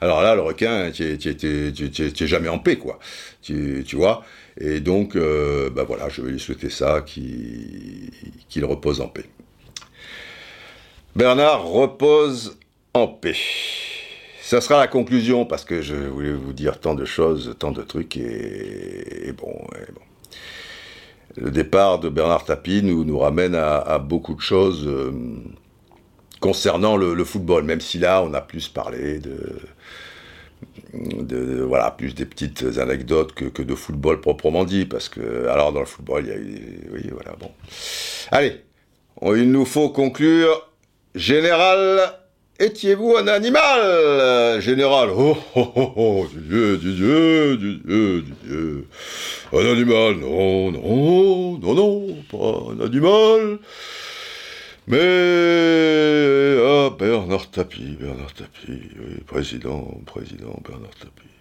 Alors 0.01 0.21
là, 0.21 0.35
le 0.35 0.41
requin, 0.41 0.91
tu 0.91 1.03
es 1.03 2.27
jamais 2.27 2.49
en 2.49 2.59
paix, 2.59 2.77
quoi. 2.77 2.99
Tu, 3.41 3.83
vois? 3.93 4.23
Et 4.63 4.79
donc, 4.79 5.15
euh, 5.15 5.71
bah 5.71 5.83
voilà, 5.83 6.07
je 6.07 6.21
vais 6.21 6.31
lui 6.31 6.39
souhaiter 6.39 6.69
ça, 6.69 7.01
qu'il 7.01 8.63
repose 8.63 9.01
en 9.01 9.07
paix. 9.07 9.25
Bernard 11.15 11.63
repose 11.65 12.59
en 12.93 13.07
paix. 13.07 13.35
Ça 14.43 14.61
sera 14.61 14.77
la 14.77 14.87
conclusion 14.87 15.45
parce 15.45 15.65
que 15.65 15.81
je 15.81 15.95
voulais 15.95 16.33
vous 16.33 16.53
dire 16.53 16.79
tant 16.79 16.93
de 16.93 17.05
choses, 17.05 17.55
tant 17.57 17.71
de 17.71 17.81
trucs 17.81 18.17
et, 18.17 19.33
bon, 19.35 19.55
Le 21.37 21.49
départ 21.49 21.99
de 21.99 22.09
Bernard 22.09 22.45
Tapie 22.45 22.83
nous, 22.83 23.03
nous 23.03 23.17
ramène 23.17 23.55
à, 23.55 23.97
beaucoup 23.97 24.35
de 24.35 24.41
choses 24.41 24.85
euh, 24.87 25.11
concernant 26.39 26.97
le, 26.97 27.23
football, 27.23 27.63
même 27.63 27.81
si 27.81 27.97
là 27.97 28.21
on 28.21 28.31
a 28.35 28.41
plus 28.41 28.67
parlé 28.67 29.17
de, 29.17 29.57
de, 30.93 31.61
voilà, 31.61 31.91
plus 31.91 32.15
des 32.15 32.25
petites 32.25 32.65
anecdotes 32.77 33.33
que, 33.33 33.61
de 33.61 33.75
football 33.75 34.21
proprement 34.21 34.65
dit, 34.65 34.85
parce 34.85 35.09
que, 35.09 35.47
alors 35.47 35.71
dans 35.71 35.79
le 35.79 35.85
football, 35.85 36.23
il 36.25 36.29
y 36.29 36.33
a 36.33 36.37
eu, 36.37 36.89
oui, 36.93 37.09
voilà, 37.11 37.35
bon. 37.39 37.51
Allez, 38.31 38.61
il 39.21 39.51
nous 39.51 39.65
faut 39.65 39.89
conclure 39.89 40.67
Général, 41.13 42.13
étiez-vous 42.57 43.17
un 43.17 43.27
animal? 43.27 44.61
Général, 44.61 45.09
oh 45.13 45.35
oh 45.55 45.71
oh 45.75 45.93
oh, 45.95 46.27
Dieu, 46.33 46.77
Dieu, 46.77 47.57
Dieu, 47.57 48.23
Dieu, 48.43 48.87
Un 49.51 49.71
animal, 49.71 50.15
non, 50.15 50.71
non, 50.71 51.57
non, 51.59 51.73
non, 51.73 52.15
pas 52.31 52.71
un 52.71 52.85
animal. 52.85 53.59
Mais, 54.91 56.57
ah, 56.59 56.89
Bernard 56.99 57.49
Tapie, 57.49 57.95
Bernard 57.97 58.33
Tapie, 58.33 58.89
oui, 58.99 59.21
président, 59.25 60.01
président 60.05 60.59
Bernard 60.67 60.91
Tapie. 60.99 61.31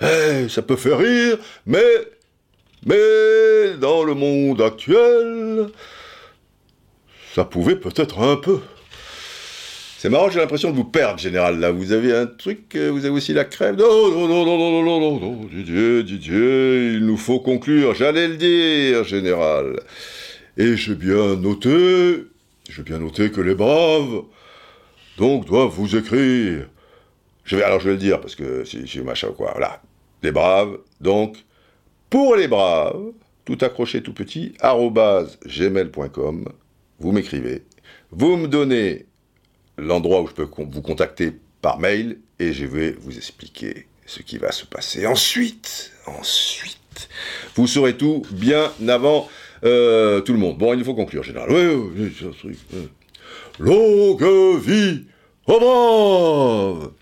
Eh, 0.00 0.48
ça 0.48 0.62
peut 0.62 0.76
faire 0.76 0.98
rire, 0.98 1.38
mais, 1.66 1.82
mais, 2.86 3.76
dans 3.80 4.04
le 4.04 4.14
monde 4.14 4.62
actuel, 4.62 5.66
ça 7.34 7.44
pouvait 7.44 7.74
peut-être 7.74 8.20
un 8.20 8.36
peu. 8.36 8.60
C'est 9.98 10.08
marrant, 10.08 10.30
j'ai 10.30 10.38
l'impression 10.38 10.70
de 10.70 10.76
vous 10.76 10.84
perdre, 10.84 11.18
général. 11.18 11.58
Là, 11.58 11.72
vous 11.72 11.90
avez 11.90 12.16
un 12.16 12.26
truc, 12.26 12.76
euh, 12.76 12.90
vous 12.92 13.00
avez 13.00 13.10
aussi 13.16 13.32
la 13.32 13.44
crève? 13.44 13.74
Non, 13.74 14.12
non, 14.12 14.28
non, 14.28 14.44
non, 14.46 14.56
non, 14.56 14.82
non, 14.84 15.00
non, 15.00 15.20
non, 15.20 15.48
Didier, 15.52 16.04
Didier, 16.04 16.92
il 16.92 17.04
nous 17.04 17.16
faut 17.16 17.40
conclure. 17.40 17.96
J'allais 17.96 18.28
le 18.28 18.36
dire, 18.36 19.02
général. 19.02 19.80
Et 20.56 20.76
j'ai 20.76 20.94
bien 20.94 21.34
noté, 21.34 22.28
j'ai 22.68 22.82
bien 22.82 22.98
noté 22.98 23.30
que 23.30 23.40
les 23.40 23.54
braves, 23.54 24.22
donc, 25.16 25.46
doivent 25.46 25.70
vous 25.70 25.96
écrire. 25.96 26.68
Alors 27.52 27.80
je 27.80 27.86
vais 27.86 27.92
le 27.92 27.98
dire 27.98 28.20
parce 28.20 28.34
que 28.34 28.64
c'est 28.64 29.02
machin 29.02 29.32
quoi. 29.36 29.52
Voilà, 29.52 29.82
les 30.22 30.32
braves. 30.32 30.78
Donc, 31.00 31.36
pour 32.10 32.36
les 32.36 32.46
braves, 32.46 33.12
tout 33.44 33.58
accroché, 33.62 34.02
tout 34.02 34.12
petit, 34.12 34.52
gmail.com. 34.62 36.44
Vous 37.00 37.12
m'écrivez. 37.12 37.64
Vous 38.10 38.36
me 38.36 38.48
donnez 38.48 39.06
l'endroit 39.78 40.22
où 40.22 40.26
je 40.28 40.34
peux 40.34 40.48
vous 40.58 40.82
contacter 40.82 41.32
par 41.62 41.78
mail 41.78 42.18
et 42.38 42.52
je 42.52 42.66
vais 42.66 42.92
vous 42.92 43.16
expliquer 43.16 43.86
ce 44.06 44.20
qui 44.20 44.38
va 44.38 44.52
se 44.52 44.64
passer 44.64 45.06
ensuite. 45.06 45.92
Ensuite, 46.06 47.08
vous 47.54 47.66
saurez 47.66 47.96
tout 47.96 48.22
bien 48.30 48.72
avant 48.88 49.28
euh, 49.64 50.20
tout 50.20 50.32
le 50.32 50.38
monde. 50.38 50.58
Bon, 50.58 50.74
il 50.74 50.84
faut 50.84 50.94
conclure, 50.94 51.22
général. 51.22 51.50
Oui, 51.50 51.90
oui, 51.96 52.12
oui. 52.44 52.88
Longue 53.58 54.60
vie 54.60 55.04
au 55.46 56.92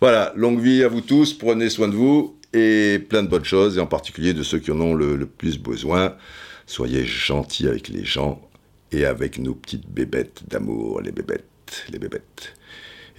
Voilà, 0.00 0.32
longue 0.36 0.60
vie 0.60 0.82
à 0.82 0.88
vous 0.88 1.00
tous, 1.00 1.34
prenez 1.34 1.68
soin 1.68 1.88
de 1.88 1.94
vous 1.94 2.36
et 2.52 2.98
plein 2.98 3.22
de 3.22 3.28
bonnes 3.28 3.44
choses, 3.44 3.76
et 3.76 3.80
en 3.80 3.86
particulier 3.86 4.32
de 4.32 4.42
ceux 4.42 4.58
qui 4.58 4.70
en 4.70 4.80
ont 4.80 4.94
le, 4.94 5.26
plus 5.26 5.58
besoin. 5.58 6.14
Soyez 6.66 7.04
gentils 7.04 7.68
avec 7.68 7.88
les 7.88 8.04
gens 8.04 8.40
et 8.92 9.04
avec 9.04 9.38
nos 9.38 9.54
petites 9.54 9.88
bébêtes 9.88 10.42
d'amour, 10.48 11.00
les 11.02 11.12
bébêtes, 11.12 11.84
les 11.90 11.98
bébêtes. 11.98 12.54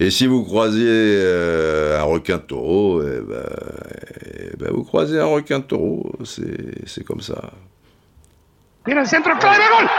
Et 0.00 0.10
si 0.10 0.26
vous 0.26 0.44
croisez 0.44 0.84
euh, 0.86 2.00
un 2.00 2.04
requin 2.04 2.38
taureau, 2.38 3.02
eh 3.02 3.20
ben, 3.20 3.44
eh 4.52 4.56
ben, 4.56 4.70
vous 4.72 4.84
croisez 4.84 5.18
un 5.18 5.26
requin 5.26 5.60
taureau, 5.60 6.12
c'est 6.24 7.04
comme 7.04 7.20
ça. 7.20 7.52
Viene 8.88 9.02
el 9.02 9.06
centro 9.06 9.38
clave, 9.38 9.64
gol. 9.68 9.90